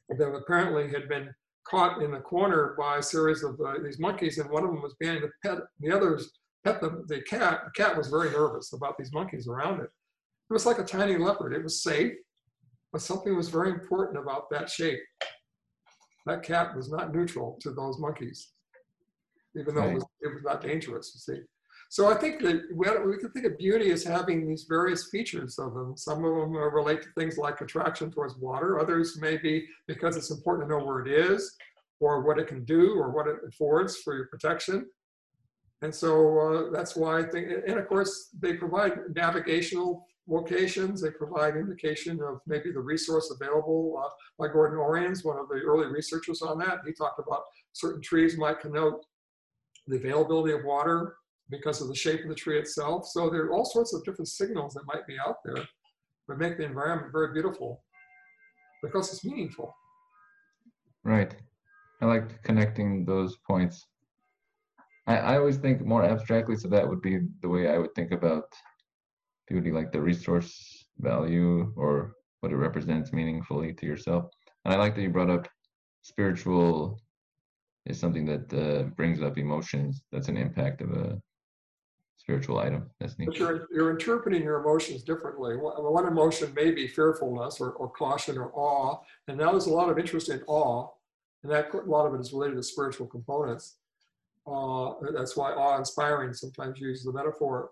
that 0.10 0.26
apparently 0.26 0.90
had 0.90 1.08
been 1.08 1.34
caught 1.64 2.02
in 2.02 2.12
the 2.12 2.20
corner 2.20 2.76
by 2.78 2.98
a 2.98 3.02
series 3.02 3.42
of 3.42 3.58
uh, 3.62 3.76
these 3.86 4.00
monkeys, 4.00 4.38
and 4.38 4.50
one 4.50 4.66
of 4.66 4.72
them 4.72 4.82
was 4.82 4.96
beginning 5.00 5.22
to 5.22 5.30
pet 5.42 5.60
the 5.80 5.90
others 5.90 6.34
pet 6.66 6.82
the, 6.82 7.06
the 7.08 7.22
cat. 7.22 7.62
The 7.64 7.72
cat 7.82 7.96
was 7.96 8.10
very 8.10 8.32
nervous 8.32 8.74
about 8.74 8.98
these 8.98 9.14
monkeys 9.14 9.48
around 9.48 9.80
it. 9.80 9.90
It 10.50 10.54
was 10.54 10.66
like 10.66 10.80
a 10.80 10.84
tiny 10.84 11.18
leopard. 11.18 11.54
It 11.54 11.64
was 11.64 11.82
safe, 11.82 12.12
but 12.92 13.02
something 13.02 13.34
was 13.34 13.48
very 13.48 13.70
important 13.70 14.20
about 14.20 14.50
that 14.50 14.70
shape. 14.70 15.00
That 16.26 16.44
cat 16.44 16.76
was 16.76 16.92
not 16.92 17.14
neutral 17.14 17.58
to 17.62 17.72
those 17.72 17.98
monkeys, 17.98 18.52
even 19.56 19.76
though 19.76 19.90
it 19.90 19.94
was, 19.96 20.06
it 20.22 20.34
was 20.34 20.44
not 20.44 20.62
dangerous, 20.62 21.12
you 21.14 21.36
see. 21.36 21.42
So 21.92 22.12
I 22.12 22.16
think 22.16 22.40
that 22.44 22.62
we, 22.72 22.88
we 23.06 23.18
can 23.18 23.32
think 23.32 23.48
of 23.48 23.58
beauty 23.58 23.92
as 23.92 24.04
having 24.04 24.48
these 24.48 24.66
various 24.70 25.10
features 25.10 25.58
of 25.58 25.74
them. 25.74 25.98
Some 25.98 26.24
of 26.24 26.36
them 26.36 26.56
relate 26.56 27.02
to 27.02 27.10
things 27.18 27.38
like 27.40 27.62
attraction 27.62 28.12
towards 28.12 28.36
water. 28.38 28.80
Others 28.80 29.20
may 29.20 29.38
be 29.38 29.66
because 29.88 30.16
it's 30.16 30.30
important 30.30 30.70
to 30.70 30.78
know 30.78 30.86
where 30.86 31.04
it 31.04 31.12
is 31.12 31.56
or 32.00 32.22
what 32.22 32.38
it 32.38 32.48
can 32.48 32.64
do 32.64 32.94
or 32.94 33.10
what 33.10 33.28
it 33.28 33.38
affords 33.48 33.98
for 33.98 34.16
your 34.16 34.28
protection. 34.28 34.86
And 35.82 35.94
so 35.94 36.40
uh, 36.40 36.72
that's 36.72 36.96
why 36.96 37.20
I 37.20 37.24
think, 37.24 37.48
and 37.68 37.80
of 37.80 37.88
course, 37.88 38.30
they 38.40 38.54
provide 38.54 39.00
navigational 39.16 40.06
locations. 40.30 41.02
They 41.02 41.12
provide 41.12 41.56
indication 41.56 42.22
of 42.22 42.40
maybe 42.48 42.72
the 42.72 42.80
resource 42.80 43.34
available. 43.40 44.02
Uh, 44.04 44.10
like 44.38 44.54
Gordon 44.54 44.78
Orians, 44.78 45.26
one 45.26 45.38
of 45.38 45.50
the 45.50 45.56
early 45.56 45.88
researchers 45.88 46.42
on 46.42 46.60
that, 46.60 46.80
he 46.86 46.94
talked 46.94 47.20
about 47.20 47.44
certain 47.74 48.02
trees 48.02 48.38
might 48.38 48.60
connote 48.60 49.06
the 49.88 49.98
availability 49.98 50.54
of 50.54 50.64
water 50.64 51.16
because 51.50 51.82
of 51.82 51.88
the 51.88 51.96
shape 51.96 52.22
of 52.24 52.30
the 52.30 52.36
tree 52.36 52.60
itself. 52.60 53.08
So 53.08 53.30
there 53.30 53.46
are 53.46 53.54
all 53.54 53.66
sorts 53.66 53.94
of 53.94 54.04
different 54.04 54.28
signals 54.28 54.74
that 54.76 54.86
might 54.86 55.08
be 55.08 55.18
out 55.20 55.38
there 55.44 55.64
that 56.28 56.38
make 56.38 56.58
the 56.58 56.66
environment 56.66 57.12
very 57.12 57.34
beautiful 57.34 57.84
because 58.84 59.12
it's 59.12 59.26
meaningful. 59.26 59.74
Right. 61.04 61.36
I 62.02 62.06
like 62.06 62.44
connecting 62.44 63.04
those 63.04 63.38
points. 63.48 63.88
I, 65.08 65.18
I 65.18 65.38
always 65.38 65.58
think 65.58 65.82
more 65.82 66.04
abstractly, 66.04 66.56
so 66.56 66.68
that 66.70 66.88
would 66.88 67.02
be 67.02 67.20
the 67.42 67.50
way 67.50 67.68
I 67.68 67.78
would 67.78 67.96
think 67.96 68.12
about 68.12 68.46
like 69.52 69.92
the 69.92 70.02
resource 70.02 70.86
value 71.00 71.74
or 71.76 72.14
what 72.42 72.52
it 72.52 72.58
represents 72.58 73.14
meaningfully 73.14 73.74
to 73.74 73.86
yourself. 73.86 74.26
And 74.66 74.74
I 74.74 74.78
like 74.78 74.96
that 74.96 75.02
you 75.02 75.10
brought 75.10 75.30
up 75.30 75.48
spiritual 76.02 77.00
is 77.86 78.00
something 78.00 78.26
that 78.26 78.54
uh, 78.54 78.84
brings 78.96 79.22
up 79.22 79.38
emotions. 79.38 80.02
That's 80.12 80.28
an 80.28 80.38
impact 80.38 80.82
of 80.82 80.92
a 80.92 81.22
spiritual 82.18 82.60
item. 82.60 82.90
That's 83.00 83.18
neat. 83.18 83.28
But 83.28 83.38
you're, 83.38 83.68
you're 83.72 83.90
interpreting 83.90 84.44
your 84.44 84.60
emotions 84.60 85.04
differently. 85.04 85.56
One 85.56 86.08
emotion 86.08 86.54
may 86.54 86.72
be 86.72 86.88
fearfulness 86.88 87.60
or, 87.60 87.72
or 87.72 87.90
caution 87.90 88.38
or 88.38 88.52
awe. 88.54 89.00
And 89.28 89.38
now 89.38 89.52
there's 89.52 89.66
a 89.66 89.74
lot 89.74 89.90
of 89.90 89.98
interest 89.98 90.30
in 90.30 90.42
awe. 90.48 90.88
And 91.44 91.52
that 91.52 91.74
a 91.74 91.78
lot 91.78 92.06
of 92.06 92.14
it 92.14 92.20
is 92.20 92.34
related 92.34 92.58
to 92.58 92.64
spiritual 92.64 93.08
components. 93.08 93.78
Uh, 94.46 94.94
that's 95.16 95.38
why 95.38 95.52
awe-inspiring 95.52 96.34
sometimes 96.34 96.80
uses 96.80 97.06
the 97.06 97.14
metaphor. 97.14 97.72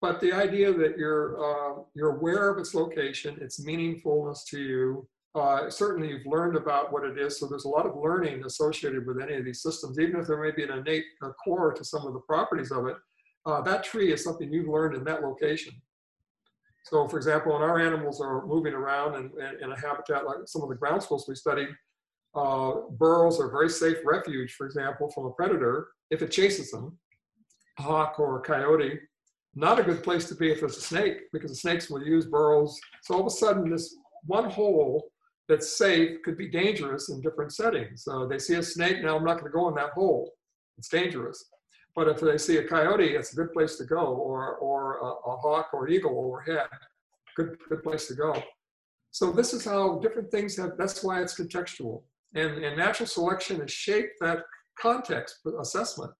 But 0.00 0.20
the 0.20 0.32
idea 0.32 0.72
that 0.72 0.96
you're 0.96 1.38
uh, 1.38 1.82
you're 1.94 2.16
aware 2.16 2.48
of 2.50 2.58
its 2.58 2.74
location, 2.74 3.38
its 3.40 3.64
meaningfulness 3.64 4.44
to 4.46 4.58
you, 4.58 5.08
uh, 5.34 5.68
certainly 5.68 6.08
you've 6.08 6.26
learned 6.26 6.56
about 6.56 6.92
what 6.92 7.04
it 7.04 7.18
is. 7.18 7.38
So 7.38 7.46
there's 7.46 7.66
a 7.66 7.68
lot 7.68 7.86
of 7.86 7.96
learning 7.96 8.44
associated 8.44 9.06
with 9.06 9.20
any 9.20 9.34
of 9.34 9.44
these 9.44 9.62
systems, 9.62 9.98
even 9.98 10.18
if 10.18 10.26
there 10.26 10.42
may 10.42 10.52
be 10.52 10.64
an 10.64 10.78
innate 10.78 11.04
uh, 11.22 11.30
core 11.44 11.72
to 11.72 11.84
some 11.84 12.06
of 12.06 12.14
the 12.14 12.20
properties 12.20 12.72
of 12.72 12.86
it. 12.86 12.96
Uh, 13.46 13.60
that 13.62 13.84
tree 13.84 14.12
is 14.12 14.24
something 14.24 14.52
you've 14.52 14.68
learned 14.68 14.96
in 14.96 15.04
that 15.04 15.22
location. 15.22 15.72
So 16.84 17.06
for 17.06 17.16
example, 17.16 17.52
when 17.52 17.62
our 17.62 17.78
animals 17.78 18.20
are 18.20 18.46
moving 18.46 18.72
around 18.72 19.14
in, 19.14 19.30
in, 19.38 19.64
in 19.64 19.72
a 19.72 19.78
habitat 19.78 20.24
like 20.24 20.38
some 20.46 20.62
of 20.62 20.68
the 20.68 20.74
ground 20.74 21.02
squirrels 21.02 21.28
we 21.28 21.34
studied, 21.34 21.68
uh, 22.34 22.72
burrows 22.92 23.40
are 23.40 23.50
very 23.50 23.68
safe 23.68 23.98
refuge, 24.04 24.54
for 24.54 24.66
example, 24.66 25.10
from 25.10 25.26
a 25.26 25.30
predator 25.30 25.88
if 26.10 26.22
it 26.22 26.30
chases 26.30 26.70
them, 26.70 26.98
a 27.78 27.82
hawk 27.82 28.18
or 28.18 28.38
a 28.38 28.42
coyote. 28.42 28.98
Not 29.54 29.80
a 29.80 29.82
good 29.82 30.02
place 30.02 30.28
to 30.28 30.34
be 30.34 30.50
if 30.50 30.60
there's 30.60 30.76
a 30.76 30.80
snake 30.80 31.30
because 31.32 31.50
the 31.50 31.56
snakes 31.56 31.90
will 31.90 32.02
use 32.02 32.26
burrows. 32.26 32.78
So 33.02 33.14
all 33.14 33.20
of 33.20 33.26
a 33.26 33.30
sudden, 33.30 33.68
this 33.68 33.96
one 34.24 34.48
hole 34.48 35.10
that's 35.48 35.76
safe 35.76 36.22
could 36.22 36.38
be 36.38 36.48
dangerous 36.48 37.08
in 37.10 37.20
different 37.20 37.52
settings. 37.52 38.04
So 38.04 38.26
they 38.26 38.38
see 38.38 38.54
a 38.54 38.62
snake, 38.62 39.02
now 39.02 39.16
I'm 39.16 39.24
not 39.24 39.40
going 39.40 39.50
to 39.50 39.56
go 39.58 39.68
in 39.68 39.74
that 39.74 39.90
hole. 39.90 40.32
It's 40.78 40.88
dangerous. 40.88 41.44
But 41.96 42.06
if 42.06 42.20
they 42.20 42.38
see 42.38 42.58
a 42.58 42.68
coyote, 42.68 43.16
it's 43.16 43.32
a 43.32 43.36
good 43.36 43.52
place 43.52 43.76
to 43.76 43.84
go, 43.84 43.98
or, 43.98 44.54
or 44.56 44.98
a, 44.98 45.06
a 45.06 45.36
hawk 45.36 45.70
or 45.72 45.88
eagle 45.88 46.24
overhead, 46.24 46.68
good, 47.36 47.56
good 47.68 47.82
place 47.82 48.06
to 48.06 48.14
go. 48.14 48.40
So 49.10 49.32
this 49.32 49.52
is 49.52 49.64
how 49.64 49.98
different 49.98 50.30
things 50.30 50.56
have, 50.56 50.76
that's 50.78 51.02
why 51.02 51.20
it's 51.20 51.38
contextual. 51.38 52.02
And, 52.34 52.64
and 52.64 52.76
natural 52.76 53.08
selection 53.08 53.60
has 53.60 53.72
shaped 53.72 54.20
that 54.20 54.44
context 54.78 55.40
assessment. 55.60 56.12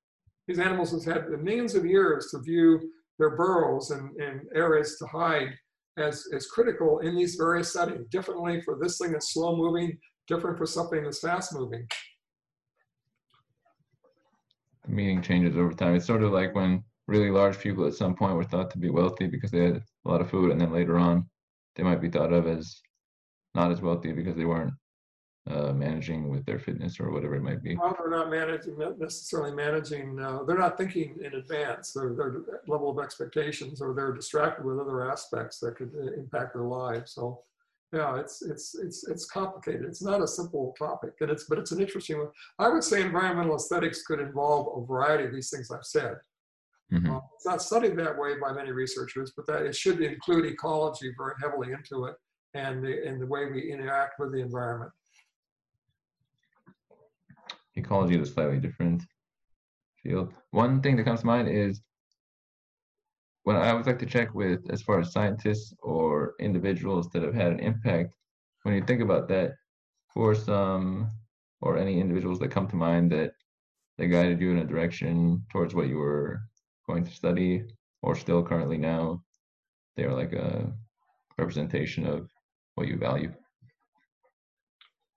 These 0.49 0.59
animals 0.59 0.91
have 0.91 1.15
had 1.15 1.31
millions 1.31 1.77
of 1.77 1.87
years 1.87 2.33
to 2.33 2.41
view 2.41 2.91
their 3.21 3.37
burrows 3.37 3.91
and, 3.91 4.17
and 4.17 4.41
areas 4.55 4.97
to 4.99 5.07
hide 5.07 5.51
as, 5.99 6.25
as 6.35 6.47
critical 6.47 7.01
in 7.01 7.15
these 7.15 7.35
various 7.35 7.73
settings, 7.73 8.07
differently 8.11 8.61
for 8.63 8.79
this 8.81 8.99
thing 8.99 9.13
that's 9.13 9.35
slow 9.35 9.55
moving, 9.55 9.97
different 10.27 10.57
for 10.57 10.67
something 10.67 11.05
that's 11.05 11.21
fast 11.21 11.55
moving. 11.55 11.87
The 14.85 14.91
meaning 14.91 15.21
changes 15.21 15.57
over 15.57 15.73
time. 15.73 15.95
It's 15.95 16.07
sort 16.07 16.23
of 16.23 16.33
like 16.33 16.55
when 16.55 16.83
really 17.07 17.31
large 17.31 17.59
people 17.59 17.87
at 17.87 17.95
some 17.95 18.15
point 18.15 18.35
were 18.35 18.45
thought 18.45 18.71
to 18.71 18.79
be 18.79 18.89
wealthy 18.89 19.27
because 19.27 19.51
they 19.51 19.65
had 19.65 19.83
a 20.07 20.09
lot 20.09 20.23
of 20.23 20.31
food, 20.31 20.51
and 20.51 20.61
then 20.61 20.73
later 20.73 20.99
on, 20.99 21.29
they 21.77 21.83
might 21.83 22.01
be 22.01 22.09
thought 22.09 22.33
of 22.33 22.47
as 22.47 22.81
not 23.55 23.71
as 23.71 23.83
wealthy 23.83 24.13
because 24.13 24.37
they 24.37 24.47
weren't 24.47 24.73
uh, 25.51 25.73
managing 25.73 26.29
with 26.29 26.45
their 26.47 26.59
fitness 26.59 27.01
or 27.01 27.11
whatever 27.11 27.35
it 27.35 27.43
might 27.43 27.63
be? 27.63 27.77
Well, 27.77 27.97
they're 27.99 28.11
not 28.11 28.31
managing, 28.31 28.79
not 28.79 28.99
necessarily 28.99 29.53
managing, 29.53 30.19
uh, 30.21 30.45
they're 30.45 30.59
not 30.59 30.79
thinking 30.79 31.17
in 31.23 31.35
advance, 31.35 31.93
their, 31.93 32.15
their 32.15 32.43
level 32.67 32.91
of 32.91 33.03
expectations, 33.03 33.81
or 33.81 33.95
they're 33.95 34.13
distracted 34.13 34.65
with 34.65 34.79
other 34.79 35.11
aspects 35.11 35.59
that 35.61 35.77
could 35.77 35.93
uh, 35.97 36.13
impact 36.13 36.55
their 36.55 36.65
lives. 36.65 37.13
So, 37.13 37.43
yeah, 37.93 38.21
it's 38.21 38.41
it's 38.43 38.77
it's 38.77 39.09
it's 39.09 39.27
complicated. 39.27 39.83
It's 39.83 40.03
not 40.03 40.23
a 40.23 40.29
simple 40.29 40.77
topic, 40.79 41.15
and 41.21 41.29
it's 41.29 41.45
but 41.45 41.59
it's 41.59 41.73
an 41.73 41.81
interesting 41.81 42.19
one. 42.19 42.29
I 42.61 42.69
would 42.69 42.85
say 42.85 43.03
environmental 43.03 43.57
aesthetics 43.57 44.05
could 44.05 44.21
involve 44.21 44.81
a 44.81 44.87
variety 44.87 45.25
of 45.25 45.33
these 45.33 45.51
things 45.51 45.73
I've 45.73 45.85
said. 45.85 46.15
Mm-hmm. 46.93 47.11
Uh, 47.11 47.21
it's 47.35 47.47
not 47.47 47.63
studied 47.63 47.97
that 47.97 48.17
way 48.17 48.35
by 48.41 48.53
many 48.53 48.71
researchers, 48.71 49.33
but 49.37 49.45
that 49.49 49.63
it 49.63 49.75
should 49.75 50.01
include 50.01 50.45
ecology 50.45 51.13
very 51.19 51.35
heavily 51.43 51.73
into 51.73 52.05
it, 52.05 52.15
and 52.55 52.85
the 52.85 53.05
and 53.09 53.21
the 53.21 53.27
way 53.27 53.47
we 53.47 53.73
interact 53.73 54.21
with 54.21 54.31
the 54.33 54.39
environment 54.39 54.93
ecology 57.77 58.19
is 58.19 58.29
a 58.29 58.33
slightly 58.33 58.59
different 58.59 59.03
field. 60.03 60.33
One 60.51 60.81
thing 60.81 60.97
that 60.97 61.05
comes 61.05 61.21
to 61.21 61.27
mind 61.27 61.49
is 61.49 61.81
when 63.45 63.57
I 63.57 63.73
would 63.73 63.87
like 63.87 63.99
to 64.01 64.07
check 64.07 64.35
with 64.35 64.71
as 64.71 64.83
far 64.83 65.01
as 65.01 65.13
scientists 65.13 65.75
or 65.83 66.35
individuals 66.41 67.09
that 67.11 67.23
have 67.23 67.35
had 67.35 67.53
an 67.53 67.61
impact, 67.61 68.15
when 68.63 68.75
you 68.75 68.83
think 68.83 69.01
about 69.01 69.29
that, 69.29 69.53
for 70.13 70.35
some 70.35 71.11
or 71.61 71.79
any 71.79 72.01
individuals 72.01 72.39
that 72.41 72.51
come 72.51 72.67
to 72.69 72.77
mind 72.77 73.13
that 73.13 73.33
they 73.97 74.09
guided 74.09 74.41
you 74.41 74.51
in 74.51 74.59
a 74.59 74.65
direction 74.65 75.45
towards 75.53 75.75
what 75.75 75.89
you 75.89 75.99
were 75.99 76.41
going 76.87 77.05
to 77.05 77.11
study 77.11 77.63
or 78.03 78.17
still 78.17 78.43
currently 78.43 78.79
now, 78.79 79.23
they're 79.97 80.15
like 80.15 80.33
a 80.33 80.73
representation 81.39 82.07
of 82.07 82.29
what 82.75 82.89
you 82.89 82.97
value 82.97 83.33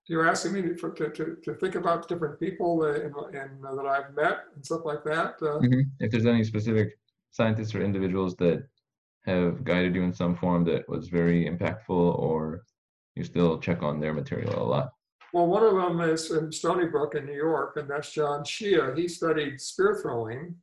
you're 0.06 0.28
asking 0.28 0.52
me 0.52 0.62
to, 0.62 0.74
to, 0.74 1.36
to 1.42 1.54
think 1.54 1.74
about 1.76 2.08
different 2.08 2.38
people 2.38 2.84
and, 2.84 3.14
and 3.34 3.64
uh, 3.64 3.74
that 3.74 3.86
I've 3.86 4.14
met 4.14 4.44
and 4.54 4.64
stuff 4.64 4.82
like 4.84 5.02
that. 5.04 5.36
Uh, 5.40 5.60
mm-hmm. 5.60 5.80
If 6.00 6.10
there's 6.10 6.26
any 6.26 6.44
specific 6.44 6.98
scientists 7.30 7.74
or 7.74 7.82
individuals 7.82 8.36
that 8.36 8.66
have 9.24 9.64
guided 9.64 9.94
you 9.94 10.02
in 10.02 10.12
some 10.12 10.36
form 10.36 10.64
that 10.64 10.88
was 10.88 11.08
very 11.08 11.46
impactful, 11.48 12.18
or 12.18 12.64
you 13.16 13.24
still 13.24 13.58
check 13.58 13.82
on 13.82 13.98
their 13.98 14.12
material 14.12 14.62
a 14.62 14.62
lot. 14.62 14.92
Well, 15.32 15.46
one 15.46 15.64
of 15.64 15.74
them 15.74 16.00
is 16.00 16.30
in 16.30 16.52
Stony 16.52 16.86
Brook 16.86 17.14
in 17.14 17.26
New 17.26 17.34
York, 17.34 17.76
and 17.76 17.88
that's 17.88 18.12
John 18.12 18.44
Shea. 18.44 18.94
He 18.94 19.08
studied 19.08 19.60
spear 19.60 19.98
throwing 20.00 20.54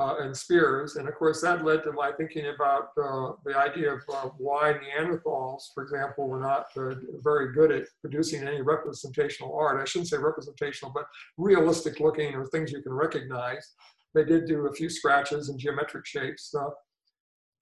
uh, 0.00 0.16
and 0.20 0.34
spears. 0.34 0.96
And 0.96 1.08
of 1.08 1.14
course, 1.14 1.40
that 1.42 1.64
led 1.64 1.82
to 1.84 1.92
my 1.92 2.10
thinking 2.12 2.46
about 2.54 2.88
uh, 2.96 3.32
the 3.44 3.56
idea 3.56 3.92
of 3.92 4.00
uh, 4.12 4.30
why 4.38 4.74
Neanderthals, 4.74 5.64
for 5.74 5.82
example, 5.82 6.28
were 6.28 6.40
not 6.40 6.66
uh, 6.76 6.94
very 7.22 7.52
good 7.52 7.70
at 7.70 7.84
producing 8.00 8.46
any 8.46 8.62
representational 8.62 9.54
art. 9.54 9.80
I 9.80 9.84
shouldn't 9.84 10.08
say 10.08 10.16
representational, 10.16 10.92
but 10.92 11.06
realistic 11.36 12.00
looking 12.00 12.34
or 12.34 12.46
things 12.46 12.72
you 12.72 12.82
can 12.82 12.94
recognize. 12.94 13.74
They 14.14 14.24
did 14.24 14.46
do 14.46 14.66
a 14.66 14.72
few 14.72 14.88
scratches 14.88 15.50
and 15.50 15.58
geometric 15.58 16.06
shapes. 16.06 16.54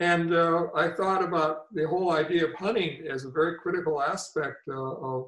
And 0.00 0.32
uh, 0.32 0.66
I 0.76 0.90
thought 0.90 1.24
about 1.24 1.74
the 1.74 1.88
whole 1.88 2.12
idea 2.12 2.46
of 2.46 2.54
hunting 2.54 3.06
as 3.10 3.24
a 3.24 3.30
very 3.30 3.58
critical 3.58 4.00
aspect 4.00 4.58
uh, 4.68 4.74
of 4.74 5.26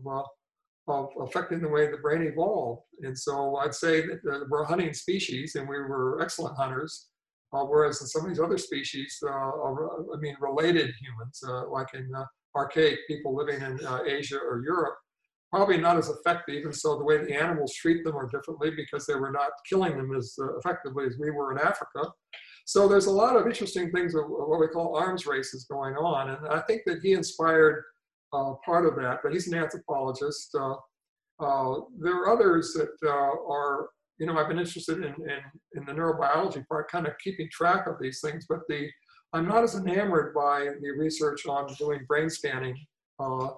of 0.91 1.09
affecting 1.21 1.61
the 1.61 1.69
way 1.69 1.91
the 1.91 1.97
brain 1.99 2.23
evolved. 2.23 2.83
And 3.03 3.17
so 3.17 3.57
I'd 3.57 3.75
say 3.75 4.03
that 4.03 4.21
uh, 4.31 4.45
we're 4.49 4.63
a 4.63 4.67
hunting 4.67 4.93
species 4.93 5.55
and 5.55 5.69
we 5.69 5.77
were 5.77 6.21
excellent 6.21 6.57
hunters, 6.57 7.09
uh, 7.53 7.65
whereas 7.65 8.01
in 8.01 8.07
some 8.07 8.23
of 8.23 8.29
these 8.29 8.41
other 8.41 8.59
species, 8.59 9.19
uh, 9.23 9.29
are, 9.31 10.15
I 10.15 10.19
mean, 10.19 10.37
related 10.41 10.91
humans, 11.01 11.43
uh, 11.47 11.69
like 11.69 11.95
in 11.95 12.11
uh, 12.15 12.25
archaic 12.57 12.99
people 13.09 13.35
living 13.35 13.61
in 13.63 13.85
uh, 13.87 14.01
Asia 14.07 14.39
or 14.39 14.63
Europe, 14.63 14.97
probably 15.51 15.79
not 15.79 15.97
as 15.97 16.09
effective. 16.09 16.65
And 16.65 16.75
so 16.75 16.99
the 16.99 17.05
way 17.05 17.19
the 17.19 17.35
animals 17.35 17.75
treat 17.75 18.05
them 18.05 18.17
are 18.17 18.29
differently 18.29 18.71
because 18.71 19.07
they 19.07 19.15
were 19.15 19.33
not 19.33 19.51
killing 19.69 19.97
them 19.97 20.15
as 20.17 20.37
effectively 20.59 21.07
as 21.07 21.17
we 21.19 21.31
were 21.31 21.53
in 21.53 21.59
Africa. 21.59 22.13
So 22.67 22.87
there's 22.87 23.07
a 23.07 23.11
lot 23.11 23.35
of 23.37 23.47
interesting 23.47 23.91
things 23.91 24.15
of 24.15 24.25
what 24.29 24.61
we 24.61 24.69
call 24.69 24.95
arms 24.95 25.27
races 25.27 25.67
going 25.69 25.95
on. 25.97 26.31
And 26.31 26.47
I 26.49 26.61
think 26.61 26.83
that 26.87 27.01
he 27.03 27.13
inspired 27.15 27.83
uh, 28.33 28.55
part 28.65 28.87
of 28.87 28.97
that, 28.97 29.21
but 29.23 29.33
he's 29.33 29.49
an 29.49 29.59
anthropologist. 29.59 30.55
Uh, 30.55 30.75
uh, 31.41 31.81
there 31.99 32.15
are 32.17 32.31
others 32.31 32.73
that 32.75 32.95
uh, 33.05 33.53
are, 33.53 33.89
you 34.19 34.27
know, 34.27 34.37
I've 34.37 34.49
been 34.49 34.59
interested 34.59 34.99
in, 34.99 35.05
in, 35.05 35.41
in, 35.75 35.85
the 35.87 35.93
neurobiology 35.93 36.67
part, 36.69 36.91
kind 36.91 37.07
of 37.07 37.15
keeping 37.23 37.49
track 37.51 37.87
of 37.87 37.97
these 38.01 38.21
things, 38.21 38.47
but 38.49 38.61
the, 38.69 38.89
I'm 39.33 39.49
not 39.49 39.65
as 39.65 39.75
enamored 39.75 40.35
by 40.35 40.69
the 40.81 40.91
research 40.91 41.47
on 41.47 41.67
doing 41.79 42.05
brain 42.07 42.29
scanning. 42.29 42.77
Uh, 43.19 43.49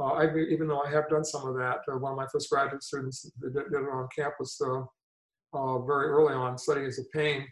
uh, 0.00 0.12
I, 0.12 0.36
even 0.36 0.68
though 0.68 0.80
I 0.80 0.90
have 0.90 1.08
done 1.08 1.24
some 1.24 1.46
of 1.46 1.56
that, 1.56 1.78
one 1.86 2.12
of 2.12 2.18
my 2.18 2.26
first 2.32 2.50
graduate 2.50 2.82
students 2.82 3.22
did, 3.40 3.54
did 3.54 3.62
it 3.72 3.92
on 3.92 4.08
campus 4.16 4.60
very 4.60 6.08
early 6.08 6.34
on, 6.34 6.58
studying 6.58 6.86
as 6.86 6.98
a 6.98 7.04
pain. 7.16 7.46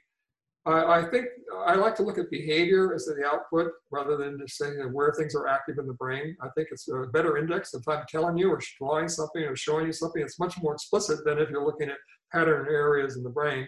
I, 0.66 0.98
I 0.98 1.04
think 1.10 1.26
I 1.66 1.74
like 1.74 1.94
to 1.96 2.02
look 2.02 2.18
at 2.18 2.30
behavior 2.30 2.92
as 2.94 3.04
the 3.06 3.24
output 3.24 3.70
rather 3.90 4.16
than 4.16 4.38
just 4.38 4.58
saying 4.58 4.78
where 4.92 5.12
things 5.12 5.34
are 5.34 5.46
active 5.46 5.78
in 5.78 5.86
the 5.86 5.94
brain. 5.94 6.36
I 6.42 6.48
think 6.56 6.68
it's 6.70 6.88
a 6.88 7.06
better 7.12 7.36
index 7.36 7.72
if 7.72 7.86
I'm 7.88 8.04
telling 8.08 8.36
you 8.36 8.50
or 8.50 8.60
drawing 8.78 9.08
something 9.08 9.42
or 9.42 9.54
showing 9.54 9.86
you 9.86 9.92
something. 9.92 10.22
It's 10.22 10.40
much 10.40 10.60
more 10.60 10.74
explicit 10.74 11.24
than 11.24 11.38
if 11.38 11.50
you're 11.50 11.64
looking 11.64 11.88
at 11.88 11.96
pattern 12.32 12.66
areas 12.68 13.16
in 13.16 13.22
the 13.22 13.30
brain. 13.30 13.66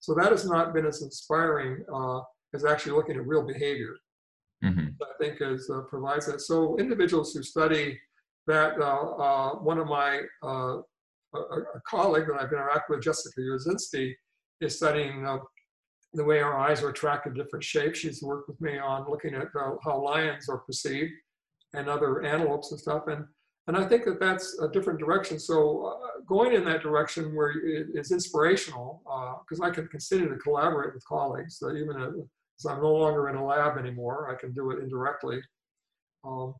So 0.00 0.14
that 0.14 0.30
has 0.30 0.48
not 0.48 0.72
been 0.72 0.86
as 0.86 1.02
inspiring 1.02 1.84
uh, 1.92 2.20
as 2.54 2.64
actually 2.64 2.92
looking 2.92 3.16
at 3.16 3.26
real 3.26 3.46
behavior. 3.46 3.96
Mm-hmm. 4.64 4.88
I 5.02 5.24
think 5.24 5.40
as 5.40 5.68
uh, 5.70 5.82
provides 5.82 6.26
that. 6.26 6.40
So 6.40 6.78
individuals 6.78 7.32
who 7.32 7.42
study 7.42 7.98
that, 8.46 8.80
uh, 8.80 8.84
uh 8.84 9.54
one 9.56 9.78
of 9.78 9.86
my 9.86 10.22
uh, 10.42 10.78
a, 11.34 11.38
a, 11.38 11.80
colleague 11.86 12.26
that 12.28 12.40
I've 12.40 12.50
interacted 12.50 12.88
with, 12.88 13.02
Jessica 13.02 13.40
Yorzinski, 13.40 14.14
is 14.60 14.76
studying 14.76 15.26
uh, 15.26 15.38
the 16.14 16.24
way 16.24 16.40
our 16.40 16.58
eyes 16.58 16.82
are 16.82 16.88
attracted 16.88 17.34
to 17.34 17.42
different 17.42 17.64
shapes. 17.64 17.98
She's 17.98 18.22
worked 18.22 18.48
with 18.48 18.60
me 18.60 18.78
on 18.78 19.10
looking 19.10 19.34
at 19.34 19.48
how, 19.52 19.78
how 19.84 20.02
lions 20.02 20.48
are 20.48 20.58
perceived 20.58 21.12
and 21.74 21.88
other 21.88 22.24
antelopes 22.24 22.70
and 22.70 22.80
stuff. 22.80 23.08
And, 23.08 23.24
and 23.66 23.76
I 23.76 23.84
think 23.84 24.04
that 24.06 24.18
that's 24.18 24.58
a 24.60 24.68
different 24.68 24.98
direction. 24.98 25.38
So 25.38 25.86
uh, 25.86 26.20
going 26.26 26.54
in 26.54 26.64
that 26.64 26.82
direction 26.82 27.34
where 27.34 27.50
it 27.50 27.88
is 27.94 28.10
inspirational, 28.10 29.02
because 29.44 29.60
uh, 29.60 29.64
I 29.64 29.70
can 29.70 29.86
continue 29.88 30.28
to 30.30 30.36
collaborate 30.36 30.94
with 30.94 31.04
colleagues, 31.06 31.62
even 31.62 31.96
as 32.58 32.64
I'm 32.66 32.80
no 32.80 32.94
longer 32.94 33.28
in 33.28 33.36
a 33.36 33.44
lab 33.44 33.76
anymore, 33.76 34.34
I 34.34 34.40
can 34.40 34.52
do 34.52 34.70
it 34.70 34.82
indirectly. 34.82 35.40
Um, 36.24 36.54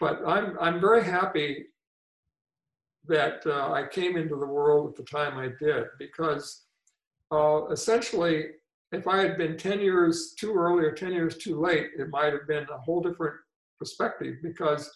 but 0.00 0.20
I'm, 0.26 0.58
I'm 0.60 0.80
very 0.80 1.04
happy 1.04 1.66
that 3.06 3.42
uh, 3.46 3.72
I 3.72 3.86
came 3.86 4.16
into 4.16 4.36
the 4.36 4.46
world 4.46 4.90
at 4.90 4.96
the 4.96 5.04
time 5.04 5.38
I 5.38 5.50
did 5.62 5.84
because 5.98 6.64
uh, 7.30 7.66
essentially 7.68 8.46
if 8.92 9.06
I 9.06 9.18
had 9.18 9.38
been 9.38 9.56
10 9.56 9.80
years 9.80 10.34
too 10.38 10.54
early 10.54 10.84
or 10.84 10.92
10 10.92 11.12
years 11.12 11.36
too 11.36 11.60
late, 11.60 11.90
it 11.98 12.08
might 12.10 12.32
have 12.32 12.46
been 12.48 12.64
a 12.64 12.78
whole 12.78 13.00
different 13.00 13.36
perspective 13.78 14.36
because 14.42 14.90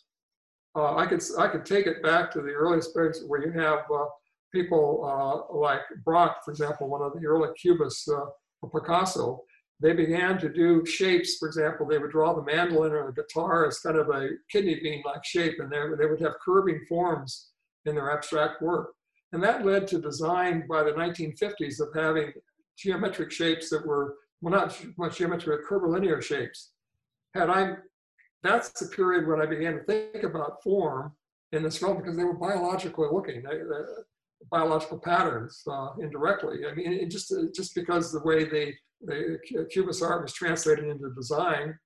uh, 0.76 0.96
I 0.96 1.06
could 1.06 1.22
I 1.38 1.48
could 1.48 1.64
take 1.64 1.86
it 1.86 2.02
back 2.02 2.32
to 2.32 2.40
the 2.40 2.50
earliest 2.50 2.94
periods 2.94 3.22
where 3.26 3.44
you 3.44 3.52
have 3.52 3.80
uh, 3.94 4.06
people 4.52 5.04
uh, 5.04 5.56
like 5.56 5.82
Braque, 6.04 6.44
for 6.44 6.50
example, 6.50 6.88
one 6.88 7.02
of 7.02 7.12
the 7.12 7.26
early 7.26 7.48
Cubists, 7.60 8.08
uh, 8.08 8.26
or 8.62 8.70
Picasso. 8.70 9.42
They 9.80 9.92
began 9.92 10.38
to 10.38 10.48
do 10.48 10.84
shapes. 10.86 11.36
For 11.36 11.46
example, 11.46 11.86
they 11.86 11.98
would 11.98 12.10
draw 12.10 12.32
the 12.32 12.42
mandolin 12.42 12.92
or 12.92 13.06
the 13.06 13.22
guitar 13.22 13.66
as 13.66 13.80
kind 13.80 13.96
of 13.96 14.08
a 14.08 14.30
kidney 14.50 14.80
bean-like 14.80 15.24
shape, 15.24 15.58
and 15.58 15.70
they 15.70 16.06
would 16.06 16.20
have 16.20 16.34
curving 16.44 16.80
forms 16.88 17.50
in 17.84 17.94
their 17.94 18.10
abstract 18.10 18.62
work. 18.62 18.94
And 19.32 19.42
that 19.42 19.66
led 19.66 19.86
to 19.88 20.00
design 20.00 20.64
by 20.68 20.84
the 20.84 20.92
1950s 20.92 21.80
of 21.80 21.88
having 21.94 22.32
geometric 22.76 23.30
shapes 23.30 23.70
that 23.70 23.86
were, 23.86 24.16
well, 24.40 24.52
not 24.52 24.78
much 24.98 25.18
geometric, 25.18 25.60
but 25.60 25.66
curvilinear 25.68 26.20
shapes. 26.20 26.72
Had 27.34 27.50
I, 27.50 27.74
that's 28.42 28.70
the 28.80 28.86
period 28.88 29.26
when 29.26 29.40
I 29.40 29.46
began 29.46 29.74
to 29.74 29.84
think 29.84 30.22
about 30.22 30.62
form 30.62 31.12
in 31.52 31.62
this 31.62 31.80
realm 31.82 31.96
because 31.96 32.16
they 32.16 32.24
were 32.24 32.34
biologically 32.34 33.08
looking, 33.10 33.42
they, 33.42 33.60
biological 34.50 34.98
patterns 34.98 35.62
uh, 35.70 35.90
indirectly. 36.00 36.60
I 36.70 36.74
mean, 36.74 36.92
it 36.92 37.10
just 37.10 37.32
just 37.54 37.74
because 37.74 38.12
the 38.12 38.22
way 38.22 38.44
they, 38.44 38.74
the 39.00 39.38
Cubist 39.70 40.02
art 40.02 40.22
was 40.22 40.32
translated 40.32 40.86
into 40.86 41.14
design, 41.14 41.78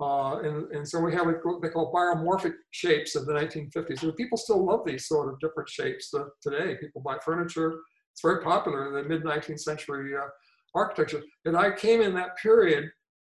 uh, 0.00 0.38
and, 0.40 0.70
and 0.72 0.88
so 0.88 0.98
we 0.98 1.12
have 1.12 1.26
what 1.26 1.62
they 1.62 1.68
call 1.68 1.92
biomorphic 1.92 2.54
shapes 2.70 3.16
of 3.16 3.26
the 3.26 3.32
1950s. 3.32 4.02
And 4.02 4.16
people 4.16 4.38
still 4.38 4.64
love 4.64 4.80
these 4.86 5.06
sort 5.06 5.32
of 5.32 5.38
different 5.40 5.68
shapes 5.68 6.12
uh, 6.14 6.24
today. 6.42 6.76
People 6.80 7.02
buy 7.02 7.18
furniture. 7.24 7.80
It's 8.20 8.28
very 8.28 8.42
popular 8.44 8.88
in 8.88 8.92
the 8.92 9.08
mid 9.08 9.24
19th 9.24 9.60
century 9.60 10.14
uh, 10.14 10.26
architecture. 10.74 11.22
And 11.46 11.56
I 11.56 11.70
came 11.70 12.02
in 12.02 12.12
that 12.14 12.36
period. 12.36 12.90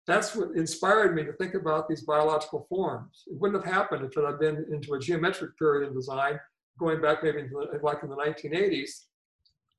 That's 0.06 0.36
what 0.36 0.56
inspired 0.56 1.16
me 1.16 1.24
to 1.24 1.34
think 1.34 1.56
about 1.56 1.90
these 1.90 2.04
biological 2.04 2.68
forms. 2.70 3.24
It 3.26 3.34
wouldn't 3.40 3.66
have 3.66 3.74
happened 3.74 4.06
if 4.06 4.16
it 4.16 4.24
had 4.24 4.38
been 4.38 4.64
into 4.72 4.94
a 4.94 5.00
geometric 5.00 5.58
period 5.58 5.88
in 5.88 5.96
design, 5.96 6.40
going 6.78 7.02
back 7.02 7.24
maybe 7.24 7.48
the, 7.48 7.80
like 7.82 8.04
in 8.04 8.10
the 8.10 8.16
1980s 8.16 8.92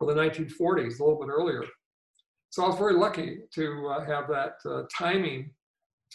or 0.00 0.12
the 0.12 0.20
1940s, 0.20 0.98
a 0.98 1.04
little 1.04 1.20
bit 1.20 1.28
earlier. 1.28 1.62
So 2.50 2.64
I 2.64 2.68
was 2.68 2.78
very 2.78 2.94
lucky 2.94 3.38
to 3.54 3.88
uh, 3.88 4.04
have 4.06 4.26
that 4.26 4.54
uh, 4.68 4.82
timing 4.92 5.52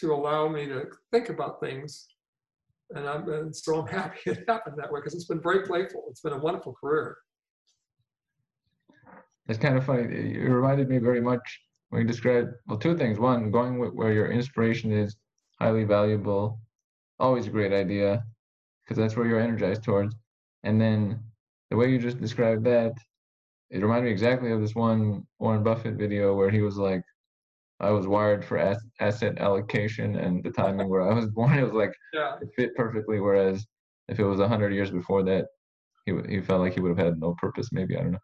to 0.00 0.12
allow 0.12 0.48
me 0.48 0.66
to 0.66 0.84
think 1.12 1.30
about 1.30 1.60
things. 1.60 2.08
And, 2.90 3.08
I'm, 3.08 3.26
and 3.30 3.56
so 3.56 3.80
I'm 3.80 3.86
happy 4.00 4.18
it 4.26 4.44
happened 4.46 4.76
that 4.76 4.92
way 4.92 5.00
because 5.00 5.14
it's 5.14 5.24
been 5.24 5.40
very 5.40 5.66
playful. 5.66 6.04
It's 6.10 6.20
been 6.20 6.34
a 6.34 6.38
wonderful 6.38 6.74
career. 6.74 7.16
It's 9.48 9.58
kind 9.58 9.76
of 9.76 9.84
funny. 9.84 10.02
It 10.02 10.48
reminded 10.48 10.88
me 10.88 10.98
very 10.98 11.20
much 11.20 11.60
when 11.90 12.02
you 12.02 12.06
described, 12.06 12.54
well, 12.66 12.78
two 12.78 12.96
things. 12.96 13.18
One, 13.18 13.50
going 13.50 13.78
where 13.78 14.12
your 14.12 14.30
inspiration 14.30 14.92
is 14.92 15.16
highly 15.60 15.84
valuable, 15.84 16.60
always 17.18 17.46
a 17.46 17.50
great 17.50 17.72
idea 17.72 18.24
because 18.84 18.96
that's 18.96 19.16
where 19.16 19.26
you're 19.26 19.40
energized 19.40 19.82
towards. 19.82 20.14
And 20.62 20.80
then 20.80 21.20
the 21.70 21.76
way 21.76 21.90
you 21.90 21.98
just 21.98 22.20
described 22.20 22.64
that, 22.64 22.92
it 23.70 23.82
reminded 23.82 24.04
me 24.04 24.10
exactly 24.10 24.52
of 24.52 24.60
this 24.60 24.74
one 24.74 25.26
Warren 25.38 25.62
Buffett 25.62 25.94
video 25.94 26.34
where 26.34 26.50
he 26.50 26.60
was 26.60 26.76
like, 26.76 27.02
I 27.80 27.90
was 27.90 28.06
wired 28.06 28.44
for 28.44 28.58
as- 28.58 28.84
asset 29.00 29.38
allocation 29.38 30.16
and 30.16 30.42
the 30.44 30.50
timing 30.50 30.88
where 30.88 31.02
I 31.02 31.14
was 31.14 31.26
born, 31.34 31.58
it 31.58 31.62
was 31.62 31.72
like 31.72 31.92
yeah. 32.12 32.36
it 32.40 32.48
fit 32.56 32.74
perfectly. 32.76 33.20
Whereas 33.20 33.66
if 34.08 34.18
it 34.20 34.24
was 34.24 34.40
a 34.40 34.48
hundred 34.48 34.72
years 34.72 34.90
before 34.90 35.22
that, 35.24 35.46
he 36.06 36.12
he 36.28 36.40
felt 36.40 36.60
like 36.60 36.74
he 36.74 36.80
would 36.80 36.96
have 36.96 37.06
had 37.06 37.20
no 37.20 37.34
purpose. 37.34 37.70
Maybe 37.72 37.96
I 37.96 38.02
don't 38.02 38.12
know, 38.12 38.18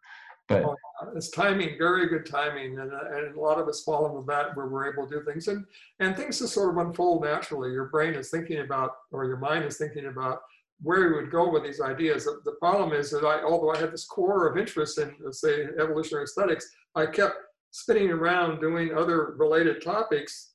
but 0.49 0.63
oh, 0.65 0.75
it's 1.15 1.29
timing, 1.29 1.77
very 1.77 2.07
good 2.07 2.25
timing, 2.25 2.79
and 2.79 2.91
uh, 2.91 3.15
and 3.15 3.35
a 3.35 3.39
lot 3.39 3.59
of 3.59 3.67
us 3.67 3.83
fall 3.83 4.07
into 4.07 4.25
that 4.27 4.55
where 4.55 4.67
we're 4.67 4.91
able 4.91 5.07
to 5.07 5.19
do 5.19 5.23
things, 5.23 5.47
and 5.47 5.65
and 5.99 6.15
things 6.15 6.39
just 6.39 6.53
sort 6.53 6.71
of 6.71 6.85
unfold 6.85 7.23
naturally. 7.23 7.71
Your 7.71 7.85
brain 7.85 8.15
is 8.15 8.29
thinking 8.29 8.59
about, 8.59 8.91
or 9.11 9.25
your 9.25 9.37
mind 9.37 9.63
is 9.65 9.77
thinking 9.77 10.07
about 10.07 10.41
where 10.81 11.07
you 11.07 11.15
would 11.15 11.31
go 11.31 11.49
with 11.49 11.63
these 11.63 11.81
ideas. 11.81 12.25
The, 12.25 12.39
the 12.45 12.53
problem 12.53 12.93
is 12.93 13.11
that 13.11 13.25
I, 13.25 13.43
although 13.43 13.71
I 13.71 13.77
had 13.77 13.91
this 13.91 14.05
core 14.05 14.47
of 14.47 14.57
interest 14.57 14.97
in, 14.97 15.13
say, 15.33 15.65
evolutionary 15.77 16.23
aesthetics, 16.23 16.69
I 16.95 17.05
kept 17.05 17.35
spinning 17.71 18.09
around 18.09 18.61
doing 18.61 18.95
other 18.95 19.35
related 19.37 19.81
topics 19.83 20.53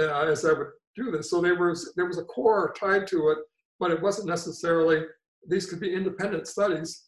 uh, 0.00 0.24
as 0.24 0.44
I 0.44 0.52
would 0.52 0.68
do 0.96 1.10
this. 1.10 1.30
So 1.30 1.40
there 1.40 1.54
was 1.54 1.92
there 1.96 2.06
was 2.06 2.18
a 2.18 2.24
core 2.24 2.74
tied 2.78 3.06
to 3.08 3.28
it, 3.28 3.38
but 3.78 3.90
it 3.90 4.02
wasn't 4.02 4.28
necessarily 4.28 5.04
these 5.48 5.66
could 5.66 5.80
be 5.80 5.94
independent 5.94 6.48
studies. 6.48 7.07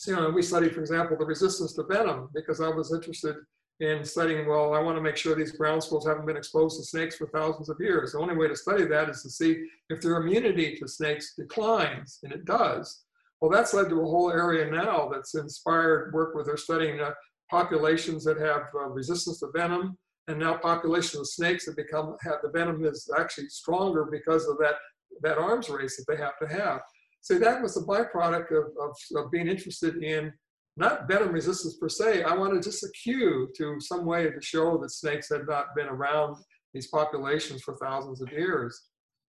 So 0.00 0.12
you 0.12 0.16
know, 0.16 0.30
we 0.30 0.40
studied, 0.40 0.74
for 0.74 0.80
example, 0.80 1.18
the 1.18 1.26
resistance 1.26 1.74
to 1.74 1.82
venom 1.82 2.30
because 2.34 2.62
I 2.62 2.68
was 2.68 2.90
interested 2.90 3.36
in 3.80 4.02
studying. 4.02 4.48
Well, 4.48 4.72
I 4.72 4.80
want 4.80 4.96
to 4.96 5.02
make 5.02 5.18
sure 5.18 5.34
these 5.34 5.52
ground 5.52 5.82
squirrels 5.82 6.06
haven't 6.06 6.24
been 6.24 6.38
exposed 6.38 6.78
to 6.78 6.86
snakes 6.86 7.16
for 7.16 7.26
thousands 7.26 7.68
of 7.68 7.76
years. 7.78 8.12
The 8.12 8.18
only 8.18 8.34
way 8.34 8.48
to 8.48 8.56
study 8.56 8.86
that 8.86 9.10
is 9.10 9.22
to 9.24 9.28
see 9.28 9.62
if 9.90 10.00
their 10.00 10.16
immunity 10.16 10.74
to 10.76 10.88
snakes 10.88 11.34
declines, 11.34 12.18
and 12.22 12.32
it 12.32 12.46
does. 12.46 13.02
Well, 13.42 13.50
that's 13.50 13.74
led 13.74 13.90
to 13.90 14.00
a 14.00 14.06
whole 14.06 14.32
area 14.32 14.70
now 14.70 15.10
that's 15.12 15.34
inspired 15.34 16.14
work 16.14 16.34
where 16.34 16.44
they're 16.44 16.56
studying 16.56 16.98
uh, 16.98 17.10
populations 17.50 18.24
that 18.24 18.40
have 18.40 18.68
uh, 18.74 18.88
resistance 18.88 19.40
to 19.40 19.50
venom, 19.54 19.98
and 20.28 20.38
now 20.38 20.56
populations 20.56 21.20
of 21.20 21.28
snakes 21.28 21.66
that 21.66 21.76
become 21.76 22.16
have 22.22 22.36
the 22.42 22.48
venom 22.48 22.86
is 22.86 23.06
actually 23.18 23.50
stronger 23.50 24.08
because 24.10 24.48
of 24.48 24.56
that 24.60 24.76
that 25.20 25.36
arms 25.36 25.68
race 25.68 25.98
that 25.98 26.06
they 26.10 26.16
have 26.16 26.38
to 26.38 26.48
have. 26.48 26.80
So 27.20 27.38
that 27.38 27.62
was 27.62 27.76
a 27.76 27.82
byproduct 27.82 28.50
of, 28.50 28.64
of, 28.80 28.96
of 29.16 29.30
being 29.30 29.48
interested 29.48 30.02
in 30.02 30.32
not 30.76 31.06
venom 31.08 31.32
resistance 31.32 31.76
per 31.76 31.88
se. 31.88 32.22
I 32.22 32.34
wanted 32.34 32.62
just 32.62 32.82
a 32.82 32.90
cue 33.02 33.48
to 33.56 33.76
some 33.80 34.06
way 34.06 34.30
to 34.30 34.40
show 34.40 34.78
that 34.78 34.90
snakes 34.90 35.28
had 35.28 35.46
not 35.46 35.74
been 35.76 35.88
around 35.88 36.36
these 36.72 36.86
populations 36.86 37.62
for 37.62 37.76
thousands 37.76 38.22
of 38.22 38.32
years. 38.32 38.86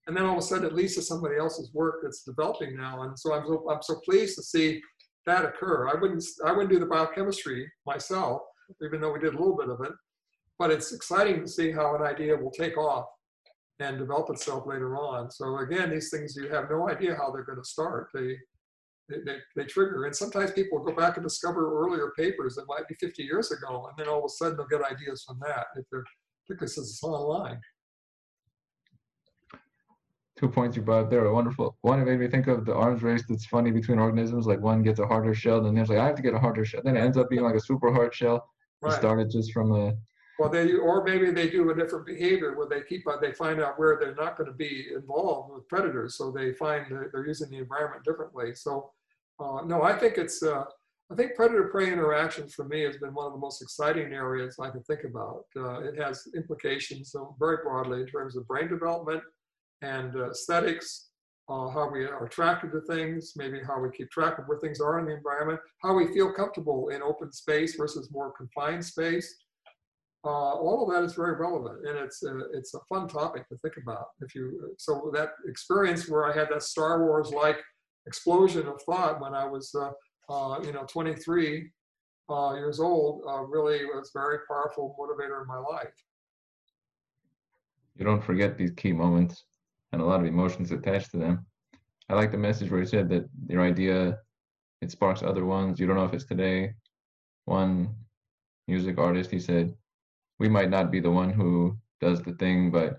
And 0.08 0.16
then 0.16 0.26
all 0.26 0.38
of 0.38 0.40
a 0.40 0.42
sudden 0.42 0.66
it 0.66 0.74
leads 0.74 0.96
to 0.96 1.02
somebody 1.02 1.38
else's 1.38 1.72
work 1.74 2.00
that's 2.04 2.24
developing 2.24 2.78
now. 2.78 3.04
And 3.04 3.18
so 3.18 3.34
I'm 3.34 3.46
so, 3.46 3.70
I'm 3.70 3.82
so 3.82 3.96
pleased 4.06 4.36
to 4.38 4.44
see 4.44 4.82
that 5.26 5.46
occur. 5.46 5.90
I 5.90 6.00
wouldn't 6.00 6.24
I 6.46 6.52
wouldn't 6.52 6.72
do 6.72 6.80
the 6.80 6.86
biochemistry 6.86 7.70
myself, 7.86 8.42
even 8.84 9.02
though 9.02 9.12
we 9.12 9.20
did 9.20 9.34
a 9.34 9.38
little 9.38 9.58
bit 9.58 9.70
of 9.70 9.82
it. 9.82 9.92
But 10.58 10.72
it's 10.72 10.94
exciting 10.94 11.42
to 11.42 11.48
see 11.48 11.72
how 11.72 11.96
an 11.96 12.02
idea 12.02 12.36
will 12.36 12.52
take 12.52 12.78
off 12.78 13.06
and 13.82 13.98
develop 13.98 14.30
itself 14.30 14.66
later 14.66 14.98
on. 14.98 15.30
So 15.32 15.58
again, 15.60 15.90
these 15.90 16.10
things 16.10 16.36
you 16.36 16.50
have 16.50 16.70
no 16.70 16.90
idea 16.90 17.16
how 17.16 17.32
they're 17.32 17.44
going 17.44 17.60
to 17.60 17.66
start. 17.66 18.10
They 18.14 18.38
they, 19.10 19.40
they, 19.58 19.66
trigger. 19.66 20.06
And 20.06 20.16
sometimes 20.16 20.52
people 20.52 20.80
go 20.80 20.96
back 20.96 21.18
and 21.18 21.24
discover 21.26 21.84
earlier 21.84 22.14
papers 22.18 22.56
that 22.56 22.64
might 22.70 22.88
be 22.88 22.96
50 22.96 23.24
years 23.24 23.52
ago, 23.52 23.90
and 23.90 23.98
then 23.98 24.08
all 24.08 24.20
of 24.20 24.26
a 24.26 24.30
sudden 24.30 24.56
they'll 24.56 24.68
get 24.68 24.90
ideas 24.90 25.26
from 25.28 25.38
that, 25.42 25.66
if 25.76 25.84
they're, 25.92 26.06
particularly 26.48 26.72
since 26.72 26.92
it's 26.92 27.04
online 27.04 27.60
two 30.42 30.50
points 30.50 30.76
you 30.76 30.82
brought 30.82 31.04
up 31.04 31.10
there 31.10 31.24
are 31.24 31.34
wonderful. 31.34 31.78
One, 31.82 32.00
it 32.00 32.06
made 32.06 32.20
me 32.20 32.28
think 32.28 32.48
of 32.48 32.66
the 32.66 32.74
arms 32.74 33.04
race 33.04 33.24
that's 33.30 33.46
funny 33.46 33.72
between 33.72 34.00
organisms. 34.00 34.48
Like 34.48 34.60
one 34.60 34.82
gets 34.82 35.00
a 35.00 35.06
harder 35.06 35.36
shell, 35.36 35.66
and 35.66 35.78
there's 35.78 35.90
like, 35.90 36.00
I 36.00 36.08
have 36.08 36.16
to 36.16 36.22
get 36.22 36.34
a 36.34 36.40
harder 36.40 36.66
shell. 36.66 36.82
Then 36.84 36.98
it 36.98 37.02
ends 37.02 37.18
up 37.18 37.30
being 37.30 37.44
like 37.44 37.56
a 37.56 37.60
super 37.60 37.94
hard 37.94 38.14
shell. 38.14 38.50
Right. 38.82 38.94
It 38.94 38.98
started 38.98 39.30
just 39.30 39.52
from 39.52 39.72
a. 39.72 39.94
Well, 40.42 40.50
they 40.50 40.74
or 40.74 41.04
maybe 41.04 41.30
they 41.30 41.52
do 41.52 41.70
a 41.70 41.76
different 41.76 42.08
behavior 42.08 42.58
where 42.58 42.68
they 42.68 42.82
keep 42.82 43.06
they 43.22 43.32
find 43.32 43.62
out 43.62 43.78
where 43.78 44.00
they're 44.00 44.16
not 44.16 44.38
going 44.38 44.50
to 44.50 44.56
be 44.56 44.88
involved 44.92 45.54
with 45.54 45.68
predators, 45.68 46.18
so 46.18 46.32
they 46.32 46.52
find 46.54 46.88
they're 46.90 47.28
using 47.28 47.52
the 47.52 47.60
environment 47.60 48.04
differently. 48.04 48.56
So, 48.56 48.90
uh, 49.40 49.62
no, 49.68 49.84
I 49.84 49.96
think 50.00 50.18
it's. 50.18 50.42
Uh, 50.42 50.64
I 51.12 51.16
think 51.16 51.36
predator-prey 51.36 51.94
interactions 51.94 52.56
for 52.56 52.66
me 52.66 52.82
has 52.86 52.98
been 52.98 53.14
one 53.14 53.28
of 53.28 53.34
the 53.34 53.38
most 53.38 53.62
exciting 53.62 54.14
areas 54.14 54.56
I 54.60 54.72
can 54.72 54.82
think 54.82 55.04
about. 55.04 55.44
Uh, 55.56 55.82
it 55.82 56.00
has 56.00 56.28
implications 56.36 57.14
very 57.38 57.58
broadly 57.64 58.02
in 58.02 58.08
terms 58.08 58.36
of 58.36 58.48
brain 58.48 58.68
development, 58.68 59.22
and 59.84 60.16
uh, 60.16 60.32
aesthetics, 60.32 61.10
uh, 61.50 61.68
how 61.68 61.88
we 61.92 62.06
are 62.06 62.26
attracted 62.26 62.72
to 62.72 62.82
things, 62.82 63.34
maybe 63.36 63.60
how 63.64 63.80
we 63.80 63.90
keep 63.96 64.10
track 64.10 64.40
of 64.40 64.46
where 64.48 64.58
things 64.58 64.82
are 64.82 64.98
in 65.00 65.06
the 65.06 65.16
environment, 65.16 65.60
how 65.84 65.94
we 65.94 66.12
feel 66.14 66.34
comfortable 66.34 66.90
in 66.90 67.04
open 67.04 67.32
space 67.32 67.76
versus 67.76 68.10
more 68.10 68.32
confined 68.32 68.84
space. 68.84 69.36
Uh, 70.24 70.54
all 70.54 70.88
of 70.88 70.94
that 70.94 71.04
is 71.04 71.16
very 71.16 71.36
relevant, 71.36 71.80
and 71.88 71.98
it's 71.98 72.24
a, 72.24 72.40
it's 72.54 72.76
a 72.76 72.80
fun 72.88 73.08
topic 73.08 73.48
to 73.50 73.58
think 73.58 73.76
about. 73.82 74.06
If 74.20 74.36
you 74.36 74.76
so 74.78 75.10
that 75.16 75.30
experience 75.48 76.08
where 76.08 76.32
I 76.32 76.38
had 76.38 76.50
that 76.52 76.62
Star 76.62 77.04
Wars 77.04 77.32
like 77.32 77.58
explosion 78.06 78.68
of 78.68 78.80
thought 78.84 79.20
when 79.20 79.34
I 79.34 79.46
was 79.46 79.74
uh, 79.74 79.92
uh, 80.32 80.60
you 80.64 80.74
know 80.74 80.86
23 80.86 81.72
uh, 82.30 82.54
years 82.54 82.80
old 82.80 83.24
really 83.50 83.84
was 83.86 84.12
very 84.14 84.40
powerful 84.48 84.96
motivator 85.00 85.42
in 85.42 85.48
my 85.48 85.58
life. 85.58 85.94
You 87.96 88.06
don't 88.06 88.24
forget 88.24 88.58
these 88.58 88.72
key 88.72 88.94
moments 88.94 89.44
and 89.92 90.02
a 90.02 90.06
lot 90.06 90.20
of 90.20 90.26
emotions 90.26 90.72
attached 90.72 91.12
to 91.12 91.18
them. 91.18 91.46
I 92.10 92.14
like 92.14 92.32
the 92.32 92.38
message 92.38 92.70
where 92.70 92.80
he 92.80 92.86
said 92.86 93.10
that 93.10 93.28
your 93.48 93.62
idea 93.64 94.20
it 94.82 94.92
sparks 94.92 95.22
other 95.22 95.46
ones. 95.46 95.80
You 95.80 95.88
don't 95.88 95.96
know 95.96 96.06
if 96.06 96.14
it's 96.14 96.26
today. 96.26 96.74
One 97.46 97.96
music 98.68 98.98
artist, 98.98 99.30
he 99.30 99.40
said, 99.40 99.74
we 100.42 100.50
might 100.50 100.72
not 100.72 100.92
be 100.92 101.00
the 101.00 101.12
one 101.12 101.30
who 101.30 101.78
does 102.02 102.20
the 102.24 102.34
thing, 102.34 102.72
but 102.72 102.98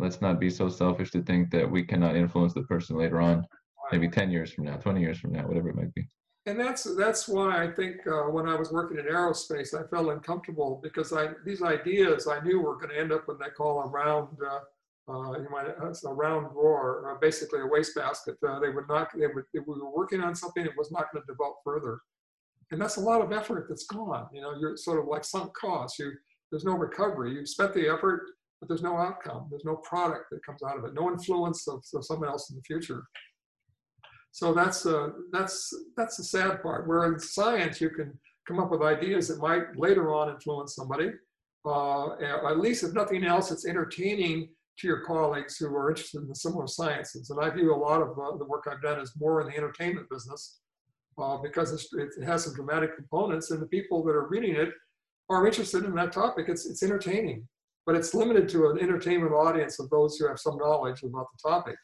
let's 0.00 0.20
not 0.20 0.40
be 0.40 0.50
so 0.50 0.68
selfish 0.68 1.12
to 1.12 1.22
think 1.22 1.52
that 1.52 1.70
we 1.70 1.84
cannot 1.84 2.16
influence 2.16 2.52
the 2.52 2.64
person 2.64 2.96
later 2.96 3.20
on, 3.20 3.46
maybe 3.92 4.08
10 4.08 4.32
years 4.32 4.52
from 4.52 4.64
now, 4.64 4.76
20 4.76 5.00
years 5.00 5.20
from 5.20 5.30
now, 5.30 5.46
whatever 5.46 5.68
it 5.68 5.76
might 5.76 5.94
be. 5.94 6.04
And 6.46 6.58
that's 6.58 6.82
that's 6.96 7.28
why 7.28 7.62
I 7.62 7.70
think 7.70 7.96
uh, 8.06 8.30
when 8.34 8.48
I 8.48 8.56
was 8.56 8.72
working 8.72 8.98
in 8.98 9.04
aerospace, 9.04 9.72
I 9.72 9.86
felt 9.88 10.08
uncomfortable 10.08 10.80
because 10.82 11.12
I 11.12 11.28
these 11.44 11.62
ideas 11.62 12.26
I 12.26 12.40
knew 12.40 12.60
were 12.60 12.76
going 12.76 12.88
to 12.88 12.98
end 12.98 13.12
up 13.12 13.28
what 13.28 13.38
they 13.38 13.50
call 13.50 13.82
a 13.82 13.88
round 14.00 14.36
uh, 14.52 14.60
Uh, 15.12 15.32
you 15.42 15.48
might 15.54 15.68
it's 15.88 16.04
a 16.04 16.14
round 16.24 16.44
drawer, 16.52 16.88
uh, 17.08 17.18
basically 17.28 17.60
a 17.60 17.66
wastebasket. 17.74 18.36
Uh, 18.46 18.58
they 18.62 18.70
would 18.74 18.88
not. 18.94 19.06
They 19.20 19.30
would. 19.34 19.46
If 19.58 19.64
we 19.68 19.74
were 19.80 19.96
working 20.00 20.22
on 20.26 20.34
something, 20.34 20.64
it 20.70 20.80
was 20.80 20.90
not 20.96 21.04
going 21.10 21.22
to 21.22 21.32
develop 21.32 21.56
further, 21.68 21.94
and 22.70 22.80
that's 22.80 22.98
a 22.98 23.06
lot 23.10 23.20
of 23.24 23.30
effort 23.40 23.62
that's 23.68 23.86
gone. 23.98 24.26
You 24.34 24.42
know, 24.42 24.52
you're 24.60 24.76
sort 24.76 24.98
of 25.00 25.06
like 25.14 25.24
sunk 25.24 25.50
costs. 25.64 25.98
You 25.98 26.08
there's 26.50 26.64
no 26.64 26.72
recovery. 26.72 27.34
You've 27.34 27.48
spent 27.48 27.74
the 27.74 27.88
effort, 27.88 28.22
but 28.60 28.68
there's 28.68 28.82
no 28.82 28.96
outcome. 28.96 29.46
There's 29.50 29.64
no 29.64 29.76
product 29.76 30.26
that 30.30 30.44
comes 30.44 30.62
out 30.62 30.78
of 30.78 30.84
it. 30.84 30.94
No 30.94 31.10
influence 31.10 31.68
of, 31.68 31.82
of 31.94 32.04
someone 32.04 32.28
else 32.28 32.50
in 32.50 32.56
the 32.56 32.62
future. 32.62 33.04
So 34.32 34.52
that's 34.52 34.86
uh, 34.86 35.08
that's 35.32 35.72
that's 35.96 36.16
the 36.16 36.24
sad 36.24 36.62
part. 36.62 36.86
Where 36.86 37.12
in 37.12 37.18
science 37.18 37.80
you 37.80 37.90
can 37.90 38.18
come 38.46 38.58
up 38.58 38.70
with 38.70 38.82
ideas 38.82 39.28
that 39.28 39.38
might 39.38 39.76
later 39.76 40.14
on 40.14 40.30
influence 40.30 40.74
somebody. 40.74 41.10
Uh, 41.64 42.14
at 42.48 42.58
least, 42.58 42.82
if 42.82 42.94
nothing 42.94 43.24
else, 43.24 43.50
it's 43.50 43.66
entertaining 43.66 44.48
to 44.78 44.86
your 44.86 45.00
colleagues 45.00 45.56
who 45.56 45.66
are 45.74 45.90
interested 45.90 46.22
in 46.22 46.28
the 46.28 46.34
similar 46.34 46.66
sciences. 46.66 47.30
And 47.30 47.44
I 47.44 47.50
view 47.50 47.74
a 47.74 47.76
lot 47.76 48.00
of 48.00 48.10
uh, 48.10 48.36
the 48.38 48.44
work 48.44 48.66
I've 48.70 48.80
done 48.80 49.00
as 49.00 49.12
more 49.18 49.40
in 49.40 49.48
the 49.48 49.56
entertainment 49.56 50.08
business 50.08 50.60
uh, 51.18 51.36
because 51.38 51.92
it 51.92 52.24
has 52.24 52.44
some 52.44 52.54
dramatic 52.54 52.96
components, 52.96 53.50
and 53.50 53.60
the 53.60 53.66
people 53.66 54.04
that 54.04 54.12
are 54.12 54.28
reading 54.28 54.54
it 54.54 54.70
are 55.28 55.46
interested 55.46 55.84
in 55.84 55.94
that 55.94 56.12
topic. 56.12 56.46
It's 56.48 56.66
it's 56.66 56.82
entertaining, 56.82 57.46
but 57.86 57.96
it's 57.96 58.14
limited 58.14 58.48
to 58.50 58.70
an 58.70 58.78
entertainment 58.78 59.32
audience 59.32 59.78
of 59.78 59.90
those 59.90 60.16
who 60.16 60.26
have 60.28 60.38
some 60.38 60.56
knowledge 60.56 61.02
about 61.02 61.26
the 61.32 61.48
topic. 61.50 61.76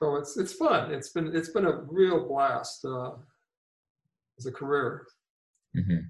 So 0.00 0.16
it's 0.16 0.36
it's 0.36 0.52
fun. 0.52 0.92
It's 0.92 1.10
been 1.10 1.34
it's 1.34 1.50
been 1.50 1.66
a 1.66 1.82
real 1.88 2.26
blast 2.26 2.84
uh, 2.84 3.12
as 4.38 4.46
a 4.46 4.52
career. 4.52 5.06
Mm-hmm. 5.76 6.06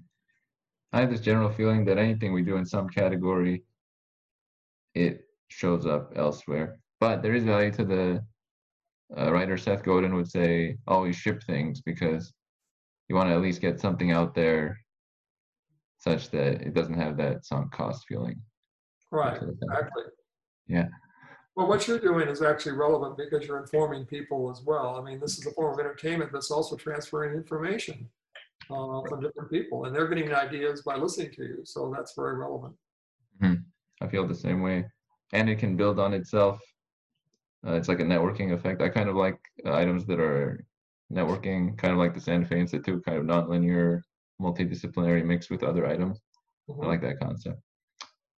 I 0.93 1.01
have 1.01 1.09
this 1.09 1.21
general 1.21 1.51
feeling 1.51 1.85
that 1.85 1.97
anything 1.97 2.33
we 2.33 2.41
do 2.41 2.57
in 2.57 2.65
some 2.65 2.87
category, 2.89 3.63
it 4.93 5.25
shows 5.49 5.85
up 5.85 6.13
elsewhere. 6.15 6.79
But 6.99 7.21
there 7.21 7.33
is 7.33 7.43
value 7.43 7.71
to 7.71 7.85
the 7.85 8.23
uh, 9.17 9.31
writer 9.31 9.57
Seth 9.57 9.83
Godin 9.83 10.15
would 10.15 10.29
say 10.29 10.77
always 10.87 11.15
ship 11.15 11.43
things 11.43 11.81
because 11.81 12.33
you 13.07 13.15
want 13.15 13.29
to 13.29 13.35
at 13.35 13.41
least 13.41 13.61
get 13.61 13.79
something 13.79 14.11
out 14.11 14.33
there 14.33 14.79
such 15.97 16.29
that 16.31 16.61
it 16.61 16.73
doesn't 16.73 16.99
have 16.99 17.17
that 17.17 17.45
sunk 17.45 17.71
cost 17.71 18.05
feeling. 18.07 18.41
Right, 19.11 19.41
exactly. 19.41 20.03
Yeah. 20.67 20.87
Well, 21.55 21.67
what 21.67 21.87
you're 21.87 21.99
doing 21.99 22.27
is 22.27 22.41
actually 22.41 22.73
relevant 22.73 23.17
because 23.17 23.47
you're 23.47 23.59
informing 23.61 24.05
people 24.05 24.51
as 24.51 24.61
well. 24.65 24.97
I 24.97 25.01
mean, 25.01 25.19
this 25.21 25.37
is 25.37 25.45
a 25.45 25.51
form 25.51 25.73
of 25.73 25.79
entertainment 25.79 26.31
that's 26.33 26.51
also 26.51 26.75
transferring 26.75 27.33
information 27.35 28.09
uh, 28.69 29.01
from 29.07 29.21
different 29.21 29.49
people, 29.49 29.85
and 29.85 29.95
they're 29.95 30.07
getting 30.07 30.33
ideas 30.33 30.81
by 30.81 30.95
listening 30.97 31.31
to 31.31 31.43
you. 31.43 31.61
So 31.63 31.93
that's 31.95 32.13
very 32.13 32.35
relevant. 32.35 32.75
Mm-hmm. 33.41 33.61
I 34.01 34.07
feel 34.07 34.27
the 34.27 34.35
same 34.35 34.61
way, 34.61 34.85
and 35.31 35.49
it 35.49 35.59
can 35.59 35.77
build 35.77 35.97
on 35.97 36.13
itself. 36.13 36.59
Uh, 37.65 37.73
it's 37.73 37.87
like 37.87 38.01
a 38.01 38.03
networking 38.03 38.53
effect. 38.53 38.81
I 38.81 38.89
kind 38.89 39.07
of 39.07 39.15
like 39.15 39.39
uh, 39.65 39.73
items 39.73 40.05
that 40.07 40.19
are 40.19 40.65
networking, 41.11 41.77
kind 41.77 41.93
of 41.93 41.99
like 41.99 42.13
the 42.13 42.19
Santa 42.19 42.45
Fe 42.45 42.59
Institute, 42.59 43.03
kind 43.05 43.17
of 43.17 43.23
nonlinear, 43.23 44.01
multidisciplinary 44.41 45.23
mixed 45.23 45.49
with 45.49 45.63
other 45.63 45.85
items. 45.85 46.19
Mm-hmm. 46.69 46.83
I 46.83 46.87
like 46.87 47.01
that 47.01 47.19
concept. 47.19 47.59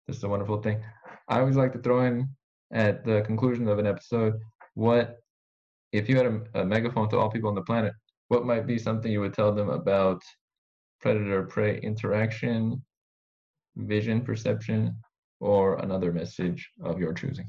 This 0.07 0.17
is 0.17 0.25
a 0.25 0.29
wonderful 0.29 0.63
thing. 0.63 0.83
I 1.29 1.41
always 1.41 1.57
like 1.57 1.73
to 1.73 1.81
throw 1.81 2.07
in 2.07 2.29
at 2.73 3.05
the 3.05 3.23
conclusion 3.23 3.69
of 3.69 3.79
an 3.79 3.87
episode, 3.87 4.35
what 4.75 5.19
if 5.93 6.09
you 6.09 6.17
had 6.17 6.27
a, 6.27 6.61
a 6.61 6.65
megaphone 6.65 7.09
to 7.11 7.19
all 7.19 7.31
people 7.31 7.49
on 7.49 7.55
the 7.55 7.63
planet, 7.63 7.93
what 8.29 8.45
might 8.45 8.67
be 8.67 8.79
something 8.79 9.11
you 9.11 9.21
would 9.21 9.35
tell 9.35 9.53
them 9.53 9.69
about 9.69 10.21
predator 11.01 11.45
prey 11.45 11.79
interaction, 11.81 12.83
vision 13.77 14.21
perception, 14.21 14.95
or 15.41 15.77
another 15.77 16.13
message 16.13 16.69
of 16.83 16.99
your 16.99 17.13
choosing? 17.13 17.47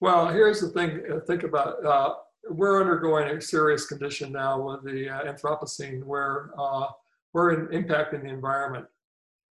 Well, 0.00 0.28
here's 0.28 0.60
the 0.60 0.68
thing 0.70 1.00
uh, 1.12 1.20
think 1.26 1.42
about. 1.42 1.84
Uh, 1.84 2.14
we're 2.50 2.80
undergoing 2.80 3.28
a 3.28 3.40
serious 3.40 3.86
condition 3.86 4.30
now 4.30 4.60
with 4.60 4.84
the 4.84 5.08
uh, 5.08 5.24
Anthropocene 5.24 6.04
where 6.04 6.50
uh, 6.56 6.86
we're 7.32 7.52
in, 7.52 7.84
impacting 7.84 8.22
the 8.22 8.30
environment. 8.30 8.86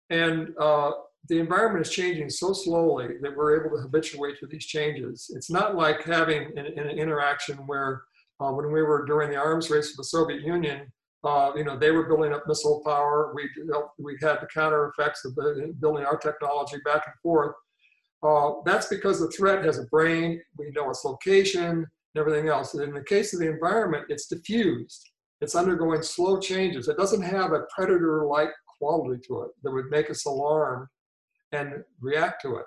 And 0.09 0.53
uh, 0.59 0.91
the 1.29 1.39
environment 1.39 1.85
is 1.85 1.93
changing 1.93 2.29
so 2.29 2.53
slowly 2.53 3.15
that 3.21 3.35
we're 3.35 3.59
able 3.59 3.75
to 3.75 3.81
habituate 3.81 4.39
to 4.39 4.47
these 4.47 4.65
changes. 4.65 5.31
It's 5.35 5.49
not 5.49 5.75
like 5.75 6.03
having 6.03 6.57
an, 6.57 6.65
an 6.65 6.89
interaction 6.89 7.57
where 7.65 8.03
uh, 8.39 8.51
when 8.51 8.71
we 8.71 8.81
were 8.81 9.05
during 9.05 9.29
the 9.31 9.37
arms 9.37 9.69
race 9.69 9.89
with 9.89 9.97
the 9.97 10.03
Soviet 10.03 10.41
Union, 10.41 10.91
uh, 11.23 11.51
you 11.55 11.63
know, 11.63 11.77
they 11.77 11.91
were 11.91 12.07
building 12.07 12.33
up 12.33 12.43
missile 12.47 12.83
power. 12.85 13.33
We, 13.33 13.49
we 13.97 14.15
had 14.21 14.41
the 14.41 14.47
counter 14.53 14.93
effects 14.95 15.25
of 15.25 15.35
building 15.79 16.05
our 16.05 16.17
technology 16.17 16.77
back 16.85 17.03
and 17.07 17.15
forth. 17.23 17.55
Uh, 18.21 18.61
that's 18.65 18.87
because 18.87 19.19
the 19.19 19.29
threat 19.29 19.65
has 19.65 19.79
a 19.79 19.85
brain, 19.85 20.41
we 20.57 20.71
know 20.71 20.89
its 20.89 21.03
location, 21.03 21.65
and 21.65 21.87
everything 22.15 22.47
else. 22.47 22.73
And 22.73 22.83
in 22.83 22.93
the 22.93 23.03
case 23.03 23.33
of 23.33 23.39
the 23.39 23.49
environment, 23.49 24.05
it's 24.09 24.27
diffused. 24.27 25.09
It's 25.41 25.55
undergoing 25.55 26.01
slow 26.01 26.39
changes. 26.39 26.87
It 26.87 26.97
doesn't 26.97 27.21
have 27.21 27.51
a 27.51 27.63
predator-like 27.75 28.51
quality 28.77 29.21
to 29.27 29.43
it 29.43 29.51
that 29.63 29.71
would 29.71 29.89
make 29.89 30.09
us 30.09 30.25
alarmed 30.25 30.87
and 31.51 31.83
react 32.01 32.41
to 32.43 32.55
it. 32.55 32.65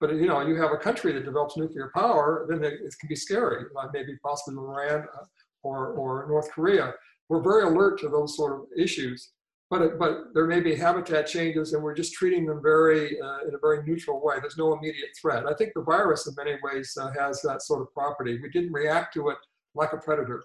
But 0.00 0.14
you 0.16 0.26
know, 0.26 0.40
you 0.40 0.56
have 0.56 0.72
a 0.72 0.76
country 0.76 1.12
that 1.12 1.24
develops 1.24 1.56
nuclear 1.56 1.90
power, 1.94 2.46
then 2.48 2.62
it, 2.64 2.80
can 2.98 3.08
be 3.08 3.16
scary. 3.16 3.64
Like 3.74 3.90
maybe 3.92 4.16
possibly 4.22 4.58
Iran 4.58 5.06
uh, 5.14 5.24
or 5.62 5.92
or 5.92 6.26
North 6.28 6.50
Korea. 6.50 6.94
We're 7.28 7.42
very 7.42 7.64
alert 7.64 8.00
to 8.00 8.08
those 8.08 8.36
sort 8.36 8.52
of 8.54 8.66
issues. 8.76 9.30
But 9.70 9.82
it, 9.82 9.98
but 9.98 10.34
there 10.34 10.46
may 10.46 10.60
be 10.60 10.74
habitat 10.74 11.26
changes, 11.26 11.72
and 11.72 11.82
we're 11.82 11.94
just 11.94 12.12
treating 12.12 12.44
them 12.44 12.60
very 12.62 13.18
uh, 13.20 13.48
in 13.48 13.54
a 13.54 13.58
very 13.58 13.82
neutral 13.84 14.22
way. 14.22 14.36
There's 14.40 14.58
no 14.58 14.74
immediate 14.74 15.10
threat. 15.20 15.46
I 15.46 15.54
think 15.54 15.72
the 15.74 15.82
virus, 15.82 16.26
in 16.26 16.34
many 16.36 16.58
ways, 16.62 16.96
uh, 17.00 17.10
has 17.18 17.40
that 17.42 17.62
sort 17.62 17.80
of 17.80 17.92
property. 17.94 18.38
We 18.42 18.50
didn't 18.50 18.72
react 18.72 19.14
to 19.14 19.30
it 19.30 19.38
like 19.74 19.92
a 19.92 19.96
predator. 19.96 20.42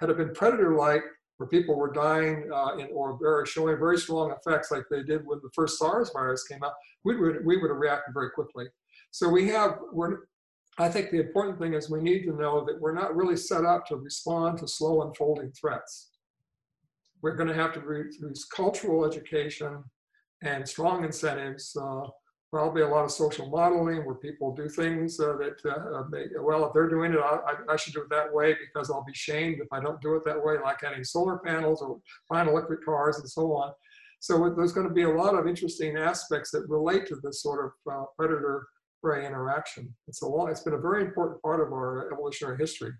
Had 0.00 0.10
it 0.10 0.16
been 0.16 0.34
predator-like, 0.34 1.04
where 1.36 1.48
people 1.48 1.76
were 1.76 1.92
dying 1.92 2.48
uh, 2.54 2.76
in, 2.76 2.88
or 2.92 3.18
very, 3.20 3.44
showing 3.46 3.78
very 3.78 3.98
strong 3.98 4.32
effects 4.32 4.70
like 4.70 4.84
they 4.90 5.02
did 5.02 5.26
when 5.26 5.40
the 5.42 5.50
first 5.54 5.78
SARS 5.78 6.10
virus 6.12 6.44
came 6.44 6.62
out, 6.62 6.74
we 7.04 7.16
would, 7.16 7.44
we 7.44 7.56
would 7.56 7.70
have 7.70 7.78
reacted 7.78 8.14
very 8.14 8.30
quickly. 8.30 8.66
So 9.10 9.28
we 9.28 9.48
have, 9.48 9.78
we're, 9.92 10.18
I 10.78 10.88
think 10.88 11.10
the 11.10 11.20
important 11.20 11.58
thing 11.58 11.74
is 11.74 11.90
we 11.90 12.00
need 12.00 12.24
to 12.24 12.36
know 12.36 12.64
that 12.64 12.80
we're 12.80 12.94
not 12.94 13.16
really 13.16 13.36
set 13.36 13.64
up 13.64 13.86
to 13.86 13.96
respond 13.96 14.58
to 14.58 14.68
slow 14.68 15.02
unfolding 15.02 15.52
threats. 15.52 16.10
We're 17.22 17.36
going 17.36 17.48
to 17.48 17.54
have 17.54 17.72
to 17.74 17.80
use 18.20 18.44
cultural 18.44 19.04
education 19.04 19.82
and 20.42 20.68
strong 20.68 21.04
incentives 21.04 21.76
uh, 21.80 22.02
probably 22.54 22.82
a 22.82 22.88
lot 22.88 23.04
of 23.04 23.10
social 23.10 23.50
modeling 23.50 24.04
where 24.06 24.14
people 24.14 24.54
do 24.54 24.68
things 24.68 25.18
uh, 25.18 25.36
that, 25.36 25.56
uh, 25.68 26.04
they, 26.12 26.26
well, 26.40 26.64
if 26.64 26.72
they're 26.72 26.88
doing 26.88 27.12
it, 27.12 27.18
I, 27.18 27.54
I, 27.68 27.74
should 27.74 27.94
do 27.94 28.02
it 28.02 28.10
that 28.10 28.32
way 28.32 28.54
because 28.54 28.92
I'll 28.92 29.02
be 29.02 29.12
shamed 29.12 29.58
if 29.60 29.66
I 29.72 29.80
don't 29.80 30.00
do 30.00 30.14
it 30.14 30.24
that 30.24 30.40
way, 30.40 30.54
like 30.62 30.84
adding 30.84 31.02
solar 31.02 31.38
panels 31.38 31.82
or 31.82 31.98
buying 32.30 32.48
electric 32.48 32.84
cars 32.84 33.18
and 33.18 33.28
so 33.28 33.56
on. 33.56 33.72
So 34.20 34.54
there's 34.56 34.72
going 34.72 34.86
to 34.86 34.94
be 34.94 35.02
a 35.02 35.10
lot 35.10 35.34
of 35.34 35.48
interesting 35.48 35.96
aspects 35.96 36.52
that 36.52 36.68
relate 36.68 37.08
to 37.08 37.16
this 37.16 37.42
sort 37.42 37.64
of 37.64 37.92
uh, 37.92 38.04
predator 38.16 38.68
prey 39.02 39.26
interaction. 39.26 39.92
It's 40.06 40.22
a 40.22 40.26
long, 40.28 40.48
it's 40.48 40.62
been 40.62 40.74
a 40.74 40.78
very 40.78 41.02
important 41.02 41.42
part 41.42 41.60
of 41.60 41.72
our 41.72 42.08
evolutionary 42.12 42.56
history. 42.56 42.92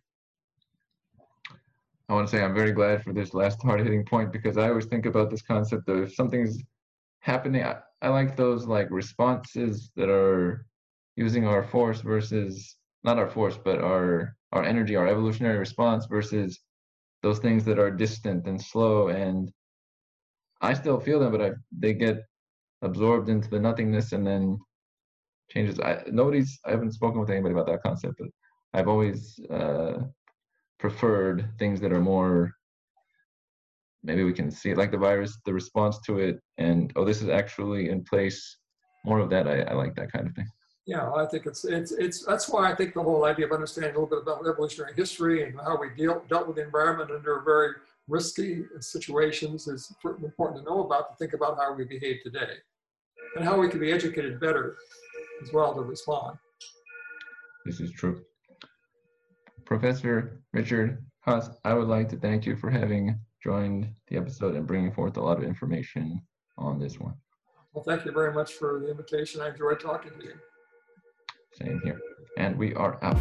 I 2.09 2.13
want 2.13 2.27
to 2.29 2.37
say 2.37 2.43
I'm 2.43 2.55
very 2.55 2.73
glad 2.73 3.05
for 3.05 3.13
this 3.13 3.35
last 3.35 3.63
hard 3.63 3.83
hitting 3.83 4.05
point 4.05 4.33
because 4.33 4.59
I 4.59 4.71
always 4.71 4.87
think 4.87 5.07
about 5.07 5.31
this 5.31 5.43
concept 5.43 5.89
of 5.89 6.03
if 6.03 6.15
something's 6.17 6.59
happening, 7.21 7.63
I, 7.63 7.77
I 8.05 8.09
like 8.09 8.37
those 8.37 8.67
like 8.67 8.89
responses 8.91 9.91
that 9.97 10.11
are 10.11 10.67
using 11.17 11.47
our 11.47 11.63
force 11.63 12.03
versus 12.03 12.77
not 13.03 13.19
our 13.19 13.31
force, 13.31 13.57
but 13.57 13.79
our 13.81 14.37
our 14.53 14.63
energy, 14.63 14.95
our 14.95 15.09
evolutionary 15.09 15.57
response 15.57 16.05
versus 16.05 16.61
those 17.23 17.39
things 17.39 17.65
that 17.65 17.79
are 17.79 17.91
distant 17.91 18.47
and 18.47 18.61
slow. 18.61 19.09
And 19.09 19.51
I 20.61 20.75
still 20.75 21.01
feel 21.01 21.19
them, 21.19 21.33
but 21.33 21.41
I, 21.41 21.53
they 21.73 21.95
get 21.95 22.19
absorbed 22.83 23.31
into 23.31 23.49
the 23.49 23.59
nothingness 23.59 24.13
and 24.13 24.27
then 24.27 24.59
changes. 25.49 25.81
I 25.81 26.03
nobody's 26.09 26.61
I 26.67 26.73
haven't 26.73 26.93
spoken 26.93 27.21
with 27.21 27.31
anybody 27.31 27.55
about 27.55 27.69
that 27.69 27.83
concept, 27.83 28.17
but 28.19 28.29
I've 28.75 28.89
always 28.89 29.41
uh, 29.51 30.01
preferred 30.79 31.49
things 31.59 31.81
that 31.81 31.93
are 31.93 32.01
more 32.01 32.53
maybe 34.05 34.23
we 34.23 34.33
can 34.33 34.51
see 34.51 34.71
it 34.71 34.77
like 34.77 34.93
the 34.93 34.99
virus, 34.99 35.39
the 35.45 35.53
response 35.53 35.99
to 36.07 36.19
it, 36.19 36.41
and 36.59 36.93
oh, 36.95 37.05
this 37.05 37.23
is 37.23 37.29
actually 37.29 37.89
in 37.89 38.05
place. 38.05 38.59
More 39.05 39.19
of 39.19 39.31
that. 39.31 39.49
I, 39.49 39.63
I 39.63 39.75
like 39.75 39.95
that 39.97 40.13
kind 40.13 40.27
of 40.27 40.35
thing. 40.35 40.47
Yeah, 40.87 41.11
I 41.13 41.27
think 41.27 41.47
it's 41.47 41.65
it's 41.65 41.93
it's 41.93 42.25
that's 42.25 42.49
why 42.49 42.71
I 42.71 42.75
think 42.75 42.95
the 42.95 43.03
whole 43.03 43.25
idea 43.25 43.47
of 43.47 43.53
understanding 43.53 43.97
a 43.97 43.99
little 43.99 44.09
bit 44.09 44.23
about 44.23 44.47
evolutionary 44.47 44.95
history 44.95 45.43
and 45.43 45.59
how 45.59 45.79
we 45.79 45.89
deal, 45.97 46.23
dealt 46.29 46.47
with 46.47 46.57
the 46.57 46.63
environment 46.63 47.11
under 47.11 47.41
very 47.41 47.73
risky 48.07 48.65
situations 48.81 49.67
is 49.67 49.91
important 50.05 50.59
to 50.59 50.71
know 50.71 50.85
about 50.85 51.11
to 51.11 51.17
think 51.17 51.33
about 51.33 51.57
how 51.57 51.75
we 51.75 51.85
behave 51.85 52.19
today 52.23 52.57
and 53.37 53.45
how 53.45 53.59
we 53.59 53.69
can 53.69 53.81
be 53.81 53.91
educated 53.91 54.39
better 54.39 54.77
as 55.43 55.53
well 55.53 55.75
to 55.75 55.81
respond. 55.81 56.37
This 57.65 57.81
is 57.81 57.91
true. 57.93 58.23
Professor 59.65 60.43
Richard 60.53 61.03
Coss, 61.25 61.49
I 61.65 61.73
would 61.73 61.89
like 61.89 62.11
to 62.11 62.17
thank 62.17 62.45
you 62.45 62.57
for 62.57 62.69
having 62.71 63.19
joined 63.45 63.87
the 64.09 64.17
episode 64.17 64.55
and 64.55 64.67
bringing 64.67 64.91
forth 64.91 65.19
a 65.19 65.21
lot 65.21 65.37
of 65.37 65.45
information 65.45 66.21
on 66.57 66.79
this 66.79 66.99
one. 66.99 67.15
Well, 67.75 67.85
thank 67.85 68.07
you 68.07 68.13
very 68.13 68.33
much 68.33 68.55
for 68.55 68.81
the 68.81 68.91
invitation. 68.91 69.43
I 69.43 69.51
enjoyed 69.51 69.81
talking 69.81 70.13
to 70.19 70.25
you. 70.25 70.35
Same 71.53 71.81
here. 71.85 72.01
And 72.39 72.57
we 72.57 72.75
are 72.75 72.99
out. 73.05 73.19